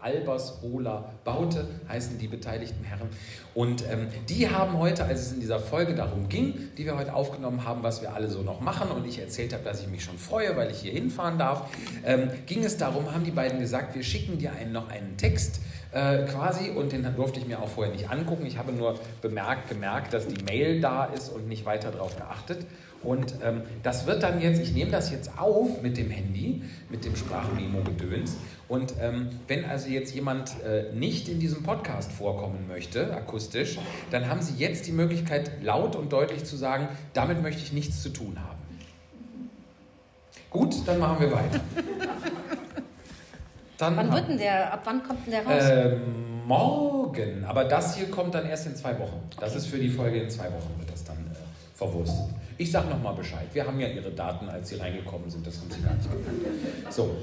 Albers, 0.00 0.60
Hohler, 0.62 1.12
Baute 1.24 1.66
heißen 1.88 2.18
die 2.18 2.28
beteiligten 2.28 2.84
Herren. 2.84 3.08
Und 3.54 3.84
ähm, 3.90 4.08
die 4.28 4.48
haben 4.50 4.78
heute, 4.78 5.04
als 5.04 5.22
es 5.22 5.32
in 5.32 5.40
dieser 5.40 5.60
Folge 5.60 5.94
darum 5.94 6.28
ging, 6.28 6.54
die 6.76 6.84
wir 6.84 6.96
heute 6.96 7.14
aufgenommen 7.14 7.64
haben, 7.64 7.82
was 7.82 8.02
wir 8.02 8.14
alle 8.14 8.28
so 8.28 8.42
noch 8.42 8.60
machen 8.60 8.90
und 8.90 9.06
ich 9.06 9.18
erzählt 9.18 9.52
habe, 9.52 9.64
dass 9.64 9.80
ich 9.80 9.88
mich 9.88 10.04
schon 10.04 10.18
freue, 10.18 10.56
weil 10.56 10.70
ich 10.70 10.78
hier 10.78 10.92
hinfahren 10.92 11.38
darf, 11.38 11.68
ähm, 12.04 12.30
ging 12.46 12.64
es 12.64 12.76
darum, 12.76 13.12
haben 13.12 13.24
die 13.24 13.30
beiden 13.30 13.60
gesagt, 13.60 13.94
wir 13.94 14.02
schicken 14.02 14.38
dir 14.38 14.52
einen, 14.52 14.72
noch 14.72 14.88
einen 14.88 15.16
Text 15.16 15.60
äh, 15.92 16.24
quasi 16.24 16.70
und 16.70 16.92
den 16.92 17.06
durfte 17.16 17.40
ich 17.40 17.46
mir 17.46 17.62
auch 17.62 17.68
vorher 17.68 17.92
nicht 17.92 18.10
angucken. 18.10 18.44
Ich 18.46 18.58
habe 18.58 18.72
nur 18.72 18.98
bemerkt, 19.22 19.68
gemerkt, 19.68 20.12
dass 20.12 20.26
die 20.26 20.42
Mail 20.44 20.80
da 20.80 21.04
ist 21.04 21.30
und 21.30 21.48
nicht 21.48 21.64
weiter 21.64 21.90
darauf 21.90 22.16
geachtet. 22.16 22.66
Und 23.02 23.34
ähm, 23.44 23.62
das 23.82 24.06
wird 24.06 24.22
dann 24.22 24.40
jetzt, 24.40 24.60
ich 24.60 24.72
nehme 24.72 24.90
das 24.90 25.10
jetzt 25.10 25.38
auf 25.38 25.82
mit 25.82 25.96
dem 25.96 26.10
Handy, 26.10 26.62
mit 26.90 27.04
dem 27.04 27.14
Sprachmemo-Gedöns. 27.14 28.36
Und 28.68 28.94
ähm, 29.00 29.30
wenn 29.46 29.64
also 29.64 29.88
jetzt 29.88 30.14
jemand 30.14 30.60
äh, 30.62 30.92
nicht 30.92 31.28
in 31.28 31.38
diesem 31.38 31.62
Podcast 31.62 32.10
vorkommen 32.12 32.66
möchte, 32.66 33.14
akustisch, 33.14 33.78
dann 34.10 34.28
haben 34.28 34.42
Sie 34.42 34.54
jetzt 34.56 34.86
die 34.86 34.92
Möglichkeit, 34.92 35.62
laut 35.62 35.94
und 35.94 36.12
deutlich 36.12 36.44
zu 36.44 36.56
sagen, 36.56 36.88
damit 37.14 37.40
möchte 37.40 37.62
ich 37.62 37.72
nichts 37.72 38.02
zu 38.02 38.08
tun 38.08 38.36
haben. 38.38 38.58
Gut, 40.50 40.74
dann 40.86 40.98
machen 40.98 41.20
wir 41.20 41.32
weiter. 41.32 41.60
Dann 43.78 43.96
wann 43.96 44.12
wird 44.12 44.28
denn 44.28 44.38
der, 44.38 44.72
ab 44.72 44.82
wann 44.84 45.02
kommt 45.02 45.24
denn 45.26 45.32
der 45.32 45.46
raus? 45.46 45.62
Ähm, 45.70 46.46
morgen, 46.46 47.44
aber 47.44 47.64
das 47.64 47.96
hier 47.96 48.10
kommt 48.10 48.34
dann 48.34 48.46
erst 48.46 48.66
in 48.66 48.74
zwei 48.74 48.98
Wochen. 48.98 49.20
Das 49.40 49.54
ist 49.54 49.66
für 49.66 49.78
die 49.78 49.88
Folge 49.88 50.20
in 50.20 50.28
zwei 50.28 50.46
Wochen, 50.46 50.74
wird 50.78 50.90
das 50.90 51.04
dann 51.04 51.16
äh, 51.16 51.76
verwurstet. 51.76 52.26
Ich 52.56 52.72
sage 52.72 52.88
nochmal 52.88 53.14
Bescheid. 53.14 53.46
Wir 53.52 53.64
haben 53.64 53.78
ja 53.78 53.86
Ihre 53.86 54.10
Daten, 54.10 54.48
als 54.48 54.70
Sie 54.70 54.76
reingekommen 54.76 55.30
sind, 55.30 55.46
das 55.46 55.60
haben 55.60 55.70
Sie 55.70 55.80
gar 55.80 55.94
nicht 55.94 56.10
gekannt. 56.10 56.92
So, 56.92 57.16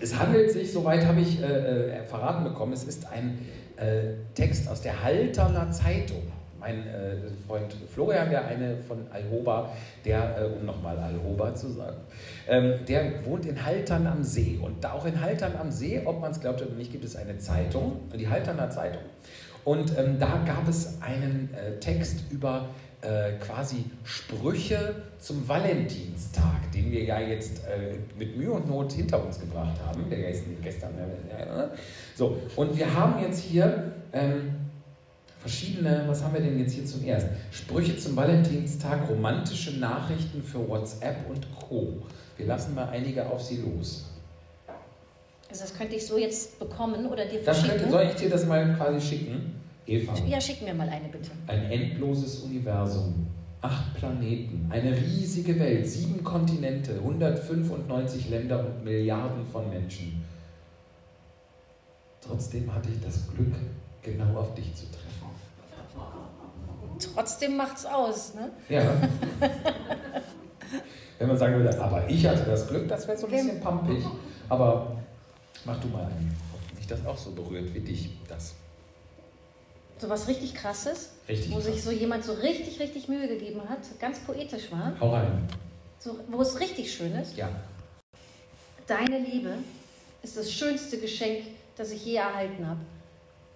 es 0.00 0.16
handelt 0.16 0.52
sich, 0.52 0.72
soweit 0.72 1.04
habe 1.04 1.20
ich 1.20 1.42
äh, 1.42 1.98
äh, 1.98 2.04
verraten 2.04 2.44
bekommen, 2.44 2.72
es 2.72 2.84
ist 2.84 3.10
ein 3.10 3.46
äh, 3.76 4.12
Text 4.34 4.68
aus 4.68 4.82
der 4.82 5.02
Halterner 5.02 5.70
Zeitung. 5.72 6.22
Mein 6.60 6.86
äh, 6.86 7.16
Freund 7.46 7.74
Florian, 7.92 8.30
der 8.30 8.46
eine 8.46 8.76
von 8.76 9.06
Alhoba, 9.12 9.70
der, 10.04 10.38
äh, 10.38 10.44
um 10.44 10.64
nochmal 10.64 10.98
Alhoba 10.98 11.54
zu 11.54 11.70
sagen, 11.70 11.96
ähm, 12.48 12.74
der 12.88 13.24
wohnt 13.24 13.46
in 13.46 13.64
Haltern 13.64 14.06
am 14.06 14.22
See. 14.22 14.58
Und 14.62 14.82
da 14.82 14.92
auch 14.92 15.04
in 15.04 15.20
Haltern 15.20 15.56
am 15.56 15.70
See, 15.70 16.02
ob 16.04 16.20
man 16.20 16.30
es 16.30 16.40
glaubt 16.40 16.62
oder 16.62 16.72
nicht, 16.72 16.92
gibt 16.92 17.04
es 17.04 17.16
eine 17.16 17.38
Zeitung, 17.38 18.00
die 18.14 18.28
Halterner 18.28 18.70
Zeitung. 18.70 19.02
Und 19.64 19.98
ähm, 19.98 20.18
da 20.20 20.42
gab 20.46 20.68
es 20.68 21.02
einen 21.02 21.50
äh, 21.52 21.80
Text 21.80 22.30
über 22.30 22.68
äh, 23.02 23.32
quasi 23.44 23.84
Sprüche 24.04 24.94
zum 25.18 25.46
Valentinstag, 25.48 26.72
den 26.72 26.90
wir 26.90 27.04
ja 27.04 27.20
jetzt 27.20 27.64
äh, 27.66 27.98
mit 28.18 28.36
Mühe 28.36 28.50
und 28.50 28.68
Not 28.68 28.92
hinter 28.92 29.24
uns 29.24 29.38
gebracht 29.38 29.76
haben. 29.84 30.08
Der 30.08 30.30
ist 30.30 30.44
gestern. 30.62 30.90
Äh, 30.94 31.76
so, 32.14 32.38
und 32.56 32.76
wir 32.76 32.94
haben 32.94 33.20
jetzt 33.20 33.40
hier 33.40 33.92
ähm, 34.12 34.54
verschiedene, 35.46 36.02
was 36.08 36.24
haben 36.24 36.34
wir 36.34 36.40
denn 36.40 36.58
jetzt 36.58 36.74
hier 36.74 36.84
zum 36.84 37.04
ersten? 37.04 37.30
Sprüche 37.52 37.96
zum 37.96 38.16
Valentinstag, 38.16 39.08
romantische 39.08 39.78
Nachrichten 39.78 40.42
für 40.42 40.68
WhatsApp 40.68 41.18
und 41.30 41.46
Co. 41.60 42.02
Wir 42.36 42.46
lassen 42.46 42.74
mal 42.74 42.88
einige 42.88 43.24
auf 43.24 43.40
sie 43.40 43.58
los. 43.58 44.06
Also 45.48 45.62
das 45.62 45.74
könnte 45.74 45.94
ich 45.94 46.04
so 46.04 46.18
jetzt 46.18 46.58
bekommen 46.58 47.06
oder 47.06 47.24
dir 47.26 47.40
verschicken? 47.40 47.88
soll 47.88 48.08
ich 48.10 48.16
dir 48.16 48.28
das 48.28 48.44
mal 48.44 48.74
quasi 48.74 49.00
schicken? 49.00 49.60
Eva. 49.86 50.14
Ja, 50.26 50.40
schick 50.40 50.62
mir 50.62 50.74
mal 50.74 50.88
eine 50.88 51.08
bitte. 51.08 51.30
Ein 51.46 51.70
endloses 51.70 52.40
Universum, 52.40 53.28
acht 53.60 53.94
Planeten, 53.94 54.66
eine 54.68 54.96
riesige 54.96 55.56
Welt, 55.60 55.86
sieben 55.86 56.24
Kontinente, 56.24 56.94
195 56.94 58.30
Länder 58.30 58.66
und 58.66 58.82
Milliarden 58.82 59.46
von 59.46 59.70
Menschen. 59.70 60.24
Trotzdem 62.20 62.74
hatte 62.74 62.88
ich 62.90 63.00
das 63.00 63.28
Glück, 63.32 63.54
genau 64.02 64.40
auf 64.40 64.52
dich 64.54 64.74
zu 64.74 64.86
treffen. 64.86 65.05
Trotzdem 66.98 67.56
macht's 67.56 67.84
aus, 67.86 68.34
ne? 68.34 68.50
Ja. 68.68 68.82
Wenn 71.18 71.28
man 71.28 71.38
sagen 71.38 71.54
würde, 71.56 71.80
aber 71.80 72.08
ich 72.08 72.26
hatte 72.26 72.44
das 72.44 72.68
Glück, 72.68 72.88
das 72.88 73.06
wäre 73.08 73.16
so 73.16 73.26
ein 73.26 73.32
bisschen 73.32 73.60
pampig. 73.60 74.04
Aber 74.48 74.96
mach 75.64 75.80
du 75.80 75.88
mal 75.88 76.04
einen. 76.04 76.36
Ob 76.54 76.76
mich 76.76 76.86
das 76.86 77.04
auch 77.06 77.16
so 77.16 77.30
berührt 77.30 77.72
wie 77.74 77.80
dich, 77.80 78.10
das 78.28 78.54
so 79.98 80.10
was 80.10 80.28
richtig 80.28 80.54
krasses, 80.54 81.10
richtig 81.28 81.50
wo 81.50 81.54
krass. 81.54 81.64
sich 81.64 81.82
so 81.82 81.90
jemand 81.90 82.24
so 82.24 82.34
richtig, 82.34 82.80
richtig 82.80 83.08
Mühe 83.08 83.28
gegeben 83.28 83.62
hat, 83.68 83.78
ganz 83.98 84.18
poetisch 84.20 84.70
war. 84.70 84.92
Hau 85.00 85.14
rein. 85.14 85.48
So, 85.98 86.18
wo 86.28 86.42
es 86.42 86.60
richtig 86.60 86.92
schön 86.92 87.14
ist. 87.14 87.36
Ja. 87.36 87.48
Deine 88.86 89.18
Liebe 89.18 89.54
ist 90.22 90.36
das 90.36 90.52
schönste 90.52 90.98
Geschenk, 90.98 91.44
das 91.76 91.92
ich 91.92 92.04
je 92.04 92.16
erhalten 92.16 92.66
habe. 92.66 92.80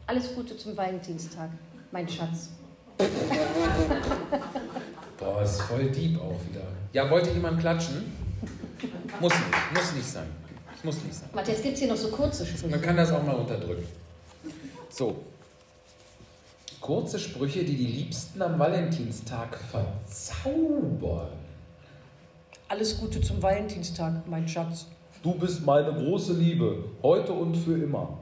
Alles 0.07 0.35
Gute 0.35 0.57
zum 0.57 0.77
Valentinstag, 0.77 1.51
mein 1.93 2.09
Schatz. 2.09 2.49
Boah, 5.19 5.43
ist 5.43 5.63
voll 5.63 5.91
deep 5.91 6.21
auch 6.21 6.41
wieder. 6.49 6.63
Ja, 6.93 7.11
wollte 7.11 7.31
jemand 7.31 7.61
klatschen? 7.61 8.13
Muss 9.21 9.33
nicht, 9.33 9.75
muss 9.75 9.95
nicht 9.95 10.09
sein. 10.09 10.27
Muss 10.83 11.03
nicht 11.05 11.15
sein. 11.15 11.29
Warte, 11.33 11.51
jetzt 11.53 11.63
gibt 11.63 11.75
es 11.75 11.81
hier 11.81 11.89
noch 11.89 11.97
so 11.97 12.09
kurze 12.09 12.47
Sprüche. 12.47 12.69
Man 12.69 12.81
kann 12.81 12.97
das 12.97 13.13
auch 13.13 13.23
mal 13.23 13.37
unterdrücken. 13.37 13.87
So, 14.89 15.17
Kurze 16.81 17.19
Sprüche, 17.19 17.63
die 17.63 17.77
die 17.77 17.87
Liebsten 17.87 18.41
am 18.41 18.59
Valentinstag 18.59 19.59
verzaubern. 19.59 21.29
Alles 22.69 22.99
Gute 22.99 23.21
zum 23.21 23.43
Valentinstag, 23.43 24.27
mein 24.27 24.49
Schatz. 24.49 24.87
Du 25.23 25.35
bist 25.35 25.65
meine 25.67 25.93
große 25.93 26.33
Liebe, 26.33 26.85
heute 27.03 27.35
und 27.35 27.55
für 27.55 27.77
immer. 27.77 28.19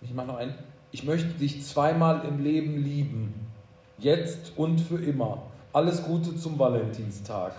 Ich 0.00 0.14
mache 0.14 0.28
noch 0.28 0.36
einen. 0.36 0.54
Ich 0.90 1.04
möchte 1.04 1.28
dich 1.28 1.64
zweimal 1.64 2.24
im 2.26 2.42
Leben 2.42 2.82
lieben. 2.82 3.34
Jetzt 3.98 4.52
und 4.56 4.80
für 4.80 5.02
immer. 5.02 5.42
Alles 5.72 6.02
Gute 6.02 6.34
zum 6.36 6.58
Valentinstag. 6.58 7.52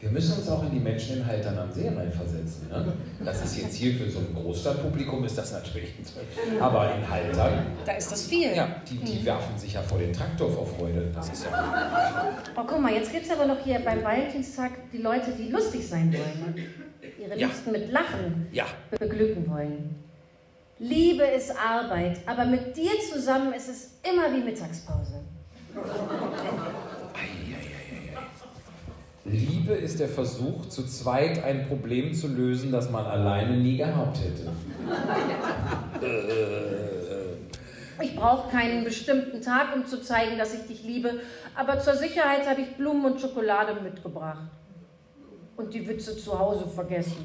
Wir 0.00 0.10
müssen 0.10 0.38
uns 0.38 0.48
auch 0.48 0.62
in 0.62 0.70
die 0.70 0.78
Menschen 0.78 1.18
in 1.18 1.26
Haltern 1.26 1.58
am 1.58 1.72
See 1.72 1.88
reinversetzen. 1.88 2.68
Ne? 2.68 2.92
Das 3.24 3.44
ist 3.44 3.60
jetzt 3.60 3.74
hier 3.74 3.94
für 3.94 4.08
so 4.08 4.20
ein 4.20 4.34
Großstadtpublikum 4.34 5.24
ist 5.24 5.36
das 5.36 5.52
natürlich. 5.52 5.92
Aber 6.60 6.94
in 6.94 7.08
Haltern. 7.08 7.66
Da 7.84 7.92
ist 7.92 8.10
das 8.10 8.26
viel. 8.26 8.54
Ja, 8.54 8.68
die, 8.88 8.98
die 8.98 9.20
mhm. 9.20 9.24
werfen 9.26 9.58
sich 9.58 9.72
ja 9.72 9.82
vor 9.82 9.98
den 9.98 10.12
Traktor 10.12 10.50
vor 10.50 10.66
Freude. 10.66 11.10
Das 11.14 11.28
ist 11.28 11.44
ja. 11.44 12.32
Oh, 12.56 12.62
guck 12.66 12.80
mal, 12.80 12.92
jetzt 12.92 13.12
gibt 13.12 13.26
es 13.26 13.32
aber 13.32 13.46
noch 13.46 13.58
hier 13.64 13.80
beim 13.80 14.02
Valentinstag 14.02 14.72
die 14.92 14.98
Leute, 14.98 15.32
die 15.32 15.50
lustig 15.50 15.88
sein 15.88 16.12
wollen. 16.12 16.54
Ne? 16.54 16.62
Ihre 17.20 17.38
ja. 17.38 17.46
Liebsten 17.46 17.72
mit 17.72 17.90
Lachen 17.90 18.46
ja. 18.52 18.66
beglücken 18.98 19.48
wollen. 19.50 20.07
Liebe 20.80 21.24
ist 21.24 21.52
Arbeit, 21.58 22.20
aber 22.26 22.44
mit 22.44 22.76
dir 22.76 22.92
zusammen 23.12 23.52
ist 23.52 23.68
es 23.68 23.98
immer 24.08 24.32
wie 24.32 24.44
Mittagspause. 24.44 25.24
Liebe 29.24 29.74
ist 29.74 29.98
der 29.98 30.08
Versuch, 30.08 30.66
zu 30.68 30.86
zweit 30.86 31.42
ein 31.42 31.66
Problem 31.66 32.14
zu 32.14 32.28
lösen, 32.28 32.70
das 32.70 32.90
man 32.90 33.04
alleine 33.04 33.56
nie 33.56 33.76
gehabt 33.76 34.18
hätte. 34.18 34.50
Ich 38.00 38.14
brauche 38.14 38.48
keinen 38.48 38.84
bestimmten 38.84 39.42
Tag, 39.42 39.74
um 39.74 39.84
zu 39.84 40.00
zeigen, 40.00 40.38
dass 40.38 40.54
ich 40.54 40.66
dich 40.66 40.84
liebe, 40.84 41.20
aber 41.56 41.80
zur 41.80 41.96
Sicherheit 41.96 42.48
habe 42.48 42.60
ich 42.60 42.76
Blumen 42.76 43.04
und 43.04 43.20
Schokolade 43.20 43.80
mitgebracht. 43.82 44.48
Und 45.56 45.74
die 45.74 45.88
Witze 45.88 46.16
zu 46.16 46.38
Hause 46.38 46.68
vergessen. 46.68 47.16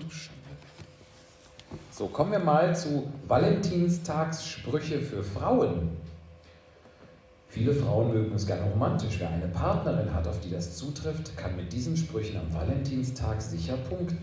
So, 1.96 2.08
kommen 2.08 2.32
wir 2.32 2.40
mal 2.40 2.76
zu 2.76 3.08
Valentinstagssprüche 3.28 5.00
für 5.00 5.24
Frauen. 5.24 5.96
Viele 7.48 7.72
Frauen 7.72 8.12
mögen 8.12 8.34
es 8.34 8.48
gerne 8.48 8.64
romantisch. 8.64 9.20
Wer 9.20 9.30
eine 9.30 9.48
Partnerin 9.48 10.12
hat, 10.12 10.28
auf 10.28 10.40
die 10.40 10.50
das 10.50 10.76
zutrifft, 10.76 11.38
kann 11.38 11.56
mit 11.56 11.72
diesen 11.72 11.96
Sprüchen 11.96 12.38
am 12.38 12.52
Valentinstag 12.52 13.40
sicher 13.40 13.78
punkten. 13.78 14.18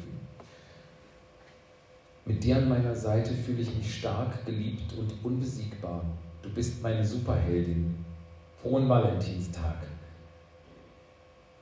Mit 2.24 2.42
dir 2.42 2.56
an 2.56 2.68
meiner 2.68 2.96
Seite 2.96 3.32
fühle 3.34 3.62
ich 3.62 3.72
mich 3.72 4.00
stark, 4.00 4.44
geliebt 4.44 4.92
und 4.98 5.12
unbesiegbar. 5.22 6.02
Du 6.42 6.50
bist 6.52 6.82
meine 6.82 7.06
Superheldin. 7.06 8.04
Frohen 8.60 8.88
Valentinstag. 8.88 9.76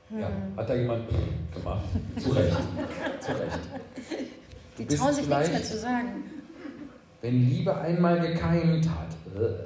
Ja, 0.09 0.27
hm. 0.27 0.57
hat 0.57 0.67
da 0.67 0.73
jemand 0.73 1.07
gemacht? 1.53 1.85
Zu 2.17 2.31
Recht. 2.31 2.57
Zu 3.19 3.31
Recht. 3.33 3.59
Die 4.79 4.95
trauen 4.95 5.13
sich 5.13 5.27
nichts 5.27 5.49
mehr 5.49 5.63
zu 5.63 5.77
sagen. 5.77 6.23
Wenn 7.21 7.49
Liebe 7.49 7.75
einmal 7.75 8.19
gekeimt 8.19 8.89
hat, 8.89 9.41
äh, 9.41 9.65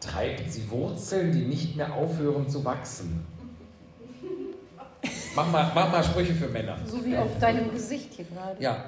treibt 0.00 0.52
sie 0.52 0.70
Wurzeln, 0.70 1.32
die 1.32 1.44
nicht 1.44 1.76
mehr 1.76 1.92
aufhören 1.92 2.48
zu 2.48 2.64
wachsen. 2.64 3.26
Mach 5.34 5.50
mal, 5.50 5.70
mach 5.74 5.92
mal 5.92 6.02
Sprüche 6.02 6.34
für 6.34 6.48
Männer. 6.48 6.78
So 6.86 7.04
wie 7.04 7.16
auf 7.16 7.38
deinem 7.38 7.70
Gesicht 7.70 8.14
hier 8.14 8.24
gerade. 8.24 8.62
Ja. 8.62 8.84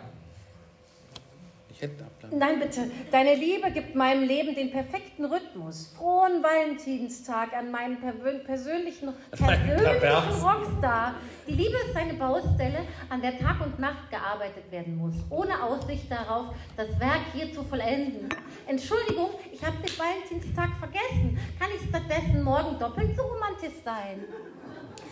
Kettenabland. 1.79 2.35
Nein, 2.37 2.61
bitte. 2.61 2.91
Deine 3.11 3.35
Liebe 3.35 3.71
gibt 3.71 3.95
meinem 3.95 4.25
Leben 4.27 4.55
den 4.55 4.71
perfekten 4.71 5.25
Rhythmus. 5.25 5.95
Frohen 5.97 6.43
Valentinstag 6.43 7.53
an 7.57 7.71
meinem 7.71 7.97
perwö- 7.99 8.41
persönlichen, 8.45 9.13
persönlichen 9.31 10.43
Rockstar. 10.43 11.15
Die 11.47 11.53
Liebe 11.53 11.77
ist 11.89 11.97
eine 11.97 12.15
Baustelle, 12.15 12.81
an 13.09 13.23
der 13.23 13.39
Tag 13.39 13.61
und 13.65 13.79
Nacht 13.79 14.11
gearbeitet 14.11 14.71
werden 14.71 14.97
muss, 14.97 15.15
ohne 15.31 15.63
Aussicht 15.63 16.11
darauf, 16.11 16.55
das 16.77 16.89
Werk 17.01 17.21
hier 17.33 17.53
zu 17.53 17.63
vollenden. 17.63 18.29
Entschuldigung, 18.67 19.31
ich 19.53 19.65
habe 19.65 19.77
den 19.79 19.99
Valentinstag 19.99 20.71
vergessen. 20.79 21.39
Kann 21.59 21.69
ich 21.75 21.89
stattdessen 21.89 22.43
morgen 22.43 22.79
doppelt 22.79 23.17
so 23.17 23.23
romantisch 23.23 23.79
sein? 23.85 24.25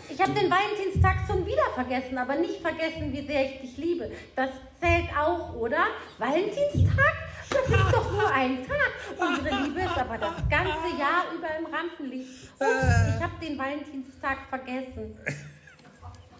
Ich 0.09 0.21
habe 0.21 0.31
den 0.31 0.49
Valentinstag 0.49 1.17
schon 1.27 1.45
wieder 1.45 1.69
vergessen, 1.73 2.17
aber 2.17 2.35
nicht 2.35 2.61
vergessen, 2.61 3.11
wie 3.11 3.25
sehr 3.25 3.45
ich 3.45 3.61
dich 3.61 3.77
liebe. 3.77 4.11
Das 4.35 4.49
zählt 4.79 5.09
auch, 5.17 5.53
oder? 5.53 5.87
Valentinstag? 6.17 7.13
Das 7.49 7.67
ist 7.67 7.93
doch 7.93 8.11
nur 8.11 8.31
ein 8.31 8.65
Tag. 8.65 8.91
Unsere 9.17 9.63
Liebe 9.63 9.81
ist 9.81 9.97
aber 9.97 10.17
das 10.17 10.35
ganze 10.49 10.97
Jahr 10.99 11.25
über 11.33 11.47
im 11.57 11.73
Rampenlicht. 11.73 12.49
Und 12.59 13.15
ich 13.15 13.23
habe 13.23 13.45
den 13.45 13.57
Valentinstag 13.57 14.37
vergessen. 14.49 15.17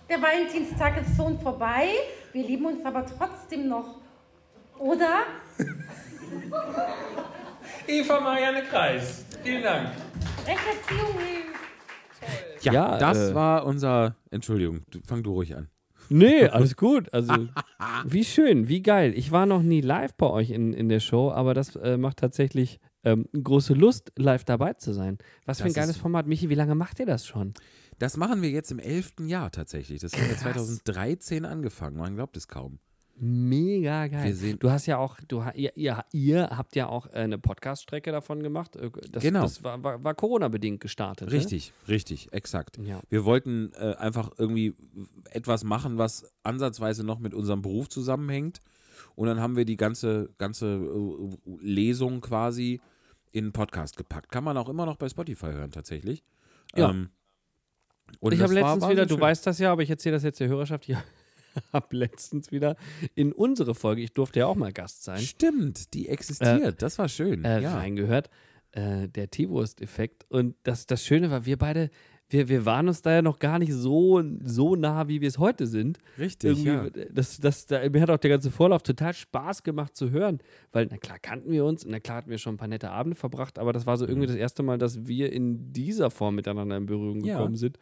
Der 0.09 0.21
Valentinstag 0.21 1.01
ist 1.01 1.15
schon 1.15 1.39
vorbei. 1.39 1.89
Wir 2.33 2.43
lieben 2.45 2.65
uns 2.65 2.85
aber 2.85 3.05
trotzdem 3.05 3.67
noch. 3.67 3.95
Oder? 4.79 5.23
Eva 7.87 8.19
Marianne 8.19 8.63
Kreis. 8.63 9.25
Vielen 9.43 9.63
Dank. 9.63 9.89
Recherchierung 10.45 11.19
hilft. 11.19 11.46
Ja, 12.61 12.73
Ja, 12.73 12.97
das 12.97 13.31
äh, 13.31 13.35
war 13.35 13.65
unser. 13.65 14.15
Entschuldigung, 14.31 14.81
du, 14.89 14.99
fang 15.03 15.23
du 15.23 15.33
ruhig 15.33 15.55
an. 15.55 15.69
Nee, 16.09 16.47
alles 16.47 16.75
gut. 16.75 17.13
Also, 17.13 17.33
wie 18.05 18.23
schön, 18.23 18.67
wie 18.67 18.81
geil. 18.81 19.13
Ich 19.15 19.31
war 19.31 19.45
noch 19.45 19.61
nie 19.61 19.81
live 19.81 20.13
bei 20.15 20.27
euch 20.27 20.51
in, 20.51 20.73
in 20.73 20.89
der 20.89 20.99
Show, 20.99 21.31
aber 21.31 21.53
das 21.53 21.75
äh, 21.75 21.97
macht 21.97 22.17
tatsächlich 22.17 22.79
ähm, 23.03 23.25
große 23.31 23.73
Lust, 23.73 24.11
live 24.17 24.43
dabei 24.43 24.73
zu 24.73 24.93
sein. 24.93 25.17
Was 25.45 25.59
für 25.61 25.67
ein 25.67 25.73
geiles 25.73 25.97
Format. 25.97 26.27
Michi, 26.27 26.49
wie 26.49 26.55
lange 26.55 26.75
macht 26.75 26.99
ihr 26.99 27.05
das 27.05 27.25
schon? 27.25 27.53
Das 27.99 28.15
machen 28.15 28.41
wir 28.41 28.49
jetzt 28.49 28.71
im 28.71 28.79
elften 28.79 29.27
Jahr 29.27 29.51
tatsächlich. 29.51 30.01
Das 30.01 30.13
haben 30.13 30.29
wir 30.29 30.37
2013 30.37 31.45
angefangen. 31.45 31.97
Man 31.97 32.15
glaubt 32.15 32.37
es 32.37 32.47
kaum. 32.47 32.79
Mega 33.19 34.07
geil. 34.07 34.57
Du 34.59 34.69
hast 34.69 34.85
ja 34.85 34.97
auch, 34.99 35.17
du, 35.27 35.43
ihr, 35.55 35.75
ihr, 35.75 36.03
ihr 36.11 36.49
habt 36.51 36.75
ja 36.75 36.87
auch 36.87 37.07
äh, 37.07 37.13
eine 37.13 37.39
Podcast-Strecke 37.39 38.11
davon 38.11 38.43
gemacht. 38.43 38.75
Äh, 38.75 38.91
Das, 39.11 39.23
Genau. 39.23 39.41
Das 39.41 39.63
war, 39.63 39.83
war, 39.83 40.03
war 40.03 40.13
Corona-bedingt 40.13 40.79
gestartet. 40.79 41.31
Richtig, 41.31 41.73
richtig, 41.87 42.31
exakt. 42.31 42.77
Ja. 42.77 42.99
Wir 43.09 43.25
wollten 43.25 43.71
äh, 43.73 43.95
einfach 43.95 44.31
irgendwie 44.37 44.75
etwas 45.31 45.63
machen, 45.63 45.97
was 45.97 46.31
ansatzweise 46.43 47.03
noch 47.03 47.17
mit 47.17 47.33
unserem 47.33 47.61
Beruf 47.63 47.89
zusammenhängt. 47.89 48.59
Und 49.15 49.27
dann 49.27 49.39
haben 49.39 49.55
wir 49.55 49.65
die 49.65 49.77
ganze, 49.77 50.29
ganze 50.37 50.75
äh, 50.75 51.37
Lesung 51.59 52.21
quasi 52.21 52.81
in 53.31 53.45
einen 53.45 53.51
Podcast 53.51 53.97
gepackt. 53.97 54.31
Kann 54.31 54.43
man 54.43 54.57
auch 54.57 54.69
immer 54.69 54.85
noch 54.85 54.95
bei 54.97 55.09
Spotify 55.09 55.47
hören, 55.47 55.71
tatsächlich. 55.71 56.23
Ja. 56.75 56.91
Ähm, 56.91 57.09
Ne? 58.09 58.15
und 58.21 58.33
ich 58.33 58.41
habe 58.41 58.53
letztens 58.53 58.87
wieder, 58.87 59.05
du 59.05 59.15
schön. 59.15 59.21
weißt 59.21 59.45
das 59.47 59.59
ja, 59.59 59.69
aber 59.69 59.81
ich 59.81 59.89
erzähle 59.89 60.15
das 60.15 60.23
jetzt 60.23 60.39
der 60.39 60.47
Hörerschaft. 60.47 60.87
Ich 60.87 60.95
habe 61.73 61.95
letztens 61.95 62.51
wieder 62.51 62.75
in 63.15 63.31
unsere 63.33 63.75
Folge, 63.75 64.01
ich 64.01 64.13
durfte 64.13 64.39
ja 64.39 64.47
auch 64.47 64.55
mal 64.55 64.71
Gast 64.73 65.03
sein, 65.03 65.19
Stimmt, 65.19 65.93
die 65.93 66.07
existiert. 66.09 66.81
das 66.81 66.97
war 66.99 67.09
schön. 67.09 67.43
äh, 67.45 67.61
ja. 67.61 67.75
reingehört. 67.77 68.29
Äh, 68.71 69.07
der 69.07 69.29
Teewurst-Effekt. 69.31 70.25
Und 70.29 70.55
das, 70.63 70.85
das 70.85 71.03
Schöne 71.03 71.31
war, 71.31 71.45
wir 71.45 71.57
beide, 71.57 71.89
wir, 72.29 72.49
wir 72.49 72.65
waren 72.65 72.89
uns 72.89 73.01
da 73.01 73.11
ja 73.13 73.21
noch 73.21 73.39
gar 73.39 73.57
nicht 73.59 73.71
so, 73.73 74.21
so 74.43 74.75
nah, 74.75 75.07
wie 75.07 75.21
wir 75.21 75.27
es 75.29 75.39
heute 75.39 75.65
sind. 75.65 75.97
Richtig, 76.19 76.63
ja. 76.63 76.83
Irgendwie, 76.83 77.05
das, 77.13 77.37
das, 77.39 77.65
da, 77.65 77.87
mir 77.89 78.01
hat 78.01 78.09
auch 78.09 78.17
der 78.17 78.29
ganze 78.29 78.51
Vorlauf 78.51 78.83
total 78.83 79.13
Spaß 79.13 79.63
gemacht 79.63 79.95
zu 79.95 80.11
hören, 80.11 80.39
weil, 80.73 80.87
na 80.91 80.97
klar, 80.97 81.17
kannten 81.17 81.49
wir 81.51 81.63
uns, 81.63 81.85
na 81.87 81.99
klar 82.01 82.17
hatten 82.17 82.29
wir 82.29 82.37
schon 82.37 82.55
ein 82.55 82.57
paar 82.57 82.67
nette 82.67 82.91
Abende 82.91 83.15
verbracht, 83.15 83.57
aber 83.57 83.71
das 83.71 83.85
war 83.85 83.95
so 83.97 84.03
Mhm. 84.05 84.11
irgendwie 84.11 84.27
das 84.27 84.35
erste 84.35 84.61
Mal, 84.63 84.77
dass 84.77 85.07
wir 85.07 85.31
in 85.31 85.71
dieser 85.71 86.11
Form 86.11 86.35
miteinander 86.35 86.75
in 86.75 86.85
Berührung 86.85 87.21
Ja. 87.23 87.37
gekommen 87.37 87.55
sind. 87.55 87.79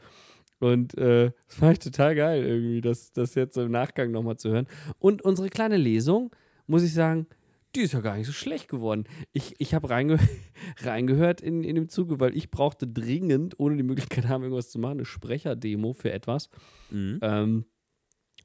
Und 0.65 0.97
äh, 0.97 1.31
das 1.45 1.55
fand 1.57 1.73
ich 1.73 1.79
total 1.79 2.15
geil, 2.15 2.43
irgendwie, 2.43 2.81
das, 2.81 3.13
das 3.13 3.35
jetzt 3.35 3.55
im 3.55 3.69
Nachgang 3.69 4.09
nochmal 4.09 4.37
zu 4.37 4.49
hören. 4.49 4.67
Und 4.97 5.21
unsere 5.21 5.49
kleine 5.49 5.77
Lesung, 5.77 6.35
muss 6.65 6.81
ich 6.81 6.93
sagen, 6.93 7.27
die 7.75 7.81
ist 7.81 7.93
ja 7.93 8.01
gar 8.01 8.17
nicht 8.17 8.25
so 8.25 8.33
schlecht 8.33 8.67
geworden. 8.67 9.03
Ich, 9.31 9.53
ich 9.59 9.75
habe 9.75 9.91
reinge 9.91 10.17
reingehört 10.81 11.39
in, 11.41 11.63
in 11.63 11.75
dem 11.75 11.87
Zuge, 11.87 12.19
weil 12.19 12.35
ich 12.35 12.49
brauchte 12.49 12.87
dringend, 12.87 13.59
ohne 13.59 13.77
die 13.77 13.83
Möglichkeit 13.83 14.27
haben, 14.27 14.41
irgendwas 14.41 14.71
zu 14.71 14.79
machen, 14.79 14.93
eine 14.93 15.05
Sprecherdemo 15.05 15.93
für 15.93 16.11
etwas. 16.11 16.49
Mhm. 16.89 17.19
Ähm, 17.21 17.65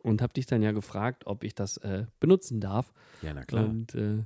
und 0.03 0.21
habe 0.21 0.35
dich 0.35 0.45
dann 0.45 0.61
ja 0.61 0.73
gefragt, 0.73 1.27
ob 1.27 1.43
ich 1.43 1.55
das 1.55 1.79
äh, 1.79 2.05
benutzen 2.21 2.61
darf. 2.61 2.93
Ja, 3.23 3.33
na 3.33 3.45
klar. 3.45 3.65
Und 3.65 3.95
äh, 3.95 4.25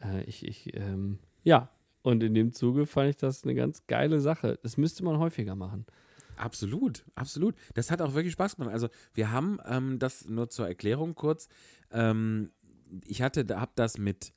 äh, 0.00 0.22
ich, 0.26 0.46
ich 0.46 0.76
ähm, 0.76 1.18
ja, 1.42 1.70
und 2.02 2.22
in 2.22 2.34
dem 2.34 2.52
Zuge 2.52 2.86
fand 2.86 3.10
ich 3.10 3.16
das 3.16 3.42
eine 3.42 3.56
ganz 3.56 3.88
geile 3.88 4.20
Sache. 4.20 4.60
Das 4.62 4.76
müsste 4.76 5.02
man 5.04 5.18
häufiger 5.18 5.56
machen. 5.56 5.86
Absolut, 6.36 7.04
absolut. 7.14 7.54
Das 7.74 7.90
hat 7.90 8.00
auch 8.00 8.14
wirklich 8.14 8.32
Spaß 8.34 8.56
gemacht. 8.56 8.72
Also 8.72 8.88
wir 9.14 9.30
haben 9.30 9.58
ähm, 9.66 9.98
das 9.98 10.28
nur 10.28 10.50
zur 10.50 10.68
Erklärung 10.68 11.14
kurz. 11.14 11.48
Ähm, 11.90 12.50
ich 13.04 13.22
hatte, 13.22 13.46
habe 13.58 13.72
das 13.74 13.98
mit 13.98 14.32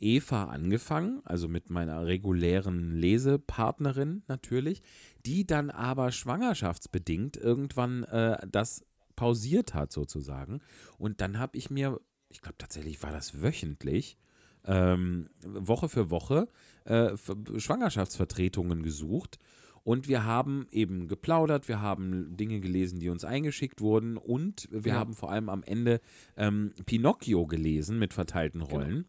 Eva 0.00 0.44
angefangen, 0.44 1.22
also 1.24 1.48
mit 1.48 1.70
meiner 1.70 2.06
regulären 2.06 2.96
Lesepartnerin 2.96 4.22
natürlich, 4.26 4.82
die 5.24 5.46
dann 5.46 5.70
aber 5.70 6.12
schwangerschaftsbedingt 6.12 7.36
irgendwann 7.36 8.04
äh, 8.04 8.46
das 8.50 8.84
pausiert 9.16 9.74
hat 9.74 9.92
sozusagen. 9.92 10.60
Und 10.98 11.20
dann 11.20 11.38
habe 11.38 11.56
ich 11.56 11.70
mir, 11.70 12.00
ich 12.28 12.42
glaube 12.42 12.58
tatsächlich 12.58 13.02
war 13.02 13.12
das 13.12 13.42
wöchentlich, 13.42 14.18
ähm, 14.66 15.28
Woche 15.42 15.88
für 15.88 16.10
Woche 16.10 16.48
äh, 16.84 17.16
Schwangerschaftsvertretungen 17.56 18.82
gesucht. 18.82 19.38
Und 19.84 20.08
wir 20.08 20.24
haben 20.24 20.66
eben 20.70 21.08
geplaudert, 21.08 21.68
wir 21.68 21.80
haben 21.80 22.36
Dinge 22.36 22.60
gelesen, 22.60 23.00
die 23.00 23.10
uns 23.10 23.24
eingeschickt 23.24 23.80
wurden 23.82 24.16
und 24.16 24.66
wir 24.72 24.92
Ja. 24.92 24.98
haben 24.98 25.12
vor 25.14 25.30
allem 25.30 25.48
am 25.50 25.62
Ende 25.62 26.00
ähm, 26.36 26.72
Pinocchio 26.86 27.46
gelesen 27.46 27.98
mit 27.98 28.12
verteilten 28.14 28.62
Rollen. 28.62 29.06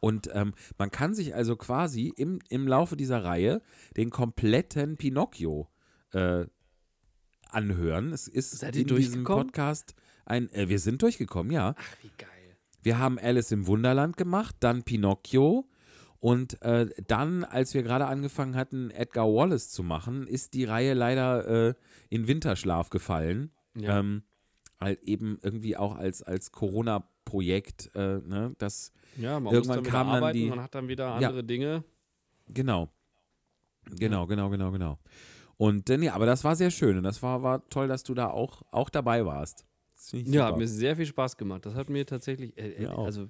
Und 0.00 0.30
ähm, 0.32 0.54
man 0.78 0.90
kann 0.90 1.14
sich 1.14 1.34
also 1.34 1.56
quasi 1.56 2.12
im, 2.16 2.38
im 2.48 2.66
Laufe 2.66 2.96
dieser 2.96 3.24
Reihe 3.24 3.60
den 3.96 4.10
kompletten 4.10 4.96
Pinocchio 4.96 5.68
äh, 6.12 6.46
anhören. 7.50 8.12
Es 8.12 8.28
ist 8.28 8.52
Seid 8.58 8.76
in 8.76 8.86
diesem? 8.86 9.24
Podcast 9.24 9.94
ein, 10.24 10.48
äh, 10.52 10.68
wir 10.68 10.78
sind 10.78 11.02
durchgekommen, 11.02 11.52
ja. 11.52 11.74
Ach, 11.76 11.96
wie 12.02 12.10
geil. 12.16 12.28
Wir 12.82 12.98
haben 12.98 13.18
Alice 13.18 13.52
im 13.52 13.66
Wunderland 13.66 14.16
gemacht, 14.16 14.56
dann 14.60 14.82
Pinocchio 14.84 15.68
und 16.22 16.62
äh, 16.62 16.86
dann, 17.08 17.42
als 17.42 17.74
wir 17.74 17.82
gerade 17.82 18.06
angefangen 18.06 18.54
hatten, 18.54 18.90
Edgar 18.92 19.26
Wallace 19.26 19.70
zu 19.70 19.82
machen, 19.82 20.28
ist 20.28 20.54
die 20.54 20.62
Reihe 20.64 20.94
leider 20.94 21.70
äh, 21.70 21.74
in 22.10 22.28
Winterschlaf 22.28 22.90
gefallen. 22.90 23.50
Ja. 23.76 23.98
Ähm, 23.98 24.22
halt 24.80 25.02
eben 25.02 25.38
irgendwie 25.42 25.76
auch 25.76 25.96
als, 25.96 26.22
als 26.22 26.52
Corona-Projekt, 26.52 27.90
äh, 27.96 28.18
ne, 28.20 28.54
das, 28.58 28.92
Ja, 29.16 29.40
man 29.40 29.52
Irgendwann 29.52 29.78
muss 29.80 29.84
dann 29.88 29.92
kam 29.92 30.06
dann 30.06 30.16
arbeiten, 30.16 30.38
die- 30.38 30.48
man 30.48 30.60
hat 30.60 30.74
dann 30.76 30.86
wieder 30.86 31.06
Ja. 31.20 31.28
andere 31.28 31.42
Dinge. 31.44 31.82
genau. 32.48 32.88
Genau, 33.90 34.26
genau, 34.28 34.48
genau, 34.48 34.70
genau. 34.70 34.98
Und 35.56 35.90
äh, 35.90 35.98
nee, 35.98 36.08
aber 36.08 36.24
das 36.26 36.44
war 36.44 36.54
sehr 36.54 36.70
schön 36.70 36.96
und 36.98 37.02
das 37.02 37.20
war, 37.20 37.42
war 37.42 37.68
toll, 37.68 37.88
dass 37.88 38.04
du 38.04 38.14
da 38.14 38.28
auch, 38.28 38.62
auch 38.70 38.90
dabei 38.90 39.26
warst. 39.26 39.64
Ja, 40.12 40.46
hat 40.46 40.56
mir 40.56 40.68
sehr 40.68 40.94
viel 40.94 41.06
Spaß 41.06 41.36
gemacht. 41.36 41.66
Das 41.66 41.74
hat 41.74 41.90
mir 41.90 42.06
tatsächlich, 42.06 42.56
äh, 42.56 42.84
äh, 42.84 42.86
also 42.86 43.28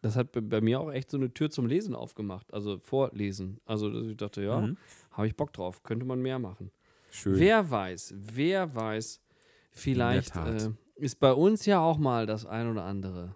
das 0.00 0.16
hat 0.16 0.32
bei- 0.32 0.60
mir 0.60 0.80
auch 0.80 0.90
echt 0.92 1.10
so 1.10 1.16
eine 1.16 1.32
Tür 1.32 1.50
zum 1.50 1.66
Lesen 1.66 1.94
aufgemacht, 1.94 2.52
also 2.54 2.78
Vorlesen. 2.78 3.60
Also 3.64 3.90
dass 3.90 4.06
ich 4.06 4.16
dachte, 4.16 4.42
ja, 4.42 4.60
Mhm. 4.60 4.76
habe 5.12 5.26
ich 5.26 5.36
Bock 5.36 5.52
drauf, 5.52 5.82
könnte 5.82 6.04
man 6.06 6.20
mehr 6.22 6.38
machen. 6.38 6.70
schön. 7.10 7.38
Wer 7.38 7.70
weiß, 7.70 8.14
wer 8.16 8.74
weiß, 8.74 9.20
vielleicht 9.72 10.36
äh, 10.36 10.70
ist 10.96 11.18
bei 11.20 11.32
uns 11.32 11.64
ja 11.66 11.80
auch 11.80 11.96
mal 11.98 12.26
das 12.26 12.44
ein 12.46 12.70
oder 12.70 12.84
andere 12.84 13.34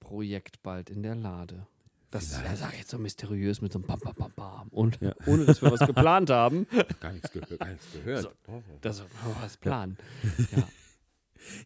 Projekt 0.00 0.62
bald 0.62 0.90
in 0.90 1.02
der 1.02 1.14
Lade. 1.14 1.66
Das 2.10 2.30
sage 2.30 2.72
ich 2.72 2.80
jetzt 2.80 2.90
so 2.90 2.98
mysteriös 2.98 3.60
mit 3.60 3.72
so 3.72 3.78
einem 3.78 3.86
Bam, 3.86 4.00
Bam, 4.00 4.14
Bam, 4.16 4.32
Bam. 4.34 4.68
Und 4.70 4.98
Ja. 5.00 5.14
ohne, 5.26 5.44
dass 5.44 5.62
wir 5.62 5.70
was 5.70 5.86
geplant 5.86 6.28
haben. 6.30 6.66
Gar 6.98 7.12
nichts, 7.12 7.30
gehört, 7.30 7.56
gar 7.58 7.68
nichts 7.68 7.86
gehört. 7.92 8.22
So. 8.22 8.62
Das 8.80 9.00
wir 9.00 9.36
was 9.40 9.56
planen. 9.56 9.96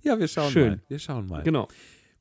Ja, 0.02 0.16
wir 0.16 0.28
schauen 0.28 0.52
Schön. 0.52 0.68
mal. 0.68 0.80
Wir 0.86 0.98
schauen 1.00 1.26
mal. 1.26 1.42
Genau. 1.42 1.66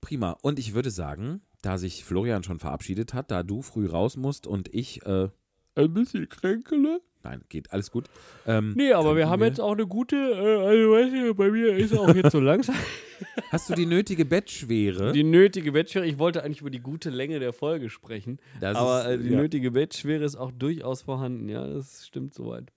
Prima. 0.04 0.38
Und 0.42 0.60
ich 0.60 0.74
würde 0.74 0.92
sagen, 0.92 1.42
da 1.62 1.78
sich 1.78 2.04
Florian 2.04 2.44
schon 2.44 2.60
verabschiedet 2.60 3.14
hat, 3.14 3.32
da 3.32 3.42
du 3.44 3.62
früh 3.62 3.88
raus 3.88 4.18
musst 4.18 4.46
und 4.48 4.68
ich 4.74 5.06
äh, 5.06 5.30
ein 5.76 5.94
bisschen 5.94 6.28
kränkele. 6.30 7.02
Nein, 7.24 7.42
geht 7.48 7.72
alles 7.72 7.90
gut. 7.90 8.10
Ähm, 8.46 8.74
Nee, 8.76 8.92
aber 8.92 9.16
wir 9.16 9.30
haben 9.30 9.42
jetzt 9.44 9.62
auch 9.62 9.72
eine 9.72 9.88
gute, 9.88 10.18
äh, 10.18 10.68
also 10.68 10.92
weißt 10.92 11.14
du, 11.14 11.34
bei 11.36 11.50
mir 11.50 11.74
ist 11.78 11.98
auch 11.98 12.14
jetzt 12.14 12.34
so 12.34 12.42
langsam 12.42 12.76
Hast 13.50 13.70
du 13.70 13.76
die 13.76 13.86
nötige 13.86 14.26
Bettschwere? 14.26 15.14
die 15.14 15.24
nötige 15.24 15.72
Bettschwere. 15.72 16.06
Ich 16.06 16.20
wollte 16.20 16.44
eigentlich 16.44 16.60
über 16.60 16.70
die 16.70 16.82
gute 16.82 17.10
Länge 17.10 17.40
der 17.40 17.54
Folge 17.54 17.90
sprechen, 17.90 18.40
Das 18.60 18.76
aber 18.76 19.06
ist- 19.10 19.20
äh, 19.22 19.24
die 19.24 19.30
ja. 19.30 19.40
nötige 19.40 19.72
Bettschwere 19.72 20.26
ist 20.26 20.36
auch 20.36 20.52
durchaus 20.52 21.04
vorhanden. 21.04 21.48
Ja, 21.48 21.66
das 21.66 22.06
stimmt 22.06 22.34
soweit. 22.34 22.74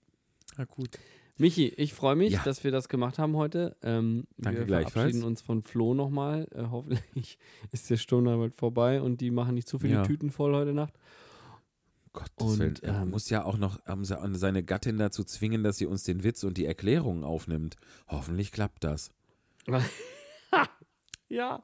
Ja, 0.57 0.63
gut. 0.63 0.91
Michi, 1.37 1.67
ich 1.67 1.93
freue 1.93 2.15
mich, 2.15 2.33
Ja. 2.33 2.43
dass 2.43 2.63
wir 2.63 2.71
das 2.71 2.89
gemacht 2.89 3.19
haben 3.19 3.35
heute. 3.35 3.75
Ähm, 3.83 4.25
Danke 4.37 4.59
wir 4.61 4.65
gleichfalls. 4.65 4.93
verabschieden 4.93 5.23
uns 5.23 5.41
von 5.41 5.61
Flo 5.61 5.93
nochmal. 5.93 6.47
Äh, 6.53 6.63
hoffentlich 6.71 7.37
ist 7.71 7.89
der 7.89 7.97
Sturm 7.97 8.25
bald 8.25 8.55
vorbei 8.55 9.01
und 9.01 9.21
die 9.21 9.29
machen 9.31 9.53
nicht 9.55 9.67
zu 9.67 9.77
viele 9.79 9.93
Ja. 9.95 10.03
Tüten 10.03 10.31
voll 10.31 10.53
heute 10.55 10.73
Nacht. 10.73 10.93
Gottes 12.13 12.31
Und, 12.37 12.59
Willen. 12.59 12.75
Er 12.81 13.01
ähm, 13.03 13.11
muss 13.11 13.29
ja 13.29 13.43
auch 13.45 13.57
noch 13.57 13.79
ähm, 13.85 14.03
se- 14.03 14.19
seine 14.33 14.63
Gattin 14.63 14.97
dazu 14.97 15.23
zwingen, 15.23 15.63
dass 15.63 15.77
sie 15.77 15.85
uns 15.85 16.03
den 16.03 16.23
Witz 16.23 16.43
und 16.43 16.57
die 16.57 16.65
Erklärungen 16.65 17.23
aufnimmt. 17.23 17.75
Hoffentlich 18.07 18.51
klappt 18.51 18.83
das. 18.83 19.11
Ja. 21.29 21.61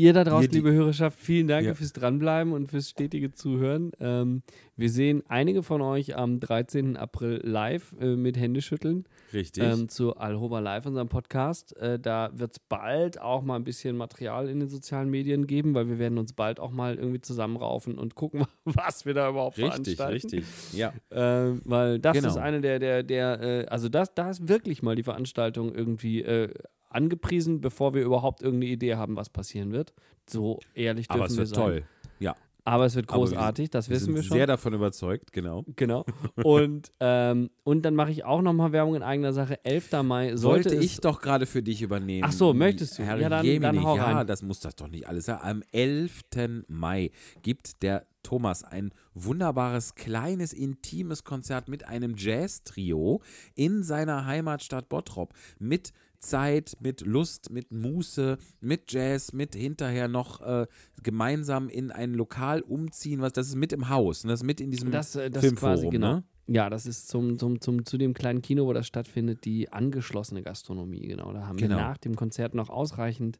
Ihr 0.00 0.12
da 0.12 0.22
draußen, 0.22 0.52
liebe 0.52 0.70
Hörerschaft, 0.72 1.18
vielen 1.18 1.48
Dank 1.48 1.66
Ja. 1.66 1.74
fürs 1.74 1.92
Dranbleiben 1.92 2.52
und 2.52 2.68
fürs 2.68 2.88
stetige 2.90 3.32
Zuhören. 3.32 3.90
Ähm, 3.98 4.42
wir 4.76 4.90
sehen 4.90 5.24
einige 5.26 5.64
von 5.64 5.80
euch 5.82 6.16
am 6.16 6.38
13. 6.38 6.96
April 6.96 7.40
live 7.42 7.96
äh, 8.00 8.14
mit 8.14 8.36
Händeschütteln 8.36 9.06
Richtig. 9.32 9.60
ähm, 9.64 9.88
zu 9.88 10.16
Alhoba 10.16 10.60
Live, 10.60 10.86
unserem 10.86 11.08
Podcast. 11.08 11.76
Äh, 11.78 11.98
da 11.98 12.30
wird 12.32 12.52
es 12.52 12.58
bald 12.60 13.20
auch 13.20 13.42
mal 13.42 13.56
ein 13.56 13.64
bisschen 13.64 13.96
Material 13.96 14.48
in 14.48 14.60
den 14.60 14.68
sozialen 14.68 15.10
Medien 15.10 15.48
geben, 15.48 15.74
weil 15.74 15.88
wir 15.88 15.98
werden 15.98 16.18
uns 16.18 16.32
bald 16.32 16.60
auch 16.60 16.70
mal 16.70 16.94
irgendwie 16.94 17.20
zusammenraufen 17.20 17.98
und 17.98 18.14
gucken, 18.14 18.44
was 18.64 19.04
wir 19.04 19.14
da 19.14 19.28
überhaupt 19.30 19.58
richtig, 19.58 19.96
veranstalten. 19.96 20.12
richtig. 20.38 20.44
Ja. 20.78 20.92
Ähm, 21.10 21.60
weil 21.64 21.98
das 21.98 22.12
Genau. 22.14 22.28
ist 22.28 22.36
eine 22.36 22.60
der, 22.60 22.78
der, 22.78 23.02
der, 23.02 23.40
äh, 23.42 23.66
also 23.66 23.88
das, 23.88 24.14
da 24.14 24.30
ist 24.30 24.46
wirklich 24.46 24.80
mal 24.80 24.94
die 24.94 25.02
Veranstaltung 25.02 25.74
irgendwie 25.74 26.22
äh, 26.22 26.50
angepriesen, 26.90 27.60
bevor 27.60 27.94
wir 27.94 28.02
überhaupt 28.02 28.42
irgendeine 28.42 28.72
Idee 28.72 28.94
haben, 28.96 29.16
was 29.16 29.28
passieren 29.30 29.72
wird. 29.72 29.92
So 30.28 30.60
ehrlich 30.74 31.08
dürfen 31.08 31.20
Aber 31.20 31.26
es 31.26 31.32
wir 31.32 31.38
wird 31.38 31.48
sein. 31.48 31.56
toll. 31.64 31.82
Ja. 32.18 32.34
Aber 32.64 32.84
es 32.84 32.94
wird 32.96 33.08
Aber 33.08 33.22
wir 33.22 33.28
großartig, 33.30 33.70
das 33.70 33.88
Wir 33.88 33.96
wissen 33.96 34.06
sind 34.06 34.14
wir 34.16 34.22
schon. 34.24 34.36
sehr 34.36 34.46
davon 34.46 34.74
überzeugt, 34.74 35.32
genau. 35.32 35.64
Genau. 35.76 36.04
Und, 36.42 36.90
ähm, 37.00 37.48
und 37.64 37.82
dann 37.82 37.94
mache 37.94 38.10
ich 38.10 38.26
auch 38.26 38.42
nochmal 38.42 38.72
Werbung 38.72 38.94
in 38.94 39.02
eigener 39.02 39.32
Sache. 39.32 39.64
11. 39.64 40.02
Mai 40.02 40.36
sollte 40.36 40.66
Wollte 40.70 40.76
es 40.78 40.84
ich 40.84 41.00
doch 41.00 41.22
gerade 41.22 41.46
für 41.46 41.62
dich 41.62 41.80
übernehmen. 41.80 42.24
Ach 42.26 42.32
so, 42.32 42.52
möchtest 42.52 42.98
du? 42.98 43.04
Herr 43.04 43.18
Ja, 43.18 43.30
dann- 43.30 43.44
Jemini, 43.46 43.60
dann 43.62 43.82
hau 43.84 43.96
ja, 43.96 44.04
rein. 44.18 44.26
das 44.26 44.42
muss 44.42 44.60
das 44.60 44.76
doch 44.76 44.88
nicht 44.88 45.08
alles 45.08 45.24
sein. 45.26 45.38
Am 45.40 45.62
11. 45.72 46.64
Mai 46.68 47.10
gibt 47.40 47.82
der 47.82 48.04
Thomas 48.22 48.64
ein 48.64 48.92
wunderbares, 49.14 49.94
kleines, 49.94 50.52
intimes 50.52 51.24
Konzert 51.24 51.68
mit 51.68 51.86
einem 51.88 52.14
Jazz-Trio 52.16 53.22
in 53.54 53.82
seiner 53.82 54.26
Heimatstadt 54.26 54.88
Bottrop. 54.88 55.34
Mit 55.58 55.92
Zeit, 56.20 56.76
mit 56.80 57.02
Lust, 57.02 57.50
mit 57.50 57.70
Muße, 57.70 58.38
mit 58.60 58.90
Jazz, 58.92 59.32
mit 59.32 59.54
hinterher 59.54 60.08
noch 60.08 60.40
äh, 60.40 60.66
gemeinsam 61.02 61.68
in 61.68 61.92
ein 61.92 62.12
Lokal 62.12 62.60
umziehen. 62.60 63.20
Was, 63.20 63.32
das 63.32 63.48
ist 63.48 63.54
mit 63.54 63.72
im 63.72 63.88
Haus. 63.88 64.24
Und 64.24 64.30
das 64.30 64.40
ist 64.40 64.44
mit 64.46 64.60
in 64.60 64.70
diesem 64.70 64.90
das, 64.90 65.14
äh, 65.14 65.30
das 65.30 65.44
Filmforum. 65.44 65.74
quasi, 65.76 65.88
genau. 65.90 66.14
Ne? 66.16 66.24
Ja, 66.50 66.70
das 66.70 66.86
ist 66.86 67.08
zum, 67.08 67.38
zum, 67.38 67.60
zum, 67.60 67.84
zu 67.84 67.98
dem 67.98 68.14
kleinen 68.14 68.40
Kino, 68.40 68.64
wo 68.66 68.72
das 68.72 68.86
stattfindet, 68.86 69.44
die 69.44 69.70
angeschlossene 69.70 70.42
Gastronomie. 70.42 71.06
Genau, 71.06 71.30
da 71.32 71.46
haben 71.46 71.58
Genau. 71.58 71.76
wir 71.76 71.82
nach 71.82 71.98
dem 71.98 72.16
Konzert 72.16 72.54
noch 72.54 72.70
ausreichend 72.70 73.38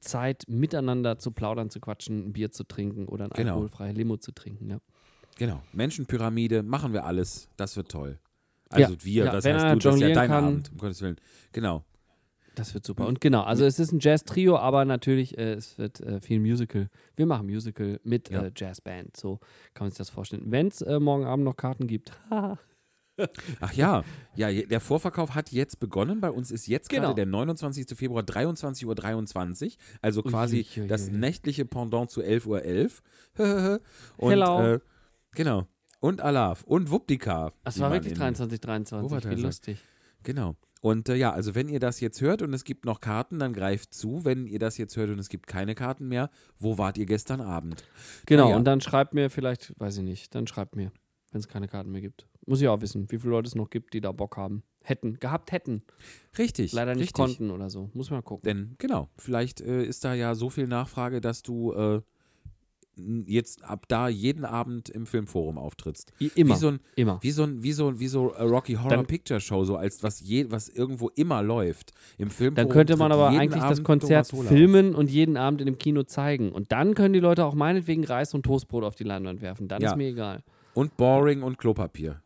Zeit, 0.00 0.44
miteinander 0.48 1.18
zu 1.18 1.30
plaudern, 1.32 1.70
zu 1.70 1.80
quatschen, 1.80 2.26
ein 2.28 2.32
Bier 2.32 2.50
zu 2.50 2.64
trinken 2.64 3.06
oder 3.08 3.24
ein 3.26 3.30
Genau. 3.30 3.52
alkoholfreie 3.54 3.92
Limo 3.92 4.16
zu 4.16 4.32
trinken. 4.32 4.70
Ja. 4.70 4.78
Genau. 5.36 5.62
Menschenpyramide, 5.72 6.62
machen 6.62 6.92
wir 6.92 7.04
alles. 7.04 7.48
Das 7.56 7.76
wird 7.76 7.90
toll. 7.90 8.18
Also 8.70 8.94
Ja, 8.94 9.04
wir, 9.04 9.24
ja, 9.26 9.32
das 9.32 9.44
wenn 9.44 9.56
heißt 9.56 9.74
du, 9.84 9.88
das 9.88 9.94
ist 9.96 10.00
ja 10.02 10.12
dein 10.12 10.28
kann. 10.30 10.44
Abend, 10.44 10.70
um 10.72 10.78
Gottes 10.78 11.00
Willen. 11.02 11.16
Genau. 11.52 11.84
Das 12.54 12.74
wird 12.74 12.84
super. 12.84 13.06
Und 13.06 13.20
genau, 13.20 13.42
also 13.42 13.64
es 13.64 13.78
ist 13.78 13.92
ein 13.92 14.00
Jazz-Trio, 14.00 14.56
aber 14.58 14.84
natürlich, 14.84 15.38
äh, 15.38 15.52
es 15.52 15.78
wird 15.78 16.00
äh, 16.00 16.20
viel 16.20 16.40
Musical. 16.40 16.88
Wir 17.14 17.24
machen 17.26 17.46
Musical 17.46 18.00
mit 18.02 18.30
Ja. 18.30 18.42
äh, 18.46 18.52
Jazzband. 18.54 19.16
So 19.16 19.38
kann 19.74 19.84
man 19.86 19.90
sich 19.90 19.98
das 19.98 20.10
vorstellen. 20.10 20.42
Wenn 20.46 20.66
es 20.66 20.82
äh, 20.82 20.98
morgen 20.98 21.24
Abend 21.24 21.44
noch 21.44 21.56
Karten 21.56 21.86
gibt. 21.86 22.10
Ach 23.60 23.72
ja, 23.72 24.04
ja, 24.36 24.52
der 24.52 24.80
Vorverkauf 24.80 25.34
hat 25.34 25.50
jetzt 25.50 25.80
begonnen. 25.80 26.20
Bei 26.20 26.30
uns 26.30 26.50
ist 26.50 26.66
jetzt 26.66 26.88
Genau. 26.88 27.02
gerade 27.08 27.14
der 27.16 27.26
29. 27.26 27.86
Februar 27.96 28.22
23.23 28.22 29.66
Uhr. 29.66 29.72
Also 30.02 30.22
quasi 30.22 30.64
Uiuiui. 30.76 30.88
das 30.88 31.10
nächtliche 31.10 31.64
Pendant 31.64 32.10
zu 32.10 32.20
11.11 32.22 33.00
Uhr. 33.38 33.80
Und, 34.16 34.30
Hello. 34.30 34.74
Äh, 34.74 34.80
genau. 35.32 35.66
Und 36.00 36.20
Alaf 36.20 36.62
und 36.62 36.90
Wupdika. 36.92 37.52
Wie 37.64 37.80
war 37.80 37.90
wirklich 37.90 38.12
in- 38.12 38.18
23, 38.20 38.60
23. 38.60 39.30
Wie 39.30 39.34
lustig. 39.42 39.78
Genau. 40.22 40.54
Und 40.80 41.08
äh, 41.08 41.16
ja, 41.16 41.32
also 41.32 41.56
wenn 41.56 41.68
ihr 41.68 41.80
das 41.80 41.98
jetzt 41.98 42.20
hört 42.20 42.40
und 42.40 42.54
es 42.54 42.62
gibt 42.62 42.84
noch 42.84 43.00
Karten, 43.00 43.40
dann 43.40 43.52
greift 43.52 43.92
zu. 43.94 44.24
Wenn 44.24 44.46
ihr 44.46 44.60
das 44.60 44.78
jetzt 44.78 44.96
hört 44.96 45.10
und 45.10 45.18
es 45.18 45.28
gibt 45.28 45.48
keine 45.48 45.74
Karten 45.74 46.06
mehr, 46.06 46.30
wo 46.56 46.78
wart 46.78 46.98
ihr 46.98 47.06
gestern 47.06 47.40
Abend? 47.40 47.82
Genau, 48.26 48.44
Naja. 48.44 48.56
und 48.56 48.64
dann 48.64 48.80
schreibt 48.80 49.12
mir 49.12 49.28
vielleicht, 49.28 49.74
weiß 49.80 49.96
ich 49.98 50.04
nicht, 50.04 50.36
dann 50.36 50.46
schreibt 50.46 50.76
mir, 50.76 50.92
wenn 51.32 51.40
es 51.40 51.48
keine 51.48 51.68
Karten 51.68 51.90
mehr 51.92 52.00
gibt. 52.00 52.26
Muss 52.46 52.60
ich 52.60 52.68
auch 52.68 52.80
wissen, 52.80 53.10
wie 53.10 53.18
viele 53.18 53.30
Leute 53.32 53.48
es 53.48 53.54
noch 53.54 53.70
gibt, 53.70 53.92
die 53.94 54.00
da 54.00 54.12
Bock 54.12 54.36
haben. 54.36 54.62
Hätten, 54.82 55.18
gehabt 55.20 55.52
hätten, 55.52 55.82
Richtig. 56.38 56.72
leider 56.72 56.92
nicht 56.94 57.00
richtig. 57.08 57.14
konnten 57.16 57.50
oder 57.50 57.68
so. 57.68 57.90
Muss 57.92 58.10
man 58.10 58.24
gucken. 58.24 58.46
Denn 58.46 58.74
genau, 58.78 59.08
vielleicht 59.18 59.60
äh, 59.60 59.84
ist 59.84 60.02
da 60.04 60.14
ja 60.14 60.34
so 60.34 60.48
viel 60.48 60.66
Nachfrage, 60.66 61.20
dass 61.20 61.42
du 61.42 61.72
äh, 61.74 62.00
jetzt 63.26 63.62
ab 63.64 63.84
da 63.88 64.08
jeden 64.08 64.44
Abend 64.44 64.88
im 64.88 65.06
Filmforum 65.06 65.56
auftrittst. 65.58 66.12
Immer, 66.34 66.54
Wie 66.54 66.58
so 66.58 66.68
ein, 66.68 66.80
immer. 66.96 67.18
wie 67.22 67.30
so 67.30 67.44
ein, 67.44 67.62
wie 67.62 67.72
so, 67.72 68.00
wie 68.00 68.08
so 68.08 68.26
Rocky 68.28 68.74
Horror 68.74 68.88
Dann- 68.90 69.06
Picture 69.06 69.40
Show, 69.40 69.64
so 69.64 69.76
als 69.76 70.02
was 70.02 70.20
je, 70.20 70.50
was 70.50 70.68
irgendwo 70.68 71.08
immer 71.10 71.42
läuft. 71.42 71.92
Im 72.16 72.30
Filmforum 72.30 72.54
Dann 72.68 72.74
könnte 72.74 72.96
man 72.96 73.12
aber 73.12 73.28
eigentlich 73.28 73.62
das 73.62 73.72
Abend 73.72 73.84
Konzert 73.84 74.28
Thomas 74.30 74.48
Hohler 74.48 74.56
filmen 74.56 74.94
und 74.94 75.10
jeden 75.10 75.36
Abend 75.36 75.60
in 75.60 75.66
dem 75.66 75.78
Kino 75.78 76.02
zeigen. 76.04 76.50
Und 76.50 76.72
dann 76.72 76.94
können 76.94 77.12
die 77.12 77.20
Leute 77.20 77.44
auch 77.44 77.54
meinetwegen 77.54 78.04
Reis 78.04 78.34
und 78.34 78.42
Toastbrot 78.44 78.82
auf 78.84 78.96
die 78.96 79.04
Leinwand 79.04 79.42
werfen. 79.42 79.68
Dann 79.68 79.80
Ja. 79.82 79.90
ist 79.90 79.96
mir 79.96 80.08
egal. 80.08 80.42
Und 80.74 80.96
Boring 80.96 81.42
und 81.42 81.58
Klopapier. 81.58 82.22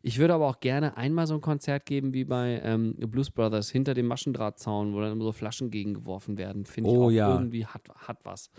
Ich 0.00 0.18
würde 0.18 0.34
aber 0.34 0.48
auch 0.48 0.60
gerne 0.60 0.96
einmal 0.96 1.26
so 1.26 1.34
ein 1.34 1.40
Konzert 1.40 1.86
geben 1.86 2.14
wie 2.14 2.24
bei 2.24 2.60
ähm, 2.64 2.94
Blues 2.94 3.30
Brothers 3.30 3.70
hinter 3.70 3.94
dem 3.94 4.06
Maschendrahtzaun, 4.06 4.94
wo 4.94 5.00
dann 5.00 5.12
immer 5.12 5.24
so 5.24 5.32
Flaschen 5.32 5.70
gegengeworfen 5.70 6.38
werden. 6.38 6.64
Finde 6.64 6.90
ich 6.90 6.96
Oh 6.96 7.06
auch 7.06 7.10
ja. 7.10 7.32
irgendwie 7.32 7.66
hat, 7.66 7.82
hat 7.94 8.18
was. 8.24 8.50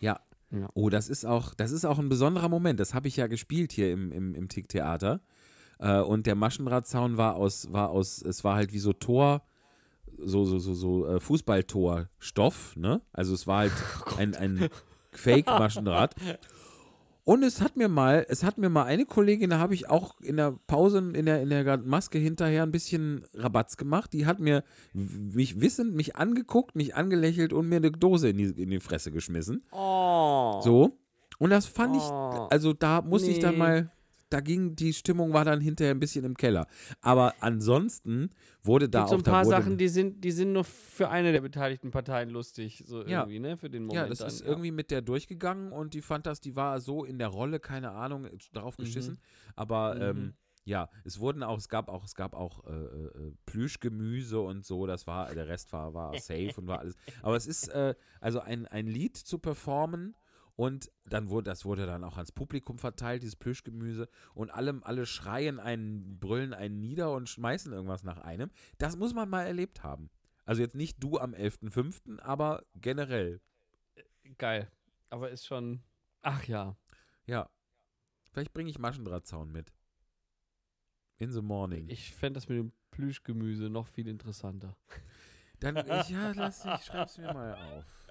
Ja. 0.00 0.20
Ja. 0.50 0.68
Oh, 0.74 0.90
das 0.90 1.08
ist 1.08 1.24
auch, 1.24 1.54
das 1.54 1.70
ist 1.70 1.86
auch 1.86 1.98
ein 1.98 2.10
besonderer 2.10 2.48
Moment. 2.48 2.78
Das 2.78 2.92
habe 2.92 3.08
ich 3.08 3.16
ja 3.16 3.26
gespielt 3.26 3.72
hier 3.72 3.90
im, 3.90 4.12
im, 4.12 4.34
im 4.34 4.48
Tick-Theater. 4.48 5.20
Äh, 5.78 6.00
und 6.00 6.26
der 6.26 6.34
Maschendrahtzaun 6.34 7.16
war 7.16 7.36
aus, 7.36 7.72
war 7.72 7.88
aus, 7.90 8.20
es 8.20 8.44
war 8.44 8.56
halt 8.56 8.72
wie 8.74 8.78
so 8.78 8.92
Tor, 8.92 9.42
so, 10.18 10.44
so, 10.44 10.58
so, 10.58 10.74
so 10.74 11.06
äh, 11.06 11.20
Fußballtor-Stoff, 11.20 12.76
ne? 12.76 13.00
Also 13.12 13.32
es 13.32 13.46
war 13.46 13.60
halt 13.60 13.72
ein, 14.18 14.34
ein 14.34 14.68
Fake-Maschendraht. 15.12 16.14
Und 17.24 17.44
es 17.44 17.60
hat 17.60 17.76
mir 17.76 17.88
mal, 17.88 18.26
es 18.28 18.42
hat 18.42 18.58
mir 18.58 18.68
mal 18.68 18.82
eine 18.84 19.06
Kollegin, 19.06 19.50
da 19.50 19.58
habe 19.58 19.74
ich 19.74 19.88
auch 19.88 20.20
in 20.22 20.36
der 20.36 20.58
Pause 20.66 20.98
in 21.14 21.24
der, 21.26 21.40
in 21.42 21.50
der 21.50 21.78
Maske 21.78 22.18
hinterher 22.18 22.64
ein 22.64 22.72
bisschen 22.72 23.24
Rabatz 23.34 23.76
gemacht. 23.76 24.12
Die 24.12 24.26
hat 24.26 24.40
mir 24.40 24.64
mich 24.92 25.60
wissend, 25.60 25.94
mich 25.94 26.16
angeguckt, 26.16 26.74
mich 26.74 26.96
angelächelt 26.96 27.52
und 27.52 27.68
mir 27.68 27.76
eine 27.76 27.92
Dose 27.92 28.30
in 28.30 28.38
die, 28.38 28.62
in 28.62 28.70
die 28.70 28.80
Fresse 28.80 29.12
geschmissen. 29.12 29.62
Oh. 29.70 30.60
So. 30.64 30.98
Und 31.38 31.50
das 31.50 31.66
fand 31.66 31.96
ich, 31.96 32.02
Oh. 32.02 32.48
also 32.50 32.72
da 32.72 33.02
musste 33.02 33.30
ich 33.30 33.38
dann 33.38 33.52
Nee. 33.52 33.58
mal, 33.58 33.90
da 34.32 34.40
ging, 34.40 34.74
die 34.76 34.92
Stimmung 34.92 35.32
war 35.32 35.44
dann 35.44 35.60
hinterher 35.60 35.94
ein 35.94 36.00
bisschen 36.00 36.24
im 36.24 36.36
Keller. 36.36 36.66
Aber 37.00 37.34
ansonsten 37.40 38.30
wurde 38.62 38.88
da 38.88 39.00
Gibt 39.00 39.08
so 39.10 39.14
auch 39.16 39.18
ein 39.18 39.24
paar 39.24 39.44
Sachen, 39.44 39.78
die 39.78 39.88
sind, 39.88 40.24
die 40.24 40.30
sind 40.30 40.52
nur 40.52 40.64
für 40.64 41.08
eine 41.08 41.32
der 41.32 41.40
beteiligten 41.40 41.90
Parteien 41.90 42.30
lustig, 42.30 42.84
so 42.86 43.04
Ja. 43.04 43.20
irgendwie, 43.22 43.38
ne? 43.38 43.56
Für 43.56 43.70
den 43.70 43.84
Moment. 43.84 44.04
Ja, 44.04 44.08
das 44.08 44.18
dann, 44.18 44.28
ist 44.28 44.40
irgendwie 44.42 44.72
mit 44.72 44.90
der 44.90 45.02
durchgegangen 45.02 45.72
und 45.72 45.94
die 45.94 46.02
fand 46.02 46.26
das, 46.26 46.40
die 46.40 46.56
war 46.56 46.80
so 46.80 47.04
in 47.04 47.18
der 47.18 47.28
Rolle, 47.28 47.60
keine 47.60 47.92
Ahnung, 47.92 48.28
darauf 48.52 48.76
Mhm. 48.78 48.82
geschissen. 48.82 49.18
Aber 49.56 49.96
ähm, 50.00 50.34
ja, 50.64 50.88
es 51.04 51.18
wurden 51.18 51.42
auch, 51.42 51.58
es 51.58 51.68
gab 51.68 51.88
auch, 51.88 52.04
es 52.04 52.14
gab 52.14 52.34
auch 52.34 52.64
äh, 52.66 52.70
äh, 52.72 53.32
Plüschgemüse 53.46 54.40
und 54.40 54.64
so, 54.64 54.86
das 54.86 55.06
war, 55.06 55.34
der 55.34 55.48
Rest 55.48 55.72
war, 55.72 55.92
war 55.94 56.12
safe 56.18 56.52
und 56.56 56.66
war 56.68 56.78
alles. 56.80 56.94
Aber 57.22 57.36
es 57.36 57.46
ist, 57.46 57.68
äh, 57.68 57.94
also 58.20 58.40
ein, 58.40 58.66
ein 58.68 58.86
Lied 58.86 59.16
zu 59.16 59.38
performen 59.38 60.14
und 60.56 60.90
dann 61.04 61.30
wurde, 61.30 61.50
das 61.50 61.64
wurde 61.64 61.86
dann 61.86 62.04
auch 62.04 62.16
ans 62.16 62.32
Publikum 62.32 62.78
verteilt, 62.78 63.22
dieses 63.22 63.36
Plüschgemüse 63.36 64.08
und 64.34 64.50
alle, 64.50 64.80
alle 64.82 65.06
schreien 65.06 65.58
einen, 65.58 66.18
brüllen 66.18 66.52
einen 66.52 66.78
nieder 66.80 67.12
und 67.12 67.28
schmeißen 67.28 67.72
irgendwas 67.72 68.02
nach 68.02 68.18
einem. 68.18 68.50
Das 68.78 68.96
muss 68.96 69.14
man 69.14 69.28
mal 69.28 69.44
erlebt 69.44 69.82
haben. 69.82 70.10
Also 70.44 70.62
jetzt 70.62 70.74
nicht 70.74 71.02
du 71.02 71.18
am 71.18 71.34
11.05., 71.34 72.20
aber 72.20 72.64
generell. 72.74 73.40
Geil. 74.38 74.70
Aber 75.10 75.30
ist 75.30 75.46
schon. 75.46 75.82
Ach 76.22 76.44
ja. 76.44 76.76
Ja. 77.26 77.48
Vielleicht 78.32 78.52
bringe 78.52 78.70
ich 78.70 78.78
Maschendrahtzaun 78.78 79.52
mit. 79.52 79.72
In 81.18 81.30
the 81.30 81.42
morning. 81.42 81.88
Ich 81.88 82.14
fände 82.14 82.38
das 82.38 82.48
mit 82.48 82.58
dem 82.58 82.72
Plüschgemüse 82.90 83.68
noch 83.70 83.86
viel 83.86 84.08
interessanter. 84.08 84.76
Dann, 85.60 85.76
ich, 85.76 86.08
ja, 86.08 86.32
lass, 86.32 86.64
ich 86.64 86.84
schreib's 86.84 87.18
mir 87.18 87.32
mal 87.32 87.54
auf. 87.54 88.01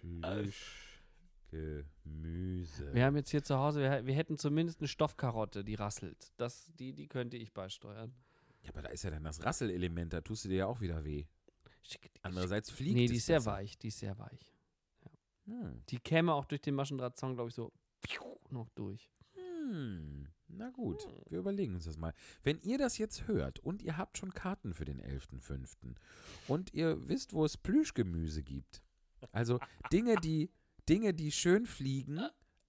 Plüschgemüse. 0.00 2.94
Wir 2.94 3.04
haben 3.04 3.16
jetzt 3.16 3.30
hier 3.30 3.42
zu 3.42 3.58
Hause, 3.58 3.80
wir, 3.80 4.06
wir 4.06 4.14
hätten 4.14 4.38
zumindest 4.38 4.80
eine 4.80 4.88
Stoffkarotte, 4.88 5.64
die 5.64 5.74
rasselt. 5.74 6.32
Das, 6.36 6.70
die, 6.78 6.92
die 6.92 7.08
könnte 7.08 7.36
ich 7.36 7.52
beisteuern. 7.52 8.14
Ja, 8.62 8.70
aber 8.70 8.82
da 8.82 8.88
ist 8.90 9.04
ja 9.04 9.10
dann 9.10 9.24
das 9.24 9.44
Rasselelement, 9.44 10.12
da 10.12 10.20
tust 10.20 10.44
du 10.44 10.48
dir 10.48 10.58
ja 10.58 10.66
auch 10.66 10.80
wieder 10.80 11.04
weh. 11.04 11.24
Andererseits 12.22 12.70
fliegt 12.70 12.94
Nee, 12.94 13.06
die 13.06 13.16
ist 13.16 13.26
sehr 13.26 13.38
besser. 13.38 13.52
weich, 13.52 13.78
die 13.78 13.88
ist 13.88 13.98
sehr 13.98 14.18
weich. 14.18 14.52
Hm. 15.46 15.82
Die 15.88 15.98
käme 15.98 16.34
auch 16.34 16.44
durch 16.44 16.60
den 16.60 16.74
Maschendrahtzaun, 16.74 17.34
glaube 17.34 17.48
ich, 17.48 17.54
so 17.54 17.72
noch 18.52 18.68
durch. 18.70 19.10
Hm. 19.34 20.26
Na 20.48 20.70
gut, 20.70 21.06
wir 21.28 21.38
überlegen 21.38 21.74
uns 21.74 21.84
das 21.84 21.96
mal. 21.96 22.12
Wenn 22.42 22.60
ihr 22.62 22.78
das 22.78 22.98
jetzt 22.98 23.28
hört 23.28 23.60
und 23.60 23.82
ihr 23.82 23.96
habt 23.96 24.18
schon 24.18 24.34
Karten 24.34 24.74
für 24.74 24.84
den 24.84 25.00
11.05. 25.00 25.94
und 26.48 26.74
ihr 26.74 27.08
wisst, 27.08 27.32
wo 27.32 27.44
es 27.44 27.56
Plüschgemüse 27.56 28.42
gibt, 28.42 28.82
also 29.32 29.58
Dinge, 29.92 30.16
die, 30.16 30.50
Dinge, 30.88 31.14
die 31.14 31.32
schön 31.32 31.66
fliegen 31.66 32.20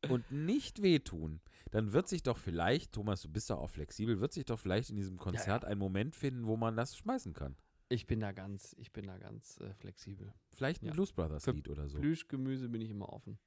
und 0.09 0.31
nicht 0.31 0.81
wehtun, 0.81 1.41
dann 1.71 1.93
wird 1.93 2.07
sich 2.07 2.23
doch 2.23 2.37
vielleicht, 2.37 2.91
Thomas, 2.93 3.21
du 3.21 3.29
bist 3.29 3.49
doch 3.49 3.59
auch 3.59 3.69
flexibel, 3.69 4.19
wird 4.19 4.33
sich 4.33 4.45
doch 4.45 4.59
vielleicht 4.59 4.89
in 4.89 4.95
diesem 4.95 5.17
Konzert 5.17 5.63
ein 5.65 5.77
Moment 5.77 6.15
finden, 6.15 6.45
wo 6.47 6.57
man 6.57 6.75
das 6.75 6.97
schmeißen 6.97 7.33
kann. 7.33 7.55
Ich 7.89 8.07
bin 8.07 8.19
da 8.21 8.31
ganz, 8.31 8.73
ich 8.79 8.91
bin 8.93 9.05
da 9.07 9.17
ganz 9.17 9.59
äh, 9.59 9.73
flexibel. 9.73 10.33
Vielleicht 10.53 10.81
ein 10.81 10.87
Ja. 10.87 10.93
Blues 10.93 11.11
Brothers 11.11 11.45
Lied 11.47 11.67
oder 11.69 11.87
so. 11.89 11.97
Plüschgemüse 11.99 12.69
bin 12.69 12.81
ich 12.81 12.89
immer 12.89 13.09
offen. 13.09 13.37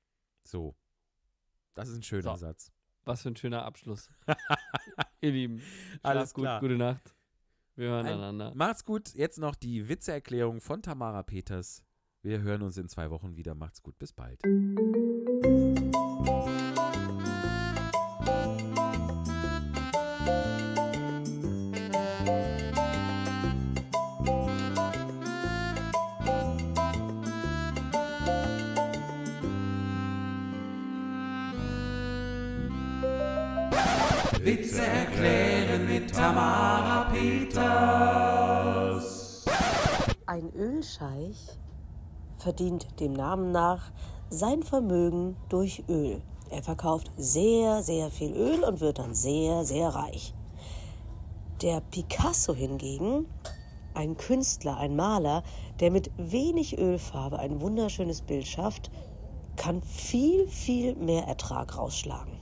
So. 0.47 0.77
Das 1.75 1.89
ist 1.89 1.97
ein 1.97 2.03
schöner 2.03 2.33
So. 2.33 2.37
Satz. 2.37 2.71
Was 3.05 3.23
für 3.23 3.29
ein 3.31 3.37
schöner 3.37 3.65
Abschluss. 3.65 4.11
Ihr 5.21 5.33
Lieben, 5.33 5.63
Alles 6.03 6.33
gut, 6.35 6.45
klar. 6.45 6.61
gute 6.61 6.77
Nacht. 6.77 7.15
Wir 7.77 7.89
hören 7.89 8.07
Ein- 8.07 8.15
einander. 8.15 8.53
Macht's 8.55 8.85
gut. 8.85 9.15
Jetzt 9.15 9.39
noch 9.39 9.55
die 9.55 9.89
Witzeerklärung 9.89 10.61
von 10.61 10.83
Tamara 10.83 11.23
Peters. 11.23 11.83
Wir 12.25 12.41
hören 12.41 12.63
uns 12.63 12.77
in 12.79 12.89
zwei 12.89 13.11
Wochen 13.11 13.37
wieder. 13.37 13.55
Macht's 13.55 13.83
gut. 13.83 13.99
Bis 13.99 14.15
bald. 14.15 14.43
Witze 34.41 34.87
erklären 34.87 35.87
mit 35.87 36.11
Tamara 36.11 37.11
Peters. 37.13 37.85
Ein 40.25 40.51
Ölscheich 40.55 41.59
verdient 42.45 43.01
dem 43.01 43.15
Namen 43.15 43.53
nach 43.53 43.91
sein 44.29 44.63
Vermögen 44.63 45.35
durch 45.49 45.83
Öl. 45.89 46.21
Er 46.51 46.63
verkauft 46.63 47.11
sehr, 47.17 47.83
sehr 47.83 48.11
viel 48.11 48.35
Öl 48.35 48.63
und 48.65 48.81
wird 48.81 48.99
dann 48.99 49.15
sehr, 49.15 49.65
sehr 49.65 49.89
reich. 49.89 50.35
Der 51.63 51.81
Picasso 51.81 52.55
hingegen, 52.55 53.27
ein 53.95 54.19
Künstler, 54.19 54.77
ein 54.77 54.95
Maler, 54.95 55.43
der 55.81 55.91
mit 55.91 56.11
wenig 56.19 56.79
Ölfarbe 56.79 57.39
ein 57.39 57.63
wunderschönes 57.63 58.21
Bild 58.21 58.47
schafft, 58.47 58.91
kann 59.57 59.81
viel, 59.81 60.47
viel 60.47 60.97
mehr 60.97 61.25
Ertrag 61.25 61.79
rausschlagen. 61.79 62.39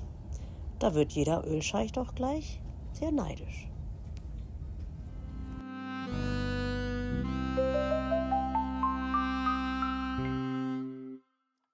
Da 0.81 0.95
wird 0.95 1.13
jeder 1.13 1.47
Ölscheich 1.47 1.93
doch 1.93 2.17
gleich 2.17 2.61
sehr 2.93 3.13
neidisch. 3.13 3.72